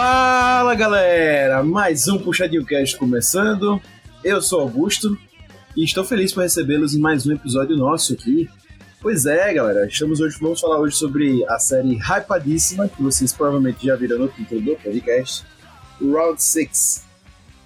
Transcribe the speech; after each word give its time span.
Fala 0.00 0.76
galera, 0.76 1.60
mais 1.64 2.06
um 2.06 2.20
Puxadinho 2.20 2.64
Cast 2.64 2.96
começando. 2.96 3.82
Eu 4.22 4.40
sou 4.40 4.60
Augusto 4.60 5.18
e 5.76 5.82
estou 5.82 6.04
feliz 6.04 6.32
por 6.32 6.42
recebê-los 6.42 6.94
em 6.94 7.00
mais 7.00 7.26
um 7.26 7.32
episódio 7.32 7.76
nosso 7.76 8.12
aqui. 8.12 8.48
Pois 9.00 9.26
é, 9.26 9.52
galera, 9.52 9.84
estamos 9.88 10.20
hoje, 10.20 10.38
vamos 10.40 10.60
falar 10.60 10.78
hoje 10.78 10.94
sobre 10.94 11.44
a 11.48 11.58
série 11.58 11.96
hypadíssima, 11.96 12.88
que 12.88 13.02
vocês 13.02 13.32
provavelmente 13.32 13.86
já 13.86 13.96
viram 13.96 14.20
no 14.20 14.28
título 14.28 14.60
do 14.60 14.76
podcast, 14.76 15.44
Round 16.00 16.40
6. 16.40 17.04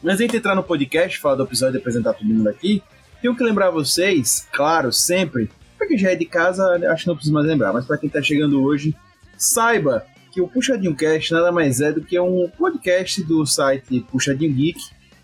Mas 0.02 0.14
antes 0.14 0.30
de 0.30 0.38
entrar 0.38 0.54
no 0.54 0.62
podcast, 0.62 1.18
falar 1.18 1.34
do 1.34 1.42
episódio 1.42 1.76
e 1.76 1.80
apresentar 1.80 2.14
todo 2.14 2.26
mundo 2.26 2.48
aqui, 2.48 2.82
tenho 3.20 3.36
que 3.36 3.44
lembrar 3.44 3.68
vocês, 3.68 4.48
claro, 4.50 4.90
sempre, 4.90 5.50
para 5.76 5.86
quem 5.86 5.98
já 5.98 6.12
é 6.12 6.16
de 6.16 6.24
casa, 6.24 6.64
acho 6.90 7.02
que 7.02 7.08
não 7.08 7.14
preciso 7.14 7.34
mais 7.34 7.46
lembrar, 7.46 7.74
mas 7.74 7.84
para 7.84 7.98
quem 7.98 8.06
está 8.06 8.22
chegando 8.22 8.62
hoje, 8.62 8.96
saiba 9.36 10.06
que 10.32 10.40
o 10.40 10.48
Puxadinho 10.48 10.96
Cast 10.96 11.32
nada 11.32 11.52
mais 11.52 11.80
é 11.80 11.92
do 11.92 12.02
que 12.02 12.18
um 12.18 12.48
podcast 12.48 13.22
do 13.22 13.44
site 13.44 14.00
Puxadinho 14.10 14.52
Geek 14.52 14.80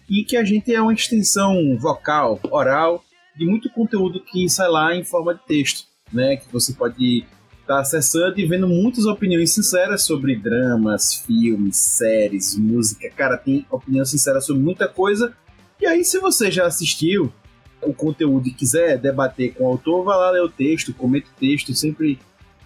e 0.08 0.22
que 0.22 0.36
a 0.36 0.44
gente 0.44 0.72
é 0.72 0.80
uma 0.80 0.92
extensão 0.92 1.76
vocal, 1.78 2.38
oral, 2.50 3.02
de 3.36 3.46
muito 3.46 3.70
conteúdo 3.70 4.20
que 4.20 4.48
sai 4.48 4.68
lá 4.68 4.94
em 4.94 5.02
forma 5.02 5.34
de 5.34 5.40
texto, 5.46 5.86
né? 6.12 6.36
Que 6.36 6.52
você 6.52 6.74
pode 6.74 7.24
estar 7.60 7.74
tá 7.76 7.80
acessando 7.80 8.38
e 8.38 8.46
vendo 8.46 8.68
muitas 8.68 9.06
opiniões 9.06 9.52
sinceras 9.52 10.02
sobre 10.02 10.36
dramas, 10.36 11.14
filmes, 11.14 11.76
séries, 11.76 12.56
música. 12.56 13.08
Cara, 13.10 13.38
tem 13.38 13.64
opinião 13.70 14.04
sincera 14.04 14.40
sobre 14.40 14.62
muita 14.62 14.88
coisa. 14.88 15.34
E 15.80 15.86
aí, 15.86 16.04
se 16.04 16.18
você 16.18 16.50
já 16.50 16.66
assistiu 16.66 17.32
o 17.80 17.94
conteúdo 17.94 18.48
e 18.48 18.52
quiser 18.52 18.98
debater 18.98 19.54
com 19.54 19.64
o 19.64 19.68
autor, 19.68 20.04
vai 20.04 20.18
lá 20.18 20.30
ler 20.30 20.42
o 20.42 20.48
texto, 20.48 20.92
comenta 20.92 21.28
o 21.28 21.38
texto, 21.38 21.74
sempre 21.74 22.18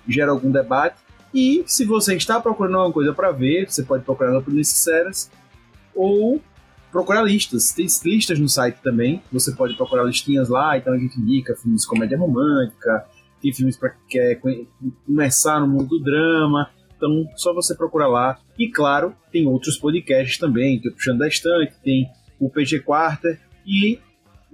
gera 0.09 0.31
algum 0.31 0.51
debate. 0.51 0.97
E 1.35 1.65
se 1.67 1.85
você 1.85 2.15
está 2.15 2.41
procurando 2.41 2.77
alguma 2.77 2.93
coisa 2.93 3.13
para 3.13 3.31
ver, 3.31 3.71
você 3.71 3.83
pode 3.83 4.05
procurar 4.05 4.37
opiniões 4.37 4.69
sinceras 4.69 5.31
ou 5.95 6.41
procurar 6.91 7.23
listas. 7.23 7.73
Tem 7.73 7.87
listas 8.05 8.39
no 8.39 8.49
site 8.49 8.77
também. 8.83 9.23
Você 9.33 9.53
pode 9.53 9.75
procurar 9.75 10.05
listinhas 10.05 10.49
lá, 10.49 10.77
então 10.77 10.93
a 10.93 10.99
gente 10.99 11.19
indica 11.19 11.57
filmes 11.57 11.83
de 11.83 11.89
comédia 11.89 12.19
romântica, 12.19 13.07
tem 13.41 13.53
filmes 13.53 13.77
para 13.77 13.95
quer 14.09 14.41
começar 15.07 15.61
no 15.61 15.67
mundo 15.67 15.87
do 15.87 16.01
drama. 16.01 16.71
Então, 16.97 17.27
só 17.35 17.53
você 17.53 17.75
procurar 17.75 18.07
lá. 18.07 18.39
E 18.57 18.69
claro, 18.71 19.15
tem 19.33 19.47
outros 19.47 19.77
podcasts 19.77 20.39
também, 20.39 20.81
tem 20.81 20.93
o 20.93 20.95
Puxando 20.95 21.19
da 21.19 21.27
Estante, 21.27 21.75
tem 21.83 22.09
o 22.39 22.49
PG 22.49 22.81
Quarter 22.81 23.41
e 23.67 23.99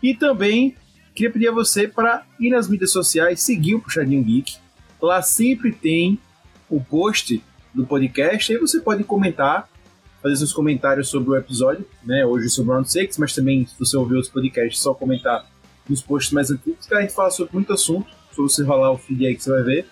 E 0.02 0.14
também 0.14 0.75
queria 1.14 1.31
pedir 1.31 1.50
a 1.50 1.52
você 1.52 1.88
para 1.88 2.25
ir 2.39 2.50
nas 2.50 2.67
mídias 2.67 2.91
sociais, 2.91 3.41
seguir 3.41 3.75
o 3.75 3.81
Puxadinho 3.81 4.23
Geek. 4.23 4.58
Lá 5.02 5.22
sempre 5.22 5.72
tem 5.72 6.19
o 6.69 6.81
post 6.81 7.44
do 7.73 7.86
podcast, 7.86 8.52
aí 8.52 8.59
você 8.59 8.80
pode 8.80 9.03
comentar 9.03 9.69
fazer 10.23 10.38
seus 10.38 10.53
comentários 10.53 11.09
sobre 11.09 11.31
o 11.31 11.36
episódio, 11.36 11.86
né? 12.02 12.25
Hoje 12.25 12.50
sobre 12.50 12.72
o 12.72 12.75
Round 12.75 12.89
6, 12.89 13.17
mas 13.17 13.36
também, 13.36 13.66
se 13.66 13.78
você 13.78 13.97
ouvir 13.97 14.16
os 14.16 14.30
podcasts, 14.30 14.81
só 14.81 14.94
comentar 14.94 15.45
nos 15.88 16.02
posts 16.02 16.31
mais 16.31 16.50
antigos, 16.50 16.88
que 16.88 16.95
a 16.95 17.02
gente 17.02 17.14
fala 17.14 17.30
sobre 17.30 17.53
muito 17.53 17.73
assunto. 17.73 18.08
Se 18.34 18.42
você 18.42 18.64
rolar 18.64 18.92
o 18.92 18.98
feed 18.98 19.26
aí 19.26 19.36
que 19.36 19.44
você 19.44 19.52
vai 19.52 19.64
ver. 19.64 19.88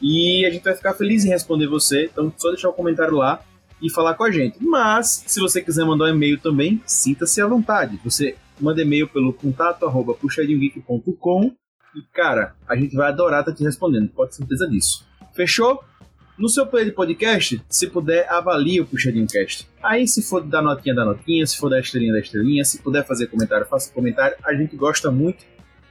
E 0.00 0.44
a 0.46 0.50
gente 0.50 0.64
vai 0.64 0.74
ficar 0.74 0.94
feliz 0.94 1.24
em 1.24 1.28
responder 1.28 1.66
você. 1.66 2.04
Então, 2.04 2.32
só 2.36 2.50
deixar 2.50 2.68
o 2.68 2.72
comentário 2.72 3.16
lá 3.16 3.42
e 3.80 3.90
falar 3.90 4.14
com 4.14 4.24
a 4.24 4.30
gente. 4.30 4.56
Mas, 4.60 5.24
se 5.26 5.40
você 5.40 5.60
quiser 5.60 5.84
mandar 5.84 6.06
um 6.06 6.08
e-mail 6.08 6.38
também, 6.40 6.80
sinta-se 6.86 7.40
à 7.40 7.46
vontade. 7.46 8.00
Você 8.04 8.36
manda 8.60 8.82
e-mail 8.82 9.08
pelo 9.08 9.32
contato 9.32 9.84
arroba 9.84 10.14
puxadinhogeek.com 10.14 11.52
e, 11.94 12.02
cara, 12.12 12.54
a 12.66 12.76
gente 12.76 12.94
vai 12.96 13.08
adorar 13.08 13.40
estar 13.40 13.52
te 13.52 13.62
respondendo. 13.62 14.08
Pode 14.08 14.30
ter 14.30 14.36
certeza 14.36 14.68
disso. 14.68 15.06
Fechou? 15.34 15.82
No 16.38 16.48
seu 16.48 16.66
player 16.66 16.88
de 16.88 16.94
podcast, 16.94 17.62
se 17.68 17.86
puder, 17.88 18.26
avalie 18.30 18.80
o 18.80 18.86
Puxadinho 18.86 19.26
Cast. 19.26 19.68
Aí, 19.82 20.08
se 20.08 20.22
for 20.22 20.42
dar 20.42 20.62
notinha, 20.62 20.94
da 20.94 21.04
notinha, 21.04 21.46
se 21.46 21.58
for 21.58 21.68
dar 21.68 21.80
estrelinha, 21.80 22.12
da 22.12 22.20
estrelinha, 22.20 22.64
se 22.64 22.78
puder 22.78 23.06
fazer 23.06 23.26
comentário, 23.26 23.66
faça 23.66 23.92
comentário. 23.92 24.36
A 24.42 24.54
gente 24.54 24.74
gosta 24.74 25.10
muito 25.10 25.44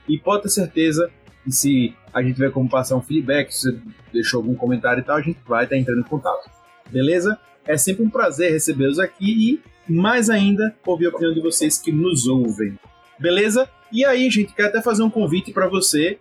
e 0.09 0.17
pode 0.17 0.43
ter 0.43 0.49
certeza 0.49 1.11
que 1.43 1.51
se 1.51 1.95
a 2.13 2.21
gente 2.21 2.35
tiver 2.35 2.51
como 2.51 2.69
passar 2.69 2.95
um 2.95 3.01
feedback, 3.01 3.51
se 3.51 3.71
você 3.71 3.77
deixou 4.13 4.39
algum 4.39 4.55
comentário 4.55 5.01
e 5.01 5.03
tal, 5.03 5.17
a 5.17 5.21
gente 5.21 5.39
vai 5.47 5.63
estar 5.63 5.77
entrando 5.77 6.01
em 6.01 6.03
contato. 6.03 6.49
Beleza? 6.89 7.37
É 7.65 7.77
sempre 7.77 8.03
um 8.03 8.09
prazer 8.09 8.51
recebê-los 8.51 8.99
aqui 8.99 9.59
e, 9.87 9.91
mais 9.91 10.29
ainda, 10.29 10.75
ouvir 10.85 11.07
a 11.07 11.09
opinião 11.09 11.33
de 11.33 11.41
vocês 11.41 11.77
que 11.77 11.91
nos 11.91 12.27
ouvem. 12.27 12.77
Beleza? 13.19 13.69
E 13.91 14.05
aí, 14.05 14.29
gente, 14.29 14.53
quero 14.53 14.69
até 14.69 14.81
fazer 14.81 15.03
um 15.03 15.09
convite 15.09 15.51
para 15.51 15.67
você 15.67 16.17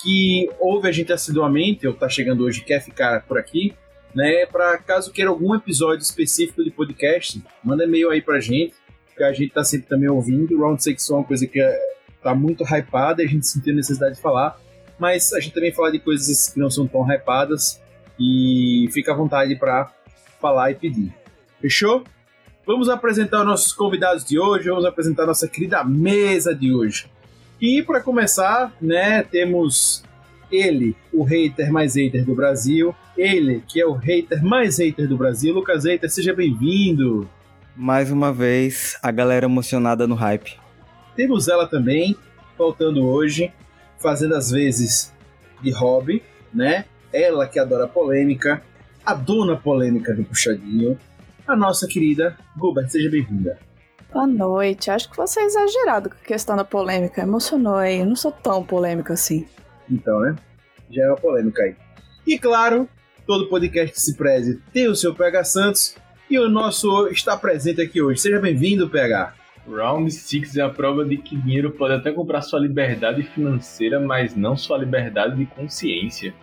que 0.00 0.48
ouve 0.60 0.88
a 0.88 0.92
gente 0.92 1.12
assiduamente, 1.12 1.86
ou 1.86 1.92
tá 1.92 2.08
chegando 2.08 2.44
hoje 2.44 2.62
quer 2.62 2.80
ficar 2.80 3.22
por 3.26 3.36
aqui, 3.36 3.74
né? 4.14 4.46
Para 4.46 4.78
caso 4.78 5.12
queira 5.12 5.30
algum 5.30 5.54
episódio 5.54 6.02
específico 6.02 6.62
de 6.62 6.70
podcast, 6.70 7.42
manda 7.62 7.84
e-mail 7.84 8.10
aí 8.10 8.22
pra 8.22 8.40
gente, 8.40 8.74
que 9.16 9.22
a 9.24 9.32
gente 9.32 9.52
tá 9.52 9.64
sempre 9.64 9.88
também 9.88 10.08
ouvindo. 10.08 10.58
Round 10.58 10.82
6 10.82 11.10
é 11.10 11.14
uma 11.14 11.24
coisa 11.24 11.46
que 11.46 11.60
é, 11.60 11.78
tá 12.28 12.34
muito 12.34 12.64
hypada 12.64 13.22
e 13.22 13.26
a 13.26 13.28
gente 13.28 13.46
sentiu 13.46 13.74
necessidade 13.74 14.16
de 14.16 14.20
falar, 14.20 14.58
mas 14.98 15.32
a 15.32 15.40
gente 15.40 15.54
também 15.54 15.72
fala 15.72 15.90
de 15.90 15.98
coisas 15.98 16.50
que 16.50 16.58
não 16.58 16.70
são 16.70 16.86
tão 16.86 17.02
hypadas 17.10 17.80
e 18.18 18.88
fica 18.92 19.12
à 19.12 19.16
vontade 19.16 19.54
para 19.56 19.90
falar 20.40 20.70
e 20.70 20.74
pedir. 20.74 21.14
Fechou? 21.60 22.04
Vamos 22.66 22.88
apresentar 22.88 23.40
os 23.40 23.46
nossos 23.46 23.72
convidados 23.72 24.24
de 24.24 24.38
hoje, 24.38 24.68
vamos 24.68 24.84
apresentar 24.84 25.24
nossa 25.24 25.48
querida 25.48 25.82
mesa 25.82 26.54
de 26.54 26.72
hoje. 26.72 27.06
E 27.60 27.82
para 27.82 28.00
começar, 28.00 28.72
né, 28.80 29.22
temos 29.22 30.04
ele, 30.50 30.94
o 31.12 31.24
hater 31.24 31.72
mais 31.72 31.96
hater 31.96 32.24
do 32.24 32.34
Brasil, 32.34 32.94
ele 33.16 33.62
que 33.66 33.80
é 33.80 33.86
o 33.86 33.92
hater 33.92 34.44
mais 34.44 34.78
hater 34.78 35.08
do 35.08 35.16
Brasil, 35.16 35.54
Lucas 35.54 35.84
Hater, 35.84 36.10
seja 36.10 36.34
bem-vindo. 36.34 37.28
Mais 37.74 38.10
uma 38.10 38.32
vez, 38.32 38.98
a 39.02 39.10
galera 39.10 39.46
emocionada 39.46 40.06
no 40.06 40.14
hype. 40.14 40.67
Temos 41.18 41.48
ela 41.48 41.66
também, 41.66 42.16
faltando 42.56 43.04
hoje, 43.04 43.52
fazendo 43.98 44.36
as 44.36 44.52
vezes 44.52 45.12
de 45.60 45.72
hobby, 45.72 46.22
né? 46.54 46.84
Ela 47.12 47.44
que 47.48 47.58
adora 47.58 47.88
polêmica, 47.88 48.62
a 49.04 49.14
dona 49.14 49.56
polêmica 49.56 50.14
do 50.14 50.22
puxadinho, 50.22 50.96
a 51.44 51.56
nossa 51.56 51.88
querida 51.88 52.38
Gilbert, 52.56 52.88
seja 52.88 53.10
bem-vinda. 53.10 53.58
Boa 54.12 54.28
noite. 54.28 54.92
Acho 54.92 55.10
que 55.10 55.16
você 55.16 55.40
é 55.40 55.46
exagerado 55.46 56.08
com 56.08 56.14
a 56.14 56.24
questão 56.24 56.54
da 56.54 56.64
polêmica. 56.64 57.20
Emocionou 57.20 57.74
aí. 57.74 57.98
Eu 57.98 58.06
não 58.06 58.14
sou 58.14 58.30
tão 58.30 58.62
polêmica 58.62 59.14
assim. 59.14 59.44
Então, 59.90 60.20
né? 60.20 60.36
Já 60.88 61.02
é 61.02 61.08
uma 61.08 61.16
polêmica 61.16 61.64
aí. 61.64 61.74
E 62.24 62.38
claro, 62.38 62.88
todo 63.26 63.48
podcast 63.48 63.92
que 63.92 64.00
se 64.00 64.16
preze 64.16 64.62
tem 64.72 64.86
o 64.86 64.94
seu 64.94 65.12
PH 65.12 65.42
Santos. 65.42 65.96
E 66.30 66.38
o 66.38 66.48
nosso 66.48 67.08
está 67.08 67.36
presente 67.36 67.80
aqui 67.80 68.00
hoje. 68.00 68.20
Seja 68.20 68.38
bem-vindo, 68.38 68.88
PH. 68.88 69.37
Round 69.70 70.10
6 70.10 70.56
é 70.56 70.62
a 70.62 70.68
prova 70.68 71.04
de 71.04 71.16
que 71.18 71.36
dinheiro 71.36 71.70
pode 71.70 71.94
até 71.94 72.10
comprar 72.10 72.42
sua 72.42 72.58
liberdade 72.58 73.22
financeira, 73.22 74.00
mas 74.00 74.34
não 74.34 74.56
sua 74.56 74.78
liberdade 74.78 75.36
de 75.36 75.46
consciência. 75.46 76.34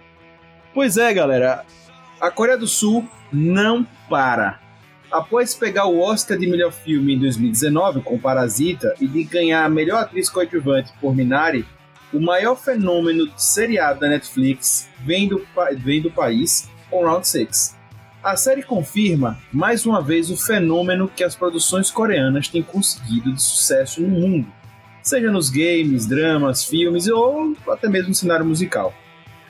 Pois 0.74 0.97
é, 0.97 1.13
galera. 1.13 1.66
A 2.19 2.31
Coreia 2.31 2.58
do 2.58 2.68
Sul 2.68 3.08
não 3.31 3.86
para 4.09 4.59
após 5.12 5.56
pegar 5.56 5.86
o 5.86 6.00
Oscar 6.00 6.38
de 6.38 6.47
melhor 6.47 6.72
filme 6.72 7.16
em 7.16 7.19
2019 7.19 8.02
com 8.02 8.19
Parasita 8.19 8.94
e 9.00 9.08
de 9.08 9.24
ganhar 9.24 9.63
a 9.63 9.69
melhor 9.69 10.03
atriz 10.03 10.30
coadjuvante 10.30 10.92
por 11.00 11.16
Minari, 11.16 11.66
o 12.13 12.19
maior 12.19 12.56
fenômeno 12.56 13.28
de 13.28 13.44
seriado 13.44 14.00
da 14.00 14.10
Netflix 14.10 14.89
vem 15.06 15.28
do, 15.28 15.45
vem 15.78 16.01
do 16.01 16.12
país 16.12 16.69
com 16.89 17.04
Round 17.04 17.28
6. 17.28 17.75
A 18.25 18.36
série 18.36 18.63
confirma, 18.63 19.38
mais 19.54 19.86
uma 19.86 20.01
vez, 20.01 20.31
o 20.31 20.36
fenômeno 20.36 21.07
que 21.07 21.24
as 21.24 21.36
produções 21.36 21.92
coreanas 21.92 22.48
têm 22.48 22.63
conseguido 22.63 23.31
de 23.31 23.39
sucesso 23.39 24.01
no 24.01 24.07
mundo, 24.07 24.48
seja 25.04 25.30
nos 25.30 25.51
games, 25.51 26.07
dramas, 26.07 26.63
filmes 26.63 27.07
ou 27.07 27.56
até 27.69 27.88
mesmo 27.88 28.10
no 28.10 28.16
cenário 28.16 28.44
musical. 28.44 28.95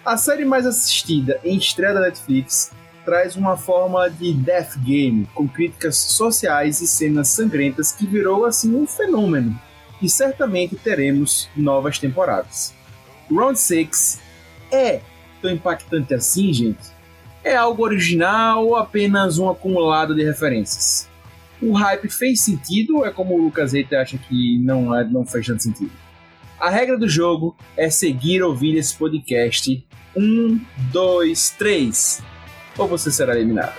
A 0.06 0.18
série 0.18 0.44
mais 0.44 0.66
assistida 0.66 1.40
em 1.42 1.56
estreia 1.56 1.94
da 1.94 2.02
Netflix 2.02 2.74
traz 3.06 3.38
uma 3.38 3.56
forma 3.56 4.10
de 4.10 4.34
death 4.34 4.78
game, 4.80 5.26
com 5.34 5.48
críticas 5.48 5.96
sociais 5.96 6.82
e 6.82 6.88
cenas 6.88 7.30
sangrentas 7.30 7.94
que 7.94 8.06
virou 8.06 8.44
assim 8.44 8.76
um 8.76 8.86
fenômeno. 8.86 9.58
E 10.02 10.10
certamente 10.10 10.76
teremos 10.76 11.50
novas 11.56 11.98
temporadas. 11.98 12.74
Round 13.32 13.58
6 13.58 14.20
é 14.70 15.00
tão 15.42 15.50
impactante 15.50 16.14
assim, 16.14 16.52
gente? 16.52 16.95
É 17.46 17.56
algo 17.56 17.84
original 17.84 18.66
ou 18.66 18.76
apenas 18.76 19.38
um 19.38 19.48
acumulado 19.48 20.16
de 20.16 20.24
referências? 20.24 21.08
O 21.62 21.74
hype 21.74 22.10
fez 22.10 22.42
sentido 22.42 22.98
ou 22.98 23.06
é 23.06 23.12
como 23.12 23.36
o 23.36 23.42
Lucas 23.44 23.72
Reiter 23.72 24.02
acha 24.02 24.18
que 24.18 24.58
não, 24.64 24.96
é, 24.96 25.04
não 25.04 25.24
fez 25.24 25.46
tanto 25.46 25.62
sentido? 25.62 25.92
A 26.60 26.72
regra 26.72 26.98
do 26.98 27.08
jogo 27.08 27.56
é 27.78 27.88
seguir 27.88 28.42
ouvindo 28.42 28.80
esse 28.80 28.96
podcast. 28.96 29.86
Um, 30.18 30.60
dois, 30.92 31.52
três 31.52 32.20
ou 32.76 32.88
você 32.88 33.12
será 33.12 33.36
eliminada. 33.36 33.76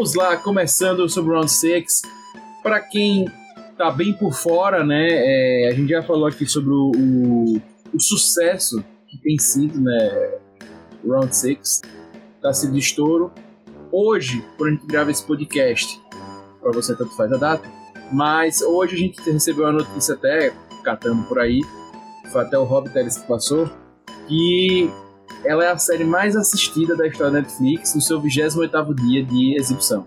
Vamos 0.00 0.14
lá, 0.14 0.34
começando 0.34 1.06
sobre 1.10 1.30
o 1.30 1.34
Round 1.34 1.52
6. 1.52 2.00
Para 2.62 2.80
quem 2.80 3.26
tá 3.76 3.90
bem 3.90 4.14
por 4.14 4.32
fora, 4.32 4.82
né, 4.82 5.08
é, 5.10 5.68
a 5.68 5.74
gente 5.74 5.90
já 5.90 6.02
falou 6.02 6.26
aqui 6.26 6.46
sobre 6.46 6.70
o, 6.72 6.90
o, 6.96 7.62
o 7.92 8.00
sucesso 8.00 8.82
que 9.06 9.18
tem 9.18 9.38
sido, 9.38 9.78
né, 9.78 10.38
Round 11.06 11.36
6. 11.36 11.82
Tá 12.40 12.50
sendo 12.50 12.78
estouro. 12.78 13.30
Hoje, 13.92 14.42
quando 14.56 14.70
a 14.70 14.72
gente 14.72 14.86
grava 14.86 15.10
esse 15.10 15.22
podcast, 15.22 16.00
para 16.62 16.72
você 16.72 16.96
tanto 16.96 17.14
faz 17.14 17.30
a 17.34 17.36
data, 17.36 17.68
mas 18.10 18.62
hoje 18.62 18.94
a 18.94 18.98
gente 18.98 19.30
recebeu 19.30 19.66
uma 19.66 19.84
notícia 19.84 20.14
até 20.14 20.50
catando 20.82 21.24
por 21.24 21.38
aí, 21.38 21.60
foi 22.32 22.40
até 22.40 22.58
o 22.58 22.64
Rob 22.64 22.88
Teles 22.88 23.18
que 23.18 23.28
passou, 23.28 23.68
que 24.26 24.90
ela 25.44 25.64
é 25.64 25.70
a 25.70 25.78
série 25.78 26.04
mais 26.04 26.36
assistida 26.36 26.96
da 26.96 27.06
história 27.06 27.32
da 27.32 27.40
Netflix 27.40 27.94
no 27.94 28.00
seu 28.00 28.20
28º 28.20 28.94
dia 28.94 29.24
de 29.24 29.56
exibição, 29.58 30.06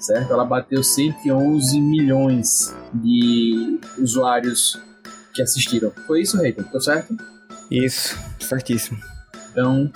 certo? 0.00 0.32
Ela 0.32 0.44
bateu 0.44 0.82
111 0.82 1.80
milhões 1.80 2.74
de 2.92 3.78
usuários 3.98 4.80
que 5.32 5.42
assistiram. 5.42 5.92
Foi 6.06 6.22
isso, 6.22 6.36
Reitor? 6.36 6.64
Tô 6.64 6.80
certo? 6.80 7.16
Isso, 7.70 8.18
certíssimo. 8.40 8.98
Então, 9.50 9.90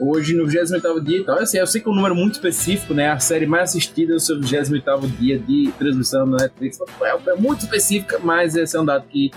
hoje 0.00 0.34
no 0.34 0.46
28º 0.46 1.00
dia 1.02 1.18
e 1.18 1.24
tal, 1.24 1.38
assim, 1.38 1.58
eu 1.58 1.66
sei 1.66 1.80
que 1.80 1.88
é 1.88 1.90
um 1.90 1.94
número 1.94 2.14
muito 2.14 2.32
específico, 2.32 2.94
né? 2.94 3.10
A 3.10 3.18
série 3.18 3.46
mais 3.46 3.70
assistida 3.70 4.14
no 4.14 4.20
seu 4.20 4.38
28º 4.40 5.06
dia 5.18 5.38
de 5.38 5.72
transmissão 5.78 6.26
na 6.26 6.38
Netflix 6.38 6.78
é, 7.00 7.30
é 7.30 7.34
muito 7.36 7.60
específica, 7.60 8.18
mas 8.18 8.56
esse 8.56 8.76
é 8.76 8.80
um 8.80 8.84
dado 8.84 9.06
que 9.06 9.30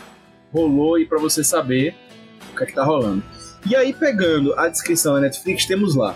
rolou 0.51 0.97
e 0.97 1.05
para 1.05 1.19
você 1.19 1.43
saber 1.43 1.93
o 2.53 2.57
que 2.57 2.63
é 2.63 2.65
que 2.67 2.73
tá 2.73 2.83
rolando. 2.83 3.23
E 3.67 3.75
aí, 3.75 3.93
pegando 3.93 4.53
a 4.59 4.67
descrição 4.67 5.15
da 5.15 5.21
Netflix, 5.21 5.65
temos 5.65 5.95
lá: 5.95 6.15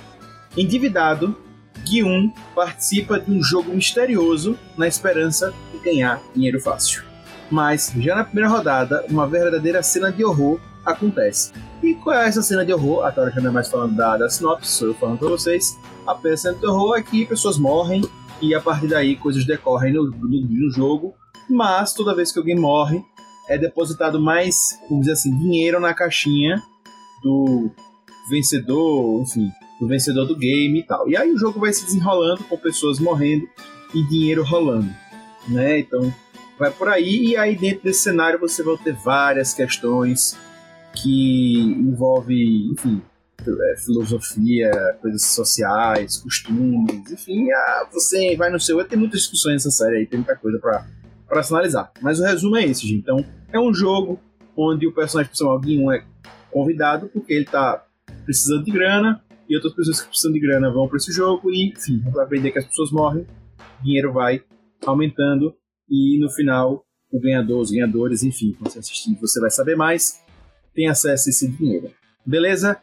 endividado, 0.56 1.36
Guiun 1.84 2.32
participa 2.54 3.20
de 3.20 3.32
um 3.32 3.42
jogo 3.42 3.74
misterioso 3.74 4.58
na 4.78 4.88
esperança 4.88 5.52
de 5.72 5.80
ganhar 5.80 6.22
dinheiro 6.36 6.62
fácil. 6.62 7.04
Mas, 7.50 7.92
já 7.98 8.16
na 8.16 8.24
primeira 8.24 8.50
rodada, 8.50 9.04
uma 9.10 9.28
verdadeira 9.28 9.82
cena 9.82 10.12
de 10.12 10.24
horror 10.24 10.60
acontece. 10.86 11.52
E 11.82 11.96
qual 11.96 12.16
é 12.20 12.28
essa 12.28 12.44
cena 12.44 12.64
de 12.64 12.72
horror? 12.72 13.04
A 13.04 13.12
Tora 13.12 13.32
já 13.32 13.42
não 13.42 13.50
é 13.50 13.54
mais 13.54 13.68
falando 13.68 13.96
da, 13.96 14.16
da 14.16 14.30
sinopse, 14.30 14.72
sou 14.72 14.90
eu 14.90 14.94
falando 14.94 15.18
pra 15.18 15.30
vocês. 15.30 15.76
A 16.06 16.16
cena 16.38 16.56
de 16.56 16.66
horror 16.68 16.98
é 16.98 17.02
que 17.02 17.26
pessoas 17.26 17.58
morrem 17.58 18.04
e 18.40 18.54
a 18.54 18.62
partir 18.62 18.88
daí 18.88 19.16
coisas 19.16 19.44
decorrem 19.44 19.94
no, 19.94 20.04
no, 20.06 20.28
no 20.28 20.72
jogo. 20.72 21.16
Mas 21.50 21.94
toda 21.94 22.16
vez 22.16 22.32
que 22.32 22.38
alguém 22.38 22.56
morre, 22.56 23.02
é 23.48 23.58
depositado 23.58 24.22
mais, 24.22 24.56
vamos 24.88 25.02
dizer 25.06 25.14
assim, 25.14 25.36
dinheiro 25.36 25.80
na 25.80 25.96
caixinha 25.96 26.62
do 27.22 27.70
vencedor, 28.30 29.22
enfim, 29.22 29.52
do 29.80 29.88
vencedor 29.88 30.26
do 30.26 30.36
game 30.36 30.80
e 30.80 30.84
tal. 30.84 31.10
E 31.10 31.18
aí 31.18 31.32
o 31.32 31.38
jogo 31.38 31.60
vai 31.60 31.74
se 31.74 31.86
desenrolando 31.86 32.44
com 32.44 32.58
pessoas 32.58 33.00
morrendo 33.00 33.48
e 33.94 34.04
dinheiro 34.04 34.44
rolando, 34.44 34.94
né? 35.48 35.80
Então 35.80 36.14
vai 36.58 36.72
por 36.72 36.90
aí 36.90 37.28
e 37.28 37.38
aí 37.38 37.56
dentro 37.56 37.84
desse 37.84 38.02
cenário 38.02 38.40
você 38.40 38.62
vai 38.62 38.78
ter 38.78 38.94
várias 38.94 39.54
questões 39.54 40.38
que 40.94 41.60
envolve, 41.60 42.72
enfim, 42.72 43.02
é, 43.42 43.78
filosofia, 43.78 44.98
coisas 45.02 45.26
sociais, 45.26 46.18
costumes, 46.18 47.12
enfim, 47.12 47.48
você 47.92 48.36
vai 48.36 48.50
no 48.50 48.60
seu, 48.60 48.84
tem 48.86 49.00
muitas 49.00 49.22
discussões 49.22 49.54
nessa 49.54 49.72
série 49.72 49.98
aí, 49.98 50.06
tem 50.06 50.20
muita 50.20 50.36
coisa 50.36 50.60
para 50.60 50.86
para 51.30 51.44
sinalizar. 51.44 51.92
Mas 52.02 52.20
o 52.20 52.24
resumo 52.24 52.58
é 52.58 52.66
esse, 52.66 52.82
gente. 52.82 53.02
Então, 53.02 53.24
é 53.54 53.60
um 53.60 53.74
jogo 53.74 54.20
onde 54.58 54.88
o 54.88 54.92
personagem 54.92 55.30
principal, 55.30 55.60
Guinho, 55.60 55.92
é 55.92 56.04
convidado 56.52 57.10
porque 57.10 57.34
ele 57.34 57.46
tá 57.46 57.86
precisando 58.26 58.64
de 58.64 58.72
grana 58.72 59.24
e 59.48 59.56
outras 59.56 59.74
pessoas 59.74 60.02
que 60.02 60.08
precisam 60.08 60.32
de 60.32 60.40
grana 60.40 60.72
vão 60.72 60.88
para 60.88 60.98
esse 60.98 61.12
jogo 61.12 61.52
e, 61.52 61.70
enfim, 61.70 62.02
vai 62.12 62.28
vender 62.28 62.52
que 62.52 62.60
as 62.60 62.66
pessoas 62.66 62.92
morrem, 62.92 63.26
dinheiro 63.84 64.14
vai 64.14 64.44
aumentando 64.86 65.56
e 65.90 66.20
no 66.20 66.30
final 66.30 66.86
o 67.12 67.20
ganhador, 67.20 67.60
os 67.60 67.72
ganhadores, 67.72 68.22
enfim, 68.22 68.54
quando 68.54 68.72
você 68.72 68.80
assistir, 68.80 69.16
você 69.20 69.40
vai 69.40 69.50
saber 69.50 69.76
mais, 69.76 70.24
tem 70.76 70.88
acesso 70.88 71.28
a 71.28 71.32
esse 71.32 71.48
dinheiro. 71.48 71.92
Beleza? 72.24 72.78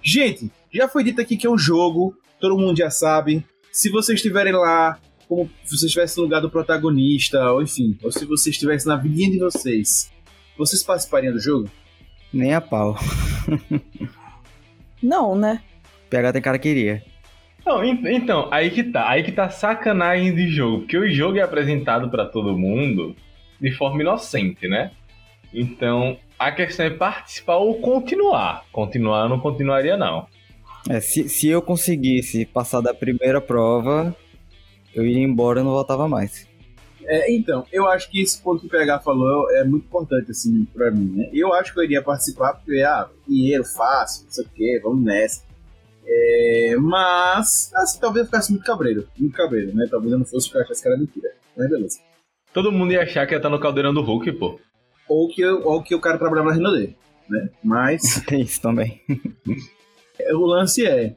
Gente, 0.00 0.50
já 0.72 0.88
foi 0.88 1.02
dito 1.02 1.20
aqui 1.20 1.36
que 1.36 1.46
é 1.46 1.50
um 1.50 1.58
jogo, 1.58 2.16
todo 2.40 2.56
mundo 2.56 2.78
já 2.78 2.90
sabe. 2.90 3.44
Se 3.72 3.90
vocês 3.90 4.16
estiverem 4.16 4.52
lá, 4.52 5.00
como 5.26 5.50
se 5.64 5.70
vocês 5.70 5.84
estivessem 5.84 6.18
no 6.18 6.24
lugar 6.24 6.40
do 6.40 6.50
protagonista, 6.50 7.50
ou 7.50 7.62
enfim, 7.62 7.98
ou 8.02 8.12
se 8.12 8.24
vocês 8.24 8.54
estivessem 8.54 8.88
na 8.88 8.96
vidinha 8.96 9.30
de 9.30 9.38
vocês, 9.38 10.10
vocês 10.56 10.82
participariam 10.82 11.32
do 11.32 11.40
jogo? 11.40 11.68
Nem 12.32 12.54
a 12.54 12.60
pau. 12.60 12.96
Não, 15.02 15.34
né? 15.34 15.60
PH 16.08 16.32
tem 16.32 16.42
cara 16.42 16.58
que 16.58 16.68
iria. 16.68 17.02
Não, 17.64 17.84
então, 17.84 18.48
aí 18.50 18.70
que 18.70 18.82
tá. 18.82 19.08
Aí 19.08 19.22
que 19.22 19.32
tá 19.32 19.50
sacanagem 19.50 20.34
de 20.34 20.48
jogo. 20.48 20.80
Porque 20.80 20.96
o 20.96 21.10
jogo 21.10 21.38
é 21.38 21.42
apresentado 21.42 22.10
para 22.10 22.26
todo 22.26 22.56
mundo 22.56 23.14
de 23.60 23.70
forma 23.72 24.02
inocente, 24.02 24.68
né? 24.68 24.90
Então, 25.54 26.16
a 26.38 26.50
questão 26.50 26.86
é 26.86 26.90
participar 26.90 27.56
ou 27.56 27.80
continuar. 27.80 28.64
Continuar 28.72 29.24
eu 29.24 29.28
não 29.28 29.38
continuaria, 29.38 29.96
não. 29.96 30.26
É, 30.88 31.00
se, 31.00 31.28
se 31.28 31.48
eu 31.48 31.62
conseguisse 31.62 32.44
passar 32.44 32.80
da 32.80 32.92
primeira 32.92 33.40
prova, 33.40 34.16
eu 34.94 35.06
iria 35.06 35.22
embora 35.22 35.60
e 35.60 35.62
não 35.62 35.70
voltava 35.70 36.08
mais. 36.08 36.48
É, 37.06 37.34
então, 37.34 37.66
eu 37.72 37.86
acho 37.86 38.10
que 38.10 38.20
esse 38.20 38.40
ponto 38.40 38.60
que 38.60 38.66
o 38.66 38.70
PH 38.70 39.00
falou 39.00 39.50
é 39.52 39.64
muito 39.64 39.86
importante, 39.86 40.30
assim, 40.30 40.64
pra 40.66 40.90
mim, 40.90 41.12
né? 41.16 41.30
Eu 41.32 41.52
acho 41.52 41.72
que 41.72 41.80
eu 41.80 41.84
iria 41.84 42.02
participar 42.02 42.54
porque, 42.54 42.80
ah, 42.80 43.08
dinheiro 43.26 43.64
fácil, 43.64 44.24
não 44.24 44.30
sei 44.30 44.44
o 44.44 44.48
quê, 44.48 44.80
vamos 44.82 45.04
nessa. 45.04 45.42
É, 46.06 46.76
mas, 46.80 47.70
assim, 47.74 48.00
talvez 48.00 48.22
eu 48.22 48.26
ficasse 48.26 48.52
muito 48.52 48.64
cabreiro, 48.64 49.08
muito 49.18 49.36
cabreiro, 49.36 49.74
né? 49.74 49.86
Talvez 49.90 50.12
eu 50.12 50.18
não 50.18 50.26
fosse 50.26 50.52
eu 50.54 50.60
achasse 50.60 50.82
que 50.82 50.88
era 50.88 50.98
mentira, 50.98 51.30
mas 51.56 51.70
beleza. 51.70 51.98
Todo 52.52 52.72
mundo 52.72 52.92
ia 52.92 53.02
achar 53.02 53.26
que 53.26 53.34
ia 53.34 53.38
estar 53.38 53.50
no 53.50 53.60
caldeirão 53.60 53.94
do 53.94 54.02
Hulk, 54.02 54.32
pô. 54.32 54.60
Ou 55.08 55.28
que, 55.28 55.40
eu, 55.40 55.62
ou 55.66 55.82
que 55.82 55.94
o 55.94 56.00
cara 56.00 56.18
trabalhava 56.18 56.50
na 56.50 56.56
Rinode, 56.56 56.96
né? 57.28 57.48
Mas... 57.62 58.22
Tem 58.26 58.40
isso 58.42 58.60
também. 58.60 59.00
o 60.34 60.46
lance 60.46 60.84
é, 60.86 61.16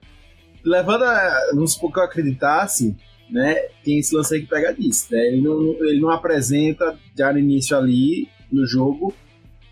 levando 0.63 1.04
a, 1.04 1.50
vamos 1.54 1.74
supor 1.74 1.92
que 1.92 2.00
eu 2.00 2.04
acreditasse 2.04 2.96
né, 3.29 3.55
tem 3.84 4.00
esse 4.00 4.15
lance 4.15 4.36
aí 4.36 4.41
que 4.41 4.48
pega 4.48 4.74
disso. 4.74 5.08
Né? 5.12 5.27
Ele, 5.27 5.41
não, 5.41 5.62
ele 5.86 6.00
não 6.00 6.10
apresenta 6.10 6.98
já 7.17 7.32
no 7.32 7.39
início 7.39 7.77
ali 7.77 8.27
no 8.51 8.65
jogo, 8.65 9.13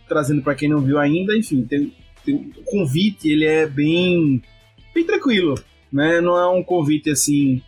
trazendo 0.08 0.42
para 0.42 0.56
quem 0.56 0.70
não 0.70 0.82
viu 0.82 1.00
ainda, 1.00 1.36
enfim, 1.38 1.64
tem, 1.64 1.94
tem, 2.26 2.36
o 2.36 2.64
convite 2.64 3.30
ele 3.30 3.46
é 3.46 3.68
bem, 3.68 4.42
bem 4.94 5.06
tranquilo, 5.06 5.56
né? 5.92 6.20
Não 6.20 6.38
é 6.38 6.48
um 6.50 6.64
convite 6.64 7.10
assim 7.10 7.62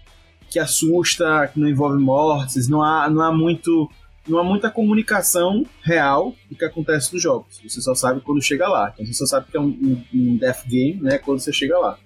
que 0.50 0.60
assusta, 0.60 1.48
que 1.48 1.60
não 1.60 1.68
envolve 1.68 1.98
mortes, 1.98 2.68
não 2.68 2.82
há, 2.82 3.10
não 3.10 3.22
há 3.22 3.32
muito 3.32 3.89
não 4.27 4.39
há 4.39 4.44
muita 4.44 4.72
comunicação 4.72 5.63
real 5.84 6.34
do 6.50 6.56
que 6.56 6.65
acontece 6.65 7.13
nos 7.13 7.22
jogos. 7.22 7.62
Você 7.63 7.80
só 7.80 7.94
sabe 7.94 8.22
quando 8.22 8.42
chega 8.42 8.68
lá. 8.68 8.92
Então 8.92 9.06
você 9.06 9.13
só 9.13 9.25
sabe 9.25 9.51
que 9.51 9.56
é 9.56 9.60
um, 9.60 9.68
um, 9.68 10.04
um 10.13 10.38
death 10.38 10.65
game, 10.65 11.00
né? 11.00 11.20
Quando 11.20 11.39
você 11.39 11.54
chega 11.54 11.77
lá. 11.77 12.00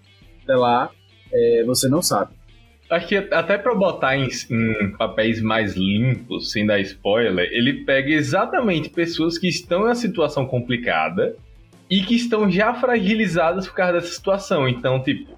Até 0.44 0.56
lá, 0.56 0.92
é, 1.32 1.64
você 1.64 1.88
não 1.88 2.02
sabe. 2.02 2.34
Acho 2.90 3.08
que 3.08 3.16
até 3.16 3.56
para 3.58 3.76
botar 3.76 4.18
em, 4.18 4.28
em, 4.50 4.92
papéis 4.98 5.40
mais 5.42 5.76
limpos, 5.76 6.52
sem 6.52 6.66
dar 6.66 6.80
spoiler, 6.80 7.48
ele 7.52 7.86
pega 7.86 8.10
exatamente 8.10 8.90
pessoas 8.90 9.38
que 9.38 9.48
estão 9.48 9.82
em 9.82 9.84
uma 9.86 9.96
situação 9.96 10.46
complicada 10.46 11.36
e 11.88 12.02
que 12.02 12.16
estão 12.16 12.50
já 12.50 12.74
fragilizadas 12.74 13.68
por 13.68 13.76
causa 13.76 13.94
dessa 13.94 14.14
situação. 14.14 14.68
Então, 14.68 15.02
tipo, 15.04 15.38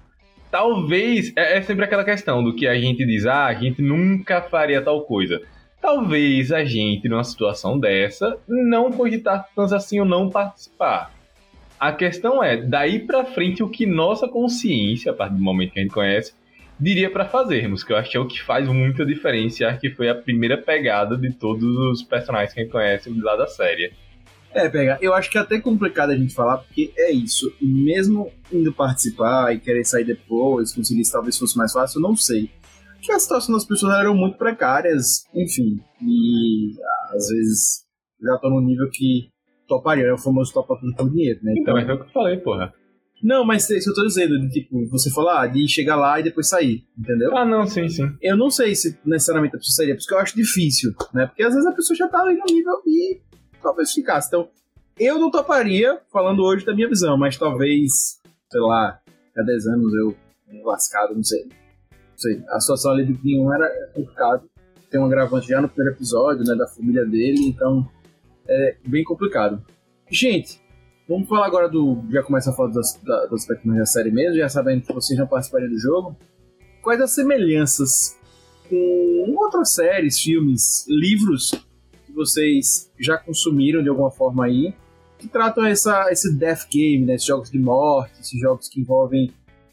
talvez. 0.50 1.32
É, 1.36 1.58
é 1.58 1.62
sempre 1.62 1.84
aquela 1.84 2.04
questão 2.04 2.42
do 2.42 2.54
que 2.54 2.66
a 2.66 2.78
gente 2.78 3.04
diz, 3.04 3.26
ah, 3.26 3.46
a 3.46 3.54
gente 3.54 3.82
nunca 3.82 4.40
faria 4.40 4.80
tal 4.80 5.02
coisa. 5.02 5.42
Talvez 5.80 6.52
a 6.52 6.64
gente, 6.64 7.08
numa 7.08 7.24
situação 7.24 7.78
dessa, 7.78 8.38
não 8.48 8.92
cogitar 8.92 9.48
tanto 9.54 9.74
assim 9.74 10.00
ou 10.00 10.06
não 10.06 10.30
participar. 10.30 11.10
A 11.78 11.90
questão 11.90 12.42
é, 12.42 12.56
daí 12.56 13.00
pra 13.00 13.24
frente, 13.24 13.62
o 13.62 13.68
que 13.68 13.84
nossa 13.84 14.28
consciência, 14.28 15.10
a 15.10 15.14
partir 15.14 15.34
do 15.34 15.42
momento 15.42 15.72
que 15.72 15.80
a 15.80 15.82
gente 15.82 15.92
conhece, 15.92 16.32
diria 16.78 17.10
para 17.10 17.24
fazermos, 17.24 17.84
que 17.84 17.92
eu 17.92 17.96
acho 17.96 18.10
que 18.10 18.16
é 18.16 18.20
o 18.20 18.26
que 18.26 18.42
faz 18.42 18.68
muita 18.68 19.04
diferença, 19.04 19.66
acho 19.66 19.80
que 19.80 19.90
foi 19.90 20.08
a 20.08 20.14
primeira 20.14 20.58
pegada 20.58 21.16
de 21.16 21.32
todos 21.32 21.64
os 21.64 22.02
personagens 22.02 22.52
que 22.52 22.60
a 22.60 22.62
gente 22.62 22.72
conhece 22.72 23.10
lá 23.20 23.36
da 23.36 23.46
série. 23.46 23.92
É, 24.54 24.68
pega, 24.68 24.98
eu 25.00 25.14
acho 25.14 25.30
que 25.30 25.38
é 25.38 25.40
até 25.40 25.58
complicado 25.60 26.10
a 26.10 26.16
gente 26.16 26.34
falar, 26.34 26.58
porque 26.58 26.92
é 26.96 27.10
isso, 27.10 27.52
mesmo 27.60 28.30
indo 28.52 28.72
participar 28.72 29.54
e 29.54 29.58
querer 29.58 29.84
sair 29.84 30.04
depois, 30.04 30.74
conseguir 30.74 31.02
talvez 31.10 31.38
fosse 31.38 31.56
mais 31.56 31.72
fácil, 31.72 31.98
eu 31.98 32.02
não 32.02 32.16
sei. 32.16 32.50
Que 33.00 33.12
a 33.12 33.18
situação 33.18 33.54
das 33.54 33.64
pessoas 33.64 33.98
eram 33.98 34.14
muito 34.14 34.36
precárias, 34.36 35.24
enfim, 35.34 35.80
e 36.00 36.74
às 37.14 37.28
vezes 37.28 37.84
já 38.22 38.38
tô 38.38 38.50
num 38.50 38.60
nível 38.60 38.88
que 38.90 39.28
toparia, 39.66 40.04
é 40.04 40.12
o 40.12 40.18
famoso 40.18 40.52
topa 40.52 40.76
tudo 40.78 40.94
por 40.94 41.10
dinheiro, 41.10 41.40
né? 41.42 41.54
Então, 41.56 41.78
então 41.78 41.94
é 41.94 41.94
o 41.94 41.98
que 41.98 42.08
eu 42.08 42.12
falei, 42.12 42.36
porra. 42.36 42.72
Não, 43.22 43.44
mas 43.44 43.70
isso 43.70 43.90
eu 43.90 43.94
tô 43.94 44.04
dizendo, 44.04 44.38
de, 44.40 44.48
tipo, 44.48 44.84
você 44.88 45.08
falar 45.10 45.42
ah, 45.42 45.46
de 45.46 45.68
chegar 45.68 45.94
lá 45.94 46.18
e 46.18 46.24
depois 46.24 46.48
sair, 46.48 46.84
entendeu? 46.98 47.36
Ah, 47.36 47.44
não, 47.44 47.64
sim, 47.66 47.88
sim. 47.88 48.16
Eu 48.20 48.36
não 48.36 48.50
sei 48.50 48.74
se 48.74 48.98
necessariamente 49.04 49.54
a 49.54 49.58
pessoa 49.58 49.76
sairia, 49.76 49.94
porque 49.94 50.12
eu 50.12 50.18
acho 50.18 50.34
difícil, 50.34 50.92
né? 51.14 51.26
Porque 51.26 51.44
às 51.44 51.54
vezes 51.54 51.68
a 51.68 51.72
pessoa 51.72 51.96
já 51.96 52.08
tá 52.08 52.20
ali 52.20 52.36
no 52.36 52.44
nível 52.46 52.82
e 52.84 53.20
talvez 53.62 53.92
ficasse. 53.92 54.26
Então, 54.26 54.48
eu 54.98 55.18
não 55.18 55.30
toparia, 55.30 56.00
falando 56.12 56.42
hoje 56.42 56.66
da 56.66 56.74
minha 56.74 56.88
visão, 56.88 57.16
mas 57.16 57.36
talvez, 57.36 58.20
sei 58.50 58.60
lá, 58.60 59.00
há 59.36 59.42
10 59.42 59.66
anos 59.68 59.94
eu 59.94 60.16
lascado, 60.64 61.14
não 61.14 61.22
sei. 61.22 61.48
sei, 62.16 62.42
a 62.48 62.60
situação 62.60 62.92
ali 62.92 63.04
do 63.04 63.16
Kim 63.18 63.46
era 63.52 63.70
complicada. 63.94 64.42
Tem 64.90 65.00
um 65.00 65.06
agravante 65.06 65.48
já 65.48 65.60
no 65.60 65.68
primeiro 65.68 65.96
episódio, 65.96 66.44
né, 66.44 66.54
da 66.54 66.66
família 66.66 67.04
dele, 67.06 67.46
então 67.46 67.88
é 68.46 68.76
bem 68.86 69.02
complicado. 69.04 69.64
Gente, 70.10 70.60
vamos 71.08 71.28
falar 71.28 71.46
agora 71.46 71.68
do. 71.68 72.02
Já 72.10 72.22
começa 72.22 72.50
a 72.50 72.52
falar 72.52 72.70
dos, 72.70 72.98
da, 73.02 73.26
dos 73.26 73.42
aspectos 73.42 73.74
da 73.74 73.86
série 73.86 74.10
mesmo, 74.10 74.36
já 74.36 74.48
sabendo 74.48 74.82
que 74.82 74.92
vocês 74.92 75.18
já 75.18 75.26
participariam 75.26 75.70
do 75.70 75.78
jogo. 75.78 76.16
Quais 76.82 77.00
as 77.00 77.12
semelhanças 77.12 78.16
com 78.68 79.34
outras 79.36 79.74
séries, 79.74 80.18
filmes, 80.18 80.86
livros 80.88 81.50
que 82.06 82.12
vocês 82.12 82.90
já 82.98 83.18
consumiram 83.18 83.82
de 83.82 83.88
alguma 83.88 84.10
forma 84.10 84.46
aí, 84.46 84.74
que 85.18 85.28
tratam 85.28 85.64
essa, 85.64 86.10
esse 86.10 86.34
death 86.36 86.68
game, 86.70 87.04
né, 87.04 87.14
esses 87.14 87.26
jogos 87.26 87.50
de 87.50 87.58
morte, 87.58 88.20
esses 88.20 88.40
jogos 88.40 88.68
que 88.68 88.80
envolvem 88.80 89.32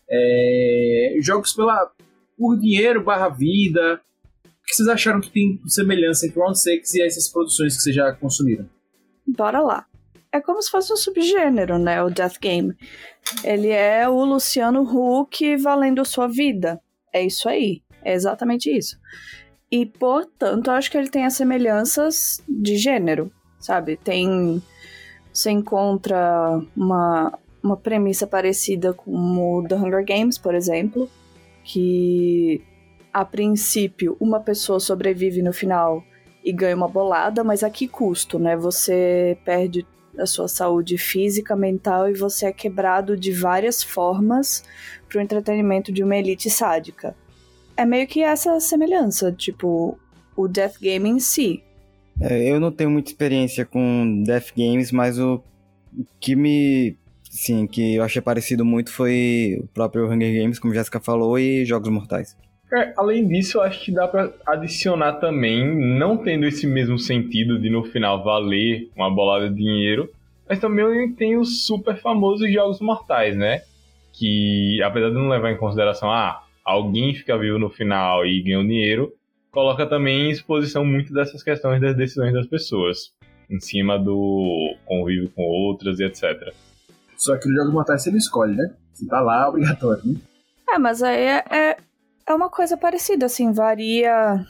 é, 0.09 1.17
jogos 1.21 1.53
pela, 1.53 1.91
por 2.37 2.57
dinheiro 2.57 3.03
barra 3.03 3.29
vida. 3.29 4.01
O 4.45 4.65
que 4.65 4.75
vocês 4.75 4.87
acharam 4.87 5.21
que 5.21 5.31
tem 5.31 5.59
semelhança 5.65 6.27
entre 6.27 6.39
Round 6.39 6.59
6 6.59 6.93
e 6.93 7.01
essas 7.01 7.27
produções 7.27 7.75
que 7.75 7.81
vocês 7.81 7.95
já 7.95 8.11
consumiram? 8.13 8.69
Bora 9.27 9.61
lá. 9.61 9.88
É 10.31 10.39
como 10.39 10.61
se 10.61 10.69
fosse 10.69 10.93
um 10.93 10.97
subgênero, 10.97 11.79
né? 11.79 12.03
O 12.03 12.09
Death 12.09 12.37
Game. 12.39 12.75
Ele 13.43 13.69
é 13.69 14.07
o 14.07 14.23
Luciano 14.23 14.81
Huck 14.83 15.57
valendo 15.57 16.05
sua 16.05 16.27
vida. 16.27 16.79
É 17.11 17.23
isso 17.23 17.49
aí. 17.49 17.81
É 18.03 18.13
exatamente 18.13 18.69
isso. 18.69 18.99
E, 19.71 19.85
portanto, 19.85 20.71
acho 20.71 20.89
que 20.89 20.97
ele 20.97 21.09
tem 21.09 21.25
as 21.25 21.33
semelhanças 21.33 22.43
de 22.47 22.77
gênero, 22.77 23.31
sabe? 23.59 23.97
Tem. 23.97 24.61
Você 25.31 25.51
encontra 25.51 26.59
uma, 26.75 27.37
uma 27.63 27.77
premissa 27.77 28.25
parecida 28.25 28.93
com 28.93 29.11
o 29.11 29.67
The 29.67 29.75
Hunger 29.75 30.05
Games, 30.05 30.37
por 30.37 30.55
exemplo, 30.55 31.09
que 31.63 32.63
a 33.13 33.23
princípio 33.23 34.17
uma 34.19 34.39
pessoa 34.39 34.79
sobrevive 34.79 35.41
no 35.41 35.53
final 35.53 36.03
e 36.43 36.51
ganha 36.51 36.75
uma 36.75 36.87
bolada, 36.87 37.43
mas 37.43 37.63
a 37.63 37.69
que 37.69 37.87
custo, 37.87 38.39
né? 38.39 38.55
Você 38.55 39.37
perde 39.45 39.85
a 40.19 40.25
sua 40.25 40.47
saúde 40.47 40.97
física, 40.97 41.55
mental 41.55 42.09
e 42.09 42.13
você 42.13 42.47
é 42.47 42.51
quebrado 42.51 43.17
de 43.17 43.31
várias 43.31 43.81
formas 43.81 44.63
para 45.07 45.19
o 45.19 45.21
entretenimento 45.21 45.91
de 45.91 46.03
uma 46.03 46.15
elite 46.15 46.49
sádica. 46.49 47.15
É 47.75 47.85
meio 47.85 48.07
que 48.07 48.21
essa 48.21 48.59
semelhança, 48.59 49.31
tipo, 49.31 49.97
o 50.35 50.47
Death 50.47 50.79
Game 50.79 51.09
em 51.09 51.19
si. 51.19 51.63
É, 52.21 52.51
eu 52.51 52.59
não 52.59 52.71
tenho 52.71 52.89
muita 52.89 53.09
experiência 53.09 53.65
com 53.65 54.23
Death 54.25 54.51
Games, 54.55 54.91
mas 54.91 55.17
o 55.17 55.41
que 56.19 56.35
me. 56.35 56.97
Sim, 57.29 57.67
que 57.67 57.95
eu 57.95 58.03
achei 58.03 58.21
parecido 58.21 58.65
muito 58.65 58.91
foi 58.91 59.59
o 59.63 59.67
próprio 59.67 60.11
Hunger 60.11 60.41
Games, 60.41 60.59
como 60.59 60.73
Jéssica 60.73 60.99
falou, 60.99 61.37
e 61.37 61.63
Jogos 61.63 61.89
Mortais. 61.89 62.35
É, 62.71 62.93
além 62.95 63.27
disso, 63.27 63.57
eu 63.57 63.61
acho 63.63 63.83
que 63.83 63.91
dá 63.91 64.07
para 64.07 64.31
adicionar 64.45 65.13
também, 65.13 65.75
não 65.97 66.17
tendo 66.17 66.45
esse 66.45 66.67
mesmo 66.67 66.99
sentido 66.99 67.59
de 67.59 67.69
no 67.69 67.83
final 67.83 68.23
valer 68.23 68.89
uma 68.95 69.09
bolada 69.09 69.49
de 69.49 69.55
dinheiro, 69.55 70.09
mas 70.47 70.59
também 70.59 71.11
tem 71.13 71.37
os 71.37 71.65
super 71.65 71.97
famosos 71.97 72.51
Jogos 72.51 72.79
Mortais, 72.79 73.35
né? 73.35 73.61
Que, 74.13 74.81
apesar 74.83 75.09
de 75.09 75.15
não 75.15 75.29
levar 75.29 75.51
em 75.51 75.57
consideração, 75.57 76.11
ah, 76.11 76.43
alguém 76.63 77.13
fica 77.15 77.37
vivo 77.37 77.57
no 77.57 77.69
final 77.69 78.25
e 78.25 78.41
ganha 78.41 78.59
o 78.59 78.67
dinheiro, 78.67 79.11
coloca 79.51 79.85
também 79.87 80.27
em 80.27 80.31
exposição 80.31 80.85
muito 80.85 81.11
dessas 81.11 81.41
questões 81.41 81.81
das 81.81 81.95
decisões 81.95 82.33
das 82.33 82.45
pessoas, 82.45 83.11
em 83.49 83.59
cima 83.59 83.97
do 83.97 84.75
convívio 84.85 85.31
com 85.35 85.41
outras 85.41 85.99
e 85.99 86.03
etc. 86.03 86.53
Só 87.17 87.35
que 87.37 87.49
no 87.49 87.55
Jogos 87.55 87.73
Mortais 87.73 88.03
você 88.03 88.11
não 88.11 88.17
escolhe, 88.17 88.55
né? 88.55 88.73
Você 88.93 89.07
tá 89.07 89.21
lá, 89.21 89.45
é 89.45 89.47
obrigatório, 89.47 90.01
né? 90.05 90.15
É, 90.69 90.77
mas 90.77 91.01
aí 91.01 91.23
é, 91.23 91.43
é, 91.49 91.77
é 92.29 92.33
uma 92.33 92.49
coisa 92.49 92.77
parecida, 92.77 93.25
assim, 93.25 93.51
varia. 93.51 94.45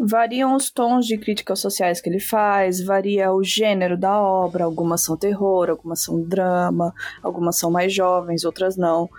Variam 0.00 0.54
os 0.54 0.70
tons 0.70 1.04
de 1.04 1.18
críticas 1.18 1.58
sociais 1.58 2.00
que 2.00 2.08
ele 2.08 2.20
faz, 2.20 2.80
varia 2.80 3.32
o 3.32 3.42
gênero 3.42 3.98
da 3.98 4.16
obra, 4.22 4.62
algumas 4.62 5.02
são 5.02 5.16
terror, 5.16 5.68
algumas 5.68 6.00
são 6.00 6.22
drama, 6.22 6.94
algumas 7.20 7.58
são 7.58 7.68
mais 7.68 7.92
jovens, 7.92 8.44
outras 8.44 8.76
não. 8.76 9.10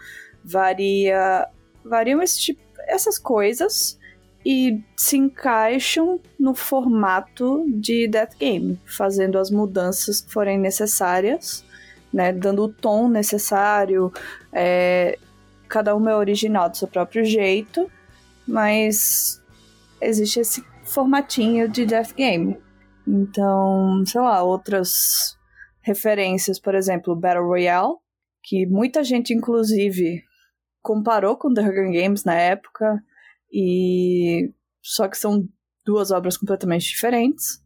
Varia 0.42 1.50
variam 1.84 2.22
esse 2.22 2.40
tipo, 2.40 2.62
essas 2.88 3.20
coisas 3.20 4.00
e 4.46 4.82
se 4.96 5.18
encaixam 5.18 6.18
no 6.40 6.56
formato 6.56 7.66
de 7.68 8.08
Death 8.08 8.38
Game, 8.40 8.80
fazendo 8.86 9.38
as 9.38 9.52
mudanças 9.52 10.22
que 10.22 10.32
forem 10.32 10.58
necessárias, 10.58 11.66
né, 12.14 12.32
dando 12.32 12.64
o 12.64 12.70
tom 12.70 13.10
necessário. 13.10 14.14
É, 14.54 15.20
cada 15.70 15.96
uma 15.96 16.12
é 16.12 16.16
original 16.16 16.70
do 16.70 16.76
seu 16.76 16.88
próprio 16.88 17.24
jeito, 17.24 17.90
mas 18.48 19.42
existe 20.02 20.40
esse 20.40 20.64
formatinho 20.84 21.70
de 21.70 21.86
Death 21.86 22.14
Game. 22.16 22.58
Então, 23.08 24.04
sei 24.06 24.22
lá, 24.22 24.44
outras 24.44 25.38
referências, 25.82 26.60
por 26.60 26.76
exemplo, 26.76 27.16
Battle 27.16 27.46
Royale, 27.46 27.94
que 28.44 28.66
muita 28.66 29.04
gente, 29.04 29.34
inclusive, 29.34 30.24
comparou 30.82 31.38
com 31.38 31.54
The 31.54 31.62
Hunger 31.62 31.92
Games 31.92 32.24
na 32.24 32.34
época, 32.34 33.02
e 33.52 34.52
só 34.82 35.08
que 35.08 35.18
são 35.18 35.48
duas 35.86 36.12
obras 36.12 36.38
completamente 36.38 36.88
diferentes, 36.88 37.64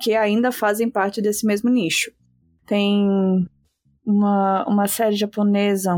que 0.00 0.14
ainda 0.14 0.50
fazem 0.50 0.90
parte 0.90 1.20
desse 1.22 1.46
mesmo 1.46 1.70
nicho. 1.70 2.10
Tem 2.66 3.06
uma, 4.04 4.64
uma 4.66 4.86
série 4.86 5.16
japonesa 5.16 5.96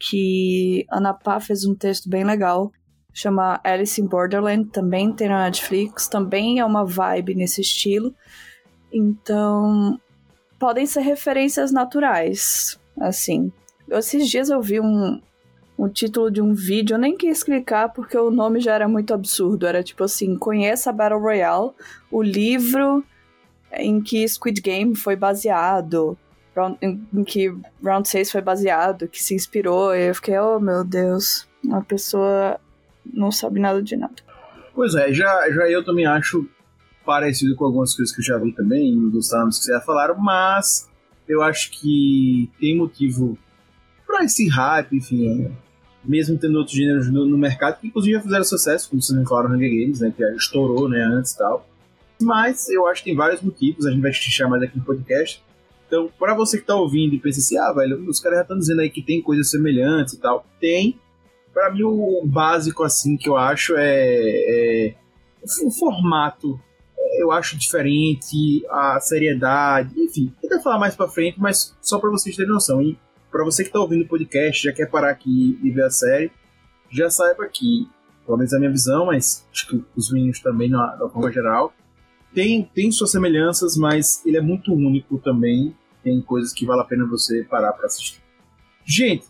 que 0.00 0.86
Ana 0.90 1.12
Pá 1.12 1.38
fez 1.38 1.66
um 1.66 1.74
texto 1.74 2.08
bem 2.08 2.24
legal, 2.24 2.72
chama 3.12 3.60
Alice 3.62 4.00
in 4.00 4.06
Borderland, 4.06 4.70
também 4.70 5.12
tem 5.12 5.28
na 5.28 5.44
Netflix, 5.44 6.08
também 6.08 6.58
é 6.58 6.64
uma 6.64 6.84
vibe 6.84 7.34
nesse 7.34 7.60
estilo. 7.60 8.14
Então, 8.90 10.00
podem 10.58 10.86
ser 10.86 11.00
referências 11.00 11.70
naturais, 11.70 12.80
assim. 12.98 13.52
Esses 13.90 14.28
dias 14.28 14.48
eu 14.48 14.62
vi 14.62 14.80
um, 14.80 15.20
o 15.76 15.88
título 15.88 16.30
de 16.30 16.40
um 16.40 16.54
vídeo, 16.54 16.94
eu 16.94 16.98
nem 16.98 17.16
quis 17.16 17.42
clicar 17.42 17.92
porque 17.92 18.16
o 18.16 18.30
nome 18.30 18.60
já 18.60 18.74
era 18.74 18.88
muito 18.88 19.12
absurdo. 19.12 19.66
Era 19.66 19.82
tipo 19.82 20.04
assim: 20.04 20.36
conheça 20.36 20.92
Battle 20.92 21.20
Royale, 21.20 21.72
o 22.10 22.22
livro 22.22 23.04
em 23.72 24.00
que 24.00 24.26
Squid 24.26 24.60
Game 24.60 24.96
foi 24.96 25.14
baseado, 25.14 26.18
em 26.80 27.24
que 27.24 27.54
Round 27.82 28.08
6 28.08 28.30
foi 28.30 28.40
baseado, 28.40 29.08
que 29.08 29.22
se 29.22 29.34
inspirou. 29.34 29.94
E 29.94 30.08
eu 30.08 30.14
fiquei, 30.14 30.38
oh 30.38 30.60
meu 30.60 30.84
Deus, 30.84 31.48
uma 31.62 31.82
pessoa 31.82 32.58
não 33.04 33.30
sabe 33.30 33.60
nada 33.60 33.82
de 33.82 33.96
nada. 33.96 34.14
Pois 34.74 34.94
é, 34.94 35.12
já, 35.12 35.50
já 35.50 35.68
eu 35.68 35.84
também 35.84 36.06
acho 36.06 36.48
parecido 37.04 37.56
com 37.56 37.64
algumas 37.64 37.94
coisas 37.94 38.14
que 38.14 38.20
eu 38.20 38.24
já 38.24 38.38
vi 38.38 38.52
também, 38.52 39.08
dos 39.10 39.28
termos 39.28 39.58
que 39.58 39.64
vocês 39.64 39.78
já 39.78 39.84
falaram, 39.84 40.16
mas 40.16 40.88
eu 41.28 41.42
acho 41.42 41.70
que 41.70 42.50
tem 42.58 42.76
motivo 42.76 43.38
para 44.06 44.24
esse 44.24 44.48
hype, 44.48 44.96
enfim, 44.96 45.50
mesmo 46.04 46.38
tendo 46.38 46.56
outros 46.58 46.76
gêneros 46.76 47.10
no, 47.10 47.24
no, 47.26 47.38
mercado, 47.38 47.80
que 47.80 47.86
inclusive 47.86 48.14
já 48.14 48.22
fizeram 48.22 48.44
sucesso, 48.44 48.88
como 48.88 49.02
vocês 49.02 49.28
falaram, 49.28 49.54
Hunger 49.54 49.70
Games, 49.70 50.00
né, 50.00 50.12
que 50.16 50.22
estourou 50.34 50.88
né, 50.88 51.02
antes 51.02 51.32
e 51.32 51.38
tal. 51.38 51.66
Mas 52.20 52.68
eu 52.68 52.86
acho 52.86 53.02
que 53.02 53.10
tem 53.10 53.16
vários 53.16 53.40
motivos, 53.40 53.86
a 53.86 53.90
gente 53.90 54.02
vai 54.02 54.10
deixar 54.10 54.48
mais 54.48 54.62
aqui 54.62 54.78
no 54.78 54.84
podcast. 54.84 55.42
Então, 55.90 56.08
para 56.16 56.36
você 56.36 56.58
que 56.58 56.64
tá 56.64 56.76
ouvindo 56.76 57.16
e 57.16 57.18
pensa 57.18 57.40
assim, 57.40 57.58
ah, 57.58 57.72
velho, 57.72 58.08
os 58.08 58.20
caras 58.20 58.38
já 58.38 58.42
estão 58.42 58.56
dizendo 58.56 58.80
aí 58.80 58.88
que 58.88 59.02
tem 59.02 59.20
coisas 59.20 59.50
semelhantes 59.50 60.14
e 60.14 60.20
tal. 60.20 60.46
Tem. 60.60 60.96
Para 61.52 61.72
mim, 61.72 61.82
o 61.82 62.22
básico, 62.24 62.84
assim, 62.84 63.16
que 63.16 63.28
eu 63.28 63.36
acho 63.36 63.74
é, 63.76 64.86
é 64.86 64.94
o 65.64 65.70
formato 65.70 66.60
eu 67.18 67.32
acho 67.32 67.56
diferente, 67.56 68.64
a 68.70 69.00
seriedade, 69.00 69.98
enfim, 69.98 70.32
vou 70.48 70.60
falar 70.62 70.78
mais 70.78 70.94
pra 70.94 71.08
frente, 71.08 71.40
mas 71.40 71.74
só 71.80 71.98
para 71.98 72.10
vocês 72.10 72.36
terem 72.36 72.52
noção. 72.52 72.82
E 72.82 72.98
para 73.30 73.44
você 73.44 73.62
que 73.62 73.68
está 73.68 73.80
ouvindo 73.80 74.04
o 74.04 74.08
podcast, 74.08 74.62
já 74.62 74.72
quer 74.72 74.90
parar 74.90 75.10
aqui 75.10 75.58
e 75.62 75.70
ver 75.70 75.84
a 75.84 75.90
série, 75.90 76.30
já 76.90 77.08
saiba 77.10 77.46
que, 77.48 77.88
pelo 78.24 78.38
menos 78.38 78.52
a 78.52 78.58
minha 78.58 78.70
visão, 78.70 79.06
mas 79.06 79.46
acho 79.52 79.68
que 79.68 79.84
os 79.96 80.12
meninos 80.12 80.40
também, 80.40 80.68
na, 80.68 80.96
na 80.96 81.08
forma 81.08 81.32
geral, 81.32 81.72
tem, 82.34 82.68
tem 82.74 82.92
suas 82.92 83.10
semelhanças, 83.10 83.76
mas 83.76 84.24
ele 84.24 84.36
é 84.36 84.40
muito 84.40 84.72
único 84.72 85.18
também. 85.18 85.74
Tem 86.02 86.20
coisas 86.20 86.52
que 86.52 86.64
vale 86.66 86.80
a 86.80 86.84
pena 86.84 87.06
você 87.06 87.44
parar 87.44 87.72
para 87.72 87.86
assistir. 87.86 88.20
Gente, 88.84 89.26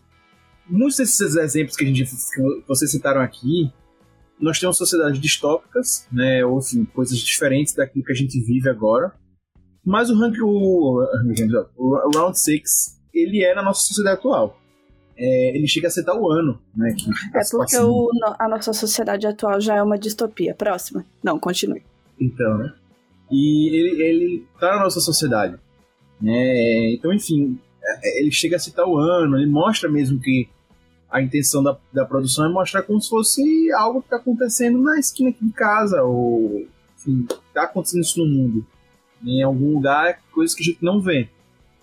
muitos 0.69 0.97
desses 0.97 1.37
exemplos 1.37 1.77
que, 1.77 1.85
a 1.85 1.87
gente, 1.87 2.05
que 2.05 2.65
vocês 2.67 2.91
citaram 2.91 3.21
aqui, 3.21 3.73
nós 4.39 4.59
temos 4.59 4.77
sociedades 4.77 5.21
distópicas, 5.21 6.07
né, 6.11 6.45
ou 6.45 6.59
enfim, 6.59 6.85
coisas 6.85 7.19
diferentes 7.19 7.75
daquilo 7.75 8.05
que 8.05 8.12
a 8.12 8.17
gente 8.17 8.41
vive 8.41 8.69
agora. 8.69 9.12
Mas 9.85 10.11
o 10.11 10.19
rank, 10.19 10.37
o, 10.41 11.03
o 11.77 12.11
Round 12.15 12.39
6 12.39 13.00
ele 13.12 13.43
é 13.43 13.55
na 13.55 13.62
nossa 13.62 13.83
sociedade 13.83 14.19
atual. 14.19 14.59
É, 15.17 15.57
ele 15.57 15.67
chega 15.67 15.89
a 15.89 15.91
citar 15.91 16.17
o 16.17 16.31
ano, 16.31 16.59
né? 16.75 16.95
É 17.35 17.41
porque 17.50 17.77
o, 17.77 18.09
a 18.39 18.49
nossa 18.49 18.73
sociedade 18.73 19.27
atual 19.27 19.61
já 19.61 19.77
é 19.77 19.83
uma 19.83 19.99
distopia. 19.99 20.55
Próxima. 20.55 21.05
Não, 21.23 21.39
continue. 21.39 21.83
Então, 22.19 22.57
né? 22.57 22.73
E 23.31 23.69
ele, 23.77 24.03
ele 24.03 24.47
tá 24.59 24.77
na 24.77 24.85
nossa 24.85 25.00
sociedade. 25.00 25.59
Né? 26.21 26.95
Então, 26.95 27.12
enfim, 27.12 27.59
é, 27.83 28.21
ele 28.21 28.31
chega 28.31 28.57
a 28.57 28.59
citar 28.59 28.87
o 28.87 28.99
ano, 28.99 29.39
ele 29.39 29.50
mostra 29.50 29.89
mesmo 29.89 30.21
que 30.21 30.49
a 31.11 31.21
intenção 31.21 31.62
da, 31.62 31.77
da 31.93 32.05
produção 32.05 32.47
é 32.47 32.49
mostrar 32.49 32.83
como 32.83 33.00
se 33.00 33.09
fosse 33.09 33.73
algo 33.73 34.00
que 34.00 34.07
está 34.07 34.17
acontecendo 34.17 34.79
na 34.79 34.99
esquina 34.99 35.31
aqui 35.31 35.45
de 35.45 35.53
casa, 35.53 36.03
ou 36.03 36.67
enfim, 36.97 37.27
está 37.49 37.65
acontecendo 37.65 38.03
isso 38.03 38.25
no 38.25 38.27
mundo, 38.27 38.67
em 39.25 39.43
algum 39.43 39.75
lugar, 39.75 40.21
coisas 40.33 40.55
que 40.55 40.62
a 40.62 40.67
gente 40.67 40.85
não 40.85 41.00
vê. 41.00 41.29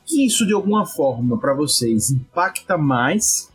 Que 0.05 0.25
isso 0.25 0.45
de 0.45 0.53
alguma 0.53 0.85
forma 0.85 1.37
para 1.37 1.53
vocês 1.53 2.09
impacta 2.11 2.77
mais 2.77 3.51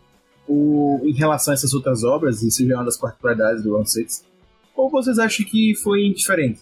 o, 0.46 1.00
em 1.04 1.12
relação 1.12 1.52
a 1.52 1.54
essas 1.54 1.72
outras 1.72 2.04
obras, 2.04 2.42
isso 2.42 2.66
já 2.66 2.74
é 2.74 2.76
uma 2.76 2.84
das 2.84 2.98
particularidades 2.98 3.62
do 3.62 3.82
Six, 3.86 4.24
ou 4.76 4.90
vocês 4.90 5.18
acham 5.18 5.46
que 5.46 5.74
foi 5.74 6.06
indiferente? 6.06 6.60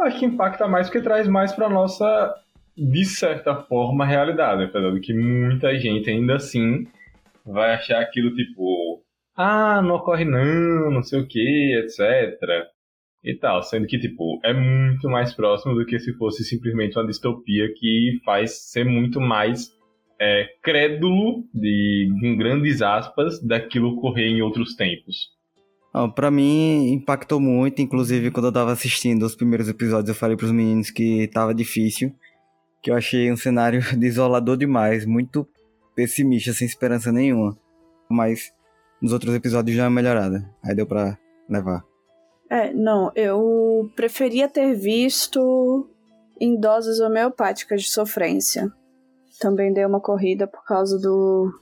Acho 0.00 0.18
que 0.18 0.26
impacta 0.26 0.66
mais 0.66 0.88
porque 0.88 1.00
traz 1.00 1.28
mais 1.28 1.52
para 1.52 1.70
nossa, 1.70 2.34
de 2.76 3.04
certa 3.04 3.54
forma, 3.54 4.06
realidade, 4.06 4.64
apesar 4.64 4.90
de 4.92 5.00
que 5.00 5.12
muita 5.12 5.78
gente 5.78 6.08
ainda 6.10 6.36
assim 6.36 6.86
vai 7.44 7.74
achar 7.74 8.00
aquilo 8.00 8.34
tipo, 8.34 9.02
ah, 9.36 9.82
não 9.82 9.96
ocorre 9.96 10.24
não, 10.24 10.90
não 10.90 11.02
sei 11.02 11.20
o 11.20 11.26
que, 11.26 11.76
etc. 11.78 12.38
E 13.24 13.34
tal, 13.34 13.62
sendo 13.62 13.86
que, 13.86 13.98
tipo, 13.98 14.40
é 14.44 14.52
muito 14.52 15.08
mais 15.08 15.32
próximo 15.32 15.74
do 15.74 15.86
que 15.86 15.98
se 15.98 16.12
fosse 16.14 16.44
simplesmente 16.44 16.98
uma 16.98 17.06
distopia 17.06 17.72
que 17.74 18.20
faz 18.24 18.70
ser 18.70 18.84
muito 18.84 19.20
mais 19.20 19.70
é, 20.20 20.48
crédulo, 20.62 21.44
de, 21.54 22.08
com 22.20 22.36
grandes 22.36 22.82
aspas, 22.82 23.40
daquilo 23.40 23.90
ocorrer 23.90 24.26
em 24.26 24.42
outros 24.42 24.74
tempos. 24.74 25.30
Ah, 25.94 26.08
para 26.08 26.30
mim, 26.30 26.92
impactou 26.92 27.38
muito. 27.38 27.82
Inclusive, 27.82 28.30
quando 28.30 28.46
eu 28.46 28.52
tava 28.52 28.72
assistindo 28.72 29.24
os 29.24 29.36
primeiros 29.36 29.68
episódios, 29.68 30.08
eu 30.08 30.14
falei 30.14 30.36
pros 30.36 30.50
meninos 30.50 30.90
que 30.90 31.28
tava 31.28 31.54
difícil. 31.54 32.12
Que 32.82 32.90
eu 32.90 32.96
achei 32.96 33.30
um 33.32 33.36
cenário 33.36 33.80
desolador 33.96 34.56
demais, 34.56 35.06
muito 35.06 35.46
pessimista, 35.94 36.52
sem 36.52 36.66
esperança 36.66 37.12
nenhuma. 37.12 37.56
Mas 38.10 38.52
nos 39.00 39.12
outros 39.12 39.34
episódios 39.34 39.76
já 39.76 39.86
é 39.86 39.90
melhorada. 39.90 40.48
Aí 40.62 40.74
deu 40.74 40.86
pra 40.86 41.18
levar. 41.48 41.84
É, 42.50 42.72
não, 42.72 43.10
eu 43.14 43.90
preferia 43.96 44.48
ter 44.48 44.74
visto 44.74 45.88
em 46.40 46.58
doses 46.58 47.00
homeopáticas 47.00 47.82
de 47.82 47.88
sofrência. 47.88 48.70
Também 49.40 49.72
dei 49.72 49.86
uma 49.86 50.00
corrida 50.00 50.46
por 50.46 50.64
causa 50.64 50.98
do, 50.98 51.52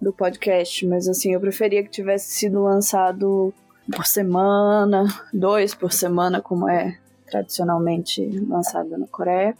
do 0.00 0.12
podcast, 0.12 0.86
mas 0.86 1.08
assim, 1.08 1.32
eu 1.32 1.40
preferia 1.40 1.82
que 1.82 1.90
tivesse 1.90 2.32
sido 2.32 2.62
lançado 2.62 3.52
por 3.90 4.06
semana, 4.06 5.06
dois 5.32 5.74
por 5.74 5.92
semana, 5.92 6.42
como 6.42 6.68
é 6.68 6.98
tradicionalmente 7.30 8.28
lançado 8.46 8.96
na 8.98 9.06
Coreia. 9.06 9.56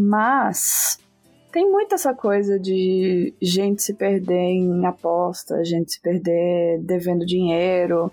Mas 0.00 0.98
tem 1.52 1.70
muito 1.70 1.94
essa 1.94 2.14
coisa 2.14 2.58
de 2.58 3.34
gente 3.40 3.82
se 3.82 3.92
perder 3.92 4.34
em 4.34 4.86
aposta, 4.86 5.62
gente 5.62 5.92
se 5.92 6.00
perder 6.00 6.80
devendo 6.80 7.26
dinheiro, 7.26 8.10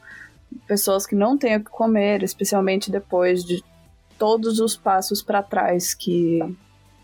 pessoas 0.67 1.08
que 1.08 1.15
não 1.15 1.38
têm 1.38 1.56
o 1.56 1.63
que 1.63 1.71
comer, 1.71 2.23
especialmente 2.23 2.91
depois 2.91 3.41
de 3.41 3.63
todos 4.19 4.60
os 4.60 4.76
passos 4.76 5.23
para 5.23 5.41
trás 5.41 5.93
que, 5.93 6.39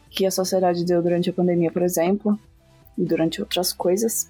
que 0.10 0.26
a 0.26 0.32
sociedade 0.32 0.84
deu 0.84 1.02
durante 1.02 1.30
a 1.30 1.34
pandemia, 1.34 1.72
por 1.72 1.82
exemplo, 1.82 2.38
e 2.98 3.06
durante 3.06 3.40
outras 3.40 3.72
coisas. 3.72 4.30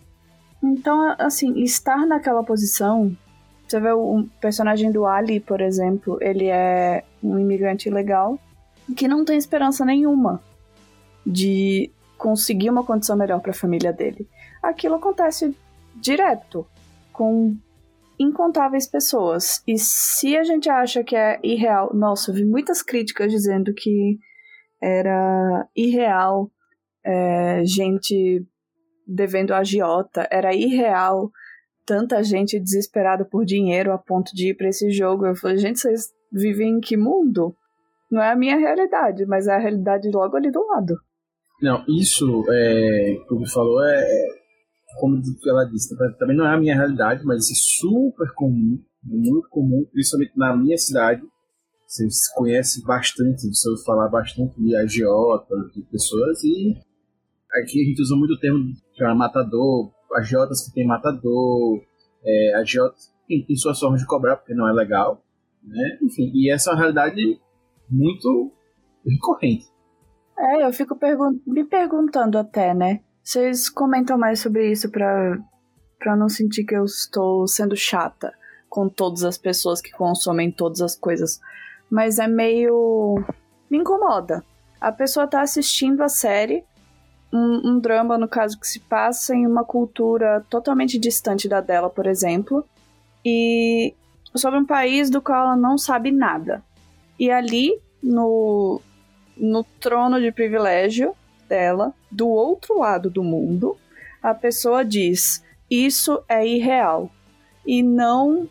Então, 0.61 1.15
assim, 1.17 1.63
estar 1.63 2.05
naquela 2.05 2.43
posição. 2.43 3.17
Você 3.67 3.79
vê 3.79 3.91
o 3.91 4.27
personagem 4.39 4.91
do 4.91 5.07
Ali, 5.07 5.39
por 5.39 5.61
exemplo, 5.61 6.19
ele 6.21 6.45
é 6.45 7.03
um 7.23 7.39
imigrante 7.39 7.89
ilegal 7.89 8.37
que 8.95 9.07
não 9.07 9.23
tem 9.23 9.37
esperança 9.37 9.85
nenhuma 9.85 10.41
de 11.25 11.91
conseguir 12.17 12.69
uma 12.69 12.83
condição 12.83 13.15
melhor 13.15 13.39
para 13.39 13.51
a 13.51 13.55
família 13.55 13.93
dele. 13.93 14.27
Aquilo 14.61 14.95
acontece 14.95 15.55
direto 15.95 16.65
com 17.11 17.55
incontáveis 18.19 18.87
pessoas. 18.87 19.61
E 19.67 19.77
se 19.77 20.35
a 20.37 20.43
gente 20.43 20.69
acha 20.69 21.03
que 21.03 21.15
é 21.15 21.39
irreal, 21.43 21.93
nossa, 21.93 22.31
eu 22.31 22.35
vi 22.35 22.45
muitas 22.45 22.81
críticas 22.81 23.31
dizendo 23.31 23.73
que 23.73 24.19
era 24.81 25.67
irreal 25.75 26.51
é, 27.03 27.63
gente 27.65 28.45
devendo 29.05 29.53
agiota, 29.53 30.27
era 30.31 30.53
irreal 30.53 31.29
tanta 31.85 32.23
gente 32.23 32.59
desesperada 32.59 33.25
por 33.25 33.45
dinheiro 33.45 33.91
a 33.91 33.97
ponto 33.97 34.33
de 34.33 34.49
ir 34.49 34.53
para 34.55 34.69
esse 34.69 34.89
jogo. 34.91 35.25
Eu 35.25 35.35
falei, 35.35 35.57
gente, 35.57 35.79
vocês 35.79 36.13
vivem 36.31 36.77
em 36.77 36.79
que 36.79 36.95
mundo? 36.95 37.55
Não 38.13 38.21
é 38.21 38.31
a 38.31 38.35
minha 38.35 38.55
realidade, 38.55 39.25
mas 39.25 39.47
é 39.47 39.55
a 39.55 39.57
realidade 39.57 40.07
logo 40.13 40.37
ali 40.37 40.51
do 40.51 40.63
lado. 40.67 40.93
Não, 41.59 41.83
isso 41.87 42.45
é, 42.47 43.15
que 43.27 43.33
o 43.33 43.47
falou 43.47 43.83
é, 43.83 44.03
é, 44.03 44.27
como 44.99 45.19
ela 45.47 45.65
disse, 45.65 45.97
também 46.19 46.37
não 46.37 46.45
é 46.45 46.53
a 46.53 46.59
minha 46.59 46.75
realidade, 46.75 47.25
mas 47.25 47.49
isso 47.49 47.53
é 47.53 47.89
super 47.89 48.31
comum, 48.35 48.79
muito 49.03 49.49
comum, 49.49 49.83
principalmente 49.91 50.37
na 50.37 50.55
minha 50.55 50.77
cidade. 50.77 51.23
Você 51.87 52.05
conhece 52.35 52.85
bastante, 52.85 53.47
você 53.47 53.67
ouve 53.67 53.83
falar 53.83 54.09
bastante 54.09 54.61
de 54.61 54.75
agiotas, 54.75 55.73
de 55.73 55.81
pessoas, 55.81 56.43
e 56.43 56.75
aqui 57.63 57.81
a 57.81 57.83
gente 57.83 57.99
usa 57.99 58.15
muito 58.15 58.35
o 58.35 58.39
termo 58.39 58.59
de 58.59 59.15
matador, 59.15 59.91
agiotas 60.13 60.67
que 60.67 60.75
tem 60.75 60.85
matador, 60.85 61.81
é, 62.23 62.55
agiotas 62.57 63.11
que 63.27 63.43
tem 63.47 63.55
suas 63.55 63.79
formas 63.79 64.01
de 64.01 64.05
cobrar, 64.05 64.35
porque 64.35 64.53
não 64.53 64.69
é 64.69 64.71
legal, 64.71 65.19
né? 65.63 65.97
Enfim, 66.03 66.31
e 66.35 66.51
essa 66.51 66.69
é 66.69 66.73
uma 66.73 66.79
realidade 66.79 67.41
muito 67.89 68.51
recorrente. 69.05 69.65
É, 70.37 70.65
eu 70.65 70.73
fico 70.73 70.95
pergun 70.95 71.39
me 71.45 71.63
perguntando 71.63 72.37
até, 72.37 72.73
né? 72.73 73.01
Vocês 73.23 73.69
comentam 73.69 74.17
mais 74.17 74.39
sobre 74.39 74.69
isso 74.71 74.89
pra, 74.89 75.37
pra 75.99 76.15
não 76.15 76.27
sentir 76.27 76.65
que 76.65 76.75
eu 76.75 76.83
estou 76.85 77.47
sendo 77.47 77.75
chata 77.75 78.33
com 78.69 78.89
todas 78.89 79.23
as 79.23 79.37
pessoas 79.37 79.79
que 79.79 79.91
consomem 79.91 80.51
todas 80.51 80.81
as 80.81 80.95
coisas. 80.95 81.39
Mas 81.89 82.19
é 82.19 82.27
meio. 82.27 83.23
me 83.69 83.77
incomoda. 83.77 84.43
A 84.81 84.91
pessoa 84.91 85.27
tá 85.27 85.41
assistindo 85.41 86.01
a 86.01 86.09
série, 86.09 86.65
um, 87.31 87.61
um 87.71 87.79
drama, 87.79 88.17
no 88.17 88.27
caso, 88.27 88.59
que 88.59 88.67
se 88.67 88.79
passa 88.79 89.33
em 89.33 89.47
uma 89.47 89.63
cultura 89.63 90.45
totalmente 90.49 90.99
distante 90.99 91.47
da 91.47 91.61
dela, 91.61 91.89
por 91.89 92.05
exemplo, 92.05 92.65
e 93.23 93.93
sobre 94.35 94.59
um 94.59 94.65
país 94.65 95.09
do 95.09 95.21
qual 95.21 95.45
ela 95.45 95.55
não 95.55 95.77
sabe 95.77 96.11
nada. 96.11 96.63
E 97.23 97.31
ali, 97.31 97.81
no, 98.03 98.81
no 99.37 99.63
trono 99.79 100.19
de 100.19 100.29
privilégio 100.29 101.15
dela, 101.47 101.93
do 102.11 102.27
outro 102.27 102.79
lado 102.79 103.09
do 103.09 103.23
mundo, 103.23 103.77
a 104.21 104.33
pessoa 104.33 104.83
diz: 104.83 105.41
Isso 105.71 106.21
é 106.27 106.45
irreal. 106.45 107.09
E 107.65 107.81
não 107.81 108.49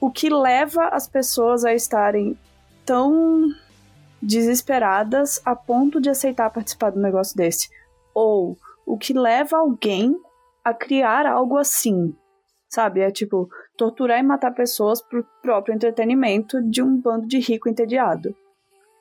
o 0.00 0.10
que 0.10 0.30
leva 0.30 0.88
as 0.88 1.06
pessoas 1.06 1.62
a 1.62 1.74
estarem 1.74 2.38
tão 2.86 3.50
desesperadas 4.22 5.38
a 5.44 5.54
ponto 5.54 6.00
de 6.00 6.08
aceitar 6.08 6.48
participar 6.48 6.92
de 6.92 6.98
um 6.98 7.02
negócio 7.02 7.36
desse. 7.36 7.68
Ou 8.14 8.56
o 8.86 8.96
que 8.96 9.12
leva 9.12 9.58
alguém 9.58 10.18
a 10.64 10.72
criar 10.72 11.26
algo 11.26 11.58
assim. 11.58 12.16
Sabe? 12.70 13.00
É 13.00 13.10
tipo, 13.10 13.46
torturar 13.76 14.18
e 14.18 14.22
matar 14.22 14.52
pessoas 14.52 15.02
pro 15.02 15.24
próprio 15.42 15.74
entretenimento 15.74 16.62
de 16.62 16.82
um 16.82 17.00
bando 17.00 17.26
de 17.26 17.38
rico 17.38 17.68
entediado. 17.68 18.34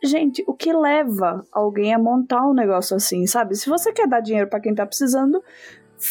Gente, 0.03 0.43
o 0.45 0.53
que 0.53 0.71
leva 0.73 1.43
alguém 1.51 1.93
a 1.93 1.99
montar 1.99 2.45
um 2.47 2.53
negócio 2.53 2.95
assim, 2.95 3.25
sabe? 3.25 3.55
Se 3.55 3.69
você 3.69 3.91
quer 3.91 4.07
dar 4.07 4.19
dinheiro 4.19 4.49
para 4.49 4.59
quem 4.59 4.75
tá 4.75 4.85
precisando, 4.85 5.41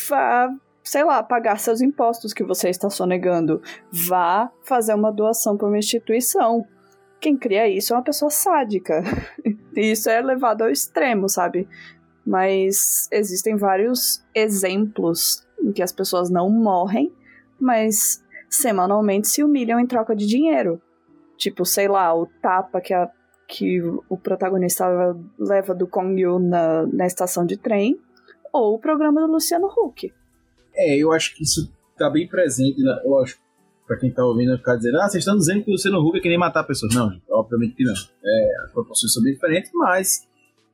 vá, 0.08 0.50
sei 0.82 1.04
lá, 1.04 1.22
pagar 1.22 1.58
seus 1.58 1.80
impostos 1.80 2.32
que 2.32 2.42
você 2.42 2.68
está 2.68 2.90
sonegando. 2.90 3.62
Vá 3.92 4.50
fazer 4.62 4.94
uma 4.94 5.12
doação 5.12 5.56
para 5.56 5.68
uma 5.68 5.78
instituição. 5.78 6.66
Quem 7.20 7.36
cria 7.36 7.68
isso 7.68 7.92
é 7.92 7.96
uma 7.96 8.02
pessoa 8.02 8.30
sádica. 8.30 9.02
E 9.76 9.90
isso 9.90 10.08
é 10.08 10.22
levado 10.22 10.62
ao 10.62 10.70
extremo, 10.70 11.28
sabe? 11.28 11.68
Mas 12.24 13.08
existem 13.10 13.56
vários 13.56 14.24
exemplos 14.32 15.44
em 15.60 15.72
que 15.72 15.82
as 15.82 15.90
pessoas 15.90 16.30
não 16.30 16.48
morrem, 16.48 17.12
mas 17.58 18.23
semanalmente 18.54 19.28
se 19.28 19.42
humilham 19.42 19.80
em 19.80 19.86
troca 19.86 20.14
de 20.14 20.26
dinheiro. 20.26 20.80
Tipo, 21.36 21.64
sei 21.64 21.88
lá, 21.88 22.14
o 22.14 22.26
tapa 22.40 22.80
que 22.80 22.94
a 22.94 23.10
que 23.46 23.80
o 24.08 24.16
protagonista 24.16 24.86
leva 25.38 25.74
do 25.74 25.86
Kong 25.86 26.20
Yu 26.20 26.38
na, 26.38 26.86
na 26.86 27.06
estação 27.06 27.44
de 27.44 27.56
trem, 27.56 27.98
ou 28.52 28.74
o 28.74 28.78
programa 28.78 29.20
do 29.20 29.32
Luciano 29.32 29.66
Huck. 29.66 30.12
É, 30.74 30.96
eu 30.96 31.12
acho 31.12 31.34
que 31.34 31.42
isso 31.42 31.70
tá 31.96 32.08
bem 32.10 32.26
presente, 32.26 32.80
né? 32.82 33.00
lógico, 33.04 33.40
pra 33.86 33.98
quem 33.98 34.10
tá 34.10 34.24
ouvindo 34.24 34.56
ficar 34.56 34.76
dizendo, 34.76 35.00
ah, 35.00 35.08
vocês 35.08 35.22
estão 35.22 35.36
dizendo 35.36 35.62
que 35.62 35.70
o 35.70 35.72
Luciano 35.72 36.00
Huck 36.00 36.18
é 36.18 36.20
que 36.20 36.28
nem 36.28 36.38
matar 36.38 36.64
pessoas. 36.64 36.94
Não, 36.94 37.20
obviamente 37.30 37.74
que 37.74 37.84
não. 37.84 37.94
É, 38.24 38.64
as 38.64 38.72
proporções 38.72 39.12
são 39.12 39.22
bem 39.22 39.34
diferentes, 39.34 39.70
mas 39.74 40.26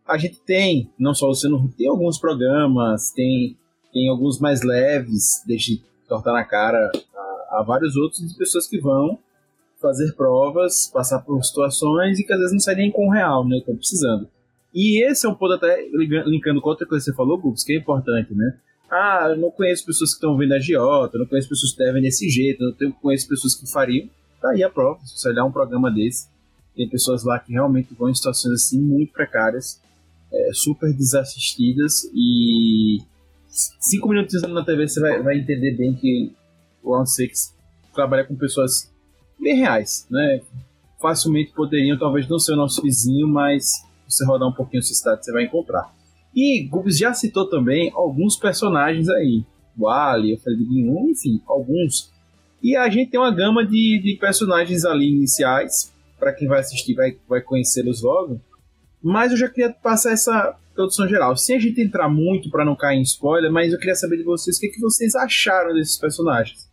a 0.07 0.17
gente 0.17 0.41
tem, 0.41 0.91
não 0.99 1.15
só 1.15 1.27
o 1.27 1.31
Luciano 1.31 1.57
Huck, 1.57 1.75
tem 1.77 1.89
alguns 1.89 2.19
programas, 2.19 3.13
tem, 3.13 3.57
tem 3.93 4.09
alguns 4.09 4.41
mais 4.41 4.63
leves, 4.63 5.43
deixa 5.47 5.73
de 5.73 5.83
tortar 6.09 6.33
na 6.33 6.45
cara 6.45 6.91
a 7.51 7.63
vários 7.63 7.97
outros 7.97 8.27
de 8.27 8.37
pessoas 8.37 8.67
que 8.67 8.81
vão 8.81 9.19
fazer 9.81 10.13
provas, 10.13 10.91
passar 10.93 11.21
por 11.21 11.43
situações 11.43 12.19
e 12.19 12.25
que 12.25 12.33
às 12.33 12.39
vezes 12.39 12.53
não 12.53 12.61
sai 12.61 12.75
nem 12.77 12.91
com 12.91 13.09
o 13.09 13.11
real, 13.11 13.47
né? 13.47 13.59
Estão 13.59 13.75
precisando. 13.75 14.29
E 14.75 15.05
esse 15.05 15.27
é 15.27 15.29
um 15.29 15.35
ponto 15.35 15.55
até 15.55 15.85
linkando 15.93 16.61
com 16.61 16.69
outra 16.69 16.87
coisa 16.87 17.05
que 17.05 17.11
você 17.11 17.17
falou, 17.17 17.39
Gubs, 17.39 17.65
que 17.65 17.73
é 17.73 17.77
importante, 17.77 18.33
né? 18.35 18.57
Ah, 18.91 19.29
eu 19.31 19.37
não 19.37 19.51
conheço 19.51 19.85
pessoas 19.85 20.11
que 20.11 20.17
estão 20.17 20.37
vendo 20.37 20.53
a 20.53 20.59
Giota, 20.59 21.19
não 21.19 21.27
conheço 21.27 21.49
pessoas 21.49 21.73
que 21.73 21.79
devem 21.79 22.03
desse 22.03 22.29
jeito, 22.29 22.63
eu 22.63 22.89
não 22.89 22.93
conheço 22.93 23.29
pessoas 23.29 23.55
que 23.55 23.71
fariam. 23.71 24.09
Tá 24.41 24.51
aí 24.51 24.63
a 24.63 24.71
prova. 24.71 25.01
Se 25.05 25.19
você 25.19 25.29
olhar 25.31 25.45
um 25.45 25.53
programa 25.53 25.91
desse, 25.91 26.29
tem 26.75 26.89
pessoas 26.89 27.25
lá 27.25 27.39
que 27.39 27.53
realmente 27.53 27.95
vão 27.95 28.11
em 28.11 28.15
situações 28.15 28.55
assim 28.55 28.81
muito 28.81 29.13
precárias, 29.13 29.81
é, 30.33 30.51
super 30.53 30.93
desassistidas 30.93 32.05
e 32.15 32.99
cinco 33.49 34.09
minutos 34.09 34.41
na 34.43 34.65
TV 34.65 34.87
você 34.87 35.01
vai, 35.01 35.23
vai 35.23 35.39
entender 35.39 35.77
bem 35.77 35.95
que 35.95 36.33
o 36.83 36.95
Round 36.95 37.11
Six 37.11 37.55
trabalha 37.95 38.25
com 38.25 38.37
pessoas 38.37 38.93
bem 39.39 39.57
reais, 39.57 40.07
né? 40.11 40.41
Facilmente 41.01 41.53
poderiam, 41.53 41.99
talvez 41.99 42.29
não 42.29 42.39
ser 42.39 42.53
o 42.53 42.57
nosso 42.57 42.83
vizinho, 42.83 43.27
mas 43.27 43.65
você 44.07 44.25
rodar 44.25 44.49
um 44.49 44.53
pouquinho 44.53 44.83
sua 44.83 44.95
cidade 44.95 45.25
você 45.25 45.33
vai 45.33 45.45
encontrar. 45.45 45.93
E 46.35 46.67
Gubs 46.69 46.99
já 46.99 47.13
citou 47.13 47.49
também 47.49 47.91
alguns 47.95 48.37
personagens 48.37 49.09
aí. 49.09 49.45
O 49.77 49.89
Ali, 49.89 50.35
o 50.35 50.69
Guinum, 50.69 51.11
enfim, 51.11 51.41
alguns. 51.47 52.13
E 52.63 52.77
a 52.77 52.89
gente 52.91 53.11
tem 53.11 53.19
uma 53.21 53.35
gama 53.35 53.65
de, 53.65 54.01
de 54.03 54.17
personagens 54.21 54.85
ali 54.85 55.09
iniciais. 55.09 55.93
Para 56.19 56.35
quem 56.35 56.47
vai 56.47 56.61
assistir, 56.61 56.95
vai, 56.95 57.17
vai 57.27 57.41
conhecê-los 57.41 58.03
logo. 58.03 58.41
Mas 59.03 59.33
eu 59.33 59.39
já 59.39 59.49
queria 59.49 59.73
passar 59.73 60.13
essa 60.13 60.55
introdução 60.73 61.09
geral. 61.09 61.37
Sem 61.37 61.57
a 61.57 61.59
gente 61.61 61.81
entrar 61.81 62.09
muito 62.09 62.51
para 62.51 62.65
não 62.65 62.77
cair 62.77 62.99
em 62.99 63.03
spoiler, 63.03 63.51
mas 63.51 63.73
eu 63.73 63.79
queria 63.79 63.95
saber 63.95 64.19
de 64.19 64.25
vocês 64.25 64.57
o 64.57 64.61
que, 64.61 64.67
é 64.67 64.71
que 64.71 64.81
vocês 64.81 65.15
acharam 65.15 65.73
desses 65.75 65.99
personagens. 65.99 66.70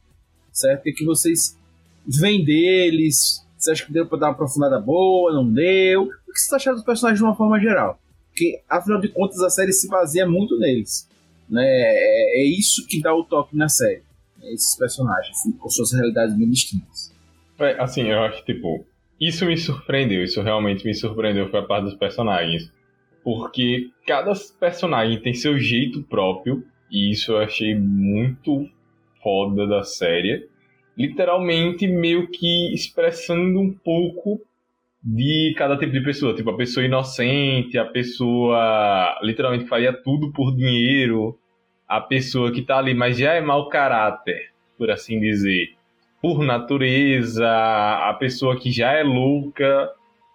Certo? 0.57 0.79
O 0.79 0.83
que, 0.83 0.89
é 0.89 0.93
que 0.93 1.05
vocês 1.05 1.55
veem 2.03 2.43
deles? 2.43 3.45
Você 3.55 3.71
acha 3.71 3.85
que 3.85 3.93
deu 3.93 4.07
para 4.07 4.17
dar 4.17 4.25
uma 4.27 4.31
aprofundada 4.33 4.79
boa? 4.79 5.31
Não 5.31 5.47
deu? 5.47 6.09
O 6.27 6.33
que 6.33 6.39
vocês 6.39 6.51
acharam 6.51 6.77
dos 6.77 6.85
personagens 6.85 7.19
de 7.19 7.23
uma 7.23 7.35
forma 7.35 7.59
geral? 7.59 7.99
Porque, 8.29 8.59
afinal 8.67 8.99
de 8.99 9.07
contas, 9.09 9.39
a 9.41 9.51
série 9.51 9.71
se 9.71 9.87
baseia 9.87 10.27
muito 10.27 10.57
neles. 10.57 11.07
Né? 11.47 11.63
É, 11.63 12.41
é 12.41 12.43
isso 12.43 12.87
que 12.87 12.99
dá 12.99 13.13
o 13.13 13.23
toque 13.23 13.55
na 13.55 13.69
série. 13.69 14.01
Né? 14.39 14.51
Esses 14.51 14.75
personagens, 14.75 15.37
assim, 15.37 15.51
com 15.51 15.69
suas 15.69 15.93
realidades 15.93 16.35
bem 16.35 16.49
distintas. 16.49 17.13
É, 17.59 17.79
assim, 17.79 18.07
eu 18.07 18.19
acho, 18.23 18.43
tipo, 18.43 18.83
isso 19.21 19.45
me 19.45 19.55
surpreendeu, 19.57 20.23
isso 20.23 20.41
realmente 20.41 20.85
me 20.85 20.93
surpreendeu, 20.95 21.51
foi 21.51 21.59
a 21.59 21.63
parte 21.63 21.85
dos 21.85 21.95
personagens. 21.95 22.71
Porque 23.23 23.91
cada 24.07 24.33
personagem 24.59 25.21
tem 25.21 25.35
seu 25.35 25.59
jeito 25.59 26.01
próprio, 26.01 26.63
e 26.89 27.11
isso 27.11 27.33
eu 27.33 27.37
achei 27.37 27.75
muito 27.75 28.67
foda 29.27 29.67
da 29.67 29.83
série. 29.83 30.47
Literalmente 30.97 31.85
meio 31.85 32.29
que 32.29 32.73
expressando 32.73 33.59
um 33.59 33.73
pouco 33.73 34.39
de 35.03 35.53
cada 35.57 35.77
tipo 35.77 35.91
de 35.91 35.99
pessoa. 35.99 36.33
Tipo, 36.33 36.51
a 36.51 36.55
pessoa 36.55 36.85
inocente, 36.85 37.77
a 37.77 37.83
pessoa 37.83 39.19
literalmente 39.21 39.65
faria 39.65 39.91
tudo 39.91 40.31
por 40.31 40.55
dinheiro, 40.55 41.37
a 41.85 41.99
pessoa 41.99 42.53
que 42.53 42.61
tá 42.61 42.77
ali, 42.77 42.93
mas 42.93 43.17
já 43.17 43.33
é 43.33 43.41
mau 43.41 43.67
caráter, 43.67 44.51
por 44.77 44.89
assim 44.89 45.19
dizer, 45.19 45.75
por 46.21 46.41
natureza, 46.41 47.45
a 47.49 48.13
pessoa 48.13 48.57
que 48.57 48.71
já 48.71 48.93
é 48.93 49.03
louca. 49.03 49.91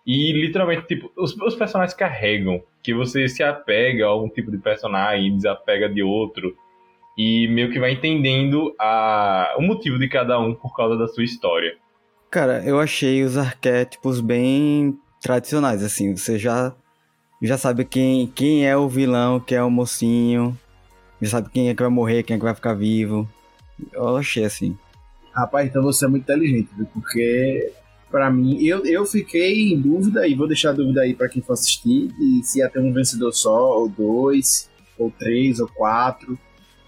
E 0.07 0.33
literalmente, 0.33 0.87
tipo, 0.87 1.11
os, 1.16 1.35
os 1.38 1.55
personagens 1.55 1.94
carregam. 1.94 2.62
Que 2.83 2.92
você 2.92 3.26
se 3.26 3.42
apega 3.42 4.05
a 4.05 4.09
algum 4.09 4.28
tipo 4.28 4.50
de 4.50 4.59
personagem 4.59 5.28
e 5.28 5.31
desapega 5.31 5.88
de 5.88 6.02
outro. 6.02 6.55
E 7.16 7.46
meio 7.48 7.70
que 7.70 7.79
vai 7.79 7.92
entendendo 7.92 8.75
a, 8.79 9.55
o 9.59 9.62
motivo 9.62 9.98
de 9.98 10.09
cada 10.09 10.38
um 10.38 10.55
por 10.55 10.75
causa 10.75 10.96
da 10.96 11.07
sua 11.07 11.25
história. 11.25 11.77
Cara, 12.31 12.64
eu 12.64 12.81
achei 12.81 13.22
os 13.22 13.37
arquétipos 13.37 14.20
bem 14.20 14.98
tradicionais, 15.20 15.83
assim. 15.83 16.16
Você 16.16 16.38
já, 16.38 16.75
já 17.42 17.59
sabe 17.59 17.85
quem, 17.85 18.27
quem 18.29 18.66
é 18.66 18.77
o 18.77 18.88
vilão, 18.88 19.38
quem 19.38 19.59
é 19.59 19.62
o 19.62 19.70
mocinho. 19.70 20.59
Já 21.20 21.31
sabe 21.31 21.51
quem 21.51 21.68
é 21.68 21.75
que 21.75 21.83
vai 21.83 21.90
morrer, 21.90 22.22
quem 22.22 22.37
é 22.37 22.38
que 22.38 22.44
vai 22.44 22.55
ficar 22.55 22.75
vivo. 22.75 23.29
Eu 23.92 24.16
achei 24.16 24.44
assim. 24.44 24.77
Rapaz, 25.33 25.68
então 25.68 25.83
você 25.83 26.05
é 26.05 26.09
muito 26.09 26.25
inteligente, 26.25 26.68
viu? 26.77 26.87
porque 26.92 27.72
para 28.12 28.31
mim, 28.31 28.62
eu, 28.62 28.85
eu 28.85 29.07
fiquei 29.07 29.72
em 29.72 29.81
dúvida, 29.81 30.29
e 30.29 30.35
vou 30.35 30.46
deixar 30.46 30.70
a 30.70 30.75
dúvida 30.75 31.01
aí 31.01 31.14
para 31.14 31.31
quem 31.31 31.40
for 31.40 31.55
assistir, 31.55 32.11
e 32.20 32.42
se 32.44 32.59
ia 32.59 32.68
ter 32.68 32.79
um 32.79 32.92
vencedor 32.92 33.33
só, 33.33 33.79
ou 33.79 33.88
dois, 33.88 34.70
ou 34.98 35.11
três, 35.11 35.59
ou 35.59 35.66
quatro. 35.66 36.38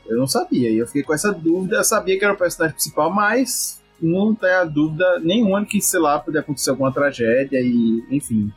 Eu 0.06 0.18
não 0.18 0.26
sabia, 0.26 0.70
e 0.70 0.78
eu 0.78 0.86
fiquei 0.86 1.02
com 1.02 1.14
essa 1.14 1.32
dúvida. 1.32 1.76
Eu 1.76 1.84
sabia 1.84 2.18
que 2.18 2.24
era 2.24 2.34
o 2.34 2.36
personagem 2.36 2.74
principal, 2.74 3.10
mas 3.10 3.80
não 4.00 4.34
tem 4.34 4.50
dúvida 4.70 5.18
nenhuma 5.20 5.64
que, 5.64 5.80
sei 5.80 6.00
lá, 6.00 6.18
poderia 6.18 6.40
acontecer 6.40 6.70
alguma 6.70 6.92
tragédia 6.92 7.60
e, 7.60 8.04
enfim, 8.10 8.52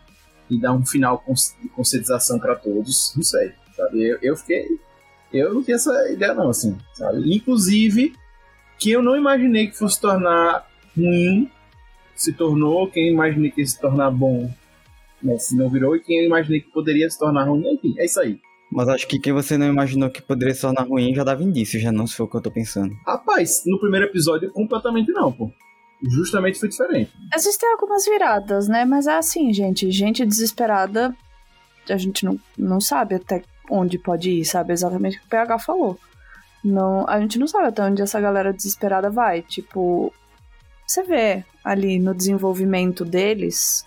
e 0.49 0.59
dar 0.59 0.73
um 0.73 0.85
final 0.85 1.23
de 1.61 1.69
conscientização 1.69 2.39
para 2.39 2.55
todos. 2.55 3.13
Não 3.15 3.23
sei, 3.23 3.53
sabe? 3.75 4.03
Eu, 4.03 4.17
eu 4.21 4.35
fiquei. 4.35 4.67
Eu 5.31 5.53
não 5.53 5.63
tinha 5.63 5.75
essa 5.75 6.09
ideia, 6.11 6.33
não, 6.33 6.49
assim, 6.49 6.77
sabe? 6.93 7.35
Inclusive, 7.35 8.13
que 8.79 8.91
eu 8.91 9.01
não 9.01 9.15
imaginei 9.17 9.67
que 9.67 9.77
fosse 9.77 9.99
tornar 9.99 10.67
ruim, 10.95 11.49
se 12.15 12.33
tornou, 12.33 12.89
quem 12.89 13.11
imaginei 13.11 13.51
que 13.51 13.61
ia 13.61 13.67
se 13.67 13.79
tornar 13.79 14.09
bom, 14.09 14.51
né, 15.21 15.37
se 15.37 15.55
não 15.55 15.69
virou, 15.69 15.95
e 15.95 15.99
quem 15.99 16.19
eu 16.19 16.25
imaginei 16.25 16.61
que 16.61 16.71
poderia 16.71 17.09
se 17.09 17.19
tornar 17.19 17.43
ruim, 17.45 17.73
enfim, 17.73 17.95
é 17.97 18.05
isso 18.05 18.19
aí. 18.19 18.39
Mas 18.71 18.89
acho 18.89 19.07
que 19.07 19.19
quem 19.19 19.33
você 19.33 19.57
não 19.57 19.67
imaginou 19.67 20.09
que 20.09 20.21
poderia 20.21 20.53
se 20.53 20.61
tornar 20.61 20.83
ruim 20.83 21.15
já 21.15 21.23
dava 21.23 21.43
indício, 21.43 21.79
já 21.79 21.91
não 21.91 22.05
se 22.05 22.15
for 22.15 22.25
o 22.25 22.27
que 22.27 22.37
eu 22.37 22.41
tô 22.41 22.51
pensando. 22.51 22.93
Rapaz, 23.05 23.63
no 23.65 23.79
primeiro 23.79 24.05
episódio, 24.07 24.51
completamente 24.51 25.11
não, 25.11 25.31
pô. 25.31 25.49
Justamente 26.03 26.59
foi 26.59 26.69
diferente. 26.69 27.11
Existem 27.33 27.71
algumas 27.71 28.05
viradas, 28.05 28.67
né? 28.67 28.85
Mas 28.85 29.07
é 29.07 29.17
assim, 29.17 29.51
gente. 29.51 29.89
Gente 29.91 30.25
desesperada, 30.25 31.15
a 31.89 31.97
gente 31.97 32.23
não, 32.23 32.39
não 32.57 32.79
sabe 32.79 33.15
até 33.15 33.41
onde 33.69 33.97
pode 33.97 34.29
ir, 34.29 34.45
sabe? 34.45 34.73
Exatamente 34.73 35.17
o 35.17 35.21
que 35.21 35.25
o 35.27 35.29
PH 35.29 35.59
falou. 35.59 35.97
Não, 36.63 37.07
a 37.07 37.19
gente 37.19 37.39
não 37.39 37.47
sabe 37.47 37.67
até 37.67 37.83
onde 37.83 38.01
essa 38.01 38.19
galera 38.19 38.53
desesperada 38.53 39.09
vai. 39.09 39.41
Tipo, 39.41 40.13
você 40.85 41.03
vê 41.03 41.43
ali 41.63 41.99
no 41.99 42.13
desenvolvimento 42.13 43.03
deles 43.03 43.85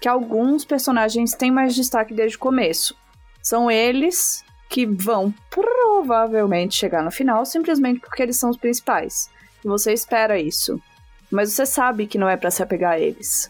que 0.00 0.08
alguns 0.08 0.64
personagens 0.64 1.32
têm 1.32 1.50
mais 1.50 1.74
destaque 1.74 2.12
desde 2.12 2.36
o 2.36 2.40
começo. 2.40 2.94
São 3.46 3.70
eles 3.70 4.44
que 4.68 4.84
vão 4.84 5.32
provavelmente 5.48 6.74
chegar 6.74 7.00
no 7.04 7.12
final 7.12 7.46
simplesmente 7.46 8.00
porque 8.00 8.20
eles 8.20 8.36
são 8.36 8.50
os 8.50 8.56
principais. 8.56 9.30
E 9.64 9.68
você 9.68 9.92
espera 9.92 10.36
isso. 10.36 10.82
Mas 11.30 11.52
você 11.52 11.64
sabe 11.64 12.08
que 12.08 12.18
não 12.18 12.28
é 12.28 12.36
para 12.36 12.50
se 12.50 12.60
apegar 12.60 12.94
a 12.94 12.98
eles. 12.98 13.48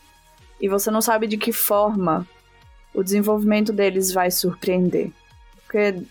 E 0.61 0.69
você 0.69 0.91
não 0.91 1.01
sabe 1.01 1.27
de 1.27 1.39
que 1.39 1.51
forma 1.51 2.29
o 2.93 3.03
desenvolvimento 3.03 3.73
deles 3.73 4.13
vai 4.13 4.31
surpreender. 4.31 5.11
Porque, 5.63 6.03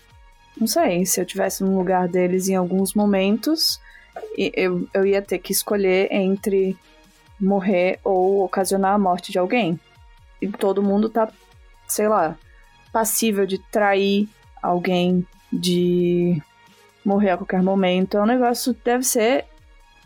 não 0.58 0.66
sei, 0.66 1.06
se 1.06 1.20
eu 1.20 1.24
tivesse 1.24 1.62
no 1.62 1.78
lugar 1.78 2.08
deles 2.08 2.48
em 2.48 2.56
alguns 2.56 2.92
momentos, 2.92 3.80
eu, 4.36 4.88
eu 4.92 5.06
ia 5.06 5.22
ter 5.22 5.38
que 5.38 5.52
escolher 5.52 6.08
entre 6.10 6.76
morrer 7.40 8.00
ou 8.02 8.42
ocasionar 8.42 8.94
a 8.94 8.98
morte 8.98 9.30
de 9.30 9.38
alguém. 9.38 9.78
E 10.42 10.48
todo 10.48 10.82
mundo 10.82 11.08
tá, 11.08 11.32
sei 11.86 12.08
lá, 12.08 12.36
passível 12.96 13.44
de 13.44 13.58
trair 13.58 14.26
alguém, 14.62 15.22
de 15.52 16.40
morrer 17.04 17.32
a 17.32 17.36
qualquer 17.36 17.62
momento. 17.62 18.16
É 18.16 18.22
um 18.22 18.26
negócio 18.26 18.72
que 18.72 18.80
deve 18.82 19.04
ser 19.04 19.44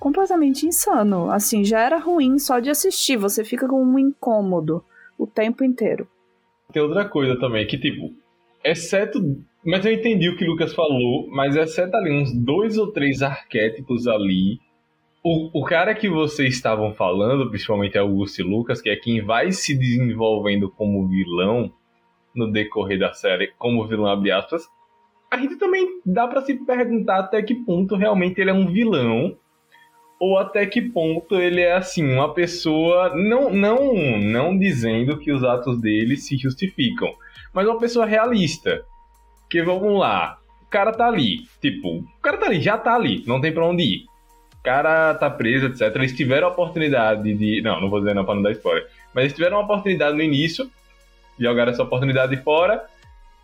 completamente 0.00 0.66
insano. 0.66 1.30
Assim, 1.30 1.64
já 1.64 1.78
era 1.82 1.98
ruim 1.98 2.36
só 2.36 2.58
de 2.58 2.68
assistir, 2.68 3.16
você 3.16 3.44
fica 3.44 3.68
com 3.68 3.80
um 3.80 3.96
incômodo 3.96 4.84
o 5.16 5.24
tempo 5.24 5.62
inteiro. 5.62 6.08
Tem 6.72 6.82
outra 6.82 7.08
coisa 7.08 7.38
também, 7.38 7.64
que 7.64 7.78
tipo, 7.78 8.12
exceto. 8.64 9.20
Mas 9.64 9.86
eu 9.86 9.92
entendi 9.92 10.28
o 10.28 10.36
que 10.36 10.44
o 10.44 10.50
Lucas 10.50 10.74
falou, 10.74 11.28
mas 11.30 11.54
exceto 11.54 11.96
ali 11.96 12.10
uns 12.10 12.34
dois 12.34 12.76
ou 12.76 12.90
três 12.90 13.22
arquétipos 13.22 14.08
ali. 14.08 14.58
O, 15.22 15.60
o 15.60 15.64
cara 15.64 15.94
que 15.94 16.08
vocês 16.08 16.54
estavam 16.54 16.92
falando, 16.94 17.48
principalmente 17.50 17.96
Augusto 17.96 18.40
e 18.40 18.42
Lucas, 18.42 18.82
que 18.82 18.90
é 18.90 18.96
quem 18.96 19.24
vai 19.24 19.52
se 19.52 19.78
desenvolvendo 19.78 20.68
como 20.68 21.06
vilão, 21.06 21.72
no 22.34 22.50
decorrer 22.50 22.98
da 22.98 23.12
série 23.12 23.52
como 23.58 23.86
vilão, 23.86 24.06
abre 24.06 24.30
aspas, 24.30 24.68
a 25.30 25.36
gente 25.36 25.56
também 25.56 26.00
dá 26.04 26.26
para 26.26 26.42
se 26.42 26.54
perguntar 26.54 27.20
até 27.20 27.40
que 27.42 27.54
ponto 27.54 27.94
realmente 27.94 28.40
ele 28.40 28.50
é 28.50 28.54
um 28.54 28.66
vilão 28.66 29.36
ou 30.18 30.36
até 30.36 30.66
que 30.66 30.82
ponto 30.82 31.36
ele 31.36 31.62
é 31.62 31.74
assim 31.74 32.04
uma 32.04 32.34
pessoa 32.34 33.14
não 33.16 33.50
não 33.50 33.94
não 34.18 34.58
dizendo 34.58 35.18
que 35.18 35.32
os 35.32 35.42
atos 35.42 35.80
dele 35.80 36.16
se 36.16 36.36
justificam, 36.36 37.14
mas 37.54 37.66
uma 37.66 37.78
pessoa 37.78 38.04
realista. 38.04 38.84
Que 39.48 39.62
vamos 39.62 39.98
lá, 39.98 40.38
o 40.62 40.66
cara 40.66 40.92
tá 40.92 41.08
ali, 41.08 41.38
tipo, 41.60 41.98
o 41.98 42.20
cara 42.22 42.36
tá 42.36 42.46
ali, 42.46 42.60
já 42.60 42.78
tá 42.78 42.94
ali, 42.94 43.24
não 43.26 43.40
tem 43.40 43.52
para 43.52 43.66
onde 43.66 43.82
ir. 43.82 44.04
O 44.56 44.62
cara 44.62 45.12
tá 45.14 45.28
preso, 45.28 45.66
etc. 45.66 45.92
Eles 45.96 46.16
tiveram 46.16 46.46
a 46.46 46.50
oportunidade 46.50 47.34
de, 47.34 47.60
não, 47.60 47.80
não 47.80 47.90
vou 47.90 47.98
dizer 47.98 48.14
não 48.14 48.24
para 48.24 48.36
não 48.36 48.42
dar 48.42 48.52
spoiler, 48.52 48.86
mas 49.12 49.24
eles 49.24 49.34
tiveram 49.34 49.56
a 49.56 49.62
oportunidade 49.62 50.16
no 50.16 50.22
início 50.22 50.70
jogaram 51.40 51.72
essa 51.72 51.82
oportunidade 51.82 52.36
fora, 52.38 52.84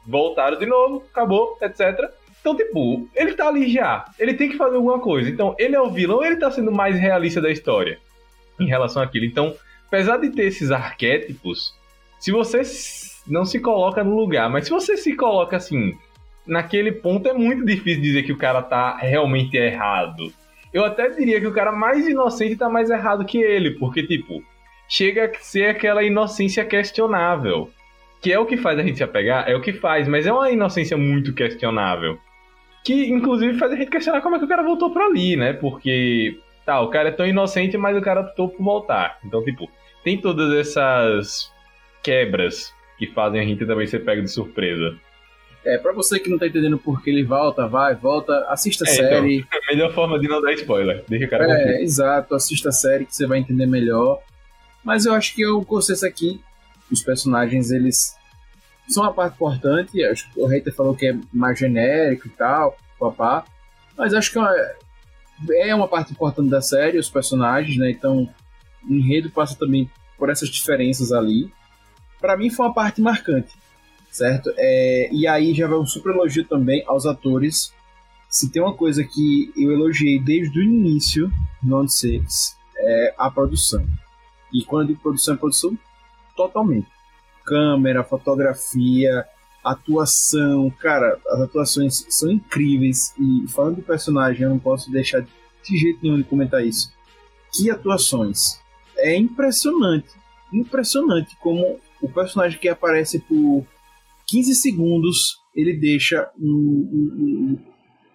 voltaram 0.07 0.59
de 0.59 0.67
novo, 0.67 1.05
acabou, 1.11 1.57
etc. 1.63 2.11
Então, 2.41 2.57
tipo, 2.57 3.09
ele 3.15 3.35
tá 3.35 3.49
ali 3.49 3.69
já. 3.69 4.05
Ele 4.19 4.35
tem 4.35 4.49
que 4.49 4.57
fazer 4.57 4.77
alguma 4.77 5.01
coisa. 5.01 5.29
Então, 5.29 5.57
ele 5.59 5.75
é 5.75 5.81
o 5.81 5.91
vilão 5.91 6.25
ele 6.25 6.37
tá 6.37 6.51
sendo 6.51 6.71
mais 6.71 6.99
realista 6.99 7.41
da 7.41 7.51
história 7.51 7.99
em 8.61 8.67
relação 8.67 9.03
àquilo. 9.03 9.25
Então, 9.25 9.55
apesar 9.89 10.19
de 10.19 10.31
ter 10.31 10.45
esses 10.45 10.71
arquétipos, 10.71 11.75
se 12.21 12.31
você 12.31 12.63
não 13.27 13.45
se 13.45 13.59
coloca 13.59 14.05
no 14.05 14.15
lugar, 14.15 14.49
mas 14.49 14.65
se 14.65 14.71
você 14.71 14.97
se 14.97 15.15
coloca 15.17 15.57
assim, 15.57 15.97
naquele 16.47 16.93
ponto 16.93 17.29
é 17.29 17.33
muito 17.33 17.65
difícil 17.65 18.03
dizer 18.03 18.23
que 18.23 18.33
o 18.33 18.39
cara 18.39 18.63
tá 18.63 18.97
realmente 18.97 19.57
errado. 19.57 20.33
Eu 20.73 20.85
até 20.85 21.09
diria 21.09 21.41
que 21.41 21.47
o 21.47 21.53
cara 21.53 21.73
mais 21.73 22.07
inocente 22.07 22.57
tá 22.57 22.69
mais 22.69 22.91
errado 22.91 23.25
que 23.25 23.39
ele, 23.39 23.73
porque, 23.73 24.07
tipo, 24.07 24.43
chega 24.89 25.25
a 25.25 25.35
ser 25.41 25.71
aquela 25.71 26.05
inocência 26.05 26.65
questionável. 26.65 27.71
Que 28.21 28.33
é 28.33 28.39
o 28.39 28.47
que 28.47 28.57
faz 28.57 28.79
a 28.79 28.83
gente 28.83 28.97
se 28.97 29.05
apegar, 29.05 29.49
é 29.49 29.55
o 29.55 29.61
que 29.61 29.73
faz, 29.73 30.09
mas 30.09 30.27
é 30.27 30.33
uma 30.33 30.51
inocência 30.51 30.97
muito 30.97 31.35
questionável. 31.35 32.19
Que, 32.85 33.07
inclusive, 33.07 33.59
faz 33.59 33.73
a 33.73 33.77
gente 33.77 33.91
questionar 33.91 34.21
como 34.21 34.37
é 34.37 34.39
que 34.39 34.45
o 34.45 34.49
cara 34.49 34.63
voltou 34.63 34.93
pra 34.93 35.07
ali, 35.07 35.37
né? 35.37 35.53
Porque, 35.53 36.39
tá, 36.65 36.81
o 36.81 36.89
cara 36.89 37.09
é 37.09 37.13
tão 37.13 37.27
inocente, 37.27 37.77
mas 37.77 37.97
o 37.97 38.01
cara 38.01 38.21
optou 38.21 38.49
por 38.49 38.63
voltar. 38.63 39.19
Então, 39.25 39.45
tipo, 39.45 39.69
tem 40.05 40.21
todas 40.21 40.53
essas 40.55 41.53
quebras 42.03 42.73
que 42.97 43.09
fazem 43.09 43.41
a 43.41 43.45
gente 43.45 43.67
também 43.67 43.87
ser 43.87 44.05
pego 44.05 44.23
de 44.23 44.31
surpresa. 44.31 44.97
É, 45.65 45.77
pra 45.79 45.93
você 45.93 46.21
que 46.21 46.31
não 46.31 46.39
tá 46.39 46.47
entendendo 46.47 46.79
por 46.79 47.03
que 47.03 47.11
ele 47.11 47.25
volta, 47.25 47.67
vai, 47.67 47.93
volta, 47.97 48.47
assista 48.49 48.85
a 48.85 48.89
é, 48.89 48.95
então, 48.95 49.09
série. 49.09 49.37
Então, 49.39 49.59
a 49.69 49.73
melhor 49.73 49.93
forma 49.93 50.19
de 50.21 50.29
não 50.29 50.41
dar 50.41 50.53
spoiler. 50.53 51.05
Deixa 51.09 51.27
o 51.27 51.29
cara 51.29 51.45
É, 51.45 51.83
exato, 51.83 52.37
assista 52.37 52.69
a 52.69 52.73
série 52.73 53.05
que 53.05 53.15
você 53.15 53.27
vai 53.27 53.41
entender 53.41 53.67
melhor. 53.67 54.23
Mas 54.85 55.07
eu 55.07 55.13
acho 55.13 55.35
que 55.35 55.45
o 55.45 55.65
consenso 55.65 56.07
aqui, 56.07 56.41
os 56.91 57.03
personagens, 57.03 57.71
eles 57.71 58.17
são 58.89 59.03
uma 59.03 59.13
parte 59.13 59.35
importante. 59.35 60.03
Acho 60.05 60.31
que 60.31 60.41
o 60.41 60.47
Hater 60.47 60.75
falou 60.75 60.95
que 60.95 61.07
é 61.07 61.19
mais 61.33 61.59
genérico 61.59 62.29
e 62.29 62.31
tal, 62.31 62.77
papá. 62.99 63.45
Mas 63.97 64.15
acho 64.15 64.31
que 64.31 64.39
é 64.39 64.41
uma, 64.41 64.55
é 65.51 65.75
uma 65.75 65.89
parte 65.89 66.13
importante 66.13 66.51
da 66.51 66.61
série, 66.61 66.99
os 66.99 67.11
personagens, 67.11 67.77
né? 67.77 67.91
Então, 67.91 68.29
o 68.89 68.95
enredo 68.95 69.31
passa 69.31 69.57
também 69.57 69.91
por 70.19 70.31
essas 70.31 70.49
diferenças 70.49 71.13
ali. 71.13 71.51
Para 72.21 72.37
mim 72.37 72.51
foi 72.51 72.67
uma 72.67 72.75
parte 72.75 73.01
marcante, 73.01 73.55
certo? 74.11 74.53
É, 74.57 75.09
e 75.13 75.27
aí 75.27 75.55
já 75.55 75.67
vai 75.67 75.79
um 75.79 75.87
super 75.87 76.15
elogio 76.15 76.45
também 76.45 76.83
aos 76.87 77.07
atores. 77.07 77.75
Se 78.29 78.51
tem 78.51 78.63
uma 78.63 78.75
coisa 78.75 79.05
que 79.05 79.53
eu 79.57 79.73
elogiei 79.73 80.19
desde 80.19 80.59
o 80.59 80.63
início 80.63 81.31
no 81.63 81.81
On 81.81 81.87
é 82.79 83.15
a 83.17 83.31
produção. 83.31 83.87
E 84.53 84.63
quando 84.65 84.83
eu 84.83 84.87
digo 84.89 85.01
produção, 85.01 85.35
é 85.35 85.37
produção 85.37 85.79
totalmente. 86.37 86.89
Câmera, 87.45 88.05
fotografia, 88.05 89.25
atuação, 89.65 90.71
cara, 90.71 91.19
as 91.29 91.41
atuações 91.41 92.07
são 92.09 92.31
incríveis. 92.31 93.15
E 93.19 93.49
falando 93.49 93.77
do 93.77 93.83
personagem, 93.83 94.43
eu 94.43 94.51
não 94.51 94.59
posso 94.59 94.91
deixar 94.91 95.21
de 95.21 95.77
jeito 95.77 96.01
nenhum 96.03 96.19
de 96.19 96.25
comentar 96.25 96.65
isso. 96.65 96.93
Que 97.53 97.71
atuações! 97.71 98.61
É 98.99 99.17
impressionante, 99.17 100.09
impressionante 100.53 101.37
como 101.41 101.79
o 102.01 102.09
personagem 102.09 102.59
que 102.59 102.69
aparece 102.69 103.19
por 103.19 103.67
15 104.27 104.55
segundos 104.55 105.37
ele 105.57 105.73
deixa 105.73 106.31
um, 106.39 106.47
um, 106.47 107.59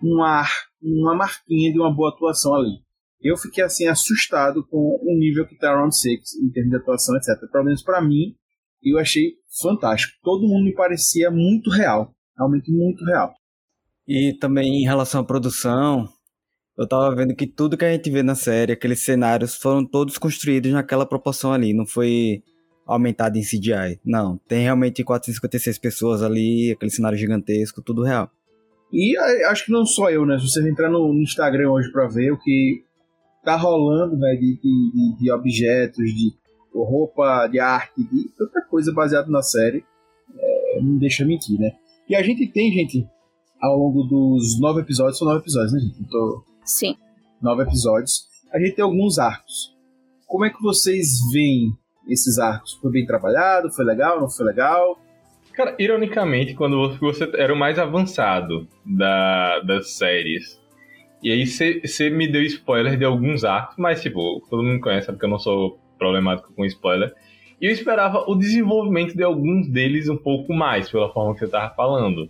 um 0.03 0.23
ar, 0.23 0.51
uma 0.81 1.15
marquinha 1.15 1.71
de 1.71 1.79
uma 1.79 1.91
boa 1.91 2.09
atuação 2.09 2.53
ali. 2.55 2.79
Eu 3.23 3.37
fiquei 3.37 3.63
assim 3.63 3.87
assustado 3.87 4.65
com 4.67 4.99
o 5.01 5.17
nível 5.17 5.45
que 5.47 5.57
tá 5.57 5.75
Round 5.75 5.95
6 5.95 6.19
em 6.43 6.49
termos 6.49 6.71
de 6.71 6.77
atuação, 6.77 7.15
etc. 7.15 7.49
Pelo 7.51 7.65
menos 7.65 7.83
para 7.83 8.01
mim, 8.01 8.35
eu 8.83 8.97
achei 8.97 9.33
fantástico. 9.61 10.17
Todo 10.23 10.47
mundo 10.47 10.65
me 10.65 10.73
parecia 10.73 11.29
muito 11.29 11.69
real, 11.69 12.13
realmente 12.35 12.71
muito 12.71 13.05
real. 13.05 13.33
E 14.07 14.33
também 14.39 14.81
em 14.81 14.85
relação 14.85 15.21
à 15.21 15.23
produção, 15.23 16.09
eu 16.77 16.87
tava 16.87 17.15
vendo 17.15 17.35
que 17.35 17.45
tudo 17.45 17.77
que 17.77 17.85
a 17.85 17.91
gente 17.91 18.09
vê 18.09 18.23
na 18.23 18.33
série, 18.33 18.73
aqueles 18.73 19.03
cenários, 19.03 19.55
foram 19.55 19.85
todos 19.85 20.17
construídos 20.17 20.71
naquela 20.71 21.05
proporção 21.05 21.53
ali, 21.53 21.73
não 21.73 21.85
foi 21.85 22.41
aumentado 22.87 23.37
em 23.37 23.43
CGI. 23.43 23.99
Não, 24.03 24.37
tem 24.47 24.63
realmente 24.63 25.03
456 25.03 25.77
pessoas 25.77 26.23
ali, 26.23 26.71
aquele 26.71 26.91
cenário 26.91 27.17
gigantesco, 27.17 27.81
tudo 27.83 28.03
real. 28.03 28.31
E 28.91 29.15
acho 29.47 29.65
que 29.65 29.71
não 29.71 29.85
só 29.85 30.09
eu, 30.09 30.25
né? 30.25 30.37
Se 30.37 30.49
você 30.49 30.67
entrar 30.67 30.89
no 30.89 31.13
Instagram 31.21 31.71
hoje 31.71 31.91
para 31.91 32.07
ver 32.07 32.31
o 32.31 32.39
que 32.39 32.83
tá 33.43 33.55
rolando, 33.55 34.17
né, 34.17 34.35
de, 34.35 34.59
de, 34.61 35.15
de 35.17 35.31
objetos, 35.31 36.05
de 36.13 36.33
roupa, 36.73 37.47
de 37.47 37.59
arte, 37.59 38.03
de 38.03 38.29
tanta 38.37 38.61
coisa 38.61 38.93
baseada 38.93 39.29
na 39.29 39.41
série, 39.41 39.83
é, 40.37 40.81
não 40.81 40.97
deixa 40.97 41.25
mentir, 41.25 41.59
né? 41.59 41.71
E 42.07 42.15
a 42.15 42.21
gente 42.21 42.47
tem, 42.47 42.71
gente, 42.71 43.07
ao 43.61 43.77
longo 43.77 44.03
dos 44.03 44.59
nove 44.59 44.81
episódios, 44.81 45.17
são 45.17 45.27
nove 45.27 45.41
episódios, 45.41 45.73
né, 45.73 45.79
gente? 45.79 46.03
Tô... 46.09 46.43
Sim. 46.63 46.95
Nove 47.41 47.63
episódios. 47.63 48.27
A 48.53 48.59
gente 48.59 48.75
tem 48.75 48.83
alguns 48.83 49.17
arcos. 49.17 49.75
Como 50.27 50.45
é 50.45 50.49
que 50.49 50.61
vocês 50.61 51.19
veem 51.31 51.73
esses 52.07 52.39
arcos? 52.39 52.73
Foi 52.81 52.91
bem 52.91 53.05
trabalhado? 53.05 53.71
Foi 53.71 53.83
legal? 53.83 54.19
Não 54.19 54.29
foi 54.29 54.45
legal? 54.45 54.99
Cara, 55.53 55.75
ironicamente, 55.77 56.53
quando 56.53 56.97
você 56.99 57.29
era 57.35 57.53
o 57.53 57.57
mais 57.57 57.77
avançado 57.77 58.67
da, 58.85 59.59
das 59.59 59.91
séries, 59.91 60.60
e 61.21 61.31
aí 61.31 61.45
você 61.45 62.09
me 62.09 62.27
deu 62.27 62.41
spoiler 62.43 62.97
de 62.97 63.05
alguns 63.05 63.43
arcos, 63.43 63.75
mas 63.77 64.01
tipo, 64.01 64.41
todo 64.49 64.63
mundo 64.63 64.81
conhece, 64.81 65.07
porque 65.07 65.25
eu 65.25 65.29
não 65.29 65.39
sou 65.39 65.79
problemático 65.97 66.51
com 66.53 66.65
spoiler. 66.65 67.13
E 67.61 67.67
eu 67.67 67.71
esperava 67.71 68.25
o 68.27 68.33
desenvolvimento 68.33 69.15
de 69.15 69.23
alguns 69.23 69.67
deles 69.67 70.09
um 70.09 70.17
pouco 70.17 70.51
mais, 70.51 70.89
pela 70.89 71.13
forma 71.13 71.33
que 71.33 71.41
você 71.41 71.47
tava 71.47 71.73
falando. 71.75 72.27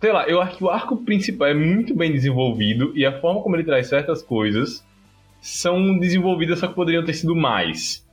Sei 0.00 0.12
lá, 0.12 0.28
eu 0.28 0.40
acho 0.40 0.56
que 0.56 0.64
o 0.64 0.70
arco 0.70 0.96
principal 0.98 1.48
é 1.48 1.54
muito 1.54 1.94
bem 1.94 2.12
desenvolvido 2.12 2.92
e 2.94 3.04
a 3.04 3.20
forma 3.20 3.42
como 3.42 3.56
ele 3.56 3.64
traz 3.64 3.88
certas 3.88 4.22
coisas 4.22 4.84
são 5.40 5.98
desenvolvidas, 5.98 6.60
só 6.60 6.68
que 6.68 6.74
poderiam 6.74 7.04
ter 7.04 7.14
sido 7.14 7.34
mais 7.34 8.06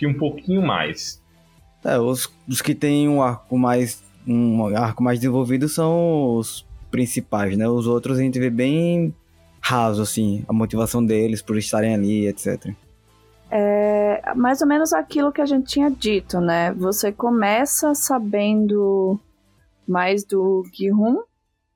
e 0.00 0.06
um 0.06 0.14
pouquinho 0.14 0.62
mais. 0.62 1.22
É, 1.84 1.98
os, 1.98 2.32
os 2.48 2.62
que 2.62 2.74
têm 2.74 3.08
um 3.08 3.22
arco 3.22 3.58
mais 3.58 4.02
um 4.26 4.66
arco 4.76 5.02
mais 5.02 5.18
desenvolvido 5.18 5.68
são 5.68 6.36
os 6.36 6.66
principais, 6.90 7.56
né? 7.56 7.68
Os 7.68 7.86
outros 7.86 8.18
a 8.18 8.22
gente 8.22 8.38
vê 8.38 8.50
bem 8.50 9.14
raso, 9.60 10.02
assim, 10.02 10.44
a 10.48 10.52
motivação 10.52 11.04
deles 11.04 11.42
por 11.42 11.56
estarem 11.56 11.94
ali, 11.94 12.26
etc. 12.26 12.72
É 13.50 13.88
mais 14.34 14.60
ou 14.60 14.68
menos 14.68 14.92
aquilo 14.92 15.32
que 15.32 15.40
a 15.40 15.46
gente 15.46 15.66
tinha 15.66 15.90
dito, 15.90 16.40
né? 16.40 16.72
Você 16.74 17.12
começa 17.12 17.94
sabendo 17.94 19.18
mais 19.86 20.24
do 20.24 20.64
Gi-hun, 20.72 21.22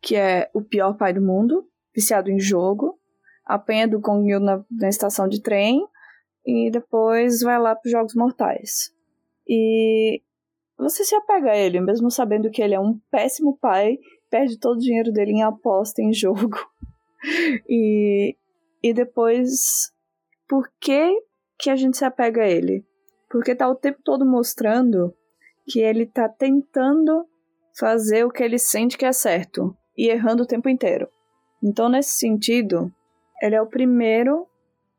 que 0.01 0.16
é 0.16 0.51
o 0.53 0.61
pior 0.61 0.95
pai 0.95 1.12
do 1.12 1.23
mundo, 1.23 1.66
viciado 1.95 2.31
em 2.31 2.38
jogo, 2.38 2.99
apanha 3.45 3.88
do 3.88 4.01
Kong 4.01 4.29
Yu 4.29 4.40
na, 4.40 4.62
na 4.71 4.88
estação 4.88 5.29
de 5.29 5.40
trem, 5.40 5.87
e 6.45 6.71
depois 6.71 7.40
vai 7.40 7.59
lá 7.59 7.75
para 7.75 7.87
os 7.87 7.92
Jogos 7.92 8.14
Mortais. 8.14 8.92
E 9.47 10.21
você 10.77 11.05
se 11.05 11.14
apega 11.14 11.53
a 11.53 11.57
ele, 11.57 11.81
mesmo 11.81 12.11
sabendo 12.11 12.51
que 12.51 12.61
ele 12.61 12.75
é 12.75 12.81
um 12.81 12.99
péssimo 13.11 13.57
pai, 13.59 13.99
perde 14.31 14.59
todo 14.59 14.77
o 14.77 14.81
dinheiro 14.81 15.12
dele 15.12 15.33
em 15.33 15.42
aposta 15.42 16.03
em 16.03 16.12
jogo. 16.12 16.59
E, 17.68 18.37
e 18.82 18.92
depois, 18.92 19.92
por 20.48 20.70
que, 20.80 21.22
que 21.58 21.70
a 21.70 21.76
gente 21.76 21.96
se 21.96 22.04
apega 22.04 22.42
a 22.42 22.48
ele? 22.48 22.85
Porque 23.30 23.54
tá 23.54 23.68
o 23.68 23.74
tempo 23.74 24.00
todo 24.04 24.26
mostrando 24.26 25.14
que 25.66 25.80
ele 25.80 26.06
tá 26.06 26.28
tentando 26.28 27.26
fazer 27.78 28.24
o 28.24 28.30
que 28.30 28.42
ele 28.42 28.58
sente 28.58 28.98
que 28.98 29.06
é 29.06 29.12
certo 29.12 29.76
e 29.96 30.08
errando 30.08 30.42
o 30.42 30.46
tempo 30.46 30.68
inteiro. 30.68 31.08
Então, 31.62 31.88
nesse 31.88 32.18
sentido, 32.18 32.92
ele 33.40 33.54
é 33.54 33.62
o 33.62 33.66
primeiro 33.66 34.46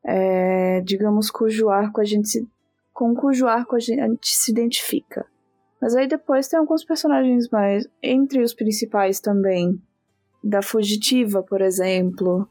é, 0.04 0.82
digamos, 0.82 1.32
cujo 1.32 1.70
arco 1.70 2.02
a 2.02 2.04
gente 2.04 2.28
se, 2.28 2.48
com 2.92 3.16
cujo 3.16 3.48
arco 3.48 3.76
a 3.76 3.80
gente, 3.80 4.02
a 4.02 4.08
gente 4.08 4.28
se 4.28 4.52
identifica. 4.52 5.26
Mas 5.82 5.96
aí 5.96 6.08
depois 6.08 6.48
tem 6.48 6.60
alguns 6.60 6.84
personagens 6.84 7.50
mais, 7.50 7.88
entre 8.02 8.42
os 8.42 8.54
principais 8.54 9.20
também, 9.20 9.82
da 10.44 10.62
fugitiva, 10.62 11.42
por 11.42 11.62
exemplo, 11.62 12.48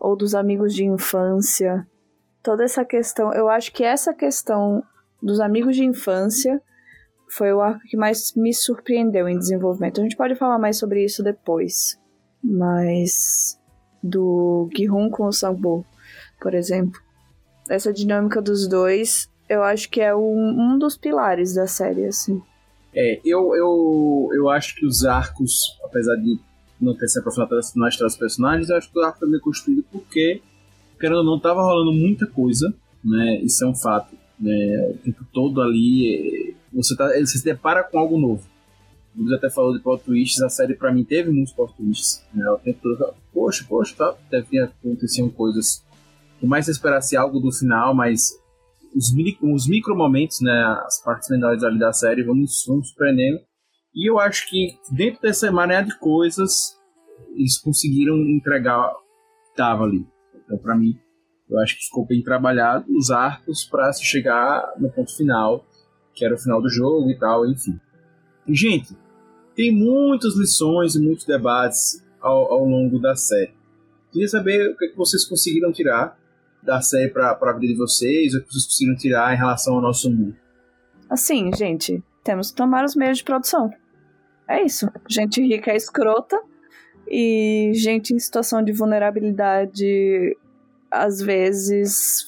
ou 0.00 0.16
dos 0.16 0.34
amigos 0.34 0.74
de 0.74 0.84
infância. 0.84 1.86
Toda 2.42 2.64
essa 2.64 2.84
questão, 2.84 3.32
eu 3.32 3.48
acho 3.48 3.72
que 3.72 3.84
essa 3.84 4.14
questão 4.14 4.82
dos 5.22 5.40
amigos 5.40 5.76
de 5.76 5.84
infância 5.84 6.62
foi 7.28 7.52
o 7.52 7.60
arco 7.60 7.80
que 7.86 7.96
mais 7.96 8.34
me 8.34 8.54
surpreendeu 8.54 9.28
em 9.28 9.38
desenvolvimento. 9.38 10.00
A 10.00 10.02
gente 10.02 10.16
pode 10.16 10.34
falar 10.34 10.58
mais 10.58 10.78
sobre 10.78 11.04
isso 11.04 11.22
depois. 11.22 12.00
Mas 12.42 13.60
do 14.02 14.68
Gihun 14.74 15.10
com 15.10 15.26
o 15.26 15.32
Sangbo 15.32 15.84
por 16.40 16.54
exemplo. 16.54 17.00
Essa 17.68 17.92
dinâmica 17.92 18.40
dos 18.40 18.68
dois, 18.68 19.28
eu 19.48 19.62
acho 19.62 19.90
que 19.90 20.00
é 20.00 20.14
um, 20.14 20.74
um 20.74 20.78
dos 20.78 20.96
pilares 20.96 21.54
da 21.54 21.66
série, 21.66 22.06
assim. 22.06 22.40
É, 22.94 23.20
eu, 23.24 23.54
eu, 23.54 24.28
eu 24.32 24.48
acho 24.48 24.74
que 24.74 24.86
os 24.86 25.04
arcos, 25.04 25.78
apesar 25.84 26.16
de 26.16 26.38
não 26.80 26.94
ter 26.94 27.08
se 27.08 27.18
aprofundado 27.18 27.54
na 27.76 27.88
história 27.88 28.08
dos 28.08 28.16
personagens, 28.16 28.70
eu 28.70 28.76
acho 28.76 28.90
que 28.90 28.98
o 28.98 29.02
arco 29.02 29.24
é 29.24 29.40
construído 29.40 29.84
porque, 29.90 30.40
querendo 30.98 31.18
ou 31.18 31.24
não, 31.24 31.38
tava 31.38 31.62
rolando 31.62 31.92
muita 31.92 32.26
coisa, 32.26 32.72
né? 33.04 33.40
Isso 33.42 33.64
é 33.64 33.68
um 33.68 33.74
fato. 33.74 34.16
Né? 34.38 34.92
O 34.94 34.98
tempo 34.98 35.26
todo 35.32 35.60
ali, 35.60 36.54
você, 36.72 36.96
tá, 36.96 37.08
você 37.08 37.38
se 37.38 37.44
depara 37.44 37.82
com 37.82 37.98
algo 37.98 38.18
novo. 38.18 38.46
Luiz 39.16 39.32
até 39.32 39.50
falou 39.50 39.76
de 39.76 39.80
plot 39.80 40.04
twists, 40.04 40.40
a 40.40 40.48
série 40.48 40.74
pra 40.74 40.92
mim 40.92 41.02
teve 41.02 41.30
muitos 41.30 41.52
plot 41.52 41.74
twists. 41.76 42.24
Né? 42.32 42.48
O 42.50 42.58
tempo 42.58 42.78
todo, 42.80 43.14
poxa, 43.32 43.64
poxa, 43.68 43.94
tá, 43.96 44.14
deve 44.30 44.60
aconteciam 44.60 45.28
coisas 45.28 45.82
por 46.40 46.48
mais 46.48 46.64
que 46.64 46.72
você 46.72 46.78
esperasse 46.78 47.16
algo 47.16 47.40
do 47.40 47.52
final, 47.52 47.94
mas 47.94 48.32
os, 48.94 49.12
os 49.42 49.68
micro 49.68 49.96
momentos, 49.96 50.40
né, 50.40 50.62
as 50.86 51.02
partes 51.02 51.28
lendárias 51.28 51.64
ali 51.64 51.78
da 51.78 51.92
série 51.92 52.22
vão, 52.22 52.36
vão 52.66 52.82
surpreendendo. 52.82 53.40
E 53.98 54.08
eu 54.08 54.20
acho 54.20 54.48
que 54.48 54.78
dentro 54.92 55.20
dessa 55.20 55.50
maneira 55.50 55.84
de 55.84 55.98
coisas, 55.98 56.78
eles 57.34 57.58
conseguiram 57.58 58.16
entregar 58.16 58.94
estava 59.50 59.82
ali. 59.82 60.06
Então, 60.44 60.56
para 60.56 60.76
mim, 60.76 60.96
eu 61.50 61.58
acho 61.58 61.76
que 61.76 61.86
ficou 61.86 62.06
bem 62.06 62.22
trabalhado 62.22 62.86
os 62.96 63.10
arcos 63.10 63.64
para 63.64 63.92
se 63.92 64.04
chegar 64.04 64.72
no 64.78 64.88
ponto 64.88 65.16
final, 65.16 65.66
que 66.14 66.24
era 66.24 66.36
o 66.36 66.38
final 66.38 66.62
do 66.62 66.68
jogo 66.68 67.10
e 67.10 67.18
tal, 67.18 67.44
enfim. 67.44 67.76
E, 68.46 68.54
gente, 68.54 68.96
tem 69.56 69.74
muitas 69.74 70.36
lições 70.36 70.94
e 70.94 71.00
muitos 71.00 71.26
debates 71.26 72.00
ao, 72.20 72.52
ao 72.52 72.64
longo 72.64 73.00
da 73.00 73.16
série. 73.16 73.52
Queria 74.12 74.28
saber 74.28 74.70
o 74.70 74.76
que, 74.76 74.84
é 74.84 74.88
que 74.90 74.96
vocês 74.96 75.24
conseguiram 75.24 75.72
tirar 75.72 76.16
da 76.62 76.80
série 76.80 77.10
para 77.10 77.32
a 77.32 77.52
vida 77.54 77.72
de 77.72 77.78
vocês, 77.78 78.32
o 78.32 78.42
que 78.44 78.52
vocês 78.52 78.64
conseguiram 78.66 78.96
tirar 78.96 79.34
em 79.34 79.36
relação 79.36 79.74
ao 79.74 79.82
nosso 79.82 80.08
mundo. 80.08 80.36
Assim, 81.10 81.50
gente, 81.56 82.00
temos 82.22 82.50
que 82.50 82.56
tomar 82.56 82.84
os 82.84 82.94
meios 82.94 83.18
de 83.18 83.24
produção. 83.24 83.72
É 84.48 84.62
isso. 84.62 84.90
Gente 85.08 85.42
rica 85.42 85.70
é 85.70 85.76
escrota 85.76 86.40
e 87.06 87.72
gente 87.74 88.14
em 88.14 88.18
situação 88.18 88.62
de 88.62 88.72
vulnerabilidade 88.72 90.36
às 90.90 91.20
vezes 91.20 92.26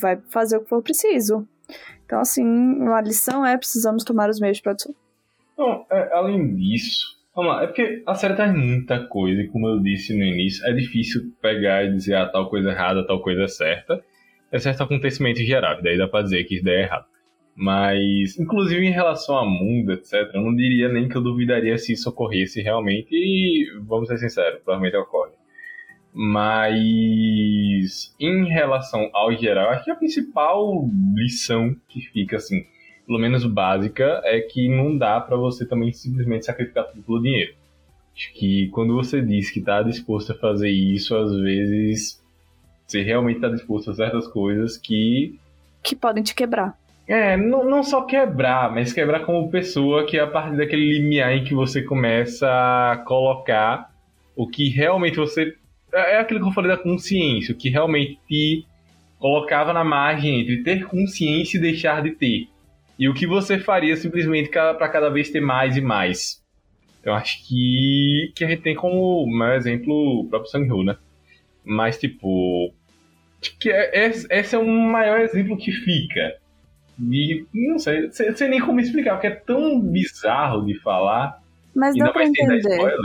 vai 0.00 0.18
fazer 0.30 0.56
o 0.56 0.62
que 0.62 0.68
for 0.68 0.82
preciso. 0.82 1.46
Então, 2.04 2.20
assim, 2.20 2.44
a 2.88 3.00
lição 3.00 3.44
é 3.44 3.56
precisamos 3.56 4.04
tomar 4.04 4.28
os 4.28 4.40
meios 4.40 4.58
de 4.58 4.62
produção. 4.62 4.94
É, 5.90 6.12
além 6.12 6.56
disso, 6.56 7.16
vamos 7.34 7.52
lá, 7.52 7.62
é 7.62 7.66
porque 7.66 8.02
a 8.06 8.14
série 8.14 8.34
traz 8.34 8.52
muita 8.52 9.06
coisa, 9.06 9.40
e 9.40 9.48
como 9.48 9.68
eu 9.68 9.80
disse 9.80 10.16
no 10.16 10.24
início, 10.24 10.66
é 10.66 10.72
difícil 10.72 11.32
pegar 11.40 11.84
e 11.84 11.92
dizer 11.92 12.16
ah, 12.16 12.28
tal 12.28 12.50
coisa 12.50 12.70
errada, 12.70 13.06
tal 13.06 13.22
coisa 13.22 13.46
certa. 13.46 14.02
É 14.50 14.58
certo 14.58 14.82
acontecimento 14.82 15.40
geral, 15.42 15.80
daí 15.82 15.96
dá 15.96 16.08
pra 16.08 16.22
dizer 16.22 16.44
que 16.44 16.56
isso 16.56 16.64
daí 16.64 16.76
é 16.76 16.82
errado. 16.82 17.06
Mas, 17.56 18.38
inclusive 18.38 18.84
em 18.84 18.90
relação 18.90 19.36
a 19.36 19.44
mundo, 19.44 19.92
etc., 19.92 20.30
eu 20.34 20.42
não 20.42 20.54
diria 20.54 20.88
nem 20.88 21.08
que 21.08 21.16
eu 21.16 21.22
duvidaria 21.22 21.78
se 21.78 21.92
isso 21.92 22.08
ocorresse 22.08 22.60
realmente, 22.60 23.08
e 23.12 23.70
vamos 23.82 24.08
ser 24.08 24.18
sinceros, 24.18 24.60
provavelmente 24.62 24.96
ocorre. 24.96 25.32
Mas 26.12 28.14
em 28.18 28.48
relação 28.48 29.08
ao 29.12 29.32
geral, 29.36 29.70
acho 29.70 29.84
que 29.84 29.90
a 29.90 29.96
principal 29.96 30.88
lição 31.14 31.76
que 31.88 32.00
fica 32.00 32.36
assim, 32.36 32.64
pelo 33.06 33.18
menos 33.18 33.44
básica, 33.44 34.20
é 34.24 34.40
que 34.40 34.68
não 34.68 34.96
dá 34.96 35.20
para 35.20 35.36
você 35.36 35.66
também 35.66 35.92
simplesmente 35.92 36.46
sacrificar 36.46 36.86
tudo 36.86 37.02
pelo 37.02 37.22
dinheiro. 37.22 37.54
Acho 38.14 38.32
que 38.32 38.68
quando 38.68 38.94
você 38.94 39.20
diz 39.20 39.50
que 39.50 39.58
está 39.58 39.82
disposto 39.82 40.32
a 40.32 40.36
fazer 40.36 40.70
isso, 40.70 41.16
às 41.16 41.34
vezes 41.36 42.22
você 42.86 43.02
realmente 43.02 43.36
está 43.36 43.48
disposto 43.48 43.90
a 43.90 43.94
certas 43.94 44.28
coisas 44.28 44.76
que. 44.76 45.38
Que 45.82 45.96
podem 45.96 46.22
te 46.22 46.34
quebrar. 46.34 46.78
É, 47.06 47.36
não, 47.36 47.64
não 47.64 47.82
só 47.82 48.02
quebrar, 48.02 48.72
mas 48.72 48.92
quebrar 48.92 49.26
como 49.26 49.50
pessoa, 49.50 50.06
que 50.06 50.16
é 50.16 50.20
a 50.20 50.26
partir 50.26 50.56
daquele 50.56 50.98
limiar 50.98 51.32
em 51.32 51.44
que 51.44 51.54
você 51.54 51.82
começa 51.82 52.48
a 52.48 52.96
colocar 53.06 53.90
o 54.34 54.48
que 54.48 54.70
realmente 54.70 55.16
você 55.16 55.54
é, 55.92 56.14
é 56.14 56.18
aquilo 56.18 56.40
que 56.40 56.48
eu 56.48 56.52
falei 56.52 56.70
da 56.70 56.82
consciência, 56.82 57.54
o 57.54 57.56
que 57.56 57.68
realmente 57.68 58.18
te 58.26 58.66
colocava 59.18 59.72
na 59.72 59.84
margem 59.84 60.40
entre 60.40 60.62
ter 60.62 60.86
consciência 60.86 61.56
e 61.56 61.60
deixar 61.60 62.02
de 62.02 62.10
ter. 62.10 62.48
E 62.98 63.08
o 63.08 63.14
que 63.14 63.26
você 63.26 63.58
faria 63.58 63.96
simplesmente 63.96 64.48
para 64.48 64.88
cada 64.88 65.08
vez 65.08 65.30
ter 65.30 65.40
mais 65.40 65.76
e 65.76 65.80
mais. 65.80 66.42
Eu 67.02 67.12
acho 67.12 67.46
que, 67.46 68.32
que 68.34 68.44
a 68.44 68.48
gente 68.48 68.62
tem 68.62 68.74
como 68.74 69.26
maior 69.26 69.56
exemplo 69.56 70.20
o 70.20 70.28
próprio 70.28 70.50
Sang-Ho, 70.50 70.82
né? 70.82 70.96
Mas, 71.64 71.98
tipo, 71.98 72.72
que 73.60 73.70
é, 73.70 74.06
é, 74.06 74.06
esse 74.08 74.54
é 74.54 74.58
o 74.58 74.66
maior 74.66 75.20
exemplo 75.20 75.56
que 75.56 75.70
fica. 75.70 76.36
E 76.98 77.46
não 77.52 77.78
sei, 77.78 78.10
sei 78.12 78.48
nem 78.48 78.60
como 78.60 78.80
explicar, 78.80 79.14
porque 79.14 79.26
é 79.26 79.34
tão 79.34 79.80
bizarro 79.80 80.64
de 80.64 80.78
falar. 80.80 81.42
Mas 81.74 81.94
deu 81.94 82.12
pra 82.12 82.24
entender, 82.24 82.60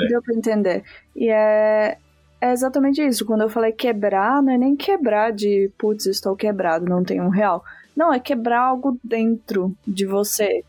deu 0.10 0.22
pra 0.22 0.36
entender. 0.36 0.84
E 1.16 1.30
é, 1.30 1.98
é 2.40 2.52
exatamente 2.52 3.02
isso. 3.02 3.26
Quando 3.26 3.42
eu 3.42 3.50
falei 3.50 3.72
quebrar, 3.72 4.44
não 4.44 4.54
é 4.54 4.58
nem 4.58 4.76
quebrar 4.76 5.32
de 5.32 5.72
putz, 5.78 6.06
estou 6.06 6.36
quebrado, 6.36 6.86
não 6.86 7.04
tenho 7.04 7.24
um 7.24 7.30
real. 7.30 7.64
Não, 7.96 8.14
é 8.14 8.20
quebrar 8.20 8.62
algo 8.62 9.00
dentro 9.04 9.76
de 9.88 10.06
você. 10.06 10.64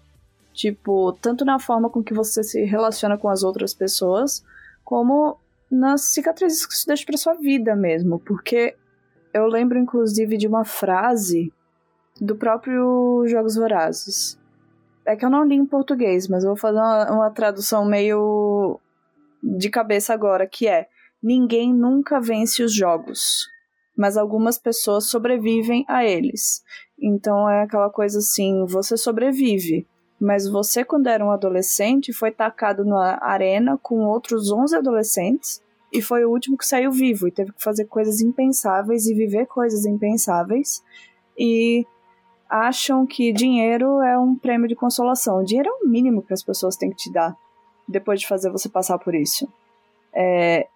Tipo, 0.55 1.13
tanto 1.13 1.45
na 1.45 1.59
forma 1.59 1.89
com 1.91 2.03
que 2.03 2.15
você 2.15 2.43
se 2.43 2.65
relaciona 2.65 3.17
com 3.17 3.29
as 3.29 3.43
outras 3.43 3.73
pessoas, 3.73 4.45
como 4.83 5.39
nas 5.71 6.03
cicatrizes 6.03 6.67
que 6.67 6.75
isso 6.75 6.87
deixa 6.87 7.05
pra 7.07 7.17
sua 7.17 7.35
vida 7.35 7.77
mesmo. 7.77 8.19
Porque 8.19 8.75
eu 9.33 9.47
lembro, 9.47 9.79
inclusive, 9.79 10.37
de 10.37 10.49
uma 10.49 10.65
frase 10.65 11.53
do 12.21 12.37
próprio 12.37 13.25
Jogos 13.27 13.57
Vorazes. 13.57 14.39
É 15.07 15.17
que 15.17 15.25
eu 15.25 15.31
não 15.31 15.45
li 15.45 15.57
em 15.57 15.67
português, 15.67 16.29
mas 16.29 16.45
eu 16.45 16.51
vou 16.51 16.57
fazer 16.57 16.79
uma, 16.79 17.11
uma 17.11 17.31
tradução 17.31 17.85
meio 17.85 18.79
de 19.43 19.71
cabeça 19.71 20.13
agora, 20.13 20.47
que 20.47 20.69
é 20.69 20.87
Ninguém 21.23 21.75
nunca 21.75 22.19
vence 22.19 22.63
os 22.63 22.75
jogos, 22.75 23.47
mas 23.95 24.17
algumas 24.17 24.57
pessoas 24.57 25.11
sobrevivem 25.11 25.85
a 25.87 26.03
eles. 26.03 26.63
Então 26.99 27.49
é 27.49 27.63
aquela 27.63 27.91
coisa 27.91 28.21
assim: 28.21 28.65
você 28.65 28.97
sobrevive, 28.97 29.87
mas 30.19 30.49
você, 30.49 30.83
quando 30.83 31.09
era 31.09 31.25
um 31.25 31.31
adolescente, 31.31 32.13
foi 32.13 32.31
tacado 32.31 32.87
na 32.87 33.23
arena 33.23 33.79
com 33.83 34.07
outros 34.07 34.51
11 34.51 34.77
adolescentes 34.77 35.63
e 35.93 36.01
foi 36.01 36.25
o 36.25 36.31
último 36.31 36.57
que 36.57 36.65
saiu 36.65 36.91
vivo 36.91 37.29
e 37.29 37.33
teve 37.33 37.53
que 37.53 37.63
fazer 37.63 37.85
coisas 37.85 38.23
impensáveis 38.23 39.07
e 39.07 39.15
viver 39.15 39.45
coisas 39.47 39.85
impensáveis. 39.85 40.83
E 41.39 41.85
acham 42.51 43.07
que 43.07 43.33
dinheiro 43.33 44.03
é 44.03 44.19
um 44.19 44.35
prêmio 44.35 44.67
de 44.67 44.75
consolação. 44.75 45.45
Dinheiro 45.45 45.69
é 45.69 45.85
o 45.85 45.89
mínimo 45.89 46.21
que 46.21 46.35
as 46.35 46.43
pessoas 46.43 46.77
têm 46.77 46.91
que 46.91 46.97
te 46.97 47.13
dar 47.13 47.37
depois 47.87 48.21
de 48.21 48.27
fazer 48.27 48.51
você 48.51 48.69
passar 48.69 48.99
por 48.99 49.15
isso. 49.15 49.49
É, 50.13 50.67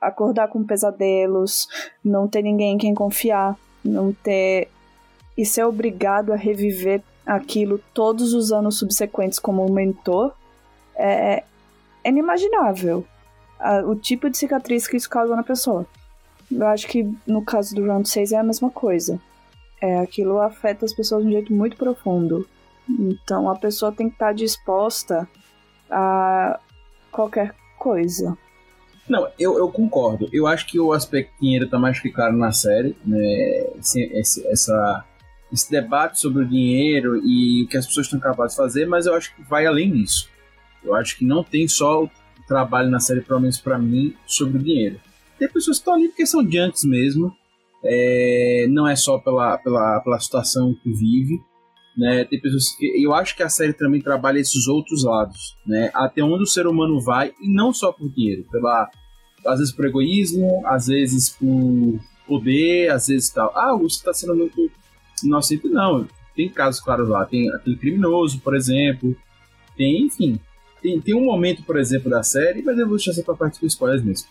acordar 0.00 0.48
com 0.48 0.64
pesadelos, 0.64 1.68
não 2.04 2.26
ter 2.26 2.42
ninguém 2.42 2.74
em 2.74 2.78
quem 2.78 2.94
confiar, 2.94 3.56
não 3.84 4.12
ter. 4.12 4.68
e 5.38 5.46
ser 5.46 5.64
obrigado 5.64 6.32
a 6.32 6.36
reviver 6.36 7.00
aquilo 7.24 7.78
todos 7.94 8.34
os 8.34 8.50
anos 8.50 8.78
subsequentes 8.78 9.38
como 9.38 9.64
um 9.64 9.72
mentor 9.72 10.32
é, 10.96 11.44
é 12.02 12.08
inimaginável. 12.08 13.06
o 13.86 13.94
tipo 13.94 14.28
de 14.28 14.36
cicatriz 14.36 14.88
que 14.88 14.96
isso 14.96 15.08
causa 15.08 15.36
na 15.36 15.44
pessoa. 15.44 15.86
Eu 16.50 16.66
acho 16.66 16.88
que 16.88 17.08
no 17.24 17.44
caso 17.44 17.74
do 17.76 17.86
Round 17.86 18.08
6 18.08 18.32
é 18.32 18.38
a 18.38 18.42
mesma 18.42 18.70
coisa. 18.70 19.20
É, 19.80 19.98
aquilo 19.98 20.40
afeta 20.40 20.84
as 20.84 20.92
pessoas 20.92 21.22
de 21.22 21.28
um 21.28 21.32
jeito 21.32 21.52
muito 21.52 21.76
profundo. 21.76 22.46
Então 22.88 23.48
a 23.48 23.56
pessoa 23.56 23.92
tem 23.92 24.08
que 24.08 24.14
estar 24.14 24.32
disposta 24.32 25.28
a 25.90 26.58
qualquer 27.10 27.54
coisa. 27.78 28.36
Não, 29.08 29.26
eu, 29.38 29.58
eu 29.58 29.68
concordo. 29.70 30.28
Eu 30.32 30.46
acho 30.46 30.66
que 30.66 30.78
o 30.78 30.92
aspecto 30.92 31.32
dinheiro 31.40 31.68
tá 31.68 31.78
mais 31.78 31.98
que 31.98 32.10
claro 32.10 32.36
na 32.36 32.52
série, 32.52 32.96
né? 33.04 33.66
Esse, 33.78 34.02
esse, 34.12 34.46
essa, 34.46 35.04
esse 35.52 35.70
debate 35.70 36.20
sobre 36.20 36.44
o 36.44 36.48
dinheiro 36.48 37.20
e 37.24 37.64
o 37.64 37.68
que 37.68 37.76
as 37.76 37.86
pessoas 37.86 38.06
estão 38.06 38.20
capazes 38.20 38.52
de 38.52 38.62
fazer, 38.62 38.86
mas 38.86 39.06
eu 39.06 39.14
acho 39.14 39.34
que 39.34 39.42
vai 39.42 39.66
além 39.66 39.90
disso. 39.90 40.28
Eu 40.84 40.94
acho 40.94 41.18
que 41.18 41.24
não 41.24 41.42
tem 41.42 41.66
só 41.66 42.04
o 42.04 42.10
trabalho 42.46 42.88
na 42.88 43.00
série, 43.00 43.20
pelo 43.20 43.40
menos 43.40 43.58
para 43.58 43.78
mim, 43.78 44.14
sobre 44.26 44.58
o 44.58 44.62
dinheiro. 44.62 45.00
Tem 45.38 45.48
pessoas 45.48 45.78
que 45.78 45.80
estão 45.80 45.94
ali 45.94 46.08
porque 46.08 46.26
são 46.26 46.44
diantes 46.44 46.84
mesmo, 46.84 47.36
é, 47.84 48.66
não 48.68 48.86
é 48.86 48.94
só 48.96 49.18
pela, 49.18 49.58
pela, 49.58 50.00
pela 50.00 50.20
situação 50.20 50.74
que 50.74 50.92
vive, 50.92 51.40
né? 51.96 52.24
Tem 52.24 52.40
pessoas 52.40 52.74
que 52.76 53.02
eu 53.02 53.14
acho 53.14 53.36
que 53.36 53.42
a 53.42 53.48
série 53.48 53.72
também 53.72 54.00
trabalha 54.00 54.38
esses 54.38 54.66
outros 54.66 55.04
lados, 55.04 55.56
né? 55.66 55.90
Até 55.94 56.22
onde 56.22 56.42
o 56.42 56.46
ser 56.46 56.66
humano 56.66 57.00
vai 57.00 57.32
e 57.40 57.52
não 57.52 57.72
só 57.72 57.92
por 57.92 58.08
dinheiro, 58.10 58.44
pela 58.50 58.90
às 59.46 59.58
vezes 59.58 59.74
por 59.74 59.86
egoísmo, 59.86 60.62
às 60.66 60.86
vezes 60.86 61.30
por 61.30 61.98
poder, 62.26 62.90
às 62.90 63.08
vezes 63.08 63.30
tal. 63.30 63.52
Ah, 63.56 63.74
você 63.76 63.96
está 63.96 64.12
sendo 64.12 64.36
muito 64.36 64.70
inocente. 65.24 65.68
Não, 65.68 66.06
tem 66.34 66.48
casos 66.48 66.80
claros 66.80 67.08
lá. 67.08 67.24
Tem 67.24 67.50
aquele 67.54 67.76
criminoso, 67.76 68.40
por 68.40 68.54
exemplo. 68.54 69.16
Tem, 69.76 70.02
enfim. 70.02 70.38
Tem, 70.82 71.00
tem 71.00 71.14
um 71.14 71.24
momento, 71.24 71.62
por 71.62 71.78
exemplo, 71.78 72.10
da 72.10 72.22
série, 72.22 72.62
mas 72.62 72.78
eu 72.78 72.86
vou 72.86 72.96
deixar 72.96 73.10
essa 73.10 73.22
pra 73.22 73.34
parte 73.34 73.60
dos 73.60 73.72
spoilers 73.72 74.02
mesmo. 74.02 74.28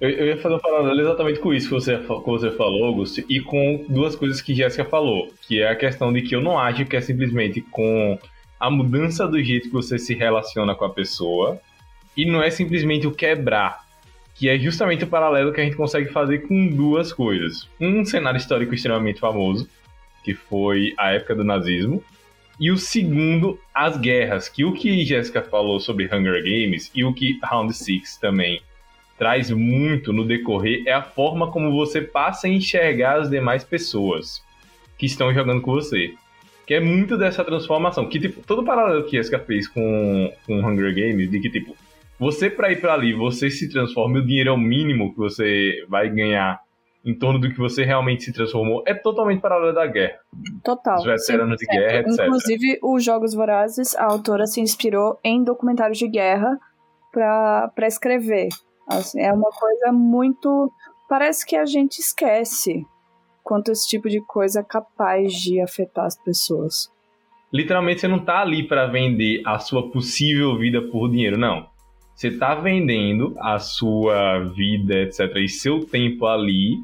Eu, 0.00 0.08
eu, 0.08 0.26
ia 0.28 0.38
fazer 0.38 0.54
um 0.54 0.58
paralelo 0.58 1.00
exatamente 1.00 1.40
com 1.40 1.52
isso 1.52 1.68
que 1.68 1.74
você, 1.74 1.98
que 1.98 2.06
você 2.06 2.50
falou, 2.50 2.86
Augusto, 2.86 3.22
e 3.28 3.40
com 3.40 3.84
duas 3.88 4.16
coisas 4.16 4.40
que 4.40 4.54
Jéssica 4.54 4.84
falou, 4.84 5.28
que 5.42 5.60
é 5.60 5.68
a 5.68 5.76
questão 5.76 6.12
de 6.12 6.22
que 6.22 6.34
eu 6.34 6.40
não 6.40 6.58
acho 6.58 6.86
que 6.86 6.96
é 6.96 7.00
simplesmente 7.00 7.60
com 7.60 8.18
a 8.58 8.70
mudança 8.70 9.28
do 9.28 9.42
jeito 9.42 9.68
que 9.68 9.74
você 9.74 9.98
se 9.98 10.14
relaciona 10.14 10.74
com 10.74 10.84
a 10.84 10.90
pessoa, 10.90 11.60
e 12.16 12.24
não 12.24 12.42
é 12.42 12.50
simplesmente 12.50 13.06
o 13.06 13.12
quebrar 13.12 13.84
que 14.40 14.48
é 14.48 14.58
justamente 14.58 15.04
o 15.04 15.06
paralelo 15.06 15.52
que 15.52 15.60
a 15.60 15.64
gente 15.64 15.76
consegue 15.76 16.10
fazer 16.10 16.48
com 16.48 16.66
duas 16.68 17.12
coisas. 17.12 17.68
Um 17.78 18.06
cenário 18.06 18.38
histórico 18.38 18.74
extremamente 18.74 19.20
famoso, 19.20 19.68
que 20.24 20.32
foi 20.32 20.94
a 20.96 21.10
época 21.10 21.34
do 21.34 21.44
nazismo, 21.44 22.02
e 22.58 22.70
o 22.70 22.78
segundo, 22.78 23.60
as 23.74 23.98
guerras, 23.98 24.48
que 24.48 24.64
o 24.64 24.72
que 24.72 25.04
Jéssica 25.04 25.42
falou 25.42 25.78
sobre 25.78 26.06
Hunger 26.06 26.42
Games 26.42 26.90
e 26.94 27.04
o 27.04 27.12
que 27.12 27.38
Round 27.42 27.74
Six 27.74 28.16
também 28.16 28.62
traz 29.20 29.50
muito 29.50 30.14
no 30.14 30.24
decorrer 30.24 30.82
é 30.86 30.94
a 30.94 31.02
forma 31.02 31.52
como 31.52 31.70
você 31.70 32.00
passa 32.00 32.46
a 32.46 32.50
enxergar 32.50 33.20
as 33.20 33.28
demais 33.28 33.62
pessoas 33.62 34.42
que 34.96 35.04
estão 35.04 35.30
jogando 35.34 35.60
com 35.60 35.72
você. 35.72 36.14
Que 36.66 36.72
é 36.72 36.80
muito 36.80 37.18
dessa 37.18 37.44
transformação. 37.44 38.08
Que, 38.08 38.18
tipo, 38.18 38.40
todo 38.40 38.64
paralelo 38.64 39.04
que 39.04 39.18
Eska 39.18 39.38
fez 39.38 39.68
com, 39.68 40.32
com 40.46 40.66
Hunger 40.66 40.94
Games, 40.94 41.30
de 41.30 41.38
que, 41.38 41.50
tipo, 41.50 41.76
você 42.18 42.48
pra 42.48 42.72
ir 42.72 42.80
pra 42.80 42.94
ali, 42.94 43.12
você 43.12 43.50
se 43.50 43.68
transforma 43.68 44.16
e 44.16 44.20
o 44.22 44.26
dinheiro 44.26 44.48
é 44.48 44.52
o 44.54 44.58
mínimo 44.58 45.12
que 45.12 45.18
você 45.18 45.84
vai 45.86 46.08
ganhar 46.08 46.58
em 47.04 47.14
torno 47.14 47.38
do 47.38 47.50
que 47.50 47.58
você 47.58 47.84
realmente 47.84 48.24
se 48.24 48.32
transformou, 48.32 48.82
é 48.86 48.94
totalmente 48.94 49.42
paralelo 49.42 49.74
da 49.74 49.86
guerra. 49.86 50.18
Total. 50.64 50.96
Os 50.96 51.04
veteranos 51.04 51.58
de 51.58 51.66
guerra, 51.66 51.98
etc. 52.00 52.24
Inclusive, 52.24 52.78
os 52.82 53.04
Jogos 53.04 53.34
Vorazes, 53.34 53.94
a 53.96 54.04
autora 54.04 54.46
se 54.46 54.62
inspirou 54.62 55.18
em 55.22 55.44
documentários 55.44 55.98
de 55.98 56.08
guerra 56.08 56.58
para 57.12 57.86
escrever. 57.86 58.48
Assim, 58.90 59.20
é 59.20 59.32
uma 59.32 59.50
coisa 59.50 59.92
muito. 59.92 60.72
Parece 61.08 61.46
que 61.46 61.56
a 61.56 61.64
gente 61.64 62.00
esquece 62.00 62.84
quanto 63.42 63.70
esse 63.70 63.88
tipo 63.88 64.08
de 64.08 64.20
coisa 64.20 64.60
é 64.60 64.64
capaz 64.64 65.32
de 65.32 65.60
afetar 65.60 66.06
as 66.06 66.16
pessoas. 66.16 66.90
Literalmente, 67.52 68.00
você 68.00 68.08
não 68.08 68.18
tá 68.18 68.40
ali 68.40 68.66
para 68.66 68.86
vender 68.86 69.42
a 69.44 69.58
sua 69.58 69.90
possível 69.90 70.56
vida 70.58 70.82
por 70.82 71.08
dinheiro, 71.10 71.36
não. 71.36 71.68
Você 72.14 72.28
está 72.28 72.54
vendendo 72.54 73.34
a 73.40 73.58
sua 73.58 74.40
vida, 74.54 74.94
etc., 75.02 75.36
e 75.36 75.48
seu 75.48 75.84
tempo 75.84 76.26
ali. 76.26 76.78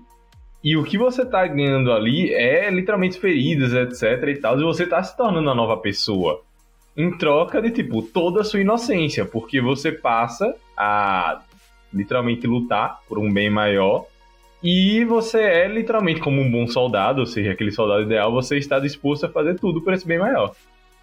E 0.65 0.77
o 0.77 0.83
que 0.83 0.97
você 0.97 1.23
está 1.23 1.47
ganhando 1.47 1.93
ali 1.93 2.33
é 2.33 2.71
literalmente 2.71 3.21
feridas, 3.21 3.73
etc. 3.73 4.29
e 4.29 4.41
tal. 4.41 4.59
E 4.59 4.65
você 4.65 4.85
está 4.85 5.03
se 5.03 5.17
tornando 5.17 5.49
uma 5.49 5.55
nova 5.55 5.77
pessoa. 5.77 6.43
Em 6.97 7.17
troca 7.17 7.61
de, 7.61 7.71
tipo, 7.71 8.03
toda 8.03 8.41
a 8.41 8.45
sua 8.45 8.61
inocência. 8.61 9.25
Porque 9.25 9.61
você 9.61 9.93
passa 9.93 10.57
a 10.77 11.43
literalmente 11.97 12.47
lutar 12.47 13.01
por 13.09 13.18
um 13.18 13.32
bem 13.32 13.51
maior. 13.51 14.07
E 14.62 15.05
você 15.05 15.38
é 15.38 15.68
literalmente 15.68 16.20
como 16.20 16.40
um 16.40 16.51
bom 16.51 16.66
soldado, 16.66 17.20
ou 17.20 17.26
seja, 17.26 17.53
aquele 17.53 17.70
soldado 17.70 18.03
ideal, 18.03 18.32
você 18.32 18.57
está 18.59 18.78
disposto 18.78 19.26
a 19.26 19.28
fazer 19.28 19.59
tudo 19.59 19.80
por 19.80 19.92
esse 19.92 20.07
bem 20.07 20.18
maior. 20.18 20.55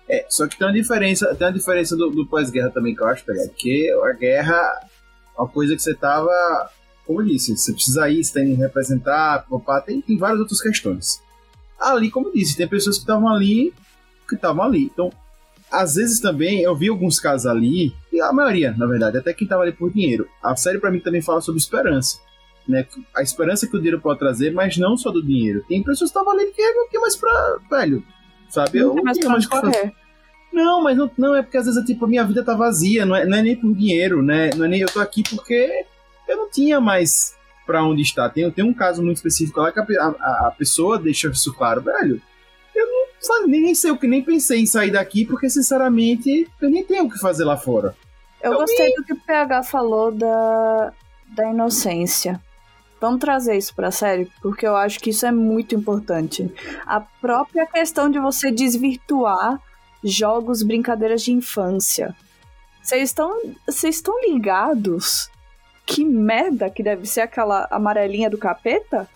É, 0.10 0.26
só 0.30 0.48
que 0.48 0.58
tem 0.58 0.68
uma 0.68 0.74
diferença, 0.74 1.34
tem 1.36 1.48
uma 1.48 1.54
diferença 1.54 1.96
do, 1.96 2.10
do 2.10 2.26
pós-guerra 2.26 2.70
também 2.70 2.94
que 2.94 3.02
eu 3.02 3.08
acho, 3.08 3.24
pegar, 3.24 3.48
porque 3.48 3.90
a 4.04 4.14
guerra 4.14 4.56
é 5.38 5.42
uma 5.42 5.48
coisa 5.48 5.76
que 5.76 5.82
você 5.82 5.96
tava, 5.96 6.30
como 7.06 7.24
disse, 7.24 7.56
você 7.56 7.72
precisa 7.74 8.10
ir, 8.10 8.24
você 8.24 8.34
tem 8.34 8.54
que 8.54 8.62
representar, 8.62 9.46
opa, 9.50 9.80
tem, 9.82 10.02
tem 10.02 10.18
várias 10.18 10.40
outras 10.40 10.62
questões. 10.62 11.22
Ali, 11.80 12.12
como 12.12 12.32
disse, 12.34 12.58
tem 12.58 12.68
pessoas 12.68 12.98
que 12.98 13.04
estavam 13.04 13.30
ali, 13.30 13.74
que 14.28 14.36
estavam 14.36 14.64
ali. 14.64 14.86
Então, 14.86 15.12
às 15.74 15.96
vezes 15.96 16.20
também, 16.20 16.62
eu 16.62 16.76
vi 16.76 16.88
alguns 16.88 17.20
casos 17.20 17.48
ali, 17.48 17.94
e 18.12 18.22
a 18.22 18.32
maioria, 18.32 18.76
na 18.78 18.86
verdade, 18.86 19.18
até 19.18 19.34
quem 19.34 19.48
tava 19.48 19.64
ali 19.64 19.72
por 19.72 19.92
dinheiro. 19.92 20.28
A 20.42 20.56
série 20.56 20.80
para 20.80 20.92
mim 20.92 21.00
também 21.00 21.22
fala 21.22 21.42
sobre 21.42 21.60
esperança. 21.60 22.20
Né, 22.66 22.88
a 23.14 23.22
esperança 23.22 23.68
que 23.68 23.76
o 23.76 23.80
dinheiro 23.80 24.00
pode 24.00 24.20
trazer, 24.20 24.54
mas 24.54 24.78
não 24.78 24.96
só 24.96 25.12
do 25.12 25.22
dinheiro. 25.22 25.66
Tem 25.68 25.84
pessoas 25.84 26.12
que 26.12 26.18
estavam 26.18 26.32
ali 26.32 26.46
porque 26.46 26.62
não 26.62 26.88
tinha 26.88 27.02
mais 27.02 27.16
pra. 27.18 27.58
Velho, 27.70 28.04
sabe? 28.48 28.78
Eu 28.78 28.94
não 28.94 29.04
mais 29.04 29.48
correr. 29.48 29.94
Não, 30.54 30.82
mas 30.82 30.96
não, 30.96 31.12
não, 31.18 31.36
é 31.36 31.42
porque 31.42 31.58
às 31.58 31.66
vezes 31.66 31.82
é 31.82 31.86
tipo, 31.86 32.06
a 32.06 32.08
minha 32.08 32.24
vida 32.24 32.44
tá 32.44 32.54
vazia, 32.54 33.06
não 33.06 33.16
é, 33.16 33.26
não 33.26 33.38
é 33.38 33.42
nem 33.42 33.56
por 33.56 33.74
dinheiro, 33.74 34.22
né? 34.22 34.52
Não 34.56 34.66
é 34.66 34.68
nem 34.68 34.82
eu 34.82 34.88
tô 34.88 35.00
aqui 35.00 35.24
porque 35.24 35.86
eu 36.30 36.38
não 36.38 36.50
tinha 36.50 36.80
mais 36.80 37.36
para 37.66 37.84
onde 37.84 38.04
estar. 38.04 38.30
Tem, 38.30 38.50
tem 38.52 38.64
um 38.64 38.74
caso 38.74 39.04
muito 39.04 39.18
específico 39.18 39.60
lá 39.60 39.72
que 39.72 39.80
a, 39.80 39.84
a, 39.84 40.48
a 40.48 40.54
pessoa 40.56 41.00
deixa 41.00 41.28
isso 41.28 41.52
claro, 41.54 41.82
velho. 41.82 42.22
Sabe, 43.24 43.48
nem, 43.48 43.62
nem 43.62 43.76
sei 43.76 43.90
o 43.90 43.98
que, 43.98 44.06
nem 44.06 44.22
pensei 44.22 44.60
em 44.60 44.66
sair 44.66 44.92
daqui, 44.92 45.26
porque 45.26 45.50
sinceramente 45.50 46.46
eu 46.62 46.70
nem 46.70 46.84
tenho 46.84 47.06
o 47.06 47.10
que 47.10 47.18
fazer 47.18 47.46
lá 47.46 47.56
fora. 47.56 47.96
Eu, 48.42 48.52
eu 48.52 48.60
gostei 48.60 48.90
me... 48.90 48.96
do 48.96 49.04
que 49.04 49.14
o 49.14 49.22
PH 49.22 49.64
falou 49.64 50.12
da, 50.12 50.94
da 51.30 51.50
inocência. 51.50 52.42
Vamos 53.00 53.20
trazer 53.20 53.58
isso 53.58 53.74
pra 53.74 53.92
série, 53.92 54.30
porque 54.42 54.68
eu 54.68 54.76
acho 54.76 55.00
que 55.00 55.10
isso 55.10 55.26
é 55.26 55.32
muito 55.32 55.74
importante. 55.74 56.54
A 56.86 57.00
própria 57.00 57.66
questão 57.66 58.10
de 58.10 58.20
você 58.20 58.52
desvirtuar 58.52 59.62
jogos, 60.04 60.62
brincadeiras 60.62 61.22
de 61.22 61.32
infância. 61.32 62.16
Vocês 62.82 63.10
estão, 63.10 63.42
vocês 63.66 63.96
estão 63.96 64.14
ligados? 64.22 65.30
Que 65.86 66.04
merda 66.04 66.70
que 66.70 66.84
deve 66.84 67.06
ser 67.06 67.22
aquela 67.22 67.68
amarelinha 67.72 68.30
do 68.30 68.38
capeta? 68.38 69.08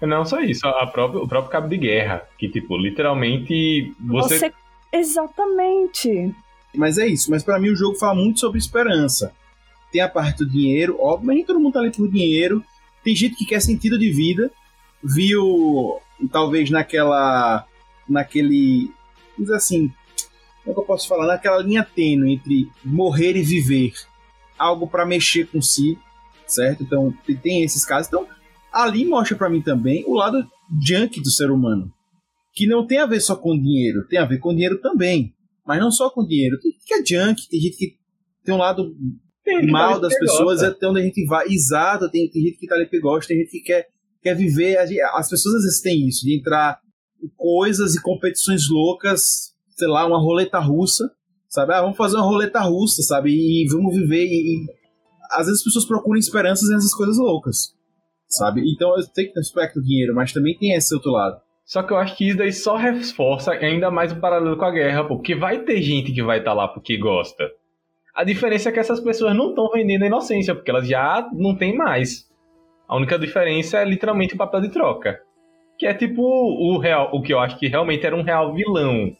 Não 0.00 0.24
só 0.24 0.40
isso, 0.40 0.66
a 0.66 0.86
própria, 0.86 1.22
o 1.22 1.28
próprio 1.28 1.50
cabo 1.50 1.68
de 1.68 1.78
guerra, 1.78 2.28
que 2.38 2.48
tipo, 2.48 2.76
literalmente 2.76 3.94
você... 3.98 4.38
você... 4.38 4.52
Exatamente. 4.92 6.34
Mas 6.74 6.98
é 6.98 7.06
isso, 7.06 7.30
mas 7.30 7.42
para 7.42 7.58
mim 7.58 7.70
o 7.70 7.76
jogo 7.76 7.96
fala 7.96 8.14
muito 8.14 8.40
sobre 8.40 8.58
esperança. 8.58 9.32
Tem 9.90 10.00
a 10.00 10.08
parte 10.08 10.38
do 10.38 10.50
dinheiro, 10.50 10.96
óbvio, 11.00 11.26
mas 11.26 11.36
nem 11.36 11.44
todo 11.44 11.60
mundo 11.60 11.72
tá 11.72 11.80
ali 11.80 11.90
por 11.90 12.10
dinheiro 12.10 12.62
tem 13.04 13.14
gente 13.14 13.36
que 13.36 13.44
quer 13.44 13.60
sentido 13.60 13.98
de 13.98 14.10
vida, 14.10 14.50
viu 15.02 16.00
talvez 16.32 16.70
naquela. 16.70 17.66
naquele. 18.08 18.90
Diz 19.38 19.50
assim. 19.50 19.92
Como 20.64 20.72
é 20.72 20.74
que 20.74 20.80
eu 20.80 20.84
posso 20.86 21.06
falar? 21.06 21.26
Naquela 21.26 21.62
linha 21.62 21.84
tênue 21.84 22.32
entre 22.32 22.72
morrer 22.82 23.36
e 23.36 23.42
viver. 23.42 23.92
Algo 24.56 24.88
para 24.88 25.04
mexer 25.04 25.46
com 25.46 25.60
si, 25.60 25.98
certo? 26.46 26.82
Então, 26.82 27.12
tem 27.42 27.62
esses 27.62 27.84
casos. 27.84 28.08
Então, 28.08 28.26
ali 28.74 29.04
mostra 29.06 29.36
para 29.36 29.48
mim 29.48 29.62
também 29.62 30.04
o 30.06 30.14
lado 30.14 30.44
junk 30.84 31.20
do 31.20 31.30
ser 31.30 31.50
humano. 31.50 31.92
Que 32.52 32.66
não 32.66 32.86
tem 32.86 32.98
a 32.98 33.06
ver 33.06 33.20
só 33.20 33.36
com 33.36 33.58
dinheiro, 33.58 34.06
tem 34.08 34.18
a 34.18 34.24
ver 34.24 34.38
com 34.38 34.52
dinheiro 34.52 34.80
também. 34.80 35.32
Mas 35.66 35.80
não 35.80 35.90
só 35.90 36.10
com 36.10 36.26
dinheiro. 36.26 36.58
Tem 36.60 36.72
gente 36.72 36.84
que 36.84 36.94
é 36.94 37.04
junk, 37.04 37.48
tem 37.48 37.60
gente 37.60 37.76
que 37.76 37.96
tem 38.44 38.54
um 38.54 38.58
lado 38.58 38.94
tem 39.44 39.66
mal 39.70 40.00
das 40.00 40.18
pessoas, 40.18 40.62
é 40.62 40.68
até 40.68 40.88
onde 40.88 41.00
a 41.00 41.02
gente 41.02 41.24
vai. 41.26 41.46
Exato, 41.48 42.10
tem, 42.10 42.28
tem 42.30 42.42
gente 42.42 42.58
que 42.58 42.66
tá 42.66 42.74
ali 42.74 42.86
que 42.86 43.00
gosta, 43.00 43.28
tem 43.28 43.38
gente 43.38 43.50
que 43.50 43.60
quer, 43.60 43.88
quer 44.22 44.34
viver. 44.34 44.78
As 44.78 45.28
pessoas 45.28 45.56
às 45.56 45.62
vezes 45.62 45.80
têm 45.80 46.08
isso, 46.08 46.24
de 46.24 46.36
entrar 46.36 46.80
em 47.22 47.28
coisas 47.36 47.94
e 47.94 48.02
competições 48.02 48.68
loucas, 48.68 49.54
sei 49.70 49.88
lá, 49.88 50.06
uma 50.06 50.18
roleta 50.18 50.58
russa, 50.58 51.10
sabe? 51.48 51.74
Ah, 51.74 51.82
vamos 51.82 51.96
fazer 51.96 52.16
uma 52.16 52.24
roleta 52.24 52.60
russa, 52.60 53.02
sabe? 53.02 53.30
E 53.30 53.66
vamos 53.70 53.94
viver. 53.94 54.24
E, 54.24 54.64
e... 54.64 54.66
às 55.30 55.46
vezes 55.46 55.60
as 55.60 55.64
pessoas 55.64 55.86
procuram 55.86 56.18
esperanças 56.18 56.68
nessas 56.70 56.94
coisas 56.94 57.18
loucas, 57.18 57.74
sabe? 58.28 58.62
Então 58.72 58.96
eu 58.96 59.02
sei 59.02 59.26
que 59.26 59.32
tem 59.32 59.40
aspecto 59.40 59.82
dinheiro, 59.82 60.14
mas 60.14 60.32
também 60.32 60.56
tem 60.56 60.74
esse 60.74 60.94
outro 60.94 61.12
lado. 61.12 61.40
Só 61.64 61.82
que 61.82 61.92
eu 61.92 61.96
acho 61.96 62.16
que 62.16 62.28
isso 62.28 62.36
daí 62.36 62.52
só 62.52 62.76
reforça 62.76 63.52
ainda 63.52 63.90
mais 63.90 64.12
o 64.12 64.20
paralelo 64.20 64.56
com 64.56 64.64
a 64.64 64.70
guerra, 64.70 65.04
porque 65.04 65.34
vai 65.34 65.60
ter 65.60 65.80
gente 65.80 66.12
que 66.12 66.22
vai 66.22 66.38
estar 66.38 66.50
tá 66.50 66.56
lá 66.56 66.68
porque 66.68 66.98
gosta. 66.98 67.50
A 68.14 68.22
diferença 68.22 68.68
é 68.68 68.72
que 68.72 68.78
essas 68.78 69.00
pessoas 69.00 69.34
não 69.34 69.48
estão 69.48 69.70
vendendo 69.70 70.04
a 70.04 70.06
inocência, 70.06 70.54
porque 70.54 70.70
elas 70.70 70.86
já 70.86 71.28
não 71.32 71.56
têm 71.56 71.76
mais. 71.76 72.30
A 72.86 72.96
única 72.96 73.18
diferença 73.18 73.78
é 73.78 73.84
literalmente 73.84 74.34
o 74.34 74.38
papel 74.38 74.60
de 74.60 74.68
troca. 74.68 75.20
Que 75.78 75.86
é 75.86 75.94
tipo 75.94 76.22
o 76.22 76.78
real, 76.78 77.10
o 77.12 77.22
que 77.22 77.32
eu 77.32 77.40
acho 77.40 77.58
que 77.58 77.66
realmente 77.66 78.06
era 78.06 78.14
um 78.14 78.22
real 78.22 78.54
vilão 78.54 79.16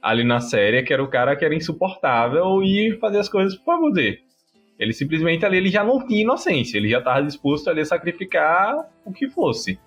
ali 0.00 0.22
na 0.22 0.40
série, 0.40 0.84
que 0.84 0.92
era 0.92 1.02
o 1.02 1.10
cara 1.10 1.34
que 1.34 1.44
era 1.44 1.54
insuportável 1.54 2.62
e 2.62 2.96
fazia 3.00 3.18
as 3.18 3.28
coisas 3.28 3.56
por 3.56 3.64
favor 3.64 3.92
dele. 3.92 4.18
Ele 4.78 4.92
simplesmente 4.92 5.44
ali 5.44 5.56
ele 5.56 5.70
já 5.70 5.82
não 5.82 6.06
tinha 6.06 6.22
inocência, 6.22 6.78
ele 6.78 6.88
já 6.88 6.98
estava 6.98 7.22
disposto 7.22 7.68
ali 7.68 7.80
a 7.80 7.84
sacrificar 7.84 8.88
o 9.04 9.12
que 9.12 9.28
fosse. 9.28 9.78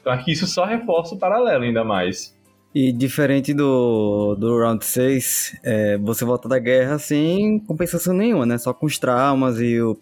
Então 0.00 0.16
que 0.18 0.32
isso 0.32 0.46
só 0.46 0.64
reforça 0.64 1.14
o 1.14 1.18
paralelo 1.18 1.64
ainda 1.64 1.82
mais. 1.82 2.36
E 2.74 2.92
diferente 2.92 3.54
do, 3.54 4.34
do 4.34 4.58
Round 4.58 4.84
6, 4.84 5.60
é, 5.62 5.96
você 5.98 6.24
volta 6.24 6.48
da 6.48 6.58
guerra 6.58 6.98
sem 6.98 7.60
compensação 7.60 8.12
nenhuma, 8.12 8.44
né? 8.44 8.58
Só 8.58 8.74
com 8.74 8.84
os 8.84 8.98
traumas 8.98 9.60
e 9.60 9.80
o, 9.80 9.96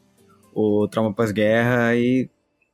o 0.55 0.89
trauma 0.89 1.13
pós-guerra 1.13 1.95
e 1.95 2.31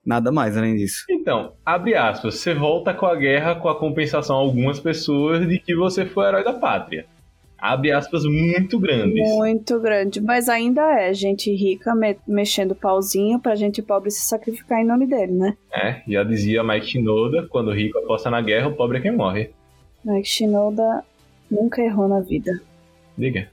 nada 0.06 0.30
mais 0.30 0.56
além 0.56 0.76
disso. 0.76 1.04
Então, 1.10 1.52
abre 1.66 1.96
aspas, 1.96 2.36
você 2.36 2.54
volta 2.54 2.94
com 2.94 3.06
a 3.06 3.14
guerra 3.16 3.56
com 3.56 3.68
a 3.68 3.78
compensação 3.78 4.36
a 4.36 4.38
algumas 4.38 4.80
pessoas 4.80 5.46
de 5.46 5.58
que 5.58 5.74
você 5.74 6.06
foi 6.06 6.26
herói 6.26 6.44
da 6.44 6.52
pátria. 6.52 7.04
Abre 7.58 7.90
aspas 7.90 8.22
muito 8.24 8.78
grandes. 8.78 9.28
Muito 9.36 9.80
grande, 9.80 10.20
mas 10.20 10.48
ainda 10.48 10.80
é 11.00 11.12
gente 11.12 11.50
rica 11.50 11.92
me 11.92 12.16
mexendo 12.26 12.72
pauzinho 12.72 13.40
pra 13.40 13.56
gente 13.56 13.82
pobre 13.82 14.12
se 14.12 14.22
sacrificar 14.22 14.80
em 14.80 14.86
nome 14.86 15.08
dele, 15.08 15.32
né? 15.32 15.56
É, 15.72 16.02
já 16.06 16.22
dizia 16.22 16.62
Mike 16.62 16.86
Shinoda, 16.86 17.48
quando 17.48 17.68
o 17.68 17.74
rico 17.74 17.98
aposta 17.98 18.30
na 18.30 18.40
guerra, 18.40 18.68
o 18.68 18.76
pobre 18.76 18.98
é 18.98 19.00
quem 19.00 19.16
morre. 19.16 19.50
Mike 20.04 20.28
Shinoda 20.28 21.04
nunca 21.50 21.82
errou 21.82 22.06
na 22.06 22.20
vida. 22.20 22.60
Diga. 23.16 23.48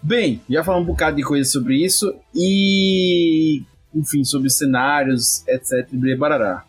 Bem, 0.00 0.40
já 0.48 0.62
falamos 0.62 0.88
um 0.88 0.92
bocado 0.92 1.16
de 1.16 1.24
coisa 1.24 1.50
sobre 1.50 1.84
isso 1.84 2.14
e, 2.32 3.62
enfim, 3.92 4.22
sobre 4.22 4.48
cenários, 4.48 5.46
etc. 5.48 5.92
E 5.92 6.16
barará. 6.16 6.64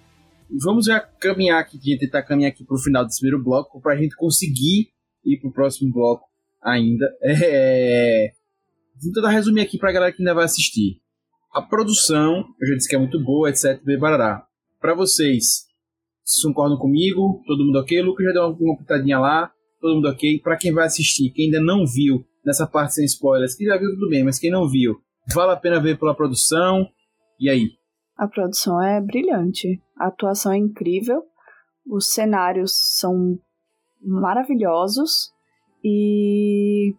Vamos 0.60 0.88
já 0.88 1.00
caminhar 1.00 1.60
aqui, 1.60 1.98
tentar 1.98 2.24
caminhar 2.24 2.52
aqui 2.52 2.64
para 2.64 2.76
o 2.76 2.80
final 2.80 3.06
desse 3.06 3.20
primeiro 3.20 3.42
bloco 3.42 3.80
para 3.80 3.94
a 3.94 3.96
gente 3.96 4.16
conseguir 4.16 4.90
ir 5.24 5.38
para 5.38 5.50
o 5.50 5.54
próximo 5.54 5.94
bloco 5.94 6.31
ainda. 6.64 7.06
É... 7.24 8.32
Vou 9.02 9.12
tentar 9.12 9.30
resumir 9.30 9.62
aqui 9.62 9.80
para 9.80 9.90
a 9.90 9.94
galera 9.94 10.14
que 10.14 10.22
ainda 10.22 10.36
vai 10.36 10.46
assistir. 10.46 11.02
A 11.52 11.62
produção, 11.62 12.46
eu 12.62 12.68
já 12.68 12.76
disse 12.76 12.88
que 12.88 12.96
é 12.96 13.00
muito 13.00 13.20
boa, 13.20 13.50
etc. 13.50 13.82
Para 14.80 14.94
vocês, 14.94 15.66
vocês 16.24 16.44
concordam 16.44 16.78
comigo? 16.78 17.42
Todo 17.48 17.66
mundo 17.66 17.80
ok? 17.80 18.00
O 18.00 18.06
Lucas 18.06 18.26
já 18.28 18.32
deu 18.32 18.56
uma, 18.60 18.78
pitadinha 18.78 19.20
lá. 19.20 19.52
Todo 19.80 19.96
mundo 19.96 20.08
ok? 20.08 20.40
Para 20.40 20.56
quem 20.56 20.72
vai 20.72 20.86
assistir, 20.86 21.32
quem 21.32 21.46
ainda 21.46 21.60
não 21.60 21.86
viu 21.86 22.24
nessa 22.46 22.68
parte 22.68 22.96
sem 22.96 23.06
spoilers, 23.06 23.56
que 23.56 23.66
já 23.66 23.78
viu 23.78 23.92
tudo 23.92 24.10
bem, 24.10 24.24
mas 24.24 24.40
quem 24.40 24.52
não 24.52 24.68
viu, 24.68 25.02
vale 25.34 25.52
a 25.52 25.58
pena 25.58 25.80
ver 25.80 25.98
pela 25.98 26.16
produção. 26.16 26.88
E 27.40 27.50
aí? 27.50 27.72
A 28.18 28.28
produção 28.28 28.82
é 28.82 29.02
brilhante, 29.02 29.82
a 29.98 30.08
atuação 30.08 30.52
é 30.52 30.58
incrível, 30.58 31.24
os 31.86 32.14
cenários 32.14 32.74
são 32.98 33.40
maravilhosos. 34.02 35.32
E 35.84 36.96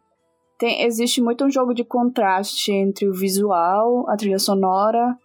tem, 0.59 0.83
existe 0.83 1.21
muito 1.21 1.45
um 1.45 1.51
jogo 1.51 1.75
de 1.75 1.85
contraste 1.85 2.73
entre 2.73 3.09
o 3.09 3.13
visual, 3.13 4.09
a 4.09 4.17
trilha 4.17 4.39
sonora, 4.39 5.17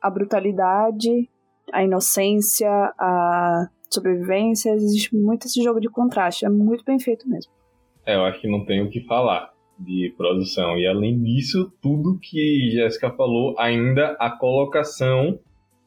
a 0.00 0.10
brutalidade, 0.10 1.28
a 1.72 1.84
inocência, 1.84 2.70
a 2.98 3.68
sobrevivência. 3.88 4.70
Existe 4.70 5.14
muito 5.16 5.46
esse 5.46 5.62
jogo 5.62 5.80
de 5.80 5.88
contraste. 5.88 6.44
É 6.44 6.48
muito 6.48 6.84
bem 6.84 6.98
feito 6.98 7.28
mesmo. 7.28 7.52
É, 8.04 8.16
eu 8.16 8.24
acho 8.24 8.40
que 8.40 8.48
não 8.48 8.64
tenho 8.64 8.86
o 8.86 8.90
que 8.90 9.00
falar 9.06 9.52
de 9.78 10.12
produção. 10.16 10.76
E 10.76 10.86
além 10.86 11.22
disso, 11.22 11.72
tudo 11.80 12.18
que 12.18 12.70
Jéssica 12.72 13.10
falou, 13.10 13.54
ainda 13.58 14.16
a 14.18 14.30
colocação 14.30 15.38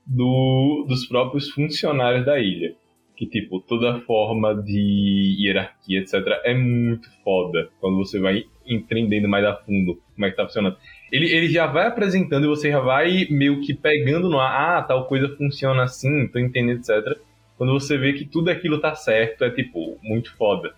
do, 0.06 0.86
dos 0.88 1.06
próprios 1.08 1.50
funcionários 1.50 2.26
da 2.26 2.40
ilha. 2.40 2.76
Que, 3.16 3.28
tipo, 3.28 3.60
toda 3.60 4.00
forma 4.02 4.56
de 4.56 5.36
hierarquia, 5.40 6.00
etc., 6.00 6.14
é 6.44 6.54
muito 6.54 7.08
foda 7.24 7.70
quando 7.80 7.98
você 7.98 8.20
vai 8.20 8.44
entendendo 8.66 9.28
mais 9.28 9.46
a 9.46 9.56
fundo 9.56 10.02
como 10.16 10.26
é 10.26 10.32
que 10.32 10.38
tá 10.38 10.46
funcionando. 10.46 10.78
Ele, 11.12 11.30
ele 11.32 11.50
já 11.50 11.68
vai 11.68 11.88
apresentando 11.88 12.46
e 12.46 12.50
você 12.50 12.72
já 12.72 12.80
vai 12.80 13.28
meio 13.30 13.62
que 13.62 13.74
pegando 13.74 14.30
no 14.30 14.40
ar, 14.40 14.80
ah, 14.80 14.82
tal 14.82 15.06
coisa 15.06 15.30
funciona 15.38 15.84
assim, 15.84 16.28
tô 16.28 16.40
entendendo, 16.40 16.80
etc. 16.80 17.18
Quando 17.58 17.74
você 17.74 17.98
vê 17.98 18.14
que 18.14 18.26
tudo 18.26 18.50
aquilo 18.50 18.80
tá 18.80 18.96
certo, 18.96 19.44
é, 19.44 19.52
tipo, 19.52 19.98
muito 20.02 20.36
foda. 20.36 20.74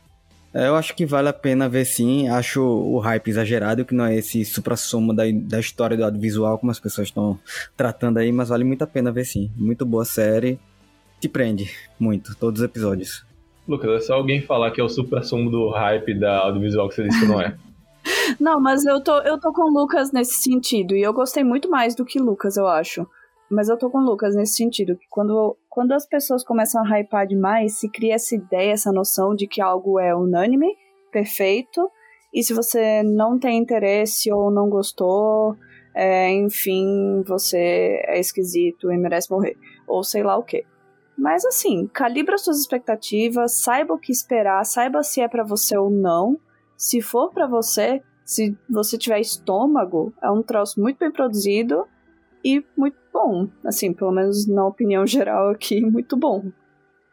É, 0.54 0.68
eu 0.68 0.76
acho 0.76 0.96
que 0.96 1.06
vale 1.06 1.28
a 1.28 1.34
pena 1.34 1.68
ver 1.68 1.86
sim. 1.86 2.30
Acho 2.30 2.62
o 2.62 2.98
hype 3.00 3.28
exagerado, 3.28 3.84
que 3.84 3.94
não 3.94 4.06
é 4.06 4.16
esse 4.16 4.46
supra-soma 4.46 5.14
da, 5.14 5.24
da 5.30 5.60
história 5.60 5.98
do 5.98 6.04
audiovisual, 6.06 6.58
como 6.58 6.72
as 6.72 6.80
pessoas 6.80 7.10
estão 7.10 7.38
tratando 7.76 8.20
aí, 8.20 8.32
mas 8.32 8.50
vale 8.50 8.64
muito 8.64 8.82
a 8.82 8.88
pena 8.88 9.12
ver 9.12 9.26
sim. 9.26 9.52
Muito 9.58 9.86
boa 9.86 10.06
série. 10.06 10.58
Te 11.20 11.30
prende 11.30 11.72
muito, 11.99 12.36
todos 12.36 12.61
os 12.61 12.66
episódios. 12.66 13.26
Lucas, 13.68 13.89
é 13.91 13.99
só 13.99 14.13
alguém 14.16 14.41
falar 14.41 14.72
que 14.72 14.80
é 14.80 14.84
o 14.84 14.89
supra-sumo 14.89 15.49
do 15.49 15.70
hype 15.70 16.13
da 16.20 16.39
audiovisual 16.39 16.88
que 16.88 16.95
você 16.95 17.03
disse 17.03 17.20
que 17.20 17.26
não 17.26 17.41
é. 17.41 17.57
não, 18.39 18.59
mas 18.59 18.86
eu 18.86 19.01
tô, 19.03 19.20
eu 19.22 19.39
tô 19.39 19.51
com 19.51 19.63
o 19.63 19.74
Lucas 19.74 20.11
nesse 20.11 20.36
sentido. 20.36 20.95
E 20.95 21.01
eu 21.01 21.13
gostei 21.13 21.43
muito 21.43 21.70
mais 21.70 21.95
do 21.95 22.05
que 22.05 22.20
Lucas, 22.20 22.57
eu 22.57 22.68
acho. 22.68 23.07
Mas 23.49 23.70
eu 23.70 23.78
tô 23.78 23.89
com 23.89 23.99
o 23.99 24.05
Lucas 24.05 24.36
nesse 24.36 24.55
sentido, 24.55 24.95
que 24.95 25.05
quando, 25.09 25.55
quando 25.70 25.91
as 25.93 26.05
pessoas 26.05 26.43
começam 26.43 26.82
a 26.84 26.99
hypar 26.99 27.28
demais, 27.28 27.80
se 27.80 27.89
cria 27.89 28.16
essa 28.16 28.36
ideia, 28.36 28.72
essa 28.72 28.91
noção 28.91 29.36
de 29.36 29.47
que 29.47 29.61
algo 29.61 29.99
é 29.99 30.16
unânime, 30.16 30.76
perfeito, 31.11 31.89
e 32.34 32.43
se 32.43 32.53
você 32.53 33.01
não 33.03 33.39
tem 33.39 33.57
interesse 33.57 34.32
ou 34.32 34.51
não 34.51 34.68
gostou, 34.68 35.55
é, 35.95 36.30
enfim, 36.34 37.24
você 37.26 38.03
é 38.07 38.20
esquisito 38.20 38.91
e 38.91 38.97
merece 38.97 39.32
morrer. 39.32 39.55
Ou 39.88 40.03
sei 40.03 40.22
lá 40.24 40.36
o 40.36 40.43
que. 40.43 40.66
Mas 41.18 41.45
assim, 41.45 41.88
calibra 41.88 42.38
suas 42.38 42.59
expectativas, 42.59 43.53
saiba 43.53 43.93
o 43.93 43.99
que 43.99 44.11
esperar, 44.11 44.63
saiba 44.66 45.01
se 45.01 45.22
é 45.22 45.28
para 45.28 45.43
você 45.43 45.78
ou 45.78 45.89
não. 45.89 46.38
Se 46.78 47.01
for 47.01 47.32
para 47.32 47.47
você, 47.47 48.01
se 48.26 48.57
você 48.70 48.97
tiver 48.97 49.20
estômago, 49.20 50.13
é 50.22 50.30
um 50.30 50.43
troço 50.43 50.80
muito 50.82 50.97
bem 50.97 51.11
produzido 51.11 51.88
e 52.43 52.63
muito 52.76 52.97
bom. 53.13 53.47
Assim, 53.63 53.93
pelo 53.93 54.11
menos 54.11 54.45
na 54.47 54.66
opinião 54.66 55.05
geral 55.07 55.49
aqui, 55.51 55.82
muito 55.82 56.18
bom. 56.18 56.51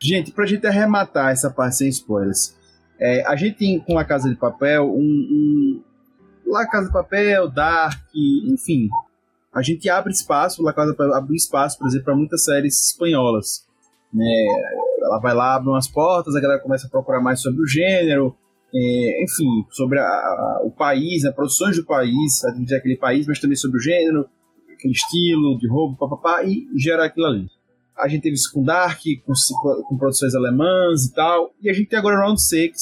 Gente, 0.00 0.32
pra 0.32 0.46
gente 0.46 0.66
arrematar 0.66 1.30
essa 1.30 1.48
parte 1.48 1.76
sem 1.76 1.88
spoilers, 1.88 2.56
é, 2.98 3.24
a 3.24 3.36
gente 3.36 3.56
tem 3.56 3.78
com 3.78 3.98
a 3.98 4.04
Casa 4.04 4.28
de 4.28 4.36
Papel 4.36 4.84
um, 4.84 5.00
um. 5.00 5.82
La 6.44 6.66
Casa 6.68 6.88
de 6.88 6.92
Papel, 6.92 7.48
Dark, 7.48 8.00
enfim. 8.14 8.88
A 9.54 9.62
gente 9.62 9.88
abre 9.88 10.12
espaço, 10.12 10.62
La 10.62 10.72
Casa 10.72 10.90
de 10.90 10.96
Papel 10.96 11.14
abre 11.14 11.36
espaço, 11.36 11.78
por 11.78 11.86
exemplo, 11.86 12.06
para 12.06 12.16
muitas 12.16 12.44
séries 12.44 12.88
espanholas. 12.88 13.66
Né? 14.12 14.46
Ela 15.02 15.18
vai 15.18 15.34
lá, 15.34 15.54
abre 15.54 15.68
umas 15.68 15.88
portas, 15.88 16.34
a 16.34 16.40
galera 16.40 16.60
começa 16.60 16.86
a 16.86 16.90
procurar 16.90 17.20
mais 17.20 17.40
sobre 17.40 17.62
o 17.62 17.66
gênero, 17.66 18.36
é, 18.74 19.24
enfim, 19.24 19.66
sobre 19.70 19.98
a, 19.98 20.04
a, 20.04 20.60
o 20.64 20.70
país, 20.70 21.24
as 21.24 21.34
produções 21.34 21.76
do 21.76 21.84
país, 21.84 22.44
a 22.44 22.76
aquele 22.76 22.96
país, 22.96 23.26
mas 23.26 23.38
também 23.38 23.56
sobre 23.56 23.78
o 23.78 23.82
gênero, 23.82 24.26
aquele 24.72 24.92
estilo 24.92 25.58
de 25.58 25.68
roubo, 25.68 25.96
papapá, 25.96 26.42
e 26.44 26.66
gerar 26.76 27.06
aquilo 27.06 27.26
ali. 27.26 27.46
A 27.96 28.08
gente 28.08 28.22
teve 28.22 28.34
isso 28.34 28.50
com 28.52 28.62
Dark, 28.62 29.00
com, 29.24 29.32
com 29.82 29.96
produções 29.96 30.34
alemãs 30.34 31.04
e 31.04 31.12
tal, 31.12 31.54
e 31.60 31.68
a 31.68 31.72
gente 31.72 31.88
tem 31.88 31.98
agora 31.98 32.20
Round 32.20 32.40
6 32.40 32.72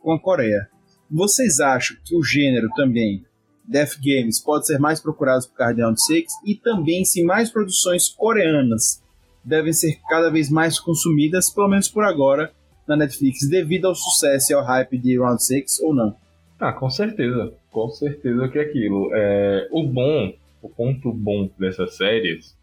com 0.00 0.12
a 0.12 0.20
Coreia. 0.20 0.68
Vocês 1.10 1.60
acham 1.60 1.96
que 2.04 2.16
o 2.16 2.22
gênero 2.22 2.68
também, 2.76 3.24
Death 3.64 3.98
Games, 4.02 4.40
pode 4.40 4.66
ser 4.66 4.78
mais 4.78 5.00
procurado 5.00 5.46
por 5.48 5.56
causa 5.56 5.74
de 5.74 5.82
Round 5.82 6.00
6 6.00 6.24
e 6.44 6.54
também 6.54 7.04
se 7.04 7.24
mais 7.24 7.50
produções 7.50 8.08
coreanas 8.08 9.02
devem 9.46 9.72
ser 9.72 9.98
cada 10.08 10.30
vez 10.30 10.50
mais 10.50 10.80
consumidas, 10.80 11.48
pelo 11.48 11.68
menos 11.68 11.88
por 11.88 12.04
agora, 12.04 12.50
na 12.86 12.96
Netflix, 12.96 13.48
devido 13.48 13.86
ao 13.86 13.94
sucesso 13.94 14.52
e 14.52 14.54
ao 14.54 14.64
hype 14.64 14.98
de 14.98 15.18
Round 15.18 15.42
6 15.42 15.80
ou 15.80 15.94
não? 15.94 16.16
Ah, 16.58 16.72
com 16.72 16.90
certeza. 16.90 17.52
Com 17.70 17.88
certeza 17.88 18.48
que 18.48 18.58
é 18.58 18.62
aquilo. 18.62 19.10
É, 19.14 19.68
o 19.70 19.82
bom 19.82 20.32
o 20.66 20.68
ponto 20.68 21.12
bom 21.12 21.48
dessas 21.58 21.96
séries, 21.96 22.56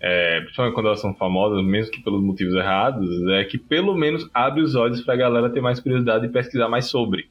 é, 0.00 0.40
principalmente 0.40 0.74
quando 0.74 0.86
elas 0.86 1.00
são 1.00 1.14
famosas, 1.14 1.62
mesmo 1.64 1.92
que 1.92 2.02
pelos 2.02 2.22
motivos 2.22 2.54
errados, 2.54 3.08
é 3.32 3.44
que 3.44 3.58
pelo 3.58 3.94
menos 3.94 4.28
abre 4.32 4.62
os 4.62 4.74
olhos 4.74 5.02
pra 5.02 5.16
galera 5.16 5.50
ter 5.50 5.60
mais 5.60 5.78
curiosidade 5.78 6.26
e 6.26 6.30
pesquisar 6.30 6.68
mais 6.68 6.86
sobre. 6.86 7.28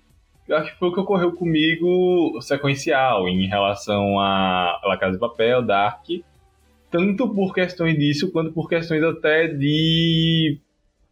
Eu 0.48 0.58
acho 0.58 0.74
que 0.74 0.80
foi 0.80 0.90
o 0.90 0.94
que 0.94 1.00
ocorreu 1.00 1.32
comigo 1.34 2.40
sequencial 2.42 3.28
em 3.28 3.48
relação 3.48 4.20
a 4.20 4.80
La 4.84 4.98
Casa 4.98 5.14
de 5.14 5.20
Papel, 5.20 5.64
Dark, 5.64 6.06
tanto 6.92 7.30
por 7.34 7.54
questões 7.54 7.98
disso 7.98 8.32
quanto 8.32 8.52
por 8.52 8.68
questões 8.68 9.04
até 9.04 9.48
de. 9.48 10.60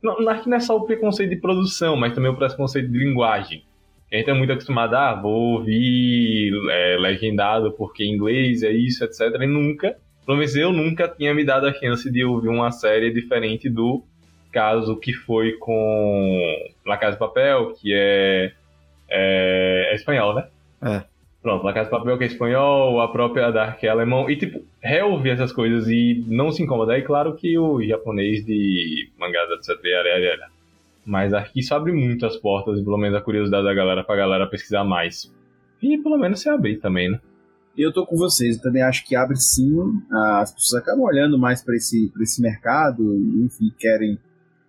Não, 0.02 0.20
não 0.20 0.56
é 0.56 0.60
só 0.60 0.78
o 0.78 0.86
preconceito 0.86 1.30
de 1.30 1.38
produção, 1.38 1.96
mas 1.96 2.14
também 2.14 2.32
o 2.32 2.36
preconceito 2.36 2.90
de 2.90 2.98
linguagem. 2.98 3.64
A 4.12 4.16
gente 4.16 4.30
é 4.30 4.34
muito 4.34 4.54
acostumado, 4.54 4.96
ah, 4.96 5.14
vou 5.14 5.58
ouvir 5.58 6.54
é, 6.70 6.98
legendado 6.98 7.74
porque 7.74 8.06
inglês 8.06 8.64
é 8.64 8.72
isso, 8.72 9.04
etc. 9.04 9.22
E 9.42 9.48
nunca, 9.48 9.98
pelo 10.26 10.38
menos 10.38 10.56
eu 10.56 10.72
nunca 10.72 11.10
tinha 11.10 11.34
me 11.34 11.44
dado 11.44 11.68
a 11.68 11.74
chance 11.74 12.10
de 12.10 12.24
ouvir 12.24 12.48
uma 12.48 12.72
série 12.72 13.12
diferente 13.12 13.70
do 13.70 14.04
caso 14.52 14.98
que 14.98 15.12
foi 15.12 15.54
com 15.54 16.42
La 16.86 16.98
Casa 16.98 17.14
de 17.14 17.20
Papel, 17.20 17.74
que 17.74 17.94
é, 17.94 18.54
é, 19.10 19.90
é 19.92 19.96
espanhol, 19.96 20.36
né? 20.36 20.48
É. 20.82 21.17
Pronto, 21.42 21.64
La 21.64 21.74
Casa 21.74 21.86
de 21.86 21.92
Papel 21.92 22.18
que 22.18 22.24
é 22.24 22.28
espanhol, 22.28 23.00
a 23.00 23.12
própria 23.12 23.52
Dark 23.52 23.82
é 23.84 23.88
alemão. 23.88 24.30
E, 24.30 24.36
tipo, 24.36 24.64
reouvir 24.82 25.30
essas 25.32 25.54
coisas 25.54 25.88
e 25.88 26.26
não 26.28 26.52
se 26.52 26.64
incomodar. 26.64 26.98
E 26.98 27.04
claro 27.04 27.36
que 27.36 27.58
o 27.58 27.82
japonês 27.82 28.46
de 28.46 29.10
mangás, 29.18 29.50
etc. 29.52 29.80
Mas 31.06 31.34
acho 31.34 31.54
que 31.54 31.62
isso 31.62 31.74
abre 31.74 31.94
muito 31.94 32.26
as 32.26 32.36
portas, 32.36 32.82
pelo 32.82 32.98
menos 32.98 33.18
a 33.18 33.22
curiosidade 33.22 33.64
da 33.64 33.74
galera, 33.74 34.04
pra 34.04 34.16
galera 34.16 34.48
pesquisar 34.48 34.84
mais. 34.84 35.32
E 35.82 35.98
pelo 36.00 36.18
menos 36.18 36.42
se 36.42 36.50
abrir 36.50 36.78
também, 36.78 37.10
né? 37.10 37.20
Eu 37.78 37.94
tô 37.94 38.06
com 38.06 38.18
vocês, 38.18 38.58
eu 38.58 38.62
também 38.62 38.82
acho 38.82 39.06
que 39.06 39.16
abre 39.16 39.38
sim. 39.38 39.78
As 40.12 40.52
pessoas 40.52 40.82
acabam 40.82 41.06
olhando 41.06 41.38
mais 41.38 41.64
para 41.64 41.76
esse, 41.76 42.10
pra 42.12 42.24
esse 42.24 42.42
mercado, 42.42 43.04
enfim, 43.46 43.72
querem 43.78 44.18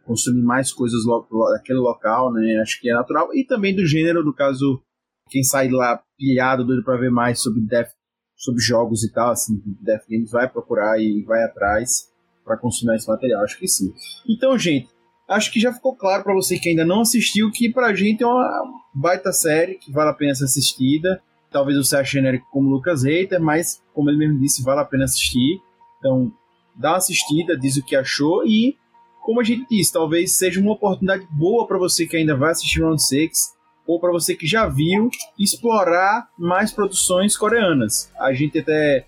consumir 0.04 0.42
mais 0.42 0.72
coisas 0.72 1.04
lo, 1.06 1.26
daquele 1.52 1.78
local, 1.78 2.32
né? 2.32 2.58
Acho 2.60 2.78
que 2.80 2.90
é 2.90 2.94
natural. 2.94 3.34
E 3.34 3.44
também 3.44 3.74
do 3.74 3.86
gênero, 3.86 4.22
no 4.22 4.32
caso, 4.32 4.80
quem 5.28 5.42
sai 5.42 5.68
lá 5.68 6.02
pilhado, 6.18 6.64
doido 6.64 6.84
pra 6.84 6.96
ver 6.96 7.10
mais 7.10 7.40
sobre 7.40 7.60
Death, 7.60 7.90
sobre 8.36 8.62
jogos 8.62 9.04
e 9.04 9.12
tal, 9.12 9.30
assim, 9.30 9.60
Death 9.80 10.04
Games 10.08 10.30
vai 10.30 10.48
procurar 10.48 11.00
e 11.00 11.22
vai 11.22 11.42
atrás 11.42 12.08
para 12.44 12.56
consumir 12.56 12.96
esse 12.96 13.08
material, 13.08 13.42
acho 13.42 13.58
que 13.58 13.68
sim. 13.68 13.92
Então, 14.28 14.56
gente, 14.58 14.88
acho 15.28 15.52
que 15.52 15.60
já 15.60 15.72
ficou 15.72 15.94
claro 15.94 16.24
para 16.24 16.34
você 16.34 16.58
que 16.58 16.68
ainda 16.70 16.84
não 16.84 17.02
assistiu 17.02 17.50
que 17.50 17.70
pra 17.70 17.94
gente 17.94 18.22
é 18.22 18.26
uma 18.26 18.64
baita 18.94 19.32
série 19.32 19.74
que 19.74 19.92
vale 19.92 20.10
a 20.10 20.14
pena 20.14 20.34
ser 20.34 20.44
assistida. 20.44 21.20
Talvez 21.50 21.76
você 21.76 21.96
ache 21.96 22.12
genérico 22.12 22.46
como 22.50 22.70
Lucas 22.70 23.04
Hater, 23.04 23.40
mas 23.40 23.82
como 23.92 24.10
ele 24.10 24.18
mesmo 24.18 24.40
disse, 24.40 24.62
vale 24.62 24.80
a 24.80 24.84
pena 24.84 25.04
assistir. 25.04 25.60
Então, 25.98 26.32
dá 26.74 26.92
uma 26.92 26.98
assistida, 26.98 27.58
diz 27.58 27.76
o 27.76 27.84
que 27.84 27.96
achou 27.96 28.46
e, 28.46 28.76
como 29.24 29.40
a 29.40 29.44
gente 29.44 29.66
disse, 29.68 29.92
talvez 29.92 30.36
seja 30.36 30.60
uma 30.60 30.72
oportunidade 30.72 31.26
boa 31.30 31.66
para 31.66 31.78
você 31.78 32.06
que 32.06 32.16
ainda 32.16 32.36
vai 32.36 32.52
assistir 32.52 32.80
Round 32.80 33.02
6 33.02 33.57
ou 33.88 33.98
para 33.98 34.12
você 34.12 34.36
que 34.36 34.46
já 34.46 34.66
viu 34.66 35.10
explorar 35.38 36.28
mais 36.38 36.70
produções 36.70 37.38
coreanas. 37.38 38.12
A 38.20 38.34
gente 38.34 38.58
até 38.58 39.06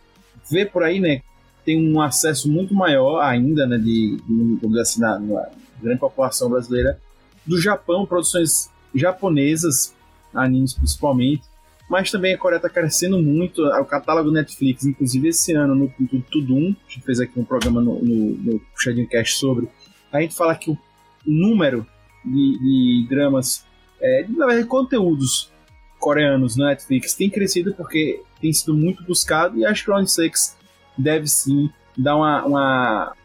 vê 0.51 0.65
por 0.65 0.83
aí, 0.83 0.99
né, 0.99 1.21
tem 1.67 1.79
um 1.79 2.01
acesso 2.01 2.51
muito 2.51 2.75
maior 2.75 3.21
ainda, 3.21 3.67
né, 3.67 3.77
de, 3.77 4.17
de 4.27 4.81
assim, 4.81 5.03
na, 5.03 5.19
na 5.19 5.51
grande 5.83 6.01
população 6.01 6.49
brasileira, 6.49 6.99
do 7.47 7.61
Japão, 7.61 8.07
produções 8.07 8.71
japonesas, 8.95 9.95
animes 10.33 10.73
principalmente, 10.73 11.43
mas 11.89 12.11
também 12.11 12.33
a 12.33 12.39
Coreia 12.39 12.57
está 12.57 12.71
crescendo 12.71 13.21
muito, 13.21 13.63
o 13.63 13.85
catálogo 13.85 14.31
Netflix, 14.31 14.87
inclusive 14.87 15.29
esse 15.29 15.53
ano 15.53 15.75
no, 15.75 15.93
no 15.99 16.23
Tudum, 16.23 16.75
a 16.89 16.91
gente 16.91 17.05
fez 17.05 17.21
aqui 17.21 17.39
um 17.39 17.45
programa 17.45 17.83
no, 17.83 18.03
no, 18.03 18.37
no 18.37 18.61
Puxadinho 18.73 19.09
Cast 19.09 19.37
sobre, 19.37 19.69
a 20.11 20.23
gente 20.23 20.35
fala 20.35 20.55
que 20.55 20.71
o 20.71 20.79
número 21.27 21.87
de, 22.25 22.59
de 22.59 23.07
dramas, 23.11 23.65
é, 24.01 24.27
na 24.29 24.47
verdade, 24.47 24.69
conteúdos 24.69 25.51
coreanos 25.99 26.57
na 26.57 26.69
Netflix 26.69 27.15
tem 27.15 27.29
crescido 27.29 27.75
porque 27.75 28.23
tem 28.41 28.53
sido 28.53 28.75
muito 28.75 29.03
buscado 29.05 29.59
e 29.59 29.67
acho 29.67 29.85
que 29.85 29.91
Round 29.91 30.11
6 30.11 30.57
deve 30.97 31.27
sim 31.27 31.71
dar 31.97 32.17
uma, 32.17 32.45
uma 32.45 33.17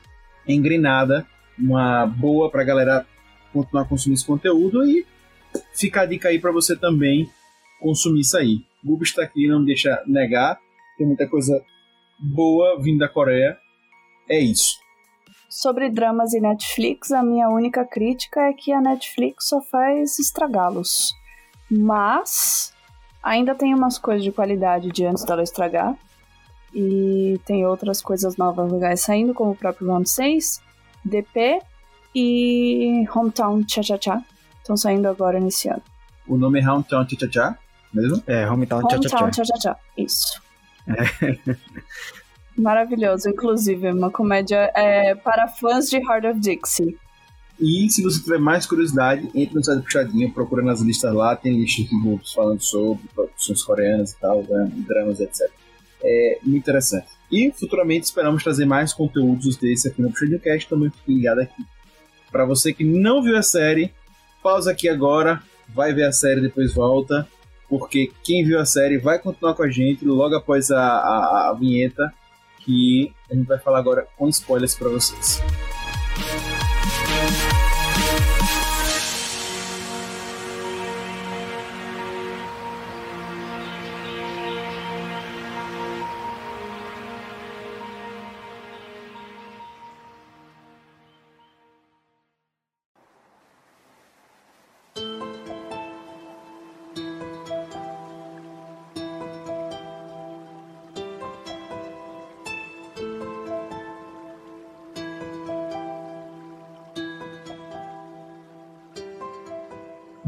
engrenada 0.45 1.25
uma 1.57 2.05
boa 2.05 2.49
pra 2.49 2.63
galera 2.63 3.05
continuar 3.53 3.85
consumindo 3.85 4.19
esse 4.19 4.27
conteúdo 4.27 4.83
e 4.85 5.05
fica 5.73 6.01
a 6.01 6.05
dica 6.05 6.29
aí 6.29 6.39
para 6.39 6.51
você 6.51 6.75
também 6.75 7.29
consumir 7.79 8.21
isso 8.21 8.37
aí. 8.37 8.59
Google 8.83 9.03
está 9.03 9.23
aqui, 9.23 9.47
não 9.47 9.61
me 9.61 9.65
deixa 9.65 10.03
negar. 10.05 10.59
Tem 10.97 11.07
muita 11.07 11.27
coisa 11.27 11.63
boa 12.19 12.79
vindo 12.81 12.99
da 12.99 13.07
Coreia. 13.07 13.57
É 14.29 14.39
isso. 14.39 14.77
Sobre 15.55 15.89
dramas 15.89 16.33
e 16.33 16.41
Netflix, 16.41 17.13
a 17.13 17.23
minha 17.23 17.47
única 17.47 17.85
crítica 17.85 18.41
é 18.41 18.51
que 18.51 18.73
a 18.73 18.81
Netflix 18.81 19.47
só 19.47 19.61
faz 19.61 20.19
estragá-los. 20.19 21.15
Mas 21.71 22.73
ainda 23.23 23.55
tem 23.55 23.73
umas 23.73 23.97
coisas 23.97 24.21
de 24.21 24.33
qualidade 24.33 24.91
de 24.91 25.05
antes 25.05 25.23
dela 25.23 25.41
estragar. 25.41 25.95
E 26.73 27.39
tem 27.45 27.65
outras 27.65 28.01
coisas 28.01 28.35
novas 28.35 28.69
legais 28.69 28.99
saindo, 28.99 29.33
como 29.33 29.51
o 29.51 29.55
próprio 29.55 29.87
Round 29.87 30.09
6, 30.09 30.61
DP 31.05 31.61
e 32.13 33.05
Hometown 33.15 33.63
Cha 33.65 33.81
Cha 33.81 33.97
Cha. 33.97 34.21
Estão 34.57 34.75
saindo 34.75 35.07
agora 35.07 35.39
nesse 35.39 35.69
ano. 35.69 35.81
O 36.27 36.35
nome 36.35 36.59
é 36.59 36.69
Hometown 36.69 37.07
Cha 37.07 37.17
Cha 37.17 37.31
Cha 37.31 37.57
mesmo? 37.93 38.21
É, 38.27 38.45
Hometown 38.45 38.81
Cha 38.81 39.01
Cha 39.01 39.07
Cha. 39.07 39.17
Hometown 39.19 39.31
Cha 39.31 39.43
Cha 39.45 39.55
Cha, 39.61 39.77
isso. 39.97 40.41
Maravilhoso, 42.57 43.29
inclusive, 43.29 43.91
uma 43.91 44.09
comédia 44.09 44.71
é, 44.75 45.13
para 45.13 45.47
fãs 45.47 45.89
de 45.89 45.97
Heart 45.97 46.25
of 46.25 46.39
Dixie. 46.39 46.97
E 47.59 47.89
se 47.89 48.01
você 48.01 48.21
tiver 48.21 48.39
mais 48.39 48.65
curiosidade, 48.65 49.29
entre 49.33 49.55
no 49.55 49.63
site 49.63 49.83
Puxadinha, 49.83 50.31
procura 50.31 50.61
nas 50.61 50.81
listas 50.81 51.13
lá, 51.13 51.35
tem 51.35 51.57
listas 51.57 51.85
de 51.85 52.01
grupos 52.01 52.33
falando 52.33 52.61
sobre 52.61 53.07
produções 53.13 53.63
coreanas 53.63 54.11
e 54.11 54.19
tal, 54.19 54.43
dramas, 54.87 55.19
etc. 55.19 55.49
É 56.03 56.39
muito 56.43 56.63
interessante. 56.63 57.07
E 57.31 57.51
futuramente 57.51 58.05
esperamos 58.05 58.43
trazer 58.43 58.65
mais 58.65 58.93
conteúdos 58.93 59.57
desse 59.57 59.87
aqui 59.87 60.01
no 60.01 60.09
Puxadinho 60.11 60.39
Cast, 60.39 60.69
também 60.69 60.89
fique 60.89 61.13
ligado 61.13 61.39
aqui. 61.39 61.65
Para 62.31 62.45
você 62.45 62.73
que 62.73 62.83
não 62.83 63.21
viu 63.21 63.37
a 63.37 63.43
série, 63.43 63.93
pausa 64.43 64.71
aqui 64.71 64.89
agora, 64.89 65.41
vai 65.69 65.93
ver 65.93 66.03
a 66.03 66.11
série 66.11 66.41
depois 66.41 66.73
volta, 66.73 67.27
porque 67.69 68.11
quem 68.23 68.43
viu 68.45 68.59
a 68.59 68.65
série 68.65 68.97
vai 68.97 69.17
continuar 69.17 69.55
com 69.55 69.63
a 69.63 69.69
gente 69.69 70.05
logo 70.05 70.35
após 70.35 70.71
a, 70.71 70.81
a, 70.81 71.49
a 71.49 71.53
vinheta 71.53 72.13
que 72.65 73.13
a 73.29 73.35
gente 73.35 73.45
vai 73.47 73.59
falar 73.59 73.77
agora 73.77 74.07
com 74.17 74.27
spoilers 74.27 74.75
para 74.75 74.89
vocês. 74.89 75.39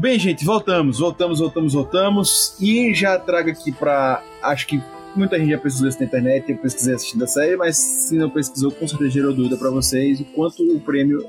Bem, 0.08 0.18
gente, 0.18 0.42
voltamos, 0.42 1.00
voltamos, 1.00 1.38
voltamos, 1.38 1.74
voltamos. 1.74 2.56
E 2.58 2.94
já 2.94 3.18
trago 3.18 3.50
aqui 3.50 3.70
pra. 3.70 4.22
Acho 4.42 4.66
que 4.66 4.82
muita 5.14 5.38
gente 5.38 5.50
já 5.50 5.58
pesquisou 5.58 5.86
isso 5.86 6.00
na 6.00 6.06
internet, 6.06 6.50
eu 6.50 6.56
pesquisei 6.56 6.94
assistindo 6.94 7.24
a 7.24 7.26
série, 7.26 7.56
mas 7.56 7.76
se 7.76 8.16
não 8.16 8.30
pesquisou, 8.30 8.72
com 8.72 8.88
certeza 8.88 9.10
gerou 9.10 9.34
dúvida 9.34 9.58
pra 9.58 9.68
vocês 9.68 10.18
o 10.18 10.24
quanto 10.24 10.62
o 10.62 10.80
prêmio 10.80 11.22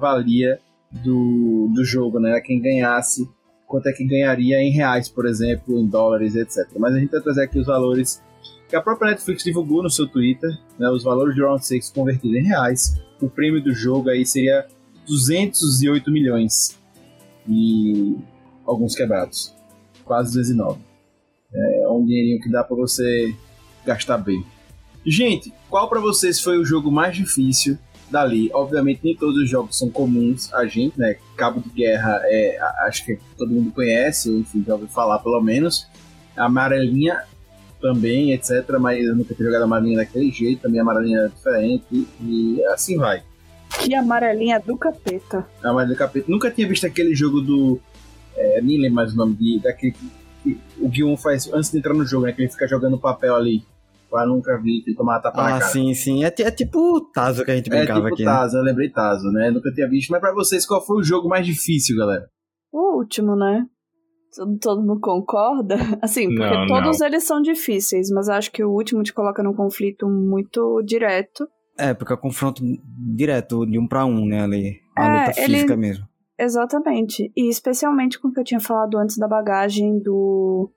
valia 0.00 0.58
do, 0.90 1.70
do 1.72 1.84
jogo, 1.84 2.18
né? 2.18 2.40
Quem 2.40 2.60
ganhasse, 2.60 3.24
quanto 3.68 3.88
é 3.88 3.92
que 3.92 4.04
ganharia 4.04 4.60
em 4.60 4.72
reais, 4.72 5.08
por 5.08 5.26
exemplo, 5.26 5.78
em 5.78 5.86
dólares, 5.86 6.34
etc. 6.34 6.66
Mas 6.76 6.92
a 6.92 6.98
gente 6.98 7.12
vai 7.12 7.20
trazer 7.20 7.44
aqui 7.44 7.60
os 7.60 7.68
valores 7.68 8.20
que 8.68 8.74
a 8.74 8.82
própria 8.82 9.12
Netflix 9.12 9.44
divulgou 9.44 9.80
no 9.80 9.88
seu 9.88 10.08
Twitter, 10.08 10.50
né? 10.76 10.90
Os 10.90 11.04
valores 11.04 11.36
de 11.36 11.40
Round 11.40 11.64
6 11.64 11.90
convertidos 11.90 12.36
em 12.36 12.42
reais. 12.42 13.00
O 13.22 13.30
prêmio 13.30 13.62
do 13.62 13.72
jogo 13.72 14.10
aí 14.10 14.26
seria 14.26 14.66
208 15.06 16.10
milhões 16.10 16.82
e 17.48 18.16
alguns 18.66 18.94
quebrados. 18.94 19.54
Quase 20.04 20.34
209. 20.34 20.80
É 21.54 21.88
um 21.88 22.04
dinheirinho 22.04 22.40
que 22.40 22.50
dá 22.50 22.64
para 22.64 22.76
você 22.76 23.34
gastar 23.84 24.18
bem. 24.18 24.44
Gente, 25.06 25.52
qual 25.68 25.88
para 25.88 26.00
vocês 26.00 26.40
foi 26.40 26.58
o 26.58 26.64
jogo 26.64 26.90
mais 26.90 27.14
difícil 27.14 27.78
dali? 28.10 28.50
Obviamente 28.52 29.00
nem 29.04 29.16
todos 29.16 29.36
os 29.36 29.48
jogos 29.48 29.78
são 29.78 29.90
comuns 29.90 30.52
a 30.52 30.66
gente, 30.66 30.98
né? 30.98 31.16
Cabo 31.36 31.60
de 31.60 31.68
Guerra 31.68 32.20
é, 32.24 32.58
acho 32.86 33.04
que 33.04 33.18
todo 33.36 33.52
mundo 33.52 33.70
conhece, 33.70 34.30
enfim, 34.30 34.64
já 34.66 34.72
ouviu 34.72 34.88
falar 34.88 35.18
pelo 35.18 35.40
menos. 35.40 35.86
Amarelinha 36.36 37.22
também, 37.80 38.32
etc. 38.32 38.64
Mas 38.80 39.04
eu 39.04 39.14
nunca 39.14 39.34
tinha 39.34 39.46
jogado 39.46 39.64
Amarelinha 39.64 39.98
daquele 39.98 40.30
jeito, 40.30 40.62
também 40.62 40.80
Amarelinha 40.80 41.20
é 41.20 41.28
diferente 41.28 42.08
e 42.20 42.64
assim 42.72 42.96
vai. 42.96 43.22
Que 43.80 43.94
amarelinha 43.94 44.58
do 44.60 44.76
capeta. 44.76 45.46
A 45.62 45.70
amarelinha 45.70 45.96
do 45.96 45.98
capeta. 45.98 46.30
Nunca 46.30 46.50
tinha 46.50 46.66
visto 46.66 46.86
aquele 46.86 47.14
jogo 47.14 47.40
do. 47.40 47.80
É, 48.36 48.60
nem 48.60 48.80
lembro 48.80 48.96
mais 48.96 49.14
o 49.14 49.16
nome 49.16 49.34
de, 49.34 49.60
daquele 49.60 49.92
que, 49.92 50.60
o 50.78 50.88
Guion 50.88 51.16
faz 51.16 51.50
antes 51.52 51.70
de 51.70 51.78
entrar 51.78 51.94
no 51.94 52.04
jogo, 52.04 52.26
né? 52.26 52.32
Que 52.32 52.42
ele 52.42 52.50
fica 52.50 52.66
jogando 52.66 52.98
papel 52.98 53.34
ali. 53.34 53.64
Eu 54.12 54.28
nunca 54.28 54.56
vi 54.58 54.80
que 54.80 54.90
ele 54.90 54.96
tomar 54.96 55.18
tapa 55.18 55.40
ah, 55.40 55.50
na 55.50 55.58
cara. 55.58 55.72
sim, 55.72 55.92
sim. 55.92 56.22
É, 56.22 56.28
é 56.28 56.50
tipo 56.50 56.78
o 56.78 57.00
Tazo 57.00 57.44
que 57.44 57.50
a 57.50 57.56
gente 57.56 57.68
brincava 57.68 57.98
é 57.98 58.02
tipo 58.02 58.14
aqui. 58.14 58.24
Tazo, 58.24 58.54
né? 58.54 58.60
eu 58.60 58.64
lembrei 58.64 58.88
Tazo, 58.88 59.28
né? 59.32 59.50
Nunca 59.50 59.72
tinha 59.72 59.88
visto. 59.88 60.10
Mas 60.10 60.20
pra 60.20 60.32
vocês, 60.32 60.64
qual 60.64 60.84
foi 60.84 60.98
o 60.98 61.02
jogo 61.02 61.28
mais 61.28 61.44
difícil, 61.44 61.96
galera? 61.96 62.28
O 62.72 62.98
último, 62.98 63.34
né? 63.34 63.66
Todo, 64.36 64.58
todo 64.58 64.82
mundo 64.82 65.00
concorda? 65.00 65.76
Assim, 66.00 66.28
porque 66.28 66.42
Não, 66.42 66.66
todos 66.66 67.00
não. 67.00 67.06
eles 67.06 67.24
são 67.24 67.42
difíceis, 67.42 68.08
mas 68.10 68.28
acho 68.28 68.52
que 68.52 68.62
o 68.62 68.70
último 68.70 69.02
te 69.02 69.12
coloca 69.12 69.42
num 69.42 69.52
conflito 69.54 70.08
muito 70.08 70.80
direto. 70.84 71.48
É, 71.76 71.92
porque 71.94 72.12
é 72.12 72.16
confronto 72.16 72.62
direto, 73.14 73.66
de 73.66 73.78
um 73.78 73.86
pra 73.86 74.04
um, 74.06 74.24
né, 74.26 74.42
ali. 74.42 74.80
A 74.96 75.04
É, 75.06 75.26
luta 75.28 75.40
ele- 75.40 75.54
física 75.54 75.76
mesmo. 75.76 76.06
Exatamente. 76.38 77.32
E 77.36 77.48
especialmente 77.48 78.18
com 78.18 78.28
o 78.28 78.32
que 78.32 78.40
eu 78.40 78.44
tinha 78.44 78.60
falado 78.60 78.98
antes 78.98 79.16
da 79.18 79.28
bagagem 79.28 79.98
do 80.00 80.70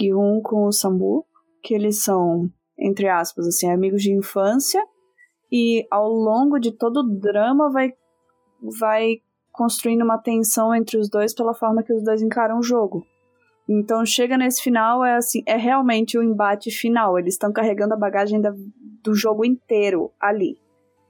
Gyun 0.00 0.40
com 0.42 0.66
o 0.66 0.72
Sambu, 0.72 1.24
que 1.62 1.74
eles 1.74 2.02
são, 2.02 2.50
entre 2.78 3.08
aspas, 3.08 3.46
assim, 3.46 3.70
amigos 3.70 4.02
de 4.02 4.12
infância, 4.12 4.84
e 5.50 5.86
ao 5.90 6.08
longo 6.08 6.58
de 6.58 6.72
todo 6.72 6.98
o 7.00 7.18
drama 7.20 7.70
vai, 7.70 7.92
vai 8.78 9.16
construindo 9.52 10.02
uma 10.02 10.18
tensão 10.18 10.74
entre 10.74 10.98
os 10.98 11.08
dois 11.08 11.34
pela 11.34 11.54
forma 11.54 11.82
que 11.82 11.92
os 11.92 12.02
dois 12.04 12.20
encaram 12.22 12.58
o 12.58 12.62
jogo. 12.62 13.04
Então 13.68 14.04
chega 14.06 14.36
nesse 14.38 14.62
final, 14.62 15.04
é 15.04 15.16
assim, 15.16 15.42
é 15.46 15.56
realmente 15.56 16.16
o 16.16 16.22
embate 16.22 16.70
final. 16.70 17.18
Eles 17.18 17.34
estão 17.34 17.52
carregando 17.52 17.94
a 17.94 17.96
bagagem 17.96 18.40
da- 18.40 18.54
do 19.02 19.14
jogo 19.14 19.44
inteiro 19.44 20.12
ali 20.20 20.58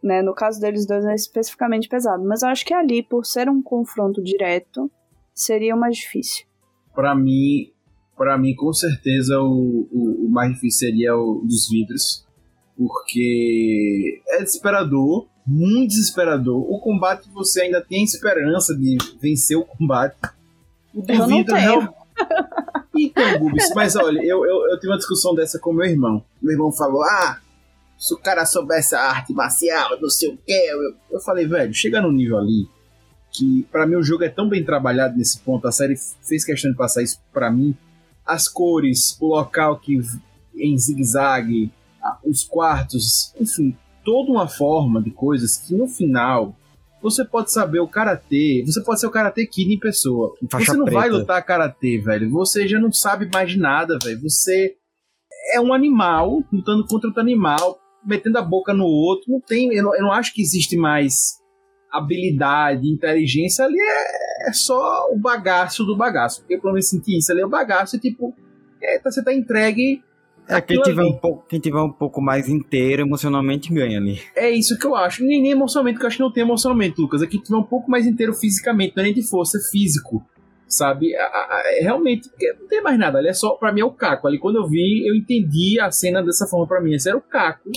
né? 0.07 0.23
No 0.23 0.35
caso 0.35 0.61
deles 0.61 0.87
dois 0.87 1.05
é 1.05 1.15
especificamente 1.15 1.89
pesado. 1.89 2.25
Mas 2.25 2.43
eu 2.43 2.49
acho 2.49 2.65
que 2.65 2.73
ali, 2.73 3.03
por 3.03 3.27
ser 3.27 3.49
um 3.51 3.61
confronto 3.61 4.23
direto, 4.23 4.91
seria 5.35 5.75
o 5.75 5.79
mais 5.79 5.97
difícil. 5.97 6.47
Pra 6.95 7.15
mim, 7.15 7.73
para 8.17 8.39
mim, 8.39 8.55
com 8.55 8.73
certeza, 8.73 9.39
o, 9.41 9.89
o, 9.93 10.27
o 10.27 10.31
mais 10.31 10.55
difícil 10.55 10.89
seria 10.89 11.17
o 11.17 11.43
dos 11.45 11.69
vidros. 11.69 12.25
Porque 12.77 14.23
é 14.29 14.43
desesperador, 14.43 15.27
muito 15.47 15.89
desesperador. 15.89 16.59
O 16.71 16.79
combate 16.79 17.29
você 17.33 17.63
ainda 17.63 17.83
tem 17.83 18.05
esperança 18.05 18.77
de 18.77 18.97
vencer 19.21 19.57
o 19.57 19.65
combate. 19.65 20.17
O 20.95 21.03
do 21.03 21.13
Eu 21.13 21.19
não 21.19 21.27
vidro, 21.27 21.55
tenho. 21.55 21.95
Então, 22.99 23.39
Gubis, 23.39 23.75
mas 23.75 23.95
olha, 23.95 24.21
eu, 24.21 24.47
eu, 24.47 24.71
eu 24.71 24.81
tive 24.81 24.91
uma 24.91 24.97
discussão 24.97 25.35
dessa 25.35 25.59
com 25.59 25.71
meu 25.71 25.85
irmão. 25.85 26.25
Meu 26.41 26.53
irmão 26.53 26.73
falou: 26.73 27.03
Ah, 27.03 27.39
se 27.99 28.15
o 28.15 28.17
cara 28.17 28.47
soubesse 28.47 28.95
a 28.95 29.03
arte 29.03 29.35
marcial, 29.35 30.01
não 30.01 30.09
sei 30.09 30.31
o 30.31 30.37
que. 30.39 30.53
Eu, 30.53 30.95
eu 31.11 31.21
falei, 31.21 31.47
velho, 31.47 31.75
chega 31.75 32.01
num 32.01 32.11
nível 32.11 32.39
ali 32.39 32.67
que, 33.31 33.67
pra 33.71 33.87
mim, 33.87 33.97
o 33.97 34.03
jogo 34.03 34.25
é 34.25 34.29
tão 34.29 34.49
bem 34.49 34.65
trabalhado 34.65 35.17
nesse 35.17 35.39
ponto. 35.41 35.69
A 35.69 35.73
série 35.73 35.95
fez 36.23 36.45
questão 36.45 36.71
de 36.71 36.77
passar 36.77 37.03
isso 37.03 37.21
pra 37.33 37.51
mim. 37.51 37.77
As 38.25 38.49
cores, 38.49 39.17
o 39.21 39.29
local 39.29 39.79
que 39.79 40.01
em 40.57 40.77
zigue-zague, 40.79 41.71
os 42.25 42.45
quartos, 42.45 43.35
enfim, 43.39 43.77
toda 44.05 44.31
uma 44.31 44.49
forma 44.49 45.03
de 45.03 45.11
coisas 45.11 45.57
que 45.59 45.75
no 45.75 45.87
final 45.87 46.57
você 47.03 47.25
pode 47.25 47.53
saber 47.53 47.81
o 47.81 47.89
karatê, 47.89 48.63
você 48.67 48.83
pode 48.83 49.01
ser 49.01 49.07
o 49.07 49.11
karatê 49.11 49.47
kid 49.47 49.73
em 49.73 49.79
pessoa. 49.79 50.35
Faixa 50.51 50.73
você 50.73 50.79
não 50.79 50.87
vai 50.87 51.09
preta. 51.09 51.17
lutar 51.17 51.45
karatê, 51.45 51.99
velho. 51.99 52.31
Você 52.31 52.67
já 52.67 52.81
não 52.81 52.91
sabe 52.93 53.29
mais 53.33 53.51
de 53.53 53.59
nada, 53.59 53.99
velho. 54.03 54.21
Você 54.23 54.75
é 55.53 55.61
um 55.61 55.73
animal 55.73 56.43
lutando 56.53 56.87
contra 56.87 57.09
outro 57.09 57.21
animal, 57.23 57.79
metendo 58.05 58.39
a 58.39 58.43
boca 58.43 58.73
no 58.75 58.85
outro. 58.85 59.31
Não 59.31 59.41
tem, 59.41 59.73
eu 59.75 59.83
não, 59.85 59.95
eu 59.95 60.03
não 60.03 60.13
acho 60.13 60.33
que 60.35 60.43
existe 60.43 60.77
mais 60.77 61.37
habilidade, 61.93 62.89
inteligência. 62.89 63.65
Ali 63.65 63.79
é, 63.79 64.51
é 64.51 64.53
só 64.53 65.09
o 65.13 65.19
bagaço 65.19 65.85
do 65.85 65.97
bagaço. 65.97 66.45
Eu 66.49 66.61
pelo 66.61 66.73
menos 66.75 66.89
senti 66.89 67.17
isso 67.17 67.31
ali. 67.33 67.43
O 67.45 67.49
bagaço 67.49 67.97
é 67.97 67.99
tipo, 67.99 68.35
é, 68.83 68.99
tá- 68.99 69.11
você 69.11 69.23
tá 69.23 69.33
entregue 69.33 70.03
É, 70.49 70.61
quem 70.61 70.81
tiver, 70.81 71.03
um 71.03 71.13
pouco, 71.13 71.45
quem 71.49 71.59
tiver 71.59 71.81
um 71.81 71.91
pouco 71.91 72.21
mais 72.21 72.49
inteiro 72.49 73.03
emocionalmente 73.03 73.73
ganha 73.73 73.99
ali. 73.99 74.21
É 74.35 74.49
isso 74.51 74.79
que 74.79 74.87
eu 74.87 74.95
acho. 74.95 75.25
Nem, 75.25 75.43
nem 75.43 75.51
emocionamento, 75.51 75.99
que 75.99 76.05
eu 76.05 76.09
acho 76.09 76.17
que 76.17 76.23
não 76.23 76.33
tem 76.33 76.45
emocionamento, 76.45 77.03
Lucas. 77.03 77.21
Aqui 77.21 77.39
tiver 77.41 77.57
um 77.57 77.65
pouco 77.65 77.91
mais 77.91 78.07
inteiro 78.07 78.33
fisicamente, 78.33 78.95
não 78.97 79.03
é 79.03 79.07
nem 79.07 79.15
de 79.15 79.29
força, 79.29 79.59
é 79.59 79.71
físico. 79.71 80.25
Sabe? 80.69 81.15
A, 81.17 81.63
é 81.67 81.81
realmente, 81.83 82.29
não 82.61 82.69
tem 82.69 82.83
mais 82.83 82.99
nada. 82.99 83.19
Ali 83.19 83.29
é 83.29 83.33
só, 83.33 83.51
pra 83.55 83.73
mim, 83.73 83.81
é 83.81 83.85
o 83.85 83.91
Caco. 83.91 84.27
Ali 84.29 84.39
quando 84.39 84.57
eu 84.57 84.69
vi, 84.69 85.07
eu 85.07 85.15
entendi 85.15 85.81
a 85.81 85.91
cena 85.91 86.23
dessa 86.23 86.47
forma 86.47 86.67
pra 86.67 86.81
mim. 86.81 86.95
Esse 86.95 87.09
era 87.09 87.19
o 87.19 87.23
Caco. 87.23 87.71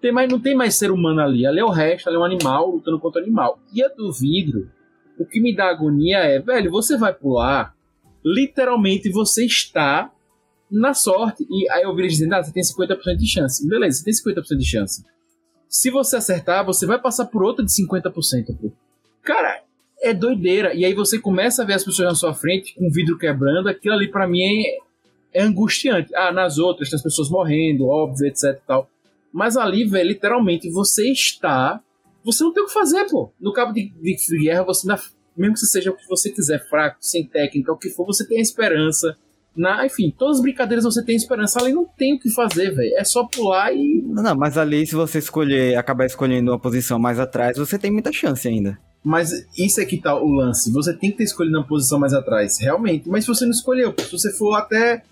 Tem 0.00 0.12
mais, 0.12 0.30
não 0.30 0.38
tem 0.38 0.54
mais 0.54 0.76
ser 0.76 0.90
humano 0.90 1.20
ali. 1.20 1.46
Ali 1.46 1.60
é 1.60 1.64
o 1.64 1.70
resto, 1.70 2.08
ali 2.08 2.16
é 2.16 2.20
um 2.20 2.24
animal 2.24 2.70
lutando 2.70 3.00
contra 3.00 3.20
o 3.20 3.24
animal. 3.24 3.58
E 3.72 3.82
a 3.82 3.88
do 3.88 4.12
vidro, 4.12 4.68
o 5.18 5.24
que 5.24 5.40
me 5.40 5.54
dá 5.54 5.70
agonia 5.70 6.18
é, 6.18 6.38
velho, 6.38 6.70
você 6.70 6.96
vai 6.96 7.12
pular, 7.12 7.74
literalmente 8.24 9.10
você 9.10 9.44
está 9.44 10.10
na 10.70 10.94
sorte. 10.94 11.46
E 11.48 11.70
aí 11.70 11.82
eu 11.82 11.94
vi 11.94 12.08
dizendo, 12.08 12.34
ah, 12.34 12.42
você 12.42 12.52
tem 12.52 12.62
50% 12.62 13.16
de 13.16 13.26
chance. 13.26 13.66
Beleza, 13.66 13.98
você 13.98 14.04
tem 14.04 14.14
50% 14.34 14.56
de 14.56 14.64
chance. 14.64 15.04
Se 15.68 15.90
você 15.90 16.16
acertar, 16.16 16.64
você 16.64 16.86
vai 16.86 17.00
passar 17.00 17.26
por 17.26 17.42
outra 17.42 17.64
de 17.64 17.70
50%. 17.72 18.56
Pô. 18.60 18.72
Cara, 19.22 19.62
é 20.00 20.12
doideira. 20.12 20.74
E 20.74 20.84
aí 20.84 20.94
você 20.94 21.18
começa 21.18 21.62
a 21.62 21.64
ver 21.64 21.74
as 21.74 21.84
pessoas 21.84 22.08
na 22.08 22.14
sua 22.14 22.34
frente 22.34 22.74
com 22.74 22.86
o 22.86 22.92
vidro 22.92 23.18
quebrando. 23.18 23.68
Aquilo 23.68 23.94
ali 23.94 24.08
para 24.08 24.28
mim 24.28 24.42
é, 24.42 24.78
é, 25.40 25.42
angustiante. 25.42 26.14
Ah, 26.14 26.30
nas 26.32 26.58
outras 26.58 26.90
tem 26.90 26.96
as 26.96 27.02
pessoas 27.02 27.28
morrendo, 27.28 27.86
óbvio, 27.86 28.26
etc 28.26 28.60
tal. 28.66 28.88
Mas 29.32 29.56
ali, 29.56 29.84
velho, 29.84 30.08
literalmente 30.08 30.70
você 30.70 31.10
está. 31.10 31.80
Você 32.24 32.44
não 32.44 32.52
tem 32.52 32.62
o 32.62 32.66
que 32.66 32.72
fazer, 32.72 33.04
pô. 33.06 33.32
No 33.40 33.52
cabo 33.52 33.72
de, 33.72 33.90
de 33.90 34.38
guerra, 34.38 34.62
você 34.62 34.86
mesmo 35.36 35.54
que 35.54 35.60
você 35.60 35.66
seja 35.66 35.90
o 35.90 35.96
que 35.96 36.06
você 36.06 36.30
quiser, 36.30 36.64
fraco, 36.68 36.98
sem 37.00 37.26
técnica, 37.26 37.72
o 37.72 37.76
que 37.76 37.90
for, 37.90 38.06
você 38.06 38.26
tem 38.26 38.38
a 38.38 38.42
esperança. 38.42 39.16
Na, 39.56 39.86
enfim, 39.86 40.12
todas 40.16 40.36
as 40.38 40.42
brincadeiras 40.42 40.84
você 40.84 41.02
tem 41.04 41.14
esperança. 41.14 41.60
Ali 41.60 41.72
não 41.72 41.84
tem 41.84 42.14
o 42.14 42.18
que 42.18 42.28
fazer, 42.30 42.70
velho. 42.70 42.92
É 42.96 43.04
só 43.04 43.24
pular 43.24 43.72
e. 43.72 44.02
Não, 44.04 44.34
mas 44.34 44.58
ali, 44.58 44.86
se 44.86 44.94
você 44.94 45.18
escolher, 45.18 45.76
acabar 45.76 46.06
escolhendo 46.06 46.50
uma 46.50 46.58
posição 46.58 46.98
mais 46.98 47.20
atrás, 47.20 47.56
você 47.56 47.78
tem 47.78 47.90
muita 47.90 48.12
chance 48.12 48.46
ainda. 48.48 48.78
Mas 49.04 49.46
isso 49.56 49.80
é 49.80 49.84
que 49.84 49.98
tá 49.98 50.16
o 50.18 50.28
lance. 50.28 50.72
Você 50.72 50.92
tem 50.94 51.10
que 51.10 51.18
ter 51.18 51.24
escolhido 51.24 51.58
uma 51.58 51.66
posição 51.66 51.98
mais 51.98 52.14
atrás, 52.14 52.58
realmente. 52.58 53.08
Mas 53.08 53.24
se 53.24 53.28
você 53.28 53.44
não 53.44 53.52
escolheu, 53.52 53.94
se 53.98 54.10
você 54.10 54.32
for 54.32 54.54
até. 54.54 55.02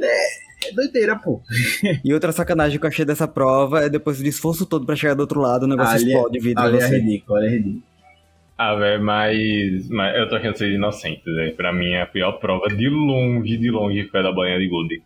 É, 0.00 0.68
é 0.68 0.72
doideira, 0.72 1.16
pô. 1.16 1.40
e 2.04 2.12
outra 2.12 2.30
sacanagem 2.30 2.78
que 2.78 2.84
eu 2.84 2.88
achei 2.88 3.04
dessa 3.04 3.26
prova 3.26 3.84
é 3.84 3.88
depois 3.88 4.18
do 4.18 4.26
esforço 4.26 4.66
todo 4.66 4.84
para 4.84 4.94
chegar 4.94 5.14
do 5.14 5.20
outro 5.20 5.40
lado, 5.40 5.64
o 5.64 5.66
negócio 5.66 5.94
ali 5.94 6.12
é- 6.12 6.14
explode 6.14 6.38
vida. 6.38 6.60
Ali 6.60 6.78
é 6.78 6.88
ridículo, 6.88 7.38
ali 7.38 7.46
é 7.46 7.50
ridículo. 7.50 7.82
Ah, 8.58 8.74
velho, 8.74 9.04
mas, 9.04 9.88
mas 9.88 10.16
eu 10.16 10.28
tô 10.28 10.34
achando 10.34 10.56
vocês 10.56 10.74
inocentes, 10.74 11.24
velho. 11.24 11.54
Pra 11.54 11.72
mim, 11.72 11.94
a 11.94 12.04
pior 12.06 12.32
prova 12.32 12.66
de 12.66 12.88
longe, 12.88 13.56
de 13.56 13.70
longe, 13.70 14.02
foi 14.08 14.20
da 14.20 14.32
banha 14.32 14.58
de 14.58 14.66
Gold. 14.66 15.00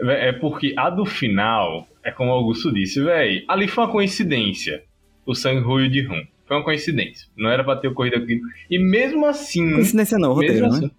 É 0.00 0.32
porque 0.32 0.72
a 0.74 0.88
do 0.88 1.04
final, 1.04 1.86
é 2.02 2.10
como 2.10 2.30
o 2.30 2.34
Augusto 2.34 2.72
disse, 2.72 3.02
velho, 3.02 3.44
ali 3.46 3.68
foi 3.68 3.84
uma 3.84 3.92
coincidência. 3.92 4.82
O 5.26 5.34
Sang 5.34 5.60
Rui 5.60 5.90
de 5.90 6.00
Rum. 6.00 6.24
Foi 6.46 6.56
uma 6.56 6.64
coincidência. 6.64 7.28
Não 7.36 7.50
era 7.50 7.62
pra 7.62 7.76
ter 7.76 7.88
ocorrido 7.88 8.16
aquilo. 8.16 8.40
E 8.70 8.78
mesmo 8.78 9.26
assim. 9.26 9.70
Coincidência 9.74 10.18
não, 10.18 10.32
roteiro, 10.32 10.70
né? 10.70 10.76
Assim, 10.78 10.90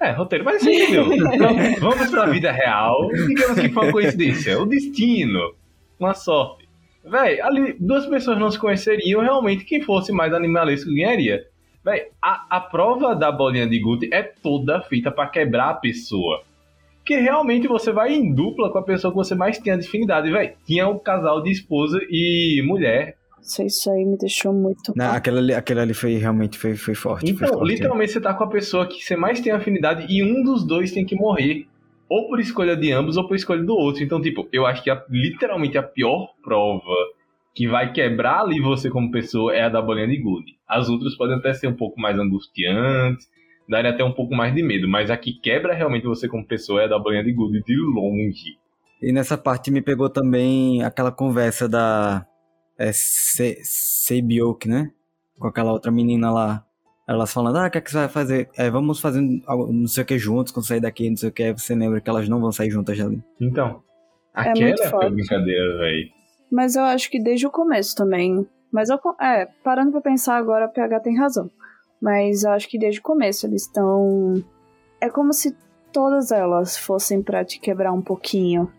é, 0.00 0.10
roteiro, 0.10 0.44
mas 0.44 0.60
você 0.60 0.72
entendeu. 0.72 1.06
então, 1.14 1.56
vamos 1.78 2.10
pra 2.10 2.26
vida 2.26 2.50
real. 2.50 3.08
Digamos 3.28 3.60
que 3.60 3.68
foi 3.68 3.84
uma 3.84 3.92
coincidência. 3.92 4.60
O 4.60 4.66
destino. 4.66 5.54
Uma 5.98 6.12
sorte. 6.12 6.65
Véi, 7.06 7.40
ali 7.40 7.76
duas 7.78 8.06
pessoas 8.06 8.38
não 8.38 8.50
se 8.50 8.58
conheceriam. 8.58 9.20
Realmente, 9.20 9.64
quem 9.64 9.80
fosse 9.80 10.12
mais 10.12 10.34
animalesco 10.34 10.92
ganharia. 10.92 11.46
Véi, 11.84 12.08
a, 12.20 12.56
a 12.56 12.60
prova 12.60 13.14
da 13.14 13.30
bolinha 13.30 13.66
de 13.66 13.78
gude 13.78 14.08
é 14.12 14.22
toda 14.22 14.82
feita 14.82 15.10
para 15.10 15.28
quebrar 15.28 15.70
a 15.70 15.74
pessoa. 15.74 16.42
Que 17.04 17.16
realmente 17.18 17.68
você 17.68 17.92
vai 17.92 18.12
em 18.12 18.34
dupla 18.34 18.70
com 18.72 18.78
a 18.78 18.82
pessoa 18.82 19.12
que 19.12 19.16
você 19.16 19.34
mais 19.36 19.58
tem 19.58 19.72
a 19.72 19.76
afinidade, 19.76 20.30
velho. 20.30 20.52
Tinha 20.66 20.88
um 20.88 20.98
casal 20.98 21.40
de 21.40 21.52
esposa 21.52 22.00
e 22.10 22.60
mulher 22.66 23.16
isso 23.64 23.90
aí 23.90 24.04
me 24.04 24.16
deixou 24.16 24.52
muito. 24.52 24.92
Não, 24.96 25.12
aquela 25.12 25.38
ali, 25.38 25.54
aquela 25.54 25.82
ali 25.82 25.94
foi 25.94 26.16
realmente 26.16 26.58
foi, 26.58 26.74
foi 26.74 26.94
forte. 26.94 27.30
Então, 27.30 27.46
foi 27.46 27.56
forte, 27.56 27.72
literalmente, 27.72 28.12
você 28.12 28.20
tá 28.20 28.34
com 28.34 28.42
a 28.42 28.48
pessoa 28.48 28.86
que 28.86 29.02
você 29.02 29.14
mais 29.14 29.40
tem 29.40 29.52
afinidade 29.52 30.06
e 30.08 30.22
um 30.22 30.42
dos 30.42 30.66
dois 30.66 30.90
tem 30.90 31.04
que 31.04 31.14
morrer. 31.14 31.66
Ou 32.08 32.28
por 32.28 32.40
escolha 32.40 32.76
de 32.76 32.92
ambos, 32.92 33.16
ou 33.16 33.26
por 33.26 33.34
escolha 33.34 33.62
do 33.62 33.74
outro. 33.74 34.02
Então, 34.02 34.20
tipo, 34.20 34.48
eu 34.52 34.64
acho 34.64 34.82
que 34.82 34.90
a, 34.90 35.04
literalmente 35.10 35.76
a 35.76 35.82
pior 35.82 36.34
prova 36.42 36.94
que 37.54 37.66
vai 37.66 37.90
quebrar 37.92 38.42
ali 38.42 38.60
você 38.60 38.90
como 38.90 39.10
pessoa 39.10 39.54
é 39.54 39.62
a 39.62 39.68
da 39.68 39.80
bolinha 39.80 40.06
de 40.06 40.18
gude. 40.18 40.56
As 40.68 40.90
outras 40.90 41.16
podem 41.16 41.36
até 41.36 41.54
ser 41.54 41.68
um 41.68 41.74
pouco 41.74 41.98
mais 41.98 42.18
angustiantes, 42.18 43.26
darem 43.66 43.90
até 43.90 44.04
um 44.04 44.12
pouco 44.12 44.34
mais 44.34 44.54
de 44.54 44.62
medo, 44.62 44.86
mas 44.86 45.10
a 45.10 45.16
que 45.16 45.32
quebra 45.32 45.72
realmente 45.72 46.04
você 46.04 46.28
como 46.28 46.46
pessoa 46.46 46.82
é 46.82 46.84
a 46.84 46.88
da 46.88 46.98
bolinha 46.98 47.24
de 47.24 47.32
gude 47.32 47.62
de 47.62 47.74
longe. 47.76 48.58
E 49.00 49.10
nessa 49.10 49.38
parte 49.38 49.70
me 49.70 49.80
pegou 49.80 50.10
também 50.10 50.82
aquela 50.82 51.10
conversa 51.10 51.66
da 51.66 52.26
é, 52.78 52.92
Se 52.92 53.58
Sebiok, 53.62 54.68
né? 54.68 54.90
Com 55.38 55.46
aquela 55.46 55.72
outra 55.72 55.90
menina 55.90 56.30
lá. 56.30 56.65
Elas 57.06 57.32
falando, 57.32 57.56
ah, 57.58 57.66
o 57.66 57.70
que, 57.70 57.78
é 57.78 57.80
que 57.80 57.90
você 57.90 57.98
vai 57.98 58.08
fazer? 58.08 58.48
É, 58.56 58.68
vamos 58.68 59.00
fazer 59.00 59.20
não 59.20 59.86
sei 59.86 60.02
o 60.02 60.06
que 60.06 60.18
juntos, 60.18 60.52
quando 60.52 60.66
sair 60.66 60.80
daqui, 60.80 61.08
não 61.08 61.16
sei 61.16 61.28
o 61.28 61.32
que. 61.32 61.52
Você 61.52 61.74
lembra 61.74 62.00
que 62.00 62.10
elas 62.10 62.28
não 62.28 62.40
vão 62.40 62.50
sair 62.50 62.70
juntas 62.70 62.98
ali. 62.98 63.22
Então, 63.40 63.82
é 64.34 64.40
aquela 64.50 64.90
foi 64.90 65.10
brincadeira, 65.10 65.78
velho. 65.78 66.08
Mas 66.50 66.74
eu 66.74 66.82
acho 66.82 67.10
que 67.10 67.20
desde 67.20 67.46
o 67.46 67.50
começo 67.50 67.94
também. 67.94 68.46
Mas 68.72 68.90
eu, 68.90 68.98
é, 69.20 69.46
parando 69.62 69.92
pra 69.92 70.00
pensar 70.00 70.36
agora, 70.36 70.64
a 70.64 70.68
PH 70.68 71.00
tem 71.00 71.16
razão. 71.16 71.50
Mas 72.00 72.42
eu 72.42 72.50
acho 72.50 72.68
que 72.68 72.78
desde 72.78 73.00
o 73.00 73.02
começo 73.02 73.46
eles 73.46 73.62
estão. 73.62 74.34
É 75.00 75.08
como 75.08 75.32
se 75.32 75.56
todas 75.92 76.30
elas 76.30 76.76
fossem 76.76 77.22
pra 77.22 77.44
te 77.44 77.60
quebrar 77.60 77.92
um 77.92 78.02
pouquinho, 78.02 78.70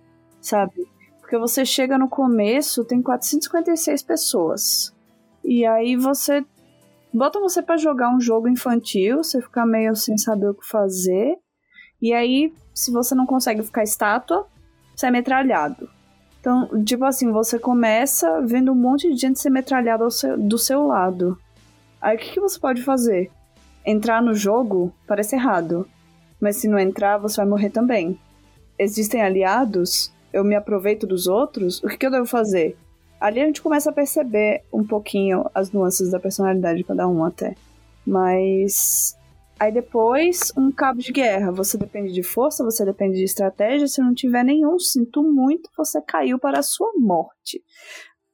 sabe? 0.42 0.86
Porque 1.20 1.38
você 1.38 1.66
chega 1.66 1.98
no 1.98 2.08
começo, 2.08 2.86
tem 2.86 3.02
456 3.02 4.04
pessoas. 4.04 4.96
E 5.44 5.66
aí 5.66 5.96
você 5.96 6.46
bota 7.18 7.40
você 7.40 7.62
para 7.62 7.78
jogar 7.78 8.14
um 8.16 8.22
jogo 8.22 8.48
infantil, 8.48 9.24
você 9.24 9.42
fica 9.42 9.66
meio 9.66 9.96
sem 9.96 10.18
saber 10.18 10.50
o 10.50 10.54
que 10.54 10.68
fazer. 10.68 11.36
E 12.02 12.14
aí, 12.14 12.54
se 12.74 12.92
você 12.92 13.16
não 13.16 13.26
consegue 13.26 13.64
ficar 13.64 13.84
estátua, 13.84 14.48
você 14.96 15.08
é 15.08 15.12
metralhado. 15.12 15.90
Então, 16.40 16.84
tipo 16.84 17.04
assim, 17.04 17.32
você 17.32 17.58
começa 17.58 18.42
vendo 18.42 18.72
um 18.72 18.76
monte 18.76 19.12
de 19.12 19.20
gente 19.20 19.40
ser 19.40 19.50
metralhada 19.50 20.08
do 20.38 20.58
seu 20.58 20.86
lado. 20.86 21.38
Aí 22.00 22.16
o 22.16 22.20
que, 22.20 22.34
que 22.34 22.40
você 22.40 22.60
pode 22.60 22.84
fazer? 22.84 23.32
Entrar 23.86 24.22
no 24.22 24.34
jogo 24.34 24.94
parece 25.08 25.36
errado. 25.36 25.88
Mas 26.40 26.58
se 26.58 26.68
não 26.68 26.78
entrar, 26.78 27.18
você 27.18 27.38
vai 27.38 27.48
morrer 27.48 27.72
também. 27.72 28.20
Existem 28.78 29.24
aliados 29.24 30.14
eu 30.32 30.44
me 30.44 30.56
aproveito 30.56 31.08
dos 31.08 31.28
outros, 31.28 31.82
o 31.84 31.88
que, 31.88 31.98
que 31.98 32.06
eu 32.06 32.12
devo 32.12 32.26
fazer? 32.26 32.78
Ali 33.20 33.42
a 33.42 33.46
gente 33.46 33.62
começa 33.62 33.90
a 33.90 33.94
perceber 33.94 34.64
um 34.72 34.86
pouquinho 34.86 35.50
as 35.54 35.72
nuances 35.72 36.12
da 36.12 36.20
personalidade 36.20 36.80
de 36.80 36.84
cada 36.84 37.08
um 37.08 37.24
até. 37.24 37.56
Mas 38.06 39.18
Aí 39.60 39.72
depois, 39.72 40.54
um 40.56 40.72
cabo 40.72 41.00
de 41.00 41.12
guerra. 41.12 41.52
Você 41.52 41.78
depende 41.78 42.14
de 42.14 42.22
força, 42.22 42.64
você 42.64 42.86
depende 42.86 43.18
de 43.18 43.24
estratégia. 43.24 43.88
Se 43.88 44.02
não 44.02 44.14
tiver 44.14 44.44
nenhum, 44.44 44.78
sinto 44.78 45.24
muito, 45.24 45.70
você 45.76 46.00
caiu 46.02 46.38
para 46.38 46.60
a 46.60 46.64
sua 46.64 46.92
morte. 46.96 47.64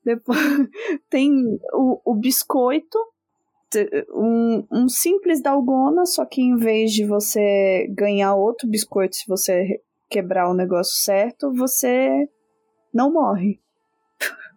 Depois 0.03 0.37
tem 1.09 1.31
o, 1.71 2.11
o 2.11 2.13
biscoito, 2.13 2.97
um, 4.13 4.67
um 4.69 4.89
simples 4.89 5.41
dalgona, 5.41 6.05
só 6.05 6.25
que 6.25 6.41
em 6.41 6.57
vez 6.57 6.91
de 6.91 7.05
você 7.05 7.87
ganhar 7.89 8.35
outro 8.35 8.67
biscoito 8.67 9.15
se 9.15 9.25
você 9.27 9.81
quebrar 10.09 10.49
o 10.49 10.53
negócio 10.53 11.01
certo, 11.01 11.53
você 11.53 12.27
não 12.93 13.11
morre. 13.11 13.59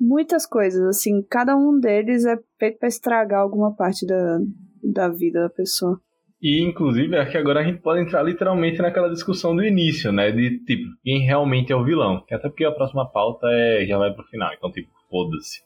Muitas 0.00 0.46
coisas, 0.46 0.82
assim, 0.82 1.22
cada 1.28 1.56
um 1.56 1.78
deles 1.78 2.24
é 2.24 2.38
feito 2.58 2.78
para 2.78 2.88
estragar 2.88 3.40
alguma 3.40 3.74
parte 3.74 4.06
da, 4.06 4.38
da 4.82 5.08
vida 5.08 5.42
da 5.42 5.50
pessoa. 5.50 6.00
E, 6.40 6.62
inclusive, 6.62 7.16
acho 7.16 7.30
que 7.30 7.38
agora 7.38 7.60
a 7.60 7.64
gente 7.64 7.80
pode 7.80 8.02
entrar 8.02 8.22
literalmente 8.22 8.80
naquela 8.80 9.08
discussão 9.08 9.56
do 9.56 9.64
início, 9.64 10.12
né? 10.12 10.30
De, 10.30 10.58
tipo, 10.64 10.84
quem 11.02 11.20
realmente 11.20 11.72
é 11.72 11.76
o 11.76 11.84
vilão. 11.84 12.22
Que 12.26 12.34
até 12.34 12.48
porque 12.48 12.64
a 12.64 12.72
próxima 12.72 13.10
pauta 13.10 13.46
é, 13.50 13.86
já 13.86 13.96
vai 13.96 14.12
pro 14.12 14.24
final, 14.24 14.52
então, 14.52 14.70
tipo, 14.70 14.88
foda-se. 15.10 15.60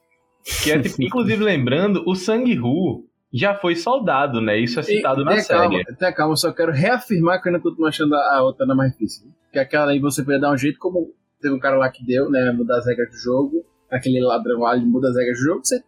Que 0.62 0.72
é, 0.72 0.80
tipo, 0.80 0.96
inclusive, 1.02 1.42
lembrando, 1.42 2.04
o 2.06 2.14
Sang-Hu, 2.14 3.04
já 3.32 3.54
foi 3.54 3.76
soldado, 3.76 4.40
né? 4.40 4.58
Isso 4.58 4.78
é 4.78 4.82
citado 4.82 5.22
e, 5.22 5.24
na 5.24 5.38
série. 5.38 5.60
Calma, 5.60 5.80
até 5.88 6.12
calma, 6.12 6.36
só 6.36 6.52
quero 6.52 6.72
reafirmar 6.72 7.42
que 7.42 7.48
eu 7.48 7.54
ainda 7.54 7.62
tô 7.62 7.86
achando 7.86 8.14
a 8.14 8.42
outra 8.42 8.64
ainda 8.64 8.74
mais 8.74 8.92
difícil. 8.92 9.28
Que 9.52 9.58
aquela 9.58 9.90
aí 9.90 9.98
você 9.98 10.22
podia 10.22 10.40
dar 10.40 10.52
um 10.52 10.56
jeito, 10.56 10.78
como 10.78 11.12
teve 11.40 11.54
um 11.54 11.58
cara 11.58 11.76
lá 11.76 11.90
que 11.90 12.04
deu, 12.04 12.30
né? 12.30 12.52
Mudar 12.52 12.78
as 12.78 12.86
regras 12.86 13.10
do 13.10 13.16
jogo. 13.16 13.64
Aquele 13.90 14.20
ladrão 14.20 14.60
lá, 14.60 14.76
ele 14.76 14.86
muda 14.86 15.08
as 15.08 15.16
regras 15.16 15.38
do 15.38 15.44
jogo, 15.44 15.64
você 15.64 15.82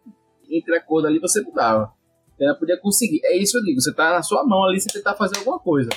entre 0.49 0.75
acordo 0.75 1.07
ali 1.07 1.19
você 1.19 1.41
mudava. 1.41 1.91
Ela 2.39 2.55
podia 2.55 2.77
conseguir. 2.77 3.21
É 3.23 3.37
isso 3.37 3.53
que 3.53 3.59
eu 3.59 3.63
digo, 3.63 3.81
você 3.81 3.93
tá 3.93 4.11
na 4.11 4.21
sua 4.21 4.45
mão 4.45 4.63
ali, 4.65 4.79
você 4.79 4.89
tentar 4.91 5.15
fazer 5.15 5.37
alguma 5.37 5.59
coisa. 5.59 5.89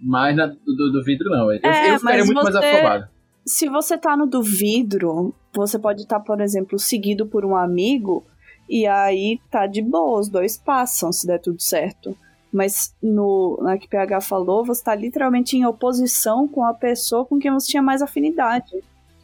Mas 0.00 0.36
na, 0.36 0.46
do, 0.46 0.92
do 0.92 1.02
vidro 1.04 1.28
não. 1.30 1.52
Eu, 1.52 1.60
é, 1.62 1.94
eu 1.94 1.98
ficaria 1.98 2.24
muito 2.24 2.40
você... 2.40 2.52
mais 2.52 2.56
afobado 2.56 3.08
se 3.48 3.68
você 3.68 3.96
tá 3.96 4.14
no 4.16 4.26
do 4.26 4.42
vidro, 4.42 5.34
você 5.54 5.78
pode 5.78 6.02
estar, 6.02 6.18
tá, 6.18 6.24
por 6.24 6.40
exemplo, 6.40 6.78
seguido 6.78 7.26
por 7.26 7.44
um 7.44 7.56
amigo 7.56 8.24
e 8.68 8.86
aí 8.86 9.40
tá 9.50 9.66
de 9.66 9.80
boa, 9.80 10.20
os 10.20 10.28
dois 10.28 10.58
passam 10.58 11.10
se 11.10 11.26
der 11.26 11.40
tudo 11.40 11.60
certo. 11.60 12.16
Mas 12.52 12.94
no, 13.02 13.58
na 13.62 13.78
que 13.78 13.88
PH 13.88 14.20
falou, 14.20 14.64
você 14.64 14.84
tá 14.84 14.94
literalmente 14.94 15.56
em 15.56 15.66
oposição 15.66 16.46
com 16.46 16.64
a 16.64 16.74
pessoa 16.74 17.24
com 17.24 17.38
quem 17.38 17.50
você 17.50 17.68
tinha 17.68 17.82
mais 17.82 18.02
afinidade. 18.02 18.70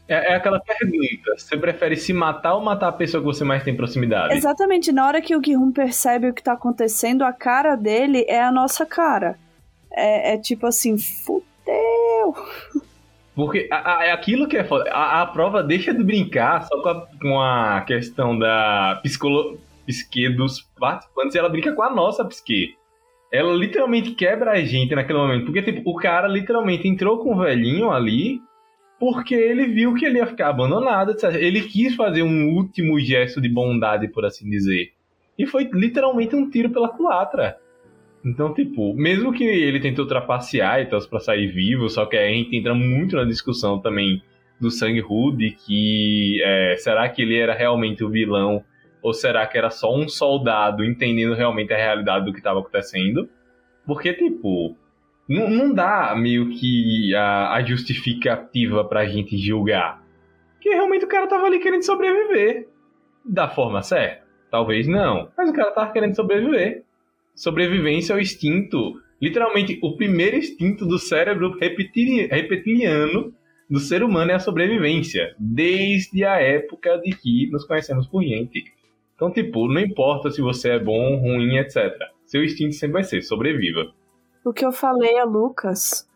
É, 0.06 0.32
é, 0.32 0.34
aquela 0.36 0.60
pergunta: 0.60 1.36
você 1.36 1.56
prefere 1.56 1.96
se 1.96 2.12
matar 2.12 2.54
ou 2.54 2.62
matar 2.62 2.88
a 2.88 2.92
pessoa 2.92 3.22
que 3.22 3.26
você 3.26 3.44
mais 3.44 3.62
tem 3.62 3.76
proximidade? 3.76 4.34
Exatamente. 4.34 4.92
Na 4.92 5.06
hora 5.06 5.20
que 5.20 5.34
o 5.34 5.42
Gihun 5.42 5.72
percebe 5.72 6.28
o 6.28 6.34
que 6.34 6.42
tá 6.42 6.52
acontecendo, 6.52 7.22
a 7.22 7.32
cara 7.32 7.74
dele 7.76 8.24
é 8.28 8.42
a 8.42 8.52
nossa 8.52 8.84
cara. 8.84 9.38
é, 9.90 10.34
é 10.34 10.38
tipo 10.38 10.66
assim, 10.66 10.98
fudeu. 10.98 12.34
Porque 13.34 13.68
é 13.70 14.12
aquilo 14.12 14.46
que 14.46 14.56
é 14.56 14.64
foda. 14.64 14.90
A, 14.92 15.22
a, 15.22 15.26
prova 15.26 15.62
deixa 15.62 15.92
de 15.92 16.04
brincar 16.04 16.66
só 16.66 16.80
com 16.82 16.88
a, 16.88 17.06
com 17.20 17.40
a 17.40 17.80
questão 17.80 18.38
da 18.38 19.00
psicolo, 19.02 19.58
psique 19.84 20.28
dos 20.28 20.62
participantes 20.78 21.34
e 21.34 21.38
ela 21.38 21.48
brinca 21.48 21.72
com 21.72 21.82
a 21.82 21.92
nossa 21.92 22.24
psique. 22.24 22.76
Ela 23.32 23.52
literalmente 23.52 24.12
quebra 24.12 24.52
a 24.52 24.60
gente 24.60 24.94
naquele 24.94 25.18
momento. 25.18 25.46
Porque, 25.46 25.62
tipo, 25.62 25.90
o 25.90 25.96
cara 25.96 26.28
literalmente 26.28 26.86
entrou 26.86 27.18
com 27.18 27.34
o 27.34 27.38
velhinho 27.38 27.90
ali 27.90 28.40
porque 29.04 29.34
ele 29.34 29.66
viu 29.66 29.92
que 29.92 30.06
ele 30.06 30.16
ia 30.16 30.26
ficar 30.26 30.48
abandonado. 30.48 31.14
Ele 31.34 31.60
quis 31.60 31.94
fazer 31.94 32.22
um 32.22 32.54
último 32.54 32.98
gesto 32.98 33.38
de 33.38 33.50
bondade, 33.50 34.08
por 34.08 34.24
assim 34.24 34.48
dizer. 34.48 34.92
E 35.38 35.44
foi 35.46 35.68
literalmente 35.70 36.34
um 36.34 36.48
tiro 36.48 36.70
pela 36.70 36.88
culatra. 36.88 37.58
Então, 38.24 38.54
tipo, 38.54 38.94
mesmo 38.94 39.30
que 39.30 39.44
ele 39.44 39.78
tentou 39.78 40.06
trapacear 40.06 40.80
e 40.80 40.86
tal 40.86 40.98
pra 41.06 41.20
sair 41.20 41.48
vivo, 41.48 41.86
só 41.90 42.06
que 42.06 42.16
a 42.16 42.26
gente 42.28 42.56
entra 42.56 42.74
muito 42.74 43.14
na 43.14 43.24
discussão 43.24 43.78
também 43.78 44.22
do 44.58 44.70
Sangue 44.70 45.00
Rude, 45.00 45.50
que 45.50 46.40
é, 46.42 46.76
será 46.78 47.06
que 47.10 47.20
ele 47.20 47.36
era 47.36 47.52
realmente 47.52 48.02
o 48.02 48.08
vilão 48.08 48.64
ou 49.02 49.12
será 49.12 49.46
que 49.46 49.58
era 49.58 49.68
só 49.68 49.94
um 49.94 50.08
soldado 50.08 50.82
entendendo 50.82 51.34
realmente 51.34 51.74
a 51.74 51.76
realidade 51.76 52.24
do 52.24 52.32
que 52.32 52.38
estava 52.38 52.60
acontecendo? 52.60 53.28
Porque, 53.84 54.14
tipo, 54.14 54.74
não, 55.28 55.48
não 55.48 55.72
dá 55.72 56.14
meio 56.16 56.50
que 56.50 57.14
a, 57.14 57.54
a 57.54 57.62
justificativa 57.62 58.84
pra 58.84 59.06
gente 59.06 59.36
julgar. 59.36 60.02
Que 60.60 60.70
realmente 60.70 61.04
o 61.04 61.08
cara 61.08 61.26
tava 61.26 61.46
ali 61.46 61.58
querendo 61.58 61.82
sobreviver. 61.82 62.68
Da 63.24 63.48
forma 63.48 63.82
certa? 63.82 64.24
Talvez 64.50 64.86
não. 64.86 65.28
Mas 65.36 65.50
o 65.50 65.52
cara 65.52 65.70
tava 65.72 65.92
querendo 65.92 66.14
sobreviver 66.14 66.84
sobrevivência 67.34 68.12
é 68.12 68.16
o 68.16 68.20
instinto, 68.20 68.94
literalmente 69.20 69.78
o 69.82 69.96
primeiro 69.96 70.36
instinto 70.36 70.86
do 70.86 70.98
cérebro 70.98 71.58
reptiliano 71.58 73.34
do 73.68 73.80
ser 73.80 74.02
humano 74.02 74.30
é 74.30 74.34
a 74.34 74.38
sobrevivência, 74.38 75.34
desde 75.38 76.24
a 76.24 76.40
época 76.40 76.98
de 76.98 77.16
que 77.16 77.50
nos 77.50 77.64
conhecemos 77.64 78.06
por 78.06 78.22
gente. 78.22 78.64
Então, 79.16 79.32
tipo, 79.32 79.66
não 79.68 79.80
importa 79.80 80.30
se 80.30 80.40
você 80.40 80.70
é 80.70 80.78
bom, 80.78 81.16
ruim, 81.16 81.56
etc. 81.56 81.92
Seu 82.26 82.44
instinto 82.44 82.74
sempre 82.74 82.94
vai 82.94 83.04
ser 83.04 83.22
sobreviva. 83.22 83.92
O 84.44 84.52
que 84.52 84.64
eu 84.64 84.72
falei 84.72 85.18
a 85.18 85.24
Lucas 85.24 86.06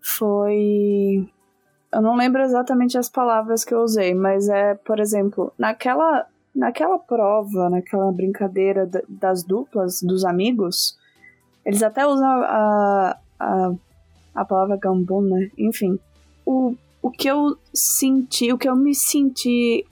foi. 0.00 1.28
Eu 1.92 2.02
não 2.02 2.16
lembro 2.16 2.42
exatamente 2.42 2.96
as 2.98 3.08
palavras 3.08 3.64
que 3.64 3.74
eu 3.74 3.80
usei, 3.80 4.14
mas 4.14 4.48
é, 4.48 4.74
por 4.74 4.98
exemplo, 4.98 5.52
naquela 5.58 6.26
Naquela 6.56 6.98
prova, 6.98 7.68
naquela 7.68 8.10
brincadeira 8.10 8.88
das 9.06 9.44
duplas, 9.44 10.00
dos 10.00 10.24
amigos, 10.24 10.96
eles 11.66 11.82
até 11.82 12.06
usam 12.06 12.26
a, 12.26 13.18
a, 13.38 13.72
a 14.34 14.44
palavra 14.46 14.78
gambon, 14.78 15.20
né? 15.20 15.50
Enfim, 15.58 15.98
o, 16.46 16.74
o 17.02 17.10
que 17.10 17.28
eu 17.28 17.58
senti, 17.74 18.54
o 18.54 18.56
que 18.56 18.66
eu 18.66 18.74
me 18.74 18.94
senti 18.94 19.84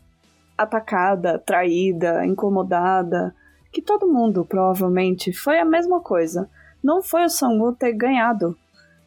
atacada, 0.56 1.38
traída, 1.38 2.24
incomodada, 2.24 3.34
que 3.70 3.82
todo 3.82 4.10
mundo 4.10 4.42
provavelmente 4.42 5.34
foi 5.34 5.58
a 5.58 5.66
mesma 5.66 6.00
coisa. 6.00 6.48
Não 6.84 7.02
foi 7.02 7.24
o 7.24 7.30
Sangu 7.30 7.72
ter 7.72 7.94
ganhado. 7.94 8.54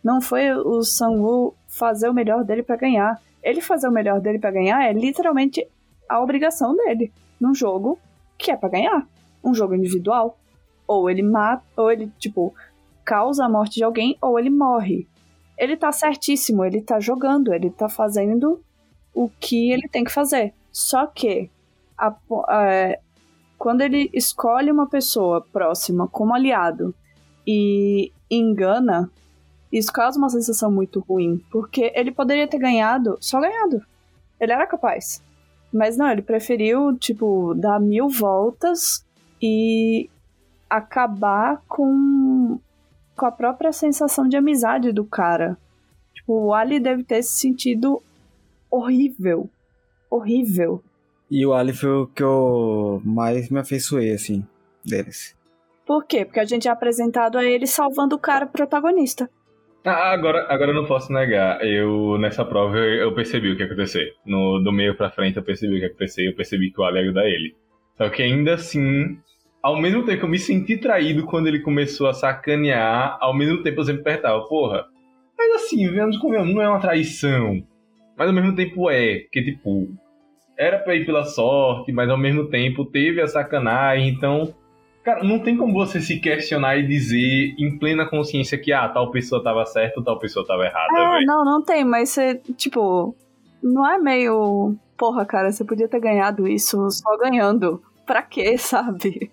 Não 0.03 0.19
foi 0.19 0.51
o 0.51 0.81
Sangu 0.81 1.53
fazer 1.67 2.09
o 2.09 2.13
melhor 2.13 2.43
dele 2.43 2.63
para 2.63 2.75
ganhar. 2.75 3.21
Ele 3.43 3.61
fazer 3.61 3.87
o 3.87 3.91
melhor 3.91 4.19
dele 4.19 4.39
para 4.39 4.49
ganhar 4.49 4.81
é 4.81 4.91
literalmente 4.91 5.63
a 6.09 6.19
obrigação 6.19 6.75
dele 6.75 7.13
num 7.39 7.53
jogo 7.53 7.99
que 8.35 8.49
é 8.49 8.57
para 8.57 8.69
ganhar. 8.69 9.07
Um 9.43 9.53
jogo 9.53 9.75
individual. 9.75 10.39
Ou 10.87 11.07
ele 11.07 11.21
mata, 11.21 11.63
ou 11.75 11.91
ele, 11.91 12.11
tipo, 12.17 12.51
causa 13.05 13.45
a 13.45 13.49
morte 13.49 13.75
de 13.75 13.83
alguém, 13.83 14.17
ou 14.19 14.39
ele 14.39 14.49
morre. 14.49 15.07
Ele 15.55 15.77
tá 15.77 15.91
certíssimo, 15.91 16.65
ele 16.65 16.81
tá 16.81 16.99
jogando, 16.99 17.53
ele 17.53 17.69
tá 17.69 17.87
fazendo 17.87 18.59
o 19.13 19.29
que 19.29 19.71
ele 19.71 19.87
tem 19.87 20.03
que 20.03 20.11
fazer. 20.11 20.53
Só 20.71 21.05
que, 21.05 21.51
a, 21.95 22.07
a, 22.07 22.97
quando 23.57 23.81
ele 23.81 24.09
escolhe 24.13 24.71
uma 24.71 24.87
pessoa 24.87 25.45
próxima 25.51 26.07
como 26.07 26.33
aliado 26.33 26.95
e 27.47 28.11
engana, 28.29 29.09
isso 29.71 29.91
causa 29.93 30.17
uma 30.17 30.29
sensação 30.29 30.69
muito 30.69 30.99
ruim, 30.99 31.41
porque 31.49 31.91
ele 31.95 32.11
poderia 32.11 32.47
ter 32.47 32.59
ganhado, 32.59 33.17
só 33.21 33.39
ganhado. 33.39 33.81
Ele 34.39 34.51
era 34.51 34.67
capaz. 34.67 35.23
Mas 35.71 35.97
não, 35.97 36.09
ele 36.09 36.21
preferiu, 36.21 36.97
tipo, 36.97 37.53
dar 37.55 37.79
mil 37.79 38.09
voltas 38.09 39.05
e 39.41 40.09
acabar 40.69 41.61
com, 41.67 42.59
com 43.15 43.25
a 43.25 43.31
própria 43.31 43.71
sensação 43.71 44.27
de 44.27 44.35
amizade 44.35 44.91
do 44.91 45.05
cara. 45.05 45.57
Tipo, 46.13 46.47
o 46.47 46.53
Ali 46.53 46.79
deve 46.79 47.03
ter 47.03 47.23
se 47.23 47.39
sentido 47.39 48.01
horrível. 48.69 49.49
Horrível. 50.09 50.83
E 51.29 51.45
o 51.45 51.53
Ali 51.53 51.73
foi 51.73 51.89
o 51.89 52.07
que 52.07 52.23
eu 52.23 53.01
mais 53.03 53.49
me 53.49 53.59
afeiçoei, 53.59 54.11
assim, 54.11 54.45
deles. 54.83 55.36
Por 55.87 56.05
quê? 56.05 56.25
Porque 56.25 56.41
a 56.41 56.45
gente 56.45 56.67
é 56.67 56.71
apresentado 56.71 57.37
a 57.37 57.45
ele 57.45 57.65
salvando 57.65 58.17
o 58.17 58.19
cara 58.19 58.45
protagonista. 58.45 59.29
Ah, 59.85 60.11
agora, 60.11 60.45
agora 60.49 60.71
eu 60.71 60.75
não 60.75 60.85
posso 60.85 61.13
negar. 61.13 61.65
Eu, 61.65 62.17
nessa 62.19 62.43
prova, 62.43 62.77
eu, 62.77 63.03
eu 63.03 63.15
percebi 63.15 63.49
o 63.49 63.55
que 63.55 63.63
ia 63.63 63.67
acontecer. 63.67 64.13
No, 64.25 64.59
do 64.59 64.69
meio 64.69 64.97
pra 64.97 65.09
frente, 65.09 65.37
eu 65.37 65.43
percebi 65.43 65.75
o 65.75 65.77
que 65.77 65.83
ia 65.83 65.87
acontecer. 65.87 66.27
Eu 66.27 66.35
percebi 66.35 66.71
que 66.71 66.81
o 66.81 66.83
Ali 66.83 66.99
ajudar 66.99 67.25
ele. 67.25 67.55
Só 67.95 68.09
que 68.09 68.21
ainda 68.21 68.55
assim, 68.55 69.17
ao 69.63 69.79
mesmo 69.79 70.03
tempo 70.03 70.19
que 70.19 70.25
eu 70.25 70.29
me 70.29 70.37
senti 70.37 70.75
traído 70.75 71.25
quando 71.25 71.47
ele 71.47 71.61
começou 71.61 72.07
a 72.07 72.13
sacanear, 72.13 73.17
ao 73.21 73.33
mesmo 73.33 73.63
tempo 73.63 73.79
eu 73.79 73.85
sempre 73.85 74.01
apertava, 74.01 74.45
porra. 74.45 74.85
Mas 75.37 75.63
assim, 75.63 75.89
vemos 75.89 76.17
como 76.17 76.33
não 76.43 76.61
é 76.61 76.67
uma 76.67 76.81
traição. 76.81 77.63
Mas 78.17 78.27
ao 78.27 78.33
mesmo 78.33 78.53
tempo 78.55 78.89
é, 78.89 79.19
que 79.31 79.41
tipo, 79.41 79.87
era 80.57 80.79
pra 80.79 80.95
ir 80.95 81.05
pela 81.05 81.23
sorte, 81.23 81.93
mas 81.93 82.09
ao 82.09 82.17
mesmo 82.17 82.49
tempo 82.49 82.83
teve 82.83 83.21
a 83.21 83.27
sacanagem, 83.27 84.09
então 84.09 84.53
Cara, 85.07 85.23
não 85.23 85.39
tem 85.39 85.55
como 85.55 85.71
você 85.71 86.01
se 86.01 86.19
questionar 86.19 86.75
e 86.75 86.85
dizer 86.85 87.55
em 87.57 87.79
plena 87.79 88.05
consciência 88.05 88.57
que, 88.57 88.73
ah, 88.73 88.89
tal 88.89 89.09
pessoa 89.09 89.41
tava 89.41 89.65
certa 89.65 90.01
ou 90.01 90.03
tal 90.03 90.19
pessoa 90.19 90.45
tava 90.45 90.65
errada, 90.65 90.99
é, 90.99 91.25
Não, 91.25 91.45
não 91.45 91.63
tem, 91.63 91.85
mas 91.85 92.09
você, 92.09 92.35
tipo, 92.57 93.15
não 93.63 93.89
é 93.89 93.97
meio. 93.97 94.75
Porra, 94.97 95.25
cara, 95.25 95.49
você 95.49 95.63
podia 95.63 95.87
ter 95.87 96.01
ganhado 96.01 96.45
isso 96.45 96.91
só 96.91 97.15
ganhando. 97.19 97.81
Pra 98.05 98.21
quê, 98.21 98.57
sabe? 98.59 99.31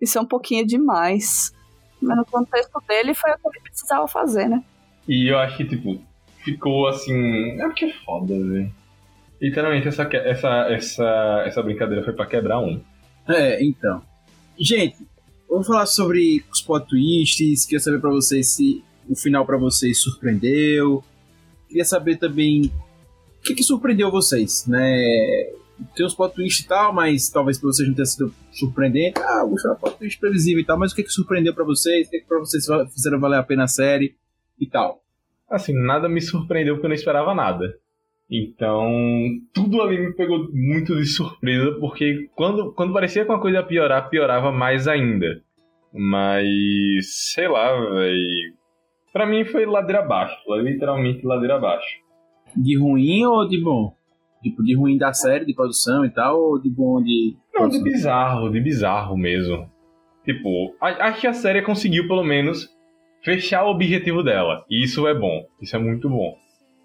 Isso 0.00 0.18
é 0.18 0.20
um 0.20 0.26
pouquinho 0.26 0.66
demais. 0.66 1.54
Mas 2.02 2.16
no 2.16 2.24
contexto 2.24 2.82
dele 2.88 3.14
foi 3.14 3.30
o 3.30 3.34
que 3.36 3.58
ele 3.58 3.60
precisava 3.60 4.08
fazer, 4.08 4.48
né? 4.48 4.60
E 5.06 5.30
eu 5.30 5.38
acho 5.38 5.56
que, 5.56 5.66
tipo, 5.66 6.00
ficou 6.38 6.88
assim. 6.88 7.60
É 7.60 7.66
porque 7.68 7.84
é 7.84 7.92
foda, 8.04 8.34
velho. 8.34 8.72
Literalmente, 9.40 9.86
essa, 9.86 10.02
essa, 10.02 10.66
essa, 10.68 11.44
essa 11.46 11.62
brincadeira 11.62 12.02
foi 12.02 12.12
pra 12.12 12.26
quebrar 12.26 12.58
um. 12.58 12.82
É, 13.28 13.62
então. 13.62 14.09
Gente, 14.62 14.98
vamos 15.48 15.66
falar 15.66 15.86
sobre 15.86 16.44
os 16.52 16.60
plot 16.60 16.86
twists. 16.86 17.64
Queria 17.64 17.80
saber 17.80 17.98
para 17.98 18.10
vocês 18.10 18.46
se 18.48 18.84
o 19.08 19.16
final 19.16 19.46
para 19.46 19.56
vocês 19.56 20.02
surpreendeu. 20.02 21.02
Queria 21.66 21.84
saber 21.84 22.18
também 22.18 22.70
o 23.38 23.42
que, 23.42 23.54
que 23.54 23.62
surpreendeu 23.62 24.10
vocês, 24.10 24.66
né? 24.66 25.50
Tem 25.96 26.04
os 26.04 26.14
plot 26.14 26.34
twists 26.34 26.62
e 26.62 26.68
tal, 26.68 26.92
mas 26.92 27.30
talvez 27.30 27.58
para 27.58 27.68
vocês 27.68 27.88
não 27.88 27.94
tenha 27.94 28.04
sido 28.04 28.34
surpreendente. 28.52 29.18
Ah, 29.18 29.46
o 29.46 29.56
final 29.56 29.76
plot 29.76 29.96
twist 29.96 30.20
previsível 30.20 30.60
e 30.60 30.66
tal, 30.66 30.78
mas 30.78 30.92
o 30.92 30.94
que, 30.94 31.04
que 31.04 31.10
surpreendeu 31.10 31.54
para 31.54 31.64
vocês? 31.64 32.06
O 32.06 32.10
que, 32.10 32.20
que 32.20 32.26
pra 32.26 32.38
vocês 32.38 32.66
fizeram 32.92 33.18
valer 33.18 33.38
a 33.38 33.42
pena 33.42 33.64
a 33.64 33.68
série 33.68 34.14
e 34.58 34.66
tal? 34.66 35.02
Assim, 35.48 35.72
nada 35.72 36.06
me 36.06 36.20
surpreendeu 36.20 36.74
porque 36.74 36.84
eu 36.84 36.90
não 36.90 36.94
esperava 36.94 37.34
nada. 37.34 37.78
Então, 38.30 38.88
tudo 39.52 39.82
ali 39.82 39.98
me 39.98 40.14
pegou 40.14 40.48
muito 40.52 40.94
de 40.94 41.04
surpresa, 41.04 41.76
porque 41.80 42.30
quando, 42.36 42.72
quando 42.72 42.92
parecia 42.92 43.24
que 43.24 43.30
uma 43.30 43.40
coisa 43.40 43.58
ia 43.58 43.64
piorar, 43.64 44.08
piorava 44.08 44.52
mais 44.52 44.86
ainda. 44.86 45.42
Mas, 45.92 47.32
sei 47.32 47.48
lá, 47.48 47.72
velho. 47.72 48.54
Pra 49.12 49.26
mim 49.26 49.44
foi 49.44 49.66
ladeira 49.66 50.04
abaixo, 50.04 50.36
literalmente 50.62 51.26
ladeira 51.26 51.56
abaixo. 51.56 51.88
De 52.56 52.78
ruim 52.78 53.24
ou 53.24 53.48
de 53.48 53.60
bom? 53.60 53.92
Tipo, 54.40 54.62
de 54.62 54.76
ruim 54.76 54.96
da 54.96 55.12
série, 55.12 55.44
de 55.44 55.52
produção 55.52 56.04
e 56.04 56.10
tal, 56.10 56.40
ou 56.40 56.62
de 56.62 56.70
bom 56.70 57.02
de. 57.02 57.36
Não, 57.52 57.68
de 57.68 57.82
bizarro, 57.82 58.48
de 58.48 58.60
bizarro 58.60 59.16
mesmo. 59.16 59.68
Tipo, 60.24 60.76
acho 60.80 61.20
que 61.20 61.26
a 61.26 61.32
série 61.32 61.62
conseguiu 61.62 62.06
pelo 62.06 62.22
menos 62.22 62.68
fechar 63.24 63.64
o 63.64 63.70
objetivo 63.70 64.22
dela. 64.22 64.64
E 64.70 64.84
isso 64.84 65.08
é 65.08 65.14
bom, 65.14 65.44
isso 65.60 65.74
é 65.74 65.78
muito 65.80 66.08
bom 66.08 66.36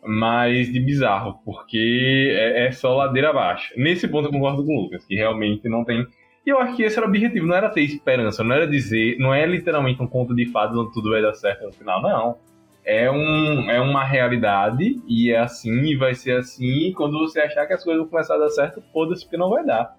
mas 0.06 0.72
de 0.72 0.80
bizarro, 0.80 1.40
porque 1.44 2.32
é, 2.36 2.68
é, 2.68 2.72
só 2.72 2.96
ladeira 2.96 3.30
abaixo. 3.30 3.74
Nesse 3.76 4.08
ponto 4.08 4.28
eu 4.28 4.32
concordo 4.32 4.64
com 4.64 4.76
o 4.76 4.82
Lucas, 4.84 5.06
que 5.06 5.16
realmente 5.16 5.68
não 5.68 5.84
tem. 5.84 6.06
E 6.46 6.50
eu 6.50 6.60
acho 6.60 6.76
que 6.76 6.84
esse 6.84 6.98
era 6.98 7.06
o 7.06 7.10
objetivo, 7.10 7.48
não 7.48 7.56
era 7.56 7.70
ter 7.70 7.82
esperança, 7.82 8.44
não 8.44 8.56
era 8.56 8.68
dizer, 8.68 9.18
não 9.18 9.34
é 9.34 9.46
literalmente 9.46 10.02
um 10.02 10.08
conto 10.08 10.36
de 10.36 10.46
fadas 10.46 10.78
onde 10.78 10.94
tudo 10.94 11.10
vai 11.10 11.22
dar 11.22 11.34
certo 11.34 11.66
no 11.66 11.74
final, 11.74 12.02
não. 12.02 12.38
É, 12.86 13.10
um, 13.10 13.70
é 13.70 13.82
uma 13.82 14.04
realidade, 14.04 15.02
e 15.08 15.32
é 15.32 15.40
assim, 15.40 15.86
e 15.86 15.96
vai 15.96 16.14
ser 16.14 16.38
assim, 16.38 16.90
e 16.90 16.94
quando 16.94 17.18
você 17.18 17.40
achar 17.40 17.66
que 17.66 17.74
as 17.74 17.84
coisas 17.84 18.04
vão 18.04 18.12
começar 18.12 18.36
a 18.36 18.38
dar 18.38 18.50
certo, 18.50 18.84
foda-se, 18.94 19.24
porque 19.24 19.38
não 19.38 19.50
vai 19.50 19.66
dar. 19.66 19.98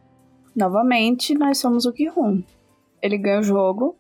Novamente, 0.55 1.35
nós 1.35 1.59
somos 1.59 1.85
o 1.85 1.93
rum. 2.15 2.43
Ele 3.03 3.19
ganha 3.19 3.41
o 3.41 3.43
jogo, 3.43 3.97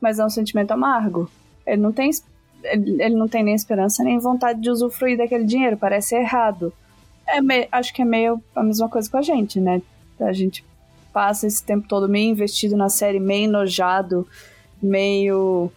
mas 0.00 0.18
é 0.18 0.24
um 0.24 0.30
sentimento 0.30 0.72
amargo. 0.72 1.30
Ele 1.66 1.82
não 1.82 1.92
tem 1.92 2.10
ele, 2.64 3.02
ele 3.02 3.14
não 3.14 3.28
tem 3.28 3.42
nem 3.42 3.54
esperança 3.54 4.02
nem 4.04 4.18
vontade 4.18 4.60
de 4.60 4.70
usufruir 4.70 5.16
daquele 5.16 5.44
dinheiro, 5.44 5.76
parece 5.76 6.14
errado. 6.14 6.72
É 7.26 7.40
me, 7.40 7.68
acho 7.70 7.92
que 7.94 8.02
é 8.02 8.04
meio 8.04 8.42
a 8.54 8.62
mesma 8.62 8.88
coisa 8.88 9.08
com 9.10 9.16
a 9.18 9.22
gente, 9.22 9.60
né? 9.60 9.80
A 10.18 10.32
gente 10.32 10.64
passa 11.12 11.46
esse 11.46 11.62
tempo 11.64 11.88
todo 11.88 12.08
meio 12.08 12.30
investido 12.30 12.76
na 12.76 12.88
série, 12.88 13.18
meio 13.20 13.44
enojado, 13.44 14.26
meio 14.82 15.70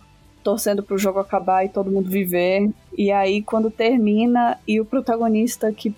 torcendo 0.44 0.84
pro 0.84 0.98
jogo 0.98 1.20
acabar 1.20 1.64
e 1.66 1.70
todo 1.70 1.92
mundo 1.92 2.10
viver. 2.10 2.70
E 2.98 3.12
aí, 3.12 3.42
quando 3.42 3.72
termina 3.72 4.58
e 4.68 4.80
o 4.80 4.86
protagonista 4.86 5.72
que, 5.72 5.96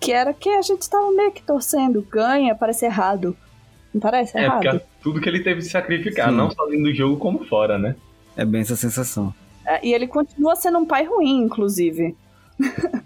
que 0.00 0.12
era 0.12 0.34
que 0.34 0.48
a 0.48 0.62
gente 0.62 0.88
tava 0.90 1.10
meio 1.12 1.32
que 1.32 1.42
torcendo 1.42 2.02
ganha, 2.10 2.54
parece 2.54 2.84
errado. 2.86 3.36
Não 3.92 4.00
parece 4.00 4.36
É, 4.36 4.42
errado? 4.44 4.62
porque 4.62 4.84
tudo 5.02 5.20
que 5.20 5.28
ele 5.28 5.40
teve 5.40 5.60
de 5.60 5.68
sacrificar, 5.68 6.30
Sim. 6.30 6.36
não 6.36 6.50
só 6.50 6.66
dentro 6.66 6.84
do 6.84 6.94
jogo, 6.94 7.16
como 7.16 7.44
fora, 7.46 7.78
né? 7.78 7.94
É 8.36 8.44
bem 8.44 8.62
essa 8.62 8.74
sensação. 8.74 9.32
É, 9.66 9.86
e 9.86 9.92
ele 9.92 10.06
continua 10.06 10.56
sendo 10.56 10.78
um 10.78 10.86
pai 10.86 11.04
ruim, 11.04 11.42
inclusive. 11.42 12.16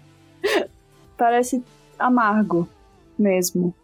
parece 1.19 1.61
amargo 1.99 2.67
mesmo. 3.17 3.75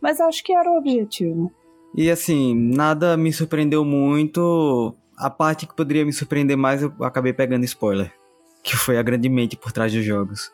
Mas 0.00 0.20
acho 0.20 0.42
que 0.42 0.52
era 0.52 0.70
o 0.70 0.78
objetivo. 0.78 1.52
E 1.94 2.10
assim, 2.10 2.54
nada 2.54 3.16
me 3.16 3.32
surpreendeu 3.32 3.84
muito. 3.84 4.94
A 5.16 5.28
parte 5.28 5.66
que 5.66 5.74
poderia 5.74 6.04
me 6.04 6.12
surpreender 6.12 6.56
mais, 6.56 6.82
eu 6.82 6.92
acabei 7.00 7.32
pegando 7.32 7.64
spoiler. 7.64 8.12
Que 8.62 8.76
foi 8.76 8.96
a 8.96 9.02
grande 9.02 9.28
mente 9.28 9.56
por 9.56 9.72
trás 9.72 9.92
dos 9.92 10.04
jogos. 10.04 10.52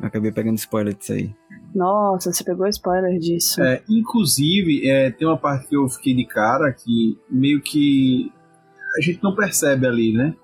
Eu 0.00 0.06
acabei 0.06 0.32
pegando 0.32 0.56
spoiler 0.56 0.94
disso 0.94 1.12
aí. 1.12 1.34
Nossa, 1.74 2.32
você 2.32 2.42
pegou 2.42 2.66
spoiler 2.68 3.18
disso. 3.18 3.62
É, 3.62 3.82
inclusive, 3.88 4.88
é, 4.88 5.10
tem 5.10 5.26
uma 5.26 5.38
parte 5.38 5.68
que 5.68 5.76
eu 5.76 5.88
fiquei 5.88 6.14
de 6.14 6.26
cara 6.26 6.72
que 6.72 7.18
meio 7.30 7.60
que 7.60 8.32
a 8.98 9.02
gente 9.02 9.22
não 9.22 9.34
percebe 9.34 9.86
ali, 9.86 10.12
né? 10.12 10.34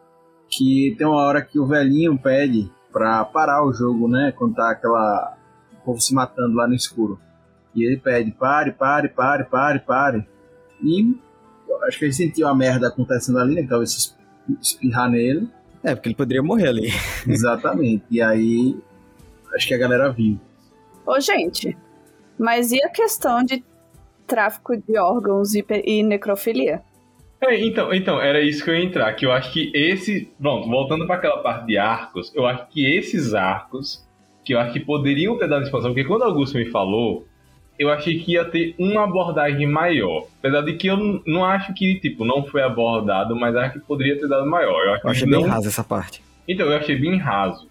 Que 0.53 0.95
tem 0.99 1.07
uma 1.07 1.17
hora 1.17 1.43
que 1.43 1.59
o 1.59 1.67
velhinho 1.67 2.19
pede 2.19 2.71
pra 2.93 3.25
parar 3.25 3.65
o 3.65 3.73
jogo, 3.73 4.07
né? 4.07 4.33
Quando 4.37 4.55
tá 4.55 4.71
aquela. 4.71 5.37
O 5.81 5.85
povo 5.87 6.01
se 6.01 6.15
matando 6.15 6.55
lá 6.55 6.69
no 6.69 6.75
escuro. 6.75 7.19
E 7.75 7.83
ele 7.83 7.97
pede: 7.97 8.31
pare, 8.31 8.71
pare, 8.71 9.09
pare, 9.09 9.45
pare, 9.45 9.79
pare. 9.81 10.29
E 10.83 11.17
eu 11.67 11.85
acho 11.85 11.99
que 11.99 12.05
ele 12.05 12.13
sentiu 12.13 12.47
a 12.47 12.55
merda 12.55 12.89
acontecendo 12.89 13.39
ali, 13.39 13.55
né? 13.55 13.67
Talvez 13.67 13.95
se 13.95 14.15
espirrar 14.61 15.11
nele. 15.11 15.49
É, 15.83 15.95
porque 15.95 16.09
ele 16.11 16.17
poderia 16.17 16.43
morrer 16.43 16.69
ali. 16.69 16.89
Exatamente. 17.27 18.05
E 18.11 18.21
aí. 18.21 18.77
Acho 19.55 19.69
que 19.69 19.75
a 19.75 19.79
galera 19.79 20.11
viu. 20.11 20.39
Ô, 21.07 21.19
gente, 21.19 21.77
mas 22.39 22.73
e 22.73 22.83
a 22.83 22.89
questão 22.89 23.43
de 23.43 23.65
tráfico 24.27 24.77
de 24.77 24.99
órgãos 24.99 25.55
e, 25.55 25.65
e 25.85 26.03
necrofilia? 26.03 26.83
É, 27.43 27.61
então, 27.61 27.93
então, 27.93 28.21
era 28.21 28.41
isso 28.41 28.63
que 28.63 28.71
eu 28.71 28.77
ia 28.77 28.85
entrar, 28.85 29.13
que 29.15 29.27
eu 29.27 29.33
acho 29.33 29.53
que 29.53 29.73
esse. 29.75 30.31
Pronto, 30.41 30.69
voltando 30.69 31.07
para 31.07 31.17
aquela 31.17 31.39
parte 31.39 31.67
de 31.67 31.77
arcos, 31.77 32.33
eu 32.37 32.47
acho 32.47 32.69
que 32.69 32.87
esses 32.87 33.35
arcos, 33.35 34.07
que 34.45 34.55
eu 34.55 34.61
acho 34.61 34.73
que 34.73 34.81
poderiam 34.81 35.37
ter 35.37 35.49
dado 35.49 35.65
expansão, 35.65 35.91
porque 35.91 36.05
quando 36.05 36.23
o 36.23 36.27
Augusto 36.27 36.57
me 36.57 36.67
falou, 36.67 37.27
eu 37.77 37.91
achei 37.91 38.17
que 38.21 38.33
ia 38.33 38.45
ter 38.45 38.77
uma 38.79 39.03
abordagem 39.03 39.67
maior. 39.67 40.27
Apesar 40.39 40.61
de 40.61 40.75
que 40.75 40.87
eu 40.87 40.97
não 41.27 41.45
acho 41.45 41.75
que, 41.75 41.99
tipo, 41.99 42.25
não 42.25 42.45
foi 42.45 42.63
abordado, 42.63 43.35
mas 43.35 43.57
acho 43.57 43.73
que 43.73 43.81
poderia 43.81 44.17
ter 44.17 44.29
dado 44.29 44.47
maior. 44.47 44.81
Eu, 44.85 44.95
acho 44.95 45.07
Eu 45.07 45.11
achei 45.11 45.25
que 45.25 45.31
bem 45.31 45.43
não... 45.43 45.49
raso 45.49 45.67
essa 45.67 45.83
parte. 45.83 46.23
Então, 46.47 46.67
eu 46.67 46.77
achei 46.77 46.97
bem 46.97 47.19
raso. 47.19 47.69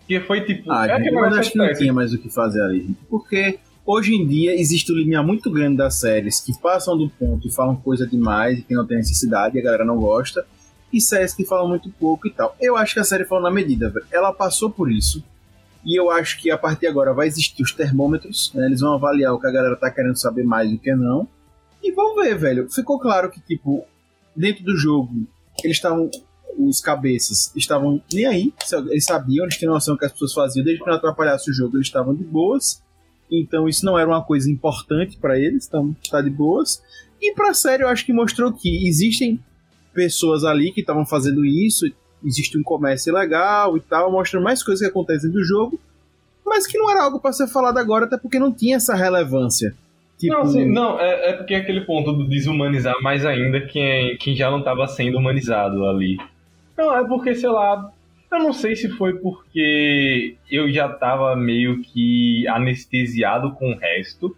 Porque 0.00 0.20
foi 0.20 0.42
tipo. 0.42 0.70
Ah, 0.70 0.86
é 0.86 0.98
negócio 0.98 1.40
acho 1.40 1.52
que 1.52 1.58
não 1.58 1.72
tinha 1.72 1.92
mais 1.94 2.12
o 2.12 2.18
que 2.18 2.28
fazer 2.28 2.60
ali. 2.60 2.94
Porque 3.08 3.58
hoje 3.86 4.14
em 4.14 4.26
dia 4.26 4.58
existe 4.58 4.92
um 4.92 4.96
limiar 4.96 5.24
muito 5.24 5.50
grande 5.50 5.76
das 5.76 5.96
séries 5.96 6.40
que 6.40 6.58
passam 6.58 6.96
do 6.96 7.08
ponto 7.10 7.46
e 7.46 7.52
falam 7.52 7.76
coisa 7.76 8.06
demais 8.06 8.58
e 8.58 8.62
que 8.62 8.74
não 8.74 8.86
tem 8.86 8.98
necessidade 8.98 9.56
e 9.56 9.60
a 9.60 9.64
galera 9.64 9.84
não 9.84 9.98
gosta. 9.98 10.46
E 10.92 11.00
séries 11.00 11.34
que 11.34 11.44
falam 11.44 11.68
muito 11.68 11.90
pouco 11.90 12.28
e 12.28 12.30
tal. 12.30 12.56
Eu 12.60 12.76
acho 12.76 12.94
que 12.94 13.00
a 13.00 13.04
série 13.04 13.24
falou 13.24 13.42
na 13.42 13.50
medida, 13.50 13.90
velho. 13.90 14.06
Ela 14.12 14.32
passou 14.32 14.70
por 14.70 14.90
isso. 14.90 15.24
E 15.84 15.98
eu 15.98 16.10
acho 16.10 16.40
que 16.40 16.50
a 16.50 16.56
partir 16.56 16.80
de 16.80 16.86
agora 16.86 17.12
vai 17.12 17.26
existir 17.26 17.62
os 17.62 17.72
termômetros, 17.72 18.52
né? 18.54 18.66
Eles 18.66 18.80
vão 18.80 18.94
avaliar 18.94 19.34
o 19.34 19.40
que 19.40 19.46
a 19.46 19.50
galera 19.50 19.76
tá 19.76 19.90
querendo 19.90 20.16
saber 20.16 20.44
mais 20.44 20.70
do 20.70 20.78
que 20.78 20.94
não. 20.94 21.28
E 21.82 21.92
vão 21.92 22.14
ver, 22.14 22.38
velho. 22.38 22.70
Ficou 22.70 22.98
claro 22.98 23.30
que, 23.30 23.40
tipo, 23.40 23.84
dentro 24.34 24.64
do 24.64 24.76
jogo, 24.76 25.12
eles 25.62 25.76
estavam. 25.76 26.10
Os 26.56 26.80
cabeças 26.80 27.52
estavam 27.56 28.00
nem 28.12 28.26
aí. 28.26 28.54
Eles 28.88 29.04
sabiam, 29.04 29.44
eles 29.44 29.58
tinham 29.58 29.74
noção 29.74 29.94
do 29.94 29.98
que 29.98 30.06
as 30.06 30.12
pessoas 30.12 30.32
faziam. 30.32 30.64
Desde 30.64 30.82
que 30.82 30.88
não 30.88 30.96
atrapalhasse 30.96 31.50
o 31.50 31.52
jogo, 31.52 31.76
eles 31.76 31.88
estavam 31.88 32.14
de 32.14 32.22
boas. 32.22 32.80
Então 33.40 33.68
isso 33.68 33.84
não 33.84 33.98
era 33.98 34.08
uma 34.08 34.22
coisa 34.22 34.50
importante 34.50 35.16
pra 35.16 35.38
eles, 35.38 35.66
então 35.66 35.94
tá 36.10 36.20
de 36.20 36.30
boas. 36.30 36.82
E 37.20 37.32
pra 37.32 37.54
série 37.54 37.82
eu 37.82 37.88
acho 37.88 38.04
que 38.04 38.12
mostrou 38.12 38.52
que 38.52 38.86
existem 38.86 39.40
pessoas 39.92 40.44
ali 40.44 40.72
que 40.72 40.80
estavam 40.80 41.06
fazendo 41.06 41.44
isso, 41.44 41.86
existe 42.24 42.58
um 42.58 42.62
comércio 42.62 43.12
legal 43.14 43.76
e 43.76 43.80
tal, 43.80 44.10
mostrando 44.10 44.44
mais 44.44 44.62
coisas 44.62 44.84
que 44.84 44.90
acontecem 44.90 45.30
do 45.30 45.42
jogo, 45.44 45.80
mas 46.44 46.66
que 46.66 46.76
não 46.76 46.90
era 46.90 47.04
algo 47.04 47.20
pra 47.20 47.32
ser 47.32 47.46
falado 47.46 47.78
agora, 47.78 48.06
até 48.06 48.18
porque 48.18 48.38
não 48.38 48.52
tinha 48.52 48.76
essa 48.76 48.94
relevância. 48.94 49.74
Tipo, 50.18 50.34
Não, 50.34 50.42
assim, 50.42 50.64
não 50.64 51.00
é, 51.00 51.30
é 51.30 51.32
porque 51.32 51.54
é 51.54 51.58
aquele 51.58 51.80
ponto 51.82 52.12
do 52.12 52.28
desumanizar 52.28 52.94
mais 53.02 53.24
ainda 53.26 53.60
quem, 53.60 54.16
quem 54.18 54.34
já 54.34 54.50
não 54.50 54.60
estava 54.60 54.86
sendo 54.86 55.18
humanizado 55.18 55.84
ali. 55.86 56.16
Não, 56.76 56.94
é 56.96 57.06
porque, 57.06 57.34
sei 57.34 57.48
lá, 57.48 57.90
eu 58.32 58.38
não 58.38 58.52
sei 58.52 58.74
se 58.76 58.88
foi 58.90 59.14
porque 59.18 60.36
eu 60.50 60.70
já 60.70 60.88
tava 60.88 61.34
meio 61.36 61.80
que 61.82 62.46
anestesiado 62.48 63.52
com 63.52 63.72
o 63.72 63.76
resto 63.76 64.36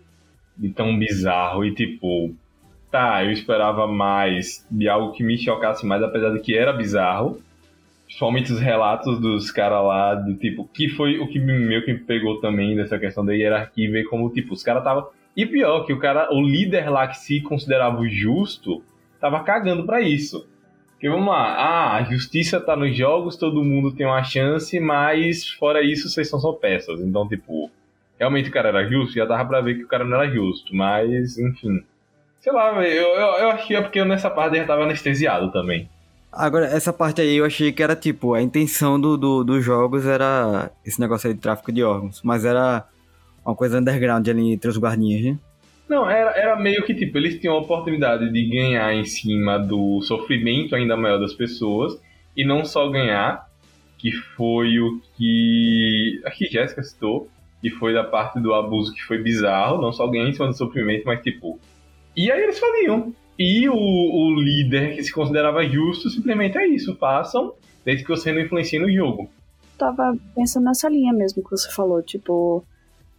de 0.57 0.69
tão 0.71 0.99
bizarro 0.99 1.65
e 1.65 1.75
tipo, 1.75 2.35
tá, 2.91 3.25
eu 3.25 3.31
esperava 3.31 3.87
mais 3.87 4.67
de 4.71 4.89
algo 4.89 5.13
que 5.13 5.23
me 5.23 5.37
chocasse 5.39 5.85
mais, 5.87 6.03
apesar 6.03 6.31
de 6.31 6.41
que 6.41 6.55
era 6.57 6.73
bizarro. 6.73 7.41
Principalmente 8.07 8.53
os 8.53 8.61
relatos 8.61 9.19
dos 9.21 9.51
caras 9.51 9.85
lá, 9.85 10.15
de 10.15 10.35
tipo, 10.35 10.69
que 10.73 10.89
foi 10.89 11.19
o 11.19 11.27
que 11.27 11.41
me- 11.41 11.59
meio 11.59 11.85
que 11.85 11.93
me 11.93 11.99
pegou 11.99 12.41
também 12.41 12.77
dessa 12.77 12.99
questão 12.99 13.25
da 13.25 13.33
hierarquia 13.35 13.85
e 13.85 13.91
ver 13.91 14.05
como, 14.05 14.31
tipo, 14.31 14.55
os 14.55 14.63
caras 14.63 14.85
tava 14.85 15.09
e 15.37 15.45
pior, 15.45 15.85
que 15.85 15.93
o 15.93 15.99
cara, 15.99 16.33
o 16.33 16.41
líder 16.41 16.89
lá 16.89 17.09
que 17.09 17.19
se 17.19 17.41
considerava 17.43 18.07
justo, 18.09 18.83
tava 19.21 19.43
cagando 19.43 19.85
pra 19.85 20.01
isso. 20.01 20.47
Porque 21.07 21.17
vamos 21.21 21.33
lá, 21.33 21.55
ah, 21.55 21.97
a 21.99 22.03
justiça 22.03 22.61
tá 22.61 22.75
nos 22.75 22.97
jogos, 22.97 23.37
todo 23.37 23.63
mundo 23.63 23.93
tem 23.93 24.05
uma 24.05 24.25
chance, 24.25 24.81
mas 24.81 25.49
fora 25.49 25.81
isso, 25.81 26.09
vocês 26.09 26.29
são 26.29 26.41
só 26.41 26.53
peças. 26.53 27.01
Então, 27.01 27.29
tipo, 27.29 27.71
realmente 28.19 28.49
o 28.49 28.53
cara 28.53 28.71
era 28.71 28.89
justo, 28.89 29.15
já 29.15 29.25
dava 29.25 29.45
pra 29.45 29.61
ver 29.61 29.77
que 29.77 29.85
o 29.85 29.87
cara 29.87 30.05
não 30.05 30.21
era 30.21 30.29
justo, 30.29 30.75
mas, 30.75 31.39
enfim. 31.39 31.81
Sei 32.41 32.53
lá, 32.53 32.73
eu, 32.85 33.07
eu, 33.15 33.49
eu 33.51 33.57
que 33.59 33.77
é 33.77 33.81
porque 33.81 34.01
eu 34.01 34.05
nessa 34.05 34.29
parte 34.29 34.57
já 34.57 34.65
tava 34.65 34.83
anestesiado 34.83 35.53
também. 35.53 35.89
Agora, 36.33 36.67
essa 36.67 36.93
parte 36.93 37.21
aí 37.21 37.37
eu 37.37 37.45
achei 37.45 37.71
que 37.71 37.85
era 37.85 37.95
tipo, 37.95 38.35
a 38.35 38.43
intenção 38.43 39.01
do, 39.01 39.17
do- 39.17 39.45
dos 39.45 39.65
jogos 39.65 40.05
era 40.07 40.73
esse 40.85 41.01
negócio 41.01 41.29
aí 41.29 41.35
de 41.35 41.41
tráfico 41.41 41.71
de 41.71 41.85
órgãos, 41.85 42.21
mas 42.25 42.45
era 42.45 42.85
uma 43.45 43.55
coisa 43.55 43.79
underground 43.79 44.27
ali 44.27 44.55
entre 44.55 44.69
os 44.69 44.77
guardinhas, 44.77 45.23
né? 45.25 45.39
Não, 45.89 46.09
era, 46.11 46.31
era 46.31 46.57
meio 46.57 46.85
que 46.85 46.95
tipo, 46.95 47.17
eles 47.17 47.39
tinham 47.39 47.55
a 47.55 47.61
oportunidade 47.61 48.31
de 48.33 48.49
ganhar 48.49 48.93
em 48.93 49.05
cima 49.05 49.59
do 49.59 50.03
sofrimento 50.03 50.75
ainda 50.75 50.97
maior 50.97 51.19
das 51.19 51.33
pessoas, 51.33 52.01
e 52.37 52.45
não 52.45 52.65
só 52.65 52.89
ganhar, 52.89 53.49
que 53.97 54.13
foi 54.13 54.79
o 54.79 55.01
que. 55.17 56.21
Que 56.37 56.47
Jéssica 56.47 56.83
citou, 56.83 57.29
que 57.61 57.71
foi 57.71 57.95
da 57.95 58.05
parte 58.05 58.41
do 58.41 58.53
abuso 58.53 58.93
que 58.93 59.03
foi 59.03 59.23
bizarro, 59.23 59.81
não 59.81 59.93
só 59.93 60.07
ganhar 60.09 60.29
em 60.29 60.33
cima 60.33 60.49
do 60.49 60.57
sofrimento, 60.57 61.05
mas 61.07 61.23
tipo. 61.23 61.59
E 62.17 62.31
aí 62.31 62.43
eles 62.43 62.59
faziam. 62.59 63.15
E 63.39 63.69
o, 63.69 63.75
o 63.75 64.35
líder 64.35 64.95
que 64.95 65.05
se 65.05 65.13
considerava 65.13 65.65
justo 65.67 66.09
simplesmente 66.09 66.57
é 66.57 66.67
isso, 66.67 66.97
façam, 66.97 67.53
desde 67.85 68.03
que 68.03 68.11
você 68.11 68.33
não 68.33 68.41
influencie 68.41 68.79
no 68.79 68.91
jogo. 68.91 69.31
Tava 69.79 70.17
pensando 70.35 70.65
nessa 70.65 70.89
linha 70.89 71.13
mesmo 71.13 71.45
que 71.45 71.51
você 71.51 71.71
falou, 71.71 72.03
tipo. 72.03 72.65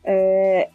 É, 0.03 0.69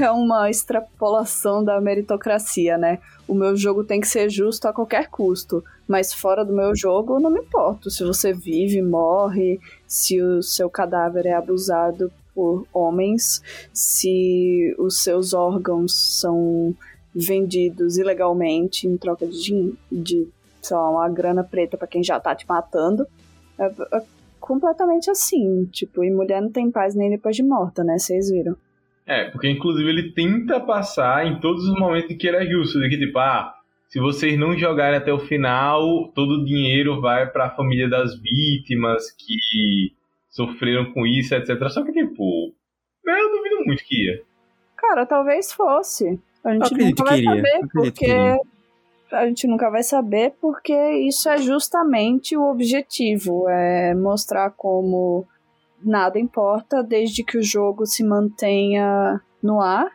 é 0.00 0.10
uma 0.10 0.48
extrapolação 0.48 1.64
da 1.64 1.80
meritocracia, 1.80 2.78
né? 2.78 2.98
O 3.26 3.34
meu 3.34 3.56
jogo 3.56 3.82
tem 3.84 4.00
que 4.00 4.06
ser 4.06 4.30
justo 4.30 4.66
a 4.66 4.72
qualquer 4.72 5.08
custo, 5.08 5.64
mas 5.88 6.12
fora 6.12 6.44
do 6.44 6.52
meu 6.52 6.74
jogo 6.74 7.14
eu 7.14 7.20
não 7.20 7.30
me 7.30 7.40
importo 7.40 7.90
se 7.90 8.04
você 8.04 8.32
vive, 8.32 8.80
morre, 8.80 9.60
se 9.86 10.20
o 10.20 10.42
seu 10.42 10.70
cadáver 10.70 11.26
é 11.26 11.34
abusado 11.34 12.12
por 12.34 12.66
homens, 12.72 13.42
se 13.72 14.74
os 14.78 15.02
seus 15.02 15.34
órgãos 15.34 15.94
são 16.20 16.74
vendidos 17.14 17.98
ilegalmente 17.98 18.86
em 18.86 18.96
troca 18.96 19.26
de, 19.26 19.74
de 19.90 20.28
sei 20.62 20.76
lá, 20.76 20.90
uma 20.90 21.08
grana 21.08 21.44
preta 21.44 21.76
pra 21.76 21.86
quem 21.86 22.02
já 22.02 22.18
tá 22.18 22.34
te 22.34 22.48
matando. 22.48 23.06
É, 23.58 23.66
é 23.96 24.02
completamente 24.40 25.10
assim, 25.10 25.66
tipo, 25.66 26.02
e 26.02 26.10
mulher 26.10 26.40
não 26.40 26.50
tem 26.50 26.70
paz 26.70 26.94
nem 26.94 27.10
depois 27.10 27.36
de 27.36 27.42
morta, 27.42 27.84
né? 27.84 27.98
Vocês 27.98 28.30
viram? 28.30 28.56
É, 29.06 29.24
porque 29.30 29.48
inclusive 29.48 29.88
ele 29.88 30.12
tenta 30.12 30.60
passar 30.60 31.26
em 31.26 31.40
todos 31.40 31.64
os 31.66 31.78
momentos 31.78 32.10
em 32.10 32.16
que 32.16 32.26
ele 32.26 32.36
é 32.36 32.46
justo, 32.46 32.80
de 32.80 32.88
que 32.88 32.98
tipo, 32.98 33.18
ah, 33.18 33.52
se 33.88 33.98
vocês 33.98 34.38
não 34.38 34.56
jogarem 34.56 34.98
até 34.98 35.12
o 35.12 35.18
final, 35.18 36.08
todo 36.14 36.34
o 36.34 36.44
dinheiro 36.44 37.00
vai 37.00 37.26
pra 37.30 37.50
família 37.50 37.88
das 37.88 38.18
vítimas 38.18 39.10
que 39.10 39.92
sofreram 40.30 40.92
com 40.92 41.06
isso, 41.06 41.34
etc. 41.34 41.68
Só 41.68 41.84
que 41.84 41.92
tipo, 41.92 42.54
eu 43.04 43.30
duvido 43.30 43.64
muito 43.66 43.84
que 43.84 44.06
ia. 44.06 44.22
Cara, 44.76 45.04
talvez 45.04 45.52
fosse. 45.52 46.18
A 46.44 46.54
gente 46.54 46.74
nunca 46.74 47.04
vai 47.04 47.22
saber, 47.22 47.60
porque 47.72 48.12
a 49.12 49.26
gente 49.26 49.46
nunca 49.46 49.70
vai 49.70 49.82
saber, 49.82 50.34
porque 50.40 50.74
isso 51.06 51.28
é 51.28 51.38
justamente 51.38 52.36
o 52.36 52.50
objetivo, 52.50 53.48
é 53.48 53.94
mostrar 53.94 54.50
como 54.50 55.26
nada 55.84 56.18
importa 56.18 56.82
desde 56.82 57.24
que 57.24 57.38
o 57.38 57.42
jogo 57.42 57.86
se 57.86 58.04
mantenha 58.04 59.20
no 59.42 59.60
ar 59.60 59.90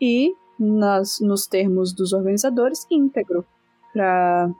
e 0.00 0.34
nas, 0.58 1.20
nos 1.20 1.46
termos 1.46 1.92
dos 1.92 2.12
organizadores 2.12 2.86
íntegro 2.90 3.44
para 3.92 4.50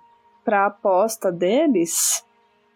para 0.44 0.64
aposta 0.64 1.30
deles, 1.30 2.24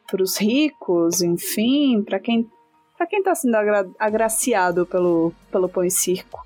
para 0.06 0.22
os 0.22 0.36
ricos, 0.38 1.22
enfim, 1.22 2.02
para 2.02 2.18
quem 2.18 2.50
para 2.96 3.06
quem 3.06 3.20
está 3.20 3.34
sendo 3.34 3.54
agra 3.54 3.88
agraciado 3.98 4.84
pelo 4.84 5.32
pelo 5.50 5.68
pão 5.68 5.84
e 5.84 5.90
circo, 5.90 6.44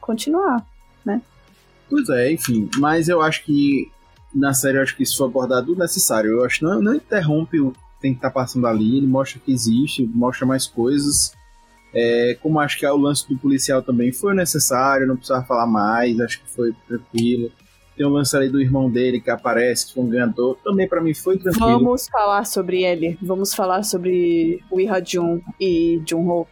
continuar, 0.00 0.64
né? 1.04 1.20
Pois 1.90 2.08
é, 2.08 2.32
enfim, 2.32 2.70
mas 2.78 3.08
eu 3.08 3.20
acho 3.20 3.44
que 3.44 3.90
na 4.34 4.52
série 4.52 4.78
eu 4.78 4.82
acho 4.82 4.96
que 4.96 5.02
isso 5.02 5.16
foi 5.16 5.28
abordado 5.28 5.76
necessário. 5.76 6.30
Eu 6.30 6.44
acho 6.44 6.58
que 6.58 6.64
não, 6.64 6.82
não 6.82 6.94
interrompe 6.94 7.60
o 7.60 7.72
tem 8.04 8.12
que 8.12 8.18
estar 8.18 8.28
tá 8.28 8.34
passando 8.34 8.66
ali, 8.66 8.98
ele 8.98 9.06
mostra 9.06 9.40
que 9.40 9.50
existe, 9.50 10.06
mostra 10.06 10.44
mais 10.44 10.66
coisas. 10.66 11.32
É, 11.94 12.36
como 12.42 12.60
acho 12.60 12.78
que 12.78 12.86
o 12.86 12.96
lance 12.98 13.26
do 13.26 13.38
policial 13.38 13.82
também 13.82 14.12
foi 14.12 14.34
necessário, 14.34 15.06
não 15.06 15.16
precisava 15.16 15.42
falar 15.46 15.66
mais, 15.66 16.20
acho 16.20 16.42
que 16.42 16.50
foi 16.50 16.74
tranquilo. 16.86 17.50
Tem 17.96 18.04
o 18.04 18.10
lance 18.10 18.36
ali 18.36 18.50
do 18.50 18.60
irmão 18.60 18.90
dele 18.90 19.22
que 19.22 19.30
aparece, 19.30 19.86
que 19.86 19.94
foi 19.94 20.04
um 20.04 20.10
ganhador, 20.10 20.58
também 20.62 20.86
para 20.86 21.00
mim 21.00 21.14
foi 21.14 21.38
tranquilo. 21.38 21.78
Vamos 21.78 22.06
falar 22.08 22.44
sobre 22.44 22.82
ele, 22.82 23.16
vamos 23.22 23.54
falar 23.54 23.84
sobre 23.84 24.62
o 24.70 24.78
Iha 24.78 25.02
Jun 25.02 25.40
e 25.58 26.02
Jun-ho. 26.06 26.46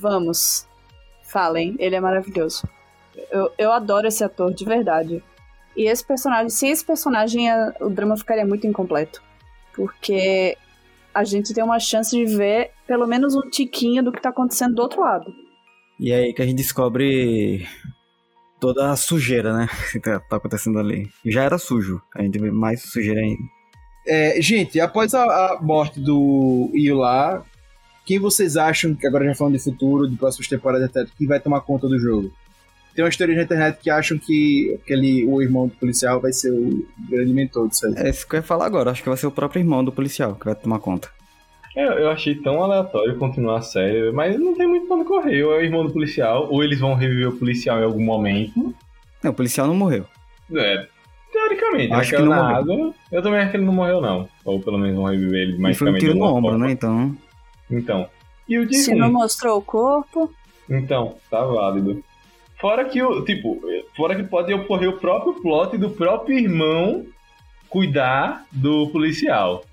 Vamos, 0.00 0.66
falem, 1.22 1.76
ele 1.78 1.96
é 1.96 2.00
maravilhoso. 2.00 2.66
Eu, 3.30 3.52
eu 3.58 3.72
adoro 3.72 4.06
esse 4.06 4.24
ator, 4.24 4.54
de 4.54 4.64
verdade. 4.64 5.22
E 5.76 5.86
esse 5.86 6.02
personagem, 6.02 6.48
sem 6.48 6.70
esse 6.70 6.84
personagem, 6.84 7.50
a, 7.50 7.74
o 7.80 7.90
drama 7.90 8.16
ficaria 8.16 8.46
muito 8.46 8.66
incompleto. 8.66 9.22
Porque 9.74 10.56
a 11.14 11.24
gente 11.24 11.54
tem 11.54 11.62
uma 11.62 11.78
chance 11.78 12.10
de 12.10 12.24
ver 12.24 12.70
pelo 12.86 13.06
menos 13.06 13.34
um 13.34 13.48
tiquinho 13.48 14.02
do 14.02 14.12
que 14.12 14.20
tá 14.20 14.30
acontecendo 14.30 14.74
do 14.74 14.82
outro 14.82 15.00
lado. 15.00 15.32
E 16.00 16.10
é 16.10 16.16
aí 16.16 16.34
que 16.34 16.42
a 16.42 16.44
gente 16.44 16.56
descobre 16.56 17.66
toda 18.60 18.90
a 18.90 18.96
sujeira, 18.96 19.56
né? 19.56 19.68
Que 19.92 20.00
tá, 20.00 20.18
tá 20.18 20.36
acontecendo 20.36 20.78
ali. 20.78 21.08
Já 21.24 21.44
era 21.44 21.58
sujo, 21.58 22.02
a 22.14 22.22
gente 22.22 22.38
vê 22.38 22.50
mais 22.50 22.82
sujeira 22.82 23.20
ainda. 23.20 23.42
É, 24.06 24.40
gente, 24.42 24.80
após 24.80 25.14
a, 25.14 25.22
a 25.22 25.62
morte 25.62 25.98
do 25.98 26.70
Ila, 26.74 27.42
quem 28.04 28.18
vocês 28.18 28.56
acham, 28.56 28.94
que 28.94 29.06
agora 29.06 29.24
já 29.24 29.34
falando 29.34 29.54
de 29.54 29.62
futuro, 29.62 30.08
de 30.08 30.16
próximas 30.16 30.48
temporadas, 30.48 30.90
até, 30.90 31.06
que 31.16 31.26
vai 31.26 31.40
tomar 31.40 31.62
conta 31.62 31.88
do 31.88 31.98
jogo? 31.98 32.30
Tem 32.94 33.04
uma 33.04 33.08
história 33.08 33.34
na 33.34 33.42
internet 33.42 33.78
que 33.80 33.90
acham 33.90 34.16
que 34.16 34.78
aquele, 34.82 35.24
o 35.26 35.42
irmão 35.42 35.66
do 35.66 35.74
policial 35.74 36.20
vai 36.20 36.32
ser 36.32 36.52
o 36.52 36.86
grande 37.10 37.32
mentor 37.32 37.68
disso 37.68 37.86
aí. 37.86 37.94
É 37.96 38.10
isso 38.10 38.26
que 38.26 38.36
eu 38.36 38.38
ia 38.38 38.42
falar 38.42 38.66
agora. 38.66 38.90
Acho 38.90 39.02
que 39.02 39.08
vai 39.08 39.18
ser 39.18 39.26
o 39.26 39.32
próprio 39.32 39.60
irmão 39.60 39.84
do 39.84 39.90
policial 39.90 40.36
que 40.36 40.44
vai 40.44 40.54
tomar 40.54 40.78
conta. 40.78 41.08
Eu, 41.74 41.90
eu 41.94 42.10
achei 42.10 42.36
tão 42.36 42.62
aleatório 42.62 43.18
continuar 43.18 43.58
a 43.58 43.62
série, 43.62 44.12
mas 44.12 44.38
não 44.38 44.54
tem 44.54 44.68
muito 44.68 44.86
pra 44.86 44.96
onde 44.96 45.06
correr. 45.06 45.42
Ou 45.42 45.54
é 45.54 45.58
o 45.58 45.64
irmão 45.64 45.84
do 45.84 45.92
policial, 45.92 46.48
ou 46.48 46.62
eles 46.62 46.78
vão 46.78 46.94
reviver 46.94 47.28
o 47.28 47.36
policial 47.36 47.80
em 47.80 47.84
algum 47.84 48.02
momento. 48.04 48.72
Não, 49.22 49.32
o 49.32 49.34
policial 49.34 49.66
não 49.66 49.74
morreu. 49.74 50.06
É, 50.54 50.86
teoricamente. 51.32 51.92
Acho 51.92 52.10
que 52.14 52.22
não 52.22 52.26
morreu. 52.26 52.56
água, 52.56 52.94
eu 53.10 53.22
também 53.22 53.40
acho 53.40 53.50
que 53.50 53.56
ele 53.56 53.64
não 53.64 53.72
morreu, 53.72 54.00
não. 54.00 54.28
Ou 54.44 54.60
pelo 54.60 54.78
menos 54.78 54.94
vão 54.94 55.06
reviver 55.06 55.48
ele 55.48 55.70
E 55.70 55.74
foi 55.74 55.90
um 55.90 55.98
tiro 55.98 56.14
no 56.14 56.24
ombro, 56.26 56.50
forma. 56.50 56.66
né? 56.66 56.72
Então. 56.72 57.16
Então. 57.68 58.08
E 58.48 58.56
o 58.56 58.66
de 58.66 58.76
Se 58.76 58.94
não 58.94 59.10
mostrou 59.10 59.58
o 59.58 59.62
corpo, 59.62 60.32
Então, 60.70 61.16
tá 61.28 61.44
válido. 61.44 62.04
Fora 62.64 62.86
que 62.86 63.02
o, 63.02 63.22
tipo, 63.22 63.60
fora 63.94 64.16
que 64.16 64.22
pode 64.22 64.50
ocorrer 64.54 64.88
o 64.88 64.96
próprio 64.96 65.34
plot 65.34 65.76
do 65.76 65.90
próprio 65.90 66.38
irmão 66.38 67.04
cuidar 67.68 68.46
do 68.50 68.88
policial. 68.88 69.66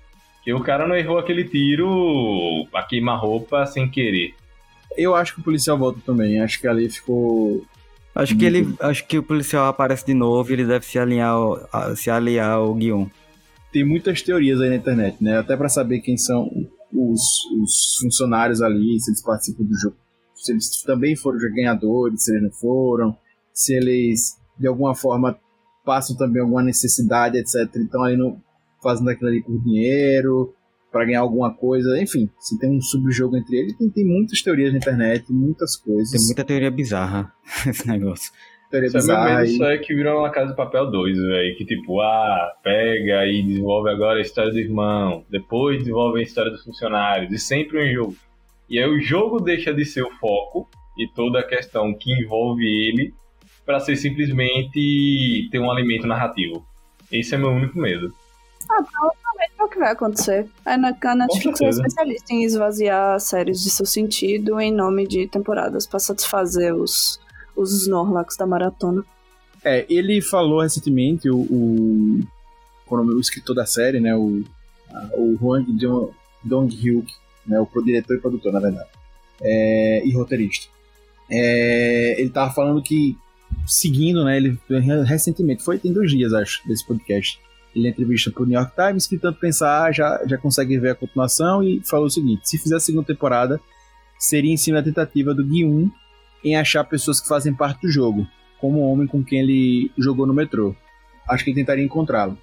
Que 0.44 0.52
o 0.52 0.60
cara 0.60 0.86
não 0.86 0.94
errou 0.94 1.16
aquele 1.16 1.42
tiro 1.42 2.68
a 2.70 2.82
queima-roupa 2.82 3.64
sem 3.64 3.88
querer. 3.88 4.34
Eu 4.94 5.14
acho 5.14 5.34
que 5.34 5.40
o 5.40 5.42
policial 5.42 5.78
volta 5.78 6.00
também. 6.04 6.38
Acho 6.42 6.60
que 6.60 6.68
ali 6.68 6.90
ficou. 6.90 7.64
Acho 8.14 8.36
que 8.36 8.44
ele. 8.44 8.74
Acho 8.78 9.06
que 9.06 9.16
o 9.16 9.22
policial 9.22 9.68
aparece 9.68 10.04
de 10.04 10.12
novo 10.12 10.50
e 10.50 10.52
ele 10.52 10.66
deve 10.66 10.84
se 10.84 10.98
alinhar 10.98 11.30
ao, 11.30 11.96
se 11.96 12.10
aliar 12.10 12.50
ao 12.50 12.74
Guion. 12.74 13.06
Tem 13.72 13.82
muitas 13.82 14.20
teorias 14.20 14.60
aí 14.60 14.68
na 14.68 14.76
internet, 14.76 15.16
né? 15.18 15.38
Até 15.38 15.56
pra 15.56 15.70
saber 15.70 16.00
quem 16.00 16.18
são 16.18 16.46
os, 16.92 17.22
os 17.58 17.96
funcionários 18.02 18.60
ali, 18.60 19.00
se 19.00 19.10
eles 19.10 19.22
participam 19.22 19.64
do 19.64 19.78
jogo. 19.78 20.01
Se 20.42 20.52
eles 20.52 20.82
também 20.82 21.16
foram 21.16 21.38
ganhadores, 21.38 22.24
se 22.24 22.32
eles 22.32 22.42
não 22.42 22.50
foram. 22.50 23.16
Se 23.52 23.74
eles, 23.74 24.38
de 24.58 24.66
alguma 24.66 24.94
forma, 24.94 25.38
passam 25.84 26.16
também 26.16 26.42
alguma 26.42 26.62
necessidade, 26.62 27.38
etc. 27.38 27.68
Então 27.76 28.02
aí 28.02 28.16
não 28.16 28.40
fazendo 28.82 29.10
aquilo 29.10 29.30
ali 29.30 29.42
por 29.42 29.58
dinheiro, 29.62 30.52
pra 30.92 31.04
ganhar 31.04 31.20
alguma 31.20 31.52
coisa. 31.52 32.00
Enfim, 32.00 32.28
se 32.38 32.58
tem 32.58 32.70
um 32.70 32.80
subjogo 32.80 33.36
entre 33.36 33.56
eles, 33.56 33.76
tem, 33.76 33.88
tem 33.88 34.04
muitas 34.04 34.42
teorias 34.42 34.72
na 34.72 34.78
internet, 34.78 35.24
muitas 35.32 35.76
coisas. 35.76 36.10
Tem 36.10 36.26
muita 36.26 36.44
teoria 36.44 36.70
bizarra 36.70 37.32
esse 37.66 37.88
negócio. 37.88 38.30
teoria 38.70 38.90
meu 38.90 39.06
medo 39.06 39.40
bizarra. 39.40 39.46
só 39.46 39.70
é 39.70 39.78
que 39.78 39.94
virou 39.94 40.20
uma 40.20 40.30
casa 40.30 40.50
de 40.50 40.56
papel 40.56 40.90
2, 40.90 41.16
velho. 41.16 41.56
Que 41.56 41.64
tipo, 41.64 42.00
ah, 42.00 42.52
pega 42.62 43.26
e 43.26 43.42
desenvolve 43.42 43.90
agora 43.90 44.18
a 44.18 44.22
história 44.22 44.52
do 44.52 44.58
irmão. 44.58 45.24
Depois 45.30 45.78
desenvolve 45.78 46.20
a 46.20 46.22
história 46.22 46.50
dos 46.50 46.62
funcionários. 46.62 47.32
E 47.32 47.38
sempre 47.38 47.82
um 47.82 47.92
jogo. 47.92 48.16
E 48.68 48.78
aí 48.78 48.88
o 48.88 49.00
jogo 49.00 49.40
deixa 49.40 49.72
de 49.72 49.84
ser 49.84 50.02
o 50.02 50.10
foco 50.18 50.68
e 50.98 51.06
toda 51.08 51.40
a 51.40 51.46
questão 51.46 51.92
que 51.94 52.12
envolve 52.12 52.64
ele 52.64 53.14
pra 53.64 53.80
ser 53.80 53.96
simplesmente 53.96 55.48
ter 55.50 55.58
um 55.58 55.70
alimento 55.70 56.06
narrativo. 56.06 56.64
Esse 57.10 57.34
é 57.34 57.38
meu 57.38 57.50
único 57.50 57.78
medo. 57.78 58.12
é 59.58 59.62
o 59.64 59.68
que 59.68 59.78
vai 59.78 59.92
acontecer. 59.92 60.48
A 60.64 60.76
Na- 60.76 60.96
a 61.04 61.14
Netflix 61.14 61.60
é 61.60 61.68
especialista 61.68 62.32
em 62.32 62.44
esvaziar 62.44 63.18
séries 63.20 63.60
de 63.62 63.70
seu 63.70 63.84
sentido 63.86 64.58
em 64.60 64.72
nome 64.72 65.06
de 65.06 65.26
temporadas 65.28 65.86
pra 65.86 65.98
satisfazer 65.98 66.74
os, 66.74 67.20
os 67.56 67.72
Snorlax 67.82 68.36
da 68.36 68.46
maratona. 68.46 69.04
É, 69.64 69.86
ele 69.88 70.20
falou 70.20 70.60
recentemente, 70.60 71.28
o, 71.30 71.36
o, 71.38 72.20
é 72.90 72.94
o 72.94 73.20
escritor 73.20 73.54
da 73.54 73.64
série, 73.66 74.00
né, 74.00 74.14
o, 74.16 74.42
a- 74.92 75.08
o 75.14 75.36
Hwang 75.40 75.70
Dong- 75.72 76.12
Dong-hyuk, 76.42 77.12
né, 77.46 77.60
o 77.60 77.82
diretor 77.82 78.16
e 78.16 78.20
produtor, 78.20 78.52
na 78.52 78.60
verdade, 78.60 78.88
é, 79.40 80.02
e 80.04 80.12
roteirista. 80.12 80.68
É, 81.30 82.20
ele 82.20 82.30
tava 82.30 82.52
falando 82.52 82.82
que, 82.82 83.16
seguindo, 83.66 84.24
né, 84.24 84.36
ele 84.36 84.58
recentemente, 85.06 85.62
foi 85.62 85.78
tem 85.78 85.92
dois 85.92 86.10
dias, 86.10 86.32
acho, 86.32 86.66
desse 86.66 86.86
podcast, 86.86 87.38
ele 87.74 87.88
entrevista 87.88 88.30
pro 88.30 88.44
New 88.44 88.58
York 88.58 88.72
Times, 88.74 89.06
que 89.06 89.18
tanto 89.18 89.40
pensar, 89.40 89.92
já, 89.92 90.22
já 90.26 90.36
consegue 90.36 90.78
ver 90.78 90.90
a 90.90 90.94
continuação, 90.94 91.62
e 91.62 91.80
falou 91.84 92.06
o 92.06 92.10
seguinte, 92.10 92.48
se 92.48 92.58
fizer 92.58 92.76
a 92.76 92.80
segunda 92.80 93.06
temporada, 93.06 93.60
seria 94.18 94.52
em 94.52 94.56
cima 94.56 94.78
da 94.78 94.84
tentativa 94.84 95.34
do 95.34 95.44
Gui-1 95.44 95.90
em 96.44 96.56
achar 96.56 96.84
pessoas 96.84 97.20
que 97.20 97.28
fazem 97.28 97.54
parte 97.54 97.82
do 97.82 97.90
jogo, 97.90 98.26
como 98.60 98.78
o 98.78 98.92
homem 98.92 99.06
com 99.06 99.24
quem 99.24 99.40
ele 99.40 99.90
jogou 99.98 100.26
no 100.26 100.34
metrô. 100.34 100.74
Acho 101.28 101.44
que 101.44 101.50
ele 101.50 101.60
tentaria 101.60 101.84
encontrá-lo. 101.84 102.36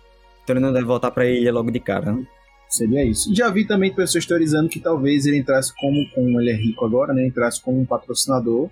Então 0.43 0.55
ele 0.55 0.65
não 0.65 0.73
deve 0.73 0.85
voltar 0.85 1.11
pra 1.11 1.25
ilha 1.25 1.51
logo 1.51 1.69
de 1.69 1.79
cara, 1.79 2.11
né? 2.11 2.25
Seria 2.69 3.03
isso. 3.03 3.33
Já 3.33 3.49
vi 3.49 3.65
também 3.65 3.93
pessoas 3.93 4.25
teorizando 4.27 4.69
que 4.69 4.79
talvez 4.79 5.25
ele 5.25 5.37
entrasse 5.37 5.73
como, 5.75 6.07
como 6.13 6.39
ele 6.39 6.51
é 6.51 6.55
rico 6.55 6.85
agora, 6.85 7.13
né? 7.13 7.25
Entrasse 7.25 7.59
como 7.61 7.79
um 7.79 7.85
patrocinador 7.85 8.69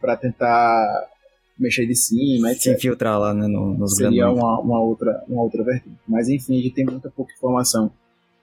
para 0.00 0.16
tentar 0.16 1.08
mexer 1.58 1.84
de 1.84 1.96
cima, 1.96 2.48
Se 2.50 2.70
etc. 2.70 2.78
infiltrar 2.78 3.18
lá 3.18 3.34
né, 3.34 3.46
no, 3.48 3.76
nos 3.76 3.96
Seria 3.96 4.30
uma, 4.30 4.60
uma 4.60 4.80
outra 4.80 5.22
uma 5.28 5.42
outra 5.42 5.64
vertente. 5.64 5.96
Mas 6.08 6.28
enfim, 6.28 6.60
a 6.60 6.62
gente 6.62 6.74
tem 6.74 6.84
muita 6.84 7.10
pouca 7.10 7.32
informação 7.32 7.90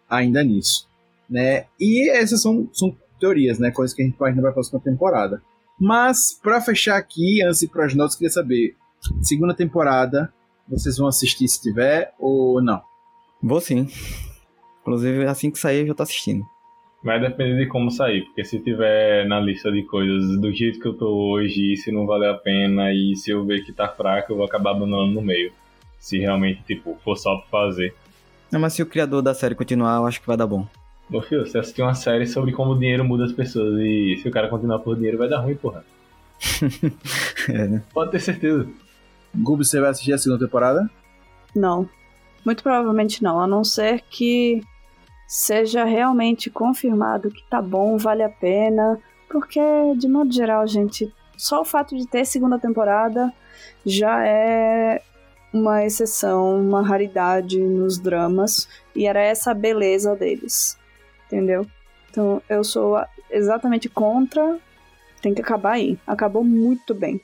ainda 0.09 0.43
nisso, 0.43 0.87
né? 1.29 1.65
E 1.79 2.09
essas 2.09 2.41
são, 2.41 2.69
são 2.73 2.95
teorias, 3.17 3.57
né? 3.59 3.71
Coisas 3.71 3.95
que 3.95 4.01
a 4.01 4.05
gente 4.05 4.17
vai 4.17 4.33
para 4.33 4.49
a 4.49 4.53
próxima 4.53 4.79
temporada. 4.81 5.41
Mas 5.79 6.37
para 6.43 6.59
fechar 6.59 6.97
aqui, 6.97 7.41
antes 7.43 7.61
de 7.61 7.67
para 7.67 7.85
as 7.85 7.95
notas, 7.95 8.15
queria 8.15 8.31
saber 8.31 8.75
segunda 9.21 9.53
temporada 9.53 10.33
vocês 10.67 10.97
vão 10.97 11.07
assistir 11.07 11.47
se 11.47 11.61
tiver 11.61 12.13
ou 12.19 12.61
não? 12.61 12.81
Vou 13.41 13.61
sim. 13.61 13.87
Inclusive, 14.87 15.25
assim 15.25 15.51
que 15.51 15.59
sair, 15.59 15.81
eu 15.81 15.87
já 15.87 15.93
tô 15.93 16.03
assistindo. 16.03 16.47
Vai 17.03 17.19
depender 17.19 17.57
de 17.57 17.67
como 17.67 17.91
sair, 17.91 18.23
porque 18.23 18.45
se 18.45 18.57
tiver 18.59 19.27
na 19.27 19.37
lista 19.37 19.69
de 19.69 19.83
coisas 19.83 20.39
do 20.39 20.51
jeito 20.53 20.79
que 20.79 20.87
eu 20.87 20.93
tô 20.93 21.09
hoje, 21.09 21.73
e 21.73 21.77
se 21.77 21.91
não 21.91 22.05
valer 22.05 22.29
a 22.29 22.33
pena, 22.33 22.93
e 22.93 23.13
se 23.17 23.29
eu 23.29 23.45
ver 23.45 23.65
que 23.65 23.73
tá 23.73 23.89
fraco, 23.89 24.31
eu 24.31 24.37
vou 24.37 24.45
acabar 24.45 24.71
abandonando 24.71 25.11
no 25.11 25.21
meio. 25.21 25.51
Se 25.99 26.17
realmente, 26.17 26.63
tipo, 26.63 26.97
for 27.03 27.17
só 27.17 27.35
pra 27.37 27.65
fazer. 27.65 27.93
Não, 28.49 28.61
mas 28.61 28.73
se 28.73 28.81
o 28.81 28.85
criador 28.85 29.21
da 29.21 29.33
série 29.33 29.55
continuar, 29.55 29.97
eu 29.97 30.07
acho 30.07 30.21
que 30.21 30.27
vai 30.27 30.37
dar 30.37 30.47
bom. 30.47 30.65
Ô, 31.11 31.21
filho, 31.21 31.45
você 31.45 31.57
assistiu 31.57 31.83
uma 31.83 31.93
série 31.93 32.25
sobre 32.25 32.53
como 32.53 32.71
o 32.71 32.79
dinheiro 32.79 33.03
muda 33.03 33.25
as 33.25 33.33
pessoas, 33.33 33.77
e 33.79 34.17
se 34.21 34.27
o 34.27 34.31
cara 34.31 34.47
continuar 34.47 34.79
por 34.79 34.95
dinheiro, 34.95 35.17
vai 35.17 35.27
dar 35.27 35.39
ruim, 35.39 35.55
porra. 35.55 35.83
É, 37.49 37.67
né? 37.67 37.83
Pode 37.93 38.11
ter 38.11 38.19
certeza. 38.19 38.67
Gubi, 39.35 39.65
você 39.65 39.79
vai 39.79 39.89
assistir 39.89 40.13
a 40.13 40.17
segunda 40.17 40.45
temporada? 40.45 40.89
Não. 41.55 41.89
Muito 42.45 42.63
provavelmente 42.63 43.21
não, 43.23 43.39
a 43.39 43.47
não 43.47 43.63
ser 43.63 44.01
que 44.09 44.61
seja 45.27 45.83
realmente 45.83 46.49
confirmado 46.49 47.29
que 47.29 47.43
tá 47.49 47.61
bom, 47.61 47.97
vale 47.97 48.23
a 48.23 48.29
pena. 48.29 48.99
Porque, 49.29 49.59
de 49.97 50.07
modo 50.07 50.31
geral, 50.31 50.65
gente, 50.65 51.13
só 51.37 51.61
o 51.61 51.65
fato 51.65 51.95
de 51.97 52.07
ter 52.07 52.25
segunda 52.25 52.57
temporada 52.57 53.31
já 53.85 54.25
é 54.25 55.01
uma 55.53 55.85
exceção, 55.85 56.59
uma 56.59 56.81
raridade 56.81 57.59
nos 57.59 57.97
dramas, 57.97 58.67
e 58.95 59.05
era 59.05 59.21
essa 59.21 59.51
a 59.51 59.53
beleza 59.53 60.15
deles, 60.15 60.77
entendeu? 61.25 61.65
Então 62.09 62.41
eu 62.49 62.63
sou 62.63 62.99
exatamente 63.29 63.89
contra, 63.89 64.59
tem 65.21 65.33
que 65.33 65.41
acabar 65.41 65.73
aí. 65.73 65.97
Acabou 66.05 66.43
muito 66.43 66.93
bem. 66.93 67.19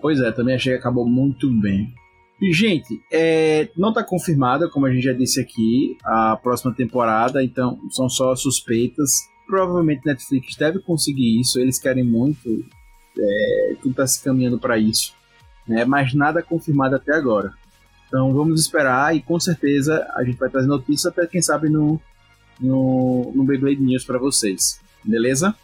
Pois 0.00 0.20
é, 0.20 0.30
também 0.32 0.54
achei 0.54 0.74
que 0.74 0.78
acabou 0.78 1.06
muito 1.06 1.50
bem. 1.60 1.92
Gente, 2.40 3.00
é, 3.10 3.68
não 3.76 3.90
está 3.90 4.02
confirmada, 4.02 4.68
como 4.68 4.86
a 4.86 4.92
gente 4.92 5.04
já 5.04 5.12
disse 5.12 5.40
aqui, 5.40 5.96
a 6.04 6.36
próxima 6.36 6.74
temporada, 6.74 7.42
então 7.42 7.78
são 7.90 8.08
só 8.08 8.34
suspeitas. 8.34 9.10
Provavelmente 9.46 10.04
Netflix 10.04 10.56
deve 10.56 10.80
conseguir 10.80 11.40
isso, 11.40 11.60
eles 11.60 11.78
querem 11.78 12.04
muito, 12.04 12.64
é, 13.18 13.76
tudo 13.80 13.92
está 13.92 14.06
se 14.06 14.22
caminhando 14.22 14.58
para 14.58 14.78
isso, 14.78 15.14
né? 15.66 15.84
mas 15.84 16.12
nada 16.14 16.42
confirmado 16.42 16.96
até 16.96 17.14
agora. 17.14 17.52
Então 18.08 18.32
vamos 18.32 18.60
esperar 18.60 19.14
e 19.14 19.22
com 19.22 19.38
certeza 19.38 20.06
a 20.14 20.24
gente 20.24 20.38
vai 20.38 20.50
trazer 20.50 20.66
notícias 20.66 21.06
até 21.06 21.26
quem 21.26 21.42
sabe 21.42 21.68
no, 21.68 22.00
no, 22.60 23.32
no 23.34 23.44
Beyblade 23.44 23.80
News 23.80 24.04
para 24.04 24.18
vocês, 24.18 24.80
beleza? 25.02 25.54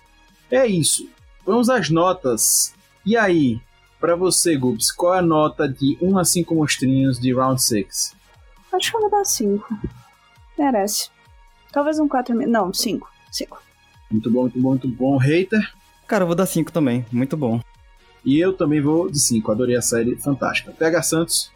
É 0.50 0.66
isso. 0.66 1.08
Vamos 1.44 1.68
às 1.68 1.90
notas. 1.90 2.74
E 3.04 3.16
aí, 3.16 3.60
para 4.00 4.16
você, 4.16 4.56
Gubs, 4.56 4.90
qual 4.90 5.14
é 5.14 5.18
a 5.18 5.22
nota 5.22 5.68
de 5.68 5.98
1 6.00 6.18
a 6.18 6.24
5 6.24 6.54
monstrinhos 6.54 7.20
de 7.20 7.34
Round 7.34 7.62
6? 7.62 8.16
Acho 8.72 8.90
que 8.90 8.96
eu 8.96 9.00
vou 9.00 9.10
dar 9.10 9.24
5. 9.24 9.68
Merece. 10.58 11.10
Talvez 11.70 11.98
um 11.98 12.08
4,5. 12.08 12.46
Não, 12.46 12.72
5. 12.72 13.10
5. 13.30 13.62
Muito 14.10 14.30
bom, 14.30 14.42
muito 14.42 14.58
bom, 14.58 14.68
muito 14.70 14.88
bom. 14.88 15.16
Hater? 15.18 15.72
Cara, 16.06 16.22
eu 16.22 16.26
vou 16.26 16.34
dar 16.34 16.46
5 16.46 16.72
também. 16.72 17.04
Muito 17.12 17.36
bom. 17.36 17.60
E 18.24 18.38
eu 18.38 18.52
também 18.52 18.80
vou 18.80 19.10
de 19.10 19.20
5. 19.20 19.52
Adorei 19.52 19.76
a 19.76 19.82
série. 19.82 20.16
Fantástica. 20.16 20.72
PH 20.72 21.02
Santos? 21.02 21.52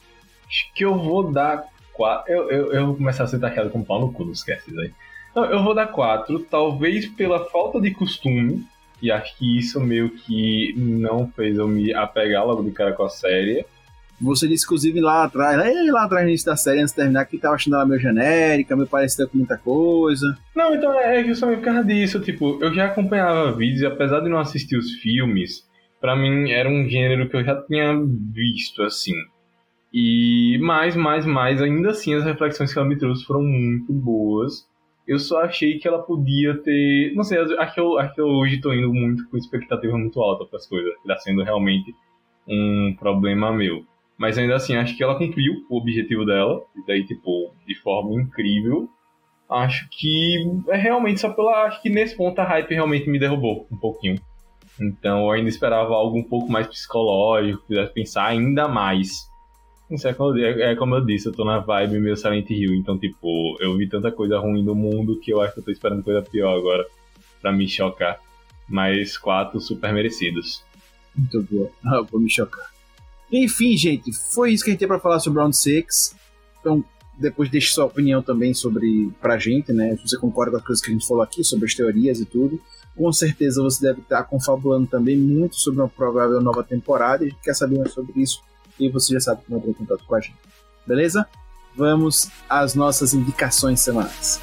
Acho 0.47 0.73
que 0.75 0.85
eu 0.85 0.97
vou 0.99 1.33
dar 1.33 1.66
4. 1.95 2.33
Eu, 2.33 2.51
eu, 2.51 2.73
eu 2.73 2.87
vou 2.87 2.97
começar 2.97 3.25
a 3.25 3.27
ser 3.27 3.41
taxado 3.41 3.71
com 3.71 3.83
pau 3.83 4.01
no 4.01 4.12
cu, 4.12 4.25
não 4.25 4.33
esquece 4.33 4.71
isso 4.71 4.81
aí. 4.81 4.93
Não, 5.35 5.45
eu 5.47 5.62
vou 5.62 5.75
dar 5.75 5.87
4. 5.87 6.41
Talvez 6.41 7.07
pela 7.07 7.45
falta 7.47 7.81
de 7.81 7.93
costume 7.93 8.66
e 9.05 9.11
acho 9.11 9.37
que 9.37 9.59
isso 9.59 9.79
meio 9.79 10.09
que 10.09 10.73
não 10.79 11.31
fez 11.37 11.59
eu 11.59 11.69
me 11.69 11.93
apegar 11.93 12.47
logo 12.47 12.63
de 12.63 12.71
cara 12.71 12.95
com 12.95 13.05
a 13.05 13.09
série. 13.11 13.63
Você 14.19 14.49
disse, 14.49 14.65
inclusive, 14.65 14.99
lá 14.99 15.25
atrás, 15.25 15.59
lá 15.93 16.05
atrás 16.05 16.25
no 16.25 16.31
início 16.31 16.47
da 16.47 16.57
série, 16.57 16.81
antes 16.81 16.95
de 16.95 17.03
terminar, 17.03 17.27
que 17.27 17.37
tava 17.37 17.55
achando 17.55 17.77
ela 17.77 17.85
meio 17.85 18.01
genérica, 18.01 18.75
meio 18.75 18.89
parecida 18.89 19.27
com 19.27 19.37
muita 19.37 19.59
coisa. 19.59 20.39
Não, 20.57 20.75
então 20.75 20.99
é 20.99 21.23
justamente 21.23 21.59
por 21.59 21.65
causa 21.67 21.85
disso. 21.85 22.19
Tipo, 22.19 22.59
eu 22.63 22.73
já 22.73 22.87
acompanhava 22.87 23.53
vídeos 23.53 23.83
e 23.83 23.87
apesar 23.87 24.21
de 24.21 24.31
não 24.31 24.39
assistir 24.39 24.79
os 24.79 24.91
filmes, 24.93 25.69
para 26.01 26.17
mim 26.17 26.51
era 26.51 26.67
um 26.67 26.89
gênero 26.89 27.29
que 27.29 27.37
eu 27.37 27.45
já 27.45 27.61
tinha 27.61 27.93
visto, 28.33 28.83
assim. 28.83 29.13
E 29.93 30.57
mais, 30.63 30.97
mais, 30.97 31.27
mais, 31.27 31.61
ainda 31.61 31.91
assim 31.91 32.15
as 32.15 32.25
reflexões 32.25 32.73
que 32.73 32.79
ela 32.79 32.89
me 32.89 32.97
trouxe 32.97 33.23
foram 33.27 33.43
muito 33.43 33.93
boas. 33.93 34.67
Eu 35.07 35.19
só 35.19 35.43
achei 35.43 35.79
que 35.79 35.87
ela 35.87 36.03
podia 36.03 36.57
ter. 36.63 37.13
Não 37.15 37.23
sei, 37.23 37.39
acho 37.39 37.75
que 37.75 37.81
eu, 37.81 37.99
acho 37.99 38.15
que 38.15 38.21
eu 38.21 38.27
hoje 38.27 38.61
tô 38.61 38.73
indo 38.73 38.93
muito 38.93 39.29
com 39.29 39.37
expectativa 39.37 39.97
muito 39.99 40.21
alta 40.21 40.47
para 40.47 40.57
as 40.57 40.67
coisas. 40.67 40.93
Tá 41.07 41.17
sendo 41.19 41.43
realmente 41.43 41.95
um 42.49 42.95
problema 42.99 43.53
meu. 43.53 43.85
Mas 44.17 44.39
ainda 44.39 44.55
assim, 44.55 44.77
acho 44.77 44.97
que 44.97 45.03
ela 45.03 45.19
cumpriu 45.19 45.65
o 45.69 45.77
objetivo 45.77 46.25
dela. 46.25 46.63
E 46.77 46.87
daí, 46.87 47.05
tipo, 47.05 47.53
de 47.67 47.75
forma 47.81 48.21
incrível. 48.21 48.89
Acho 49.51 49.87
que 49.91 50.37
é 50.69 50.77
realmente 50.77 51.21
só 51.21 51.31
pela. 51.31 51.65
Acho 51.65 51.83
que 51.83 51.91
nesse 51.91 52.17
ponto 52.17 52.39
a 52.39 52.45
hype 52.45 52.75
realmente 52.75 53.09
me 53.11 53.19
derrubou 53.19 53.67
um 53.71 53.77
pouquinho. 53.77 54.19
Então 54.81 55.25
eu 55.27 55.31
ainda 55.31 55.49
esperava 55.49 55.95
algo 55.95 56.19
um 56.19 56.25
pouco 56.25 56.51
mais 56.51 56.67
psicológico, 56.67 57.63
que 57.67 57.87
pensar 57.89 58.27
ainda 58.27 58.67
mais 58.67 59.29
é 60.03 60.12
como, 60.15 60.39
é, 60.39 60.73
é 60.73 60.77
como 60.77 60.95
eu 60.95 61.05
disse, 61.05 61.27
eu 61.27 61.33
tô 61.33 61.45
na 61.45 61.59
vibe 61.59 62.01
meio 62.01 62.16
Silent 62.16 62.49
Hill, 62.51 62.75
então, 62.75 62.99
tipo, 62.99 63.57
eu 63.61 63.77
vi 63.77 63.89
tanta 63.89 64.11
coisa 64.11 64.39
ruim 64.39 64.62
no 64.62 64.75
mundo 64.75 65.19
que 65.21 65.33
eu 65.33 65.41
acho 65.41 65.55
que 65.55 65.61
eu 65.61 65.65
tô 65.65 65.71
esperando 65.71 66.03
coisa 66.03 66.23
pior 66.23 66.57
agora 66.57 66.87
pra 67.41 67.53
me 67.53 67.69
chocar. 67.69 68.19
Mas 68.69 69.19
quatro 69.19 69.61
super 69.61 69.93
merecidos. 69.93 70.65
Muito 71.15 71.43
boa. 71.43 71.71
Ah, 71.85 72.01
vou 72.01 72.21
me 72.21 72.31
chocar. 72.31 72.73
Enfim, 73.31 73.77
gente, 73.77 74.12
foi 74.12 74.53
isso 74.53 74.65
que 74.65 74.71
a 74.71 74.73
gente 74.73 74.81
tem 74.81 74.89
pra 74.89 74.99
falar 74.99 75.21
sobre 75.21 75.41
Round 75.41 75.57
6. 75.57 76.16
Então, 76.61 76.83
depois 77.19 77.51
deixe 77.51 77.73
sua 77.73 77.85
opinião 77.85 78.23
também 78.23 78.55
sobre 78.55 79.11
pra 79.21 79.39
gente, 79.39 79.73
né? 79.73 79.97
Se 79.97 80.09
você 80.09 80.19
concorda 80.19 80.53
com 80.53 80.59
as 80.59 80.65
coisas 80.65 80.85
que 80.85 80.91
a 80.91 80.95
gente 80.95 81.07
falou 81.07 81.23
aqui, 81.23 81.45
sobre 81.45 81.66
as 81.66 81.75
teorias 81.75 82.21
e 82.21 82.25
tudo. 82.25 82.61
Com 82.97 83.12
certeza 83.12 83.62
você 83.62 83.83
deve 83.83 84.01
estar 84.01 84.25
confabulando 84.25 84.87
também 84.87 85.16
muito 85.16 85.57
sobre 85.57 85.81
uma 85.81 85.89
provável 85.89 86.41
nova 86.41 86.62
temporada. 86.62 87.25
A 87.25 87.29
gente 87.29 87.41
quer 87.43 87.55
saber 87.55 87.79
mais 87.79 87.93
sobre 87.93 88.21
isso 88.21 88.43
e 88.79 88.89
você 88.89 89.15
já 89.15 89.21
sabe 89.21 89.43
como 89.45 89.59
entrar 89.59 89.71
em 89.71 89.75
contato 89.75 90.05
com 90.05 90.15
a 90.15 90.21
gente. 90.21 90.39
Beleza? 90.87 91.27
Vamos 91.77 92.31
às 92.49 92.75
nossas 92.75 93.15
indicações 93.15 93.81
semanais. 93.81 94.41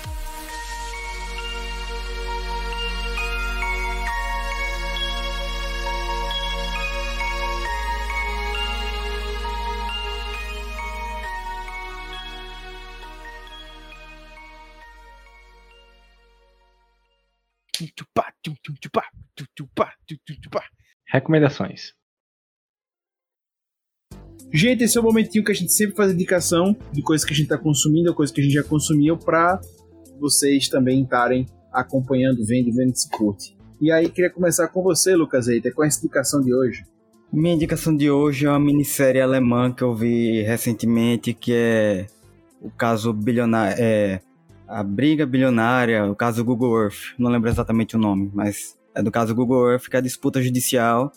Recomendações. 21.12 21.94
Gente, 24.53 24.84
esse 24.84 24.98
é 24.98 25.02
o 25.02 25.03
momentinho 25.03 25.45
que 25.45 25.52
a 25.52 25.56
gente 25.56 25.72
sempre 25.72 25.95
faz 25.95 26.11
indicação 26.11 26.76
de 26.91 27.02
coisas 27.02 27.26
que 27.26 27.32
a 27.32 27.36
gente 27.36 27.45
está 27.45 27.57
consumindo, 27.57 28.14
coisas 28.14 28.34
que 28.34 28.41
a 28.41 28.44
gente 28.44 28.53
já 28.53 28.64
consumiu, 28.64 29.18
para 29.18 29.61
vocês 30.19 30.68
também 30.68 31.03
estarem 31.03 31.45
acompanhando, 31.72 32.45
vendo, 32.45 32.69
vendo 32.73 32.94
se 32.94 33.10
curte. 33.10 33.57
E 33.80 33.90
aí, 33.90 34.10
queria 34.10 34.30
começar 34.30 34.68
com 34.68 34.84
você, 34.84 35.15
Lucas 35.15 35.48
Eiter, 35.48 35.73
com 35.73 35.82
a 35.82 35.88
indicação 35.88 36.41
de 36.41 36.53
hoje. 36.53 36.84
Minha 37.32 37.56
indicação 37.56 37.95
de 37.95 38.11
hoje 38.11 38.45
é 38.45 38.49
uma 38.49 38.60
minissérie 38.60 39.22
alemã 39.22 39.72
que 39.72 39.84
eu 39.84 39.95
vi 39.95 40.41
recentemente, 40.41 41.34
que 41.34 41.53
é 41.53 42.07
o 42.61 42.69
caso 42.69 43.14
bilionário, 43.14 43.78
é 43.80 44.19
a 44.68 44.84
briga 44.84 45.26
bilionária, 45.26 46.06
o 46.11 46.15
caso 46.15 46.44
Google 46.44 46.78
Earth. 46.78 47.15
Não 47.18 47.32
lembro 47.32 47.49
exatamente 47.49 47.95
o 47.95 47.99
nome, 47.99 48.30
mas 48.34 48.78
é 48.94 49.02
do 49.02 49.10
caso 49.10 49.34
Google 49.34 49.72
Earth, 49.72 49.88
que 49.88 49.95
é 49.95 49.99
a 49.99 50.03
disputa 50.03 50.41
judicial 50.41 51.10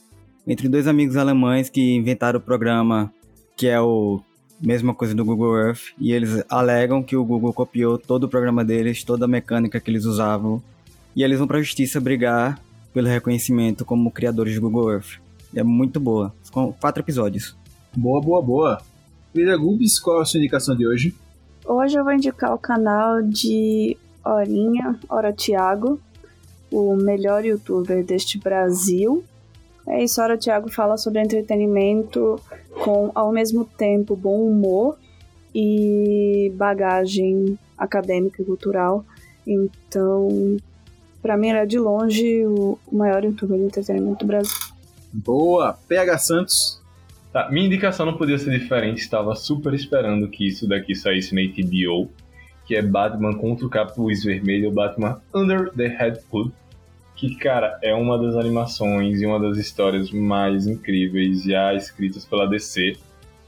entre 0.46 0.68
dois 0.68 0.86
amigos 0.86 1.16
alemães 1.16 1.68
que 1.68 1.96
inventaram 1.96 2.38
o 2.38 2.42
programa 2.42 3.12
que 3.56 3.66
é 3.66 3.80
o 3.80 4.20
mesma 4.60 4.94
coisa 4.94 5.14
do 5.14 5.24
Google 5.24 5.58
Earth, 5.58 5.92
e 5.98 6.12
eles 6.12 6.42
alegam 6.48 7.02
que 7.02 7.16
o 7.16 7.24
Google 7.24 7.52
copiou 7.52 7.98
todo 7.98 8.24
o 8.24 8.28
programa 8.28 8.64
deles, 8.64 9.04
toda 9.04 9.26
a 9.26 9.28
mecânica 9.28 9.80
que 9.80 9.90
eles 9.90 10.04
usavam, 10.04 10.62
e 11.14 11.22
eles 11.22 11.38
vão 11.38 11.46
para 11.46 11.58
a 11.58 11.62
justiça 11.62 12.00
brigar 12.00 12.58
pelo 12.92 13.08
reconhecimento 13.08 13.84
como 13.84 14.10
criadores 14.10 14.54
do 14.54 14.60
Google 14.62 14.92
Earth. 14.92 15.18
é 15.54 15.62
muito 15.62 16.00
boa, 16.00 16.32
com 16.50 16.72
quatro 16.72 17.02
episódios. 17.02 17.56
Boa, 17.94 18.20
boa, 18.20 18.42
boa. 18.42 18.82
Querida 19.32 19.56
Gubis, 19.56 19.98
qual 19.98 20.20
a 20.20 20.24
sua 20.24 20.38
indicação 20.38 20.76
de 20.76 20.86
hoje? 20.86 21.14
Hoje 21.64 21.98
eu 21.98 22.04
vou 22.04 22.12
indicar 22.12 22.54
o 22.54 22.58
canal 22.58 23.22
de 23.22 23.96
Orinha, 24.24 24.98
Ora 25.08 25.32
Thiago, 25.32 26.00
o 26.70 26.96
melhor 26.96 27.44
youtuber 27.44 28.04
deste 28.04 28.38
Brasil. 28.38 29.24
É 29.86 30.02
isso, 30.02 30.20
Ora 30.20 30.38
Thiago 30.38 30.70
fala 30.70 30.96
sobre 30.96 31.20
entretenimento 31.20 32.40
com, 32.82 33.10
ao 33.14 33.30
mesmo 33.30 33.64
tempo, 33.64 34.16
bom 34.16 34.42
humor 34.42 34.98
e 35.54 36.52
bagagem 36.56 37.58
acadêmica 37.76 38.40
e 38.40 38.44
cultural. 38.44 39.04
Então, 39.46 40.56
para 41.20 41.36
mim, 41.36 41.48
era 41.48 41.66
de 41.66 41.78
longe 41.78 42.44
o 42.46 42.78
maior 42.90 43.24
youtuber 43.24 43.58
de 43.58 43.64
entretenimento 43.64 44.24
do 44.24 44.26
Brasil. 44.26 44.56
Boa! 45.12 45.78
PH 45.86 46.18
Santos. 46.18 46.82
Tá, 47.32 47.50
minha 47.50 47.66
indicação 47.66 48.06
não 48.06 48.16
podia 48.16 48.38
ser 48.38 48.56
diferente, 48.58 48.98
estava 48.98 49.34
super 49.34 49.74
esperando 49.74 50.28
que 50.28 50.46
isso 50.46 50.68
daqui 50.68 50.94
saísse 50.94 51.34
na 51.34 51.40
HBO, 51.42 52.08
que 52.64 52.76
é 52.76 52.82
Batman 52.82 53.36
contra 53.36 53.66
o 53.66 53.68
Capuz 53.68 54.22
Vermelho, 54.22 54.70
Batman 54.70 55.20
Under 55.34 55.70
the 55.72 55.88
Head 55.88 56.20
Hood 56.30 56.52
que, 57.16 57.36
cara, 57.36 57.78
é 57.82 57.94
uma 57.94 58.18
das 58.18 58.36
animações 58.36 59.20
e 59.20 59.26
uma 59.26 59.38
das 59.38 59.56
histórias 59.56 60.10
mais 60.10 60.66
incríveis 60.66 61.44
já 61.44 61.72
escritas 61.74 62.24
pela 62.24 62.46
DC, 62.46 62.96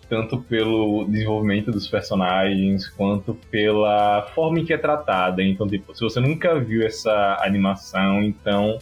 tanto 0.08 0.40
pelo 0.42 1.04
desenvolvimento 1.04 1.72
dos 1.72 1.88
personagens 1.88 2.88
quanto 2.88 3.34
pela 3.50 4.22
forma 4.34 4.60
em 4.60 4.64
que 4.64 4.72
é 4.72 4.78
tratada. 4.78 5.42
Então, 5.42 5.66
tipo, 5.66 5.94
se 5.94 6.00
você 6.00 6.20
nunca 6.20 6.58
viu 6.60 6.86
essa 6.86 7.38
animação, 7.42 8.22
então 8.22 8.78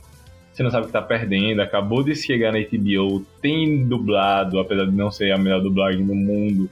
você 0.53 0.63
não 0.63 0.71
sabe 0.71 0.85
o 0.85 0.87
que 0.87 0.93
tá 0.93 1.03
perdendo. 1.03 1.63
Acabou 1.63 2.05
de 2.05 2.15
chegar 2.15 2.53
na 2.53 2.59
HBO, 2.59 3.25
tem 3.41 3.87
dublado, 3.87 4.59
apesar 4.59 4.85
de 4.85 4.93
não 4.93 5.11
ser 5.11 5.33
a 5.33 5.39
melhor 5.39 5.63
dublagem 5.63 6.07
do 6.07 6.15
mundo 6.15 6.69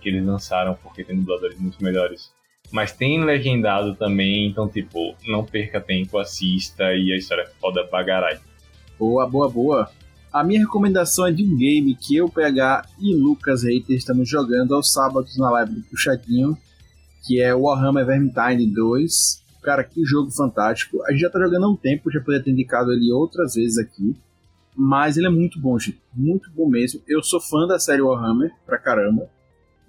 que 0.00 0.08
eles 0.08 0.24
lançaram, 0.24 0.74
porque 0.82 1.04
tem 1.04 1.16
dubladores 1.16 1.58
muito 1.60 1.82
melhores 1.84 2.32
mas 2.70 2.92
tem 2.92 3.22
legendado 3.24 3.94
também, 3.94 4.46
então, 4.46 4.68
tipo, 4.68 5.14
não 5.26 5.44
perca 5.44 5.80
tempo, 5.80 6.18
assista 6.18 6.94
e 6.94 7.12
a 7.12 7.16
história 7.16 7.42
é 7.42 7.50
foda 7.60 7.86
bagarai. 7.90 8.38
Boa, 8.98 9.28
boa, 9.28 9.48
boa. 9.48 9.90
A 10.32 10.44
minha 10.44 10.60
recomendação 10.60 11.26
é 11.26 11.32
de 11.32 11.42
um 11.42 11.56
game 11.56 11.94
que 11.96 12.14
eu, 12.14 12.28
PH 12.28 12.86
e 13.00 13.14
Lucas 13.16 13.64
Reiter 13.64 13.96
estamos 13.96 14.28
jogando 14.28 14.74
aos 14.74 14.92
sábados 14.92 15.36
na 15.36 15.50
live 15.50 15.72
do 15.72 15.82
Puxadinho, 15.82 16.56
que 17.26 17.40
é 17.40 17.52
Warhammer 17.52 18.06
Vermintide 18.06 18.66
2. 18.66 19.44
Cara, 19.62 19.82
que 19.82 20.04
jogo 20.04 20.30
fantástico. 20.30 21.02
A 21.04 21.10
gente 21.10 21.22
já 21.22 21.30
tá 21.30 21.40
jogando 21.40 21.66
há 21.66 21.68
um 21.68 21.76
tempo, 21.76 22.10
já 22.10 22.20
poderia 22.20 22.44
ter 22.44 22.52
indicado 22.52 22.92
ele 22.92 23.10
outras 23.12 23.54
vezes 23.54 23.78
aqui. 23.78 24.14
Mas 24.76 25.16
ele 25.16 25.26
é 25.26 25.30
muito 25.30 25.58
bom, 25.58 25.76
gente. 25.78 26.00
Muito 26.14 26.48
bom 26.52 26.68
mesmo. 26.68 27.02
Eu 27.08 27.22
sou 27.22 27.40
fã 27.40 27.66
da 27.66 27.78
série 27.78 28.00
Warhammer, 28.00 28.52
pra 28.64 28.78
caramba. 28.78 29.28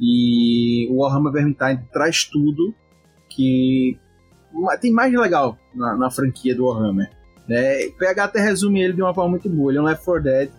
E 0.02 0.88
o 0.90 1.02
Warhammer 1.02 1.32
Vermintide 1.32 1.88
traz 1.94 2.26
tudo 2.26 2.74
que 3.30 3.98
tem 4.82 4.92
mais 4.92 5.12
de 5.12 5.18
legal 5.18 5.58
na, 5.76 5.96
na 5.96 6.10
franquia 6.10 6.56
do 6.56 6.66
Warhammer. 6.66 7.10
Né? 7.48 7.88
PH 8.00 8.24
até 8.24 8.42
resume 8.42 8.82
ele 8.82 8.94
de 8.94 9.02
uma 9.02 9.14
forma 9.14 9.32
muito 9.32 9.48
boa. 9.48 9.72
Ele 9.72 9.78
é 9.78 9.82
um 9.82 9.86
Left 9.86 10.04
4 10.04 10.24
Dead 10.24 10.52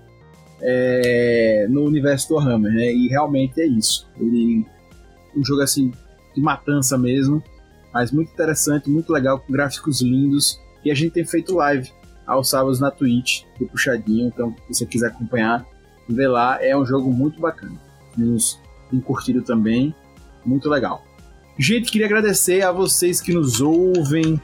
é, 0.60 1.66
no 1.69 1.85
universo 1.85 2.28
do 2.28 2.35
Warhammer, 2.36 2.73
né? 2.73 2.93
E 2.93 3.09
realmente 3.09 3.60
é 3.60 3.66
isso. 3.66 4.09
Ele 4.19 4.64
um 5.36 5.44
jogo 5.44 5.62
assim 5.62 5.90
de 6.35 6.40
matança 6.40 6.97
mesmo, 6.97 7.43
mas 7.93 8.12
muito 8.12 8.32
interessante, 8.32 8.89
muito 8.89 9.12
legal, 9.12 9.40
com 9.40 9.52
gráficos 9.52 10.01
lindos. 10.01 10.60
E 10.85 10.90
a 10.90 10.94
gente 10.94 11.12
tem 11.12 11.24
feito 11.24 11.55
live 11.55 11.90
aos 12.27 12.48
sábados 12.48 12.81
na 12.81 12.90
Twitch, 12.90 13.44
do 13.59 13.66
Puxadinho. 13.66 14.28
Então, 14.28 14.55
se 14.69 14.78
você 14.78 14.86
quiser 14.86 15.09
acompanhar, 15.09 15.66
vê 16.09 16.28
lá. 16.28 16.62
É 16.62 16.77
um 16.77 16.85
jogo 16.85 17.12
muito 17.12 17.40
bacana. 17.40 17.78
Nos 18.16 18.60
tem 18.93 19.01
curtido 19.01 19.43
também. 19.43 19.93
Muito 20.44 20.69
legal. 20.69 21.05
Gente, 21.59 21.90
queria 21.90 22.06
agradecer 22.06 22.62
a 22.62 22.70
vocês 22.70 23.20
que 23.20 23.35
nos 23.35 23.60
ouvem 23.60 24.40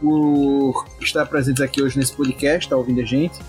por 0.00 0.84
estar 1.00 1.24
presentes 1.26 1.62
aqui 1.62 1.82
hoje 1.82 1.96
nesse 1.96 2.12
podcast, 2.12 2.68
tá 2.68 2.76
ouvindo 2.76 3.00
a 3.00 3.04
gente. 3.04 3.40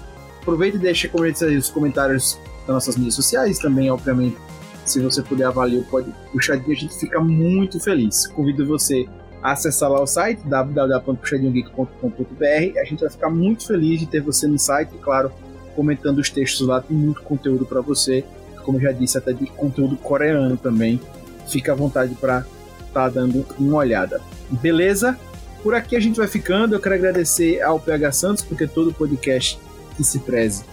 Aproveita 0.42 0.78
e 0.78 0.80
deixa 0.80 1.10
os 1.58 1.70
comentários 1.70 2.40
das 2.66 2.76
nossas 2.76 2.96
mídias 2.96 3.16
sociais 3.16 3.60
também, 3.60 3.92
obviamente. 3.92 4.38
Se 4.86 5.00
você 5.00 5.22
puder 5.22 5.46
avaliar 5.46 5.82
o 5.82 5.86
Puxadinho, 6.32 6.72
a 6.72 6.76
gente 6.76 7.00
fica 7.00 7.20
muito 7.20 7.80
feliz. 7.80 8.28
Convido 8.28 8.68
você 8.68 9.08
a 9.42 9.54
acessar 9.54 9.90
lá 9.90 10.00
o 10.02 10.08
site 10.08 10.42
www.puxadinhogeek.com.br. 10.46 12.80
A 12.80 12.84
gente 12.84 13.00
vai 13.02 13.10
ficar 13.10 13.30
muito 13.30 13.66
feliz 13.66 14.02
de 14.02 14.06
ter 14.06 14.22
você 14.22 14.46
no 14.48 14.60
site, 14.60 14.94
e 14.94 14.98
claro, 14.98 15.32
comentando 15.76 16.20
os 16.20 16.30
textos 16.30 16.68
lá, 16.68 16.82
tem 16.82 16.96
muito 16.96 17.24
conteúdo 17.24 17.66
para 17.66 17.82
você. 17.82 18.24
Como 18.64 18.80
já 18.80 18.91
disse, 18.91 19.18
até 19.18 19.34
de 19.34 19.45
conteúdo 19.48 19.95
coreano 19.98 20.57
também. 20.57 20.99
Fica 21.48 21.73
à 21.73 21.76
vontade 21.76 22.15
para 22.15 22.45
tá 22.94 23.10
dando 23.10 23.45
uma 23.60 23.77
olhada. 23.77 24.22
Beleza? 24.49 25.18
Por 25.61 25.73
aqui 25.73 25.95
a 25.95 25.99
gente 25.99 26.18
vai 26.18 26.27
ficando. 26.27 26.76
Eu 26.76 26.80
quero 26.80 26.95
agradecer 26.95 27.61
ao 27.61 27.80
PH 27.80 28.11
Santos, 28.11 28.44
porque 28.44 28.68
todo 28.68 28.94
podcast 28.94 29.60
que 29.95 30.03
se 30.03 30.19
preze 30.19 30.64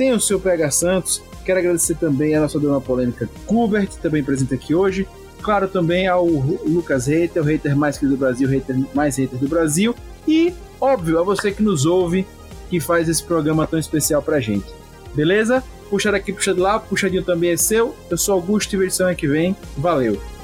tem 0.00 0.12
o 0.12 0.20
seu 0.20 0.40
PH 0.40 0.70
Santos. 0.70 1.22
Quero 1.44 1.58
agradecer 1.58 1.94
também 1.94 2.34
a 2.34 2.40
nossa 2.40 2.58
dona 2.58 2.80
polêmica 2.80 3.28
Kubert, 3.44 3.90
também 4.00 4.24
presente 4.24 4.54
aqui 4.54 4.74
hoje. 4.74 5.06
Claro, 5.42 5.68
também 5.68 6.08
ao 6.08 6.26
Lucas 6.26 7.06
Reiter, 7.06 7.42
o 7.42 7.44
hater 7.44 7.76
mais 7.76 7.98
querido 7.98 8.16
do 8.16 8.18
Brasil, 8.18 8.48
o 8.48 8.50
hater 8.50 8.76
mais 8.94 9.16
hater 9.18 9.38
do 9.38 9.46
Brasil. 9.46 9.94
E, 10.26 10.54
óbvio, 10.80 11.18
a 11.18 11.22
você 11.22 11.52
que 11.52 11.62
nos 11.62 11.84
ouve, 11.84 12.26
que 12.70 12.80
faz 12.80 13.10
esse 13.10 13.22
programa 13.22 13.66
tão 13.66 13.78
especial 13.78 14.22
pra 14.22 14.40
gente. 14.40 14.66
Beleza? 15.14 15.62
Puxa 15.90 16.12
daqui, 16.12 16.32
puxa 16.32 16.54
de 16.54 16.60
lá, 16.60 16.78
puxadinho 16.78 17.24
também 17.24 17.50
é 17.50 17.56
seu. 17.56 17.96
Eu 18.08 18.16
sou 18.16 18.34
Augusto 18.34 18.72
e 18.72 18.78
versão 18.78 19.08
é 19.08 19.14
que 19.14 19.26
vem. 19.26 19.56
Valeu! 19.76 20.39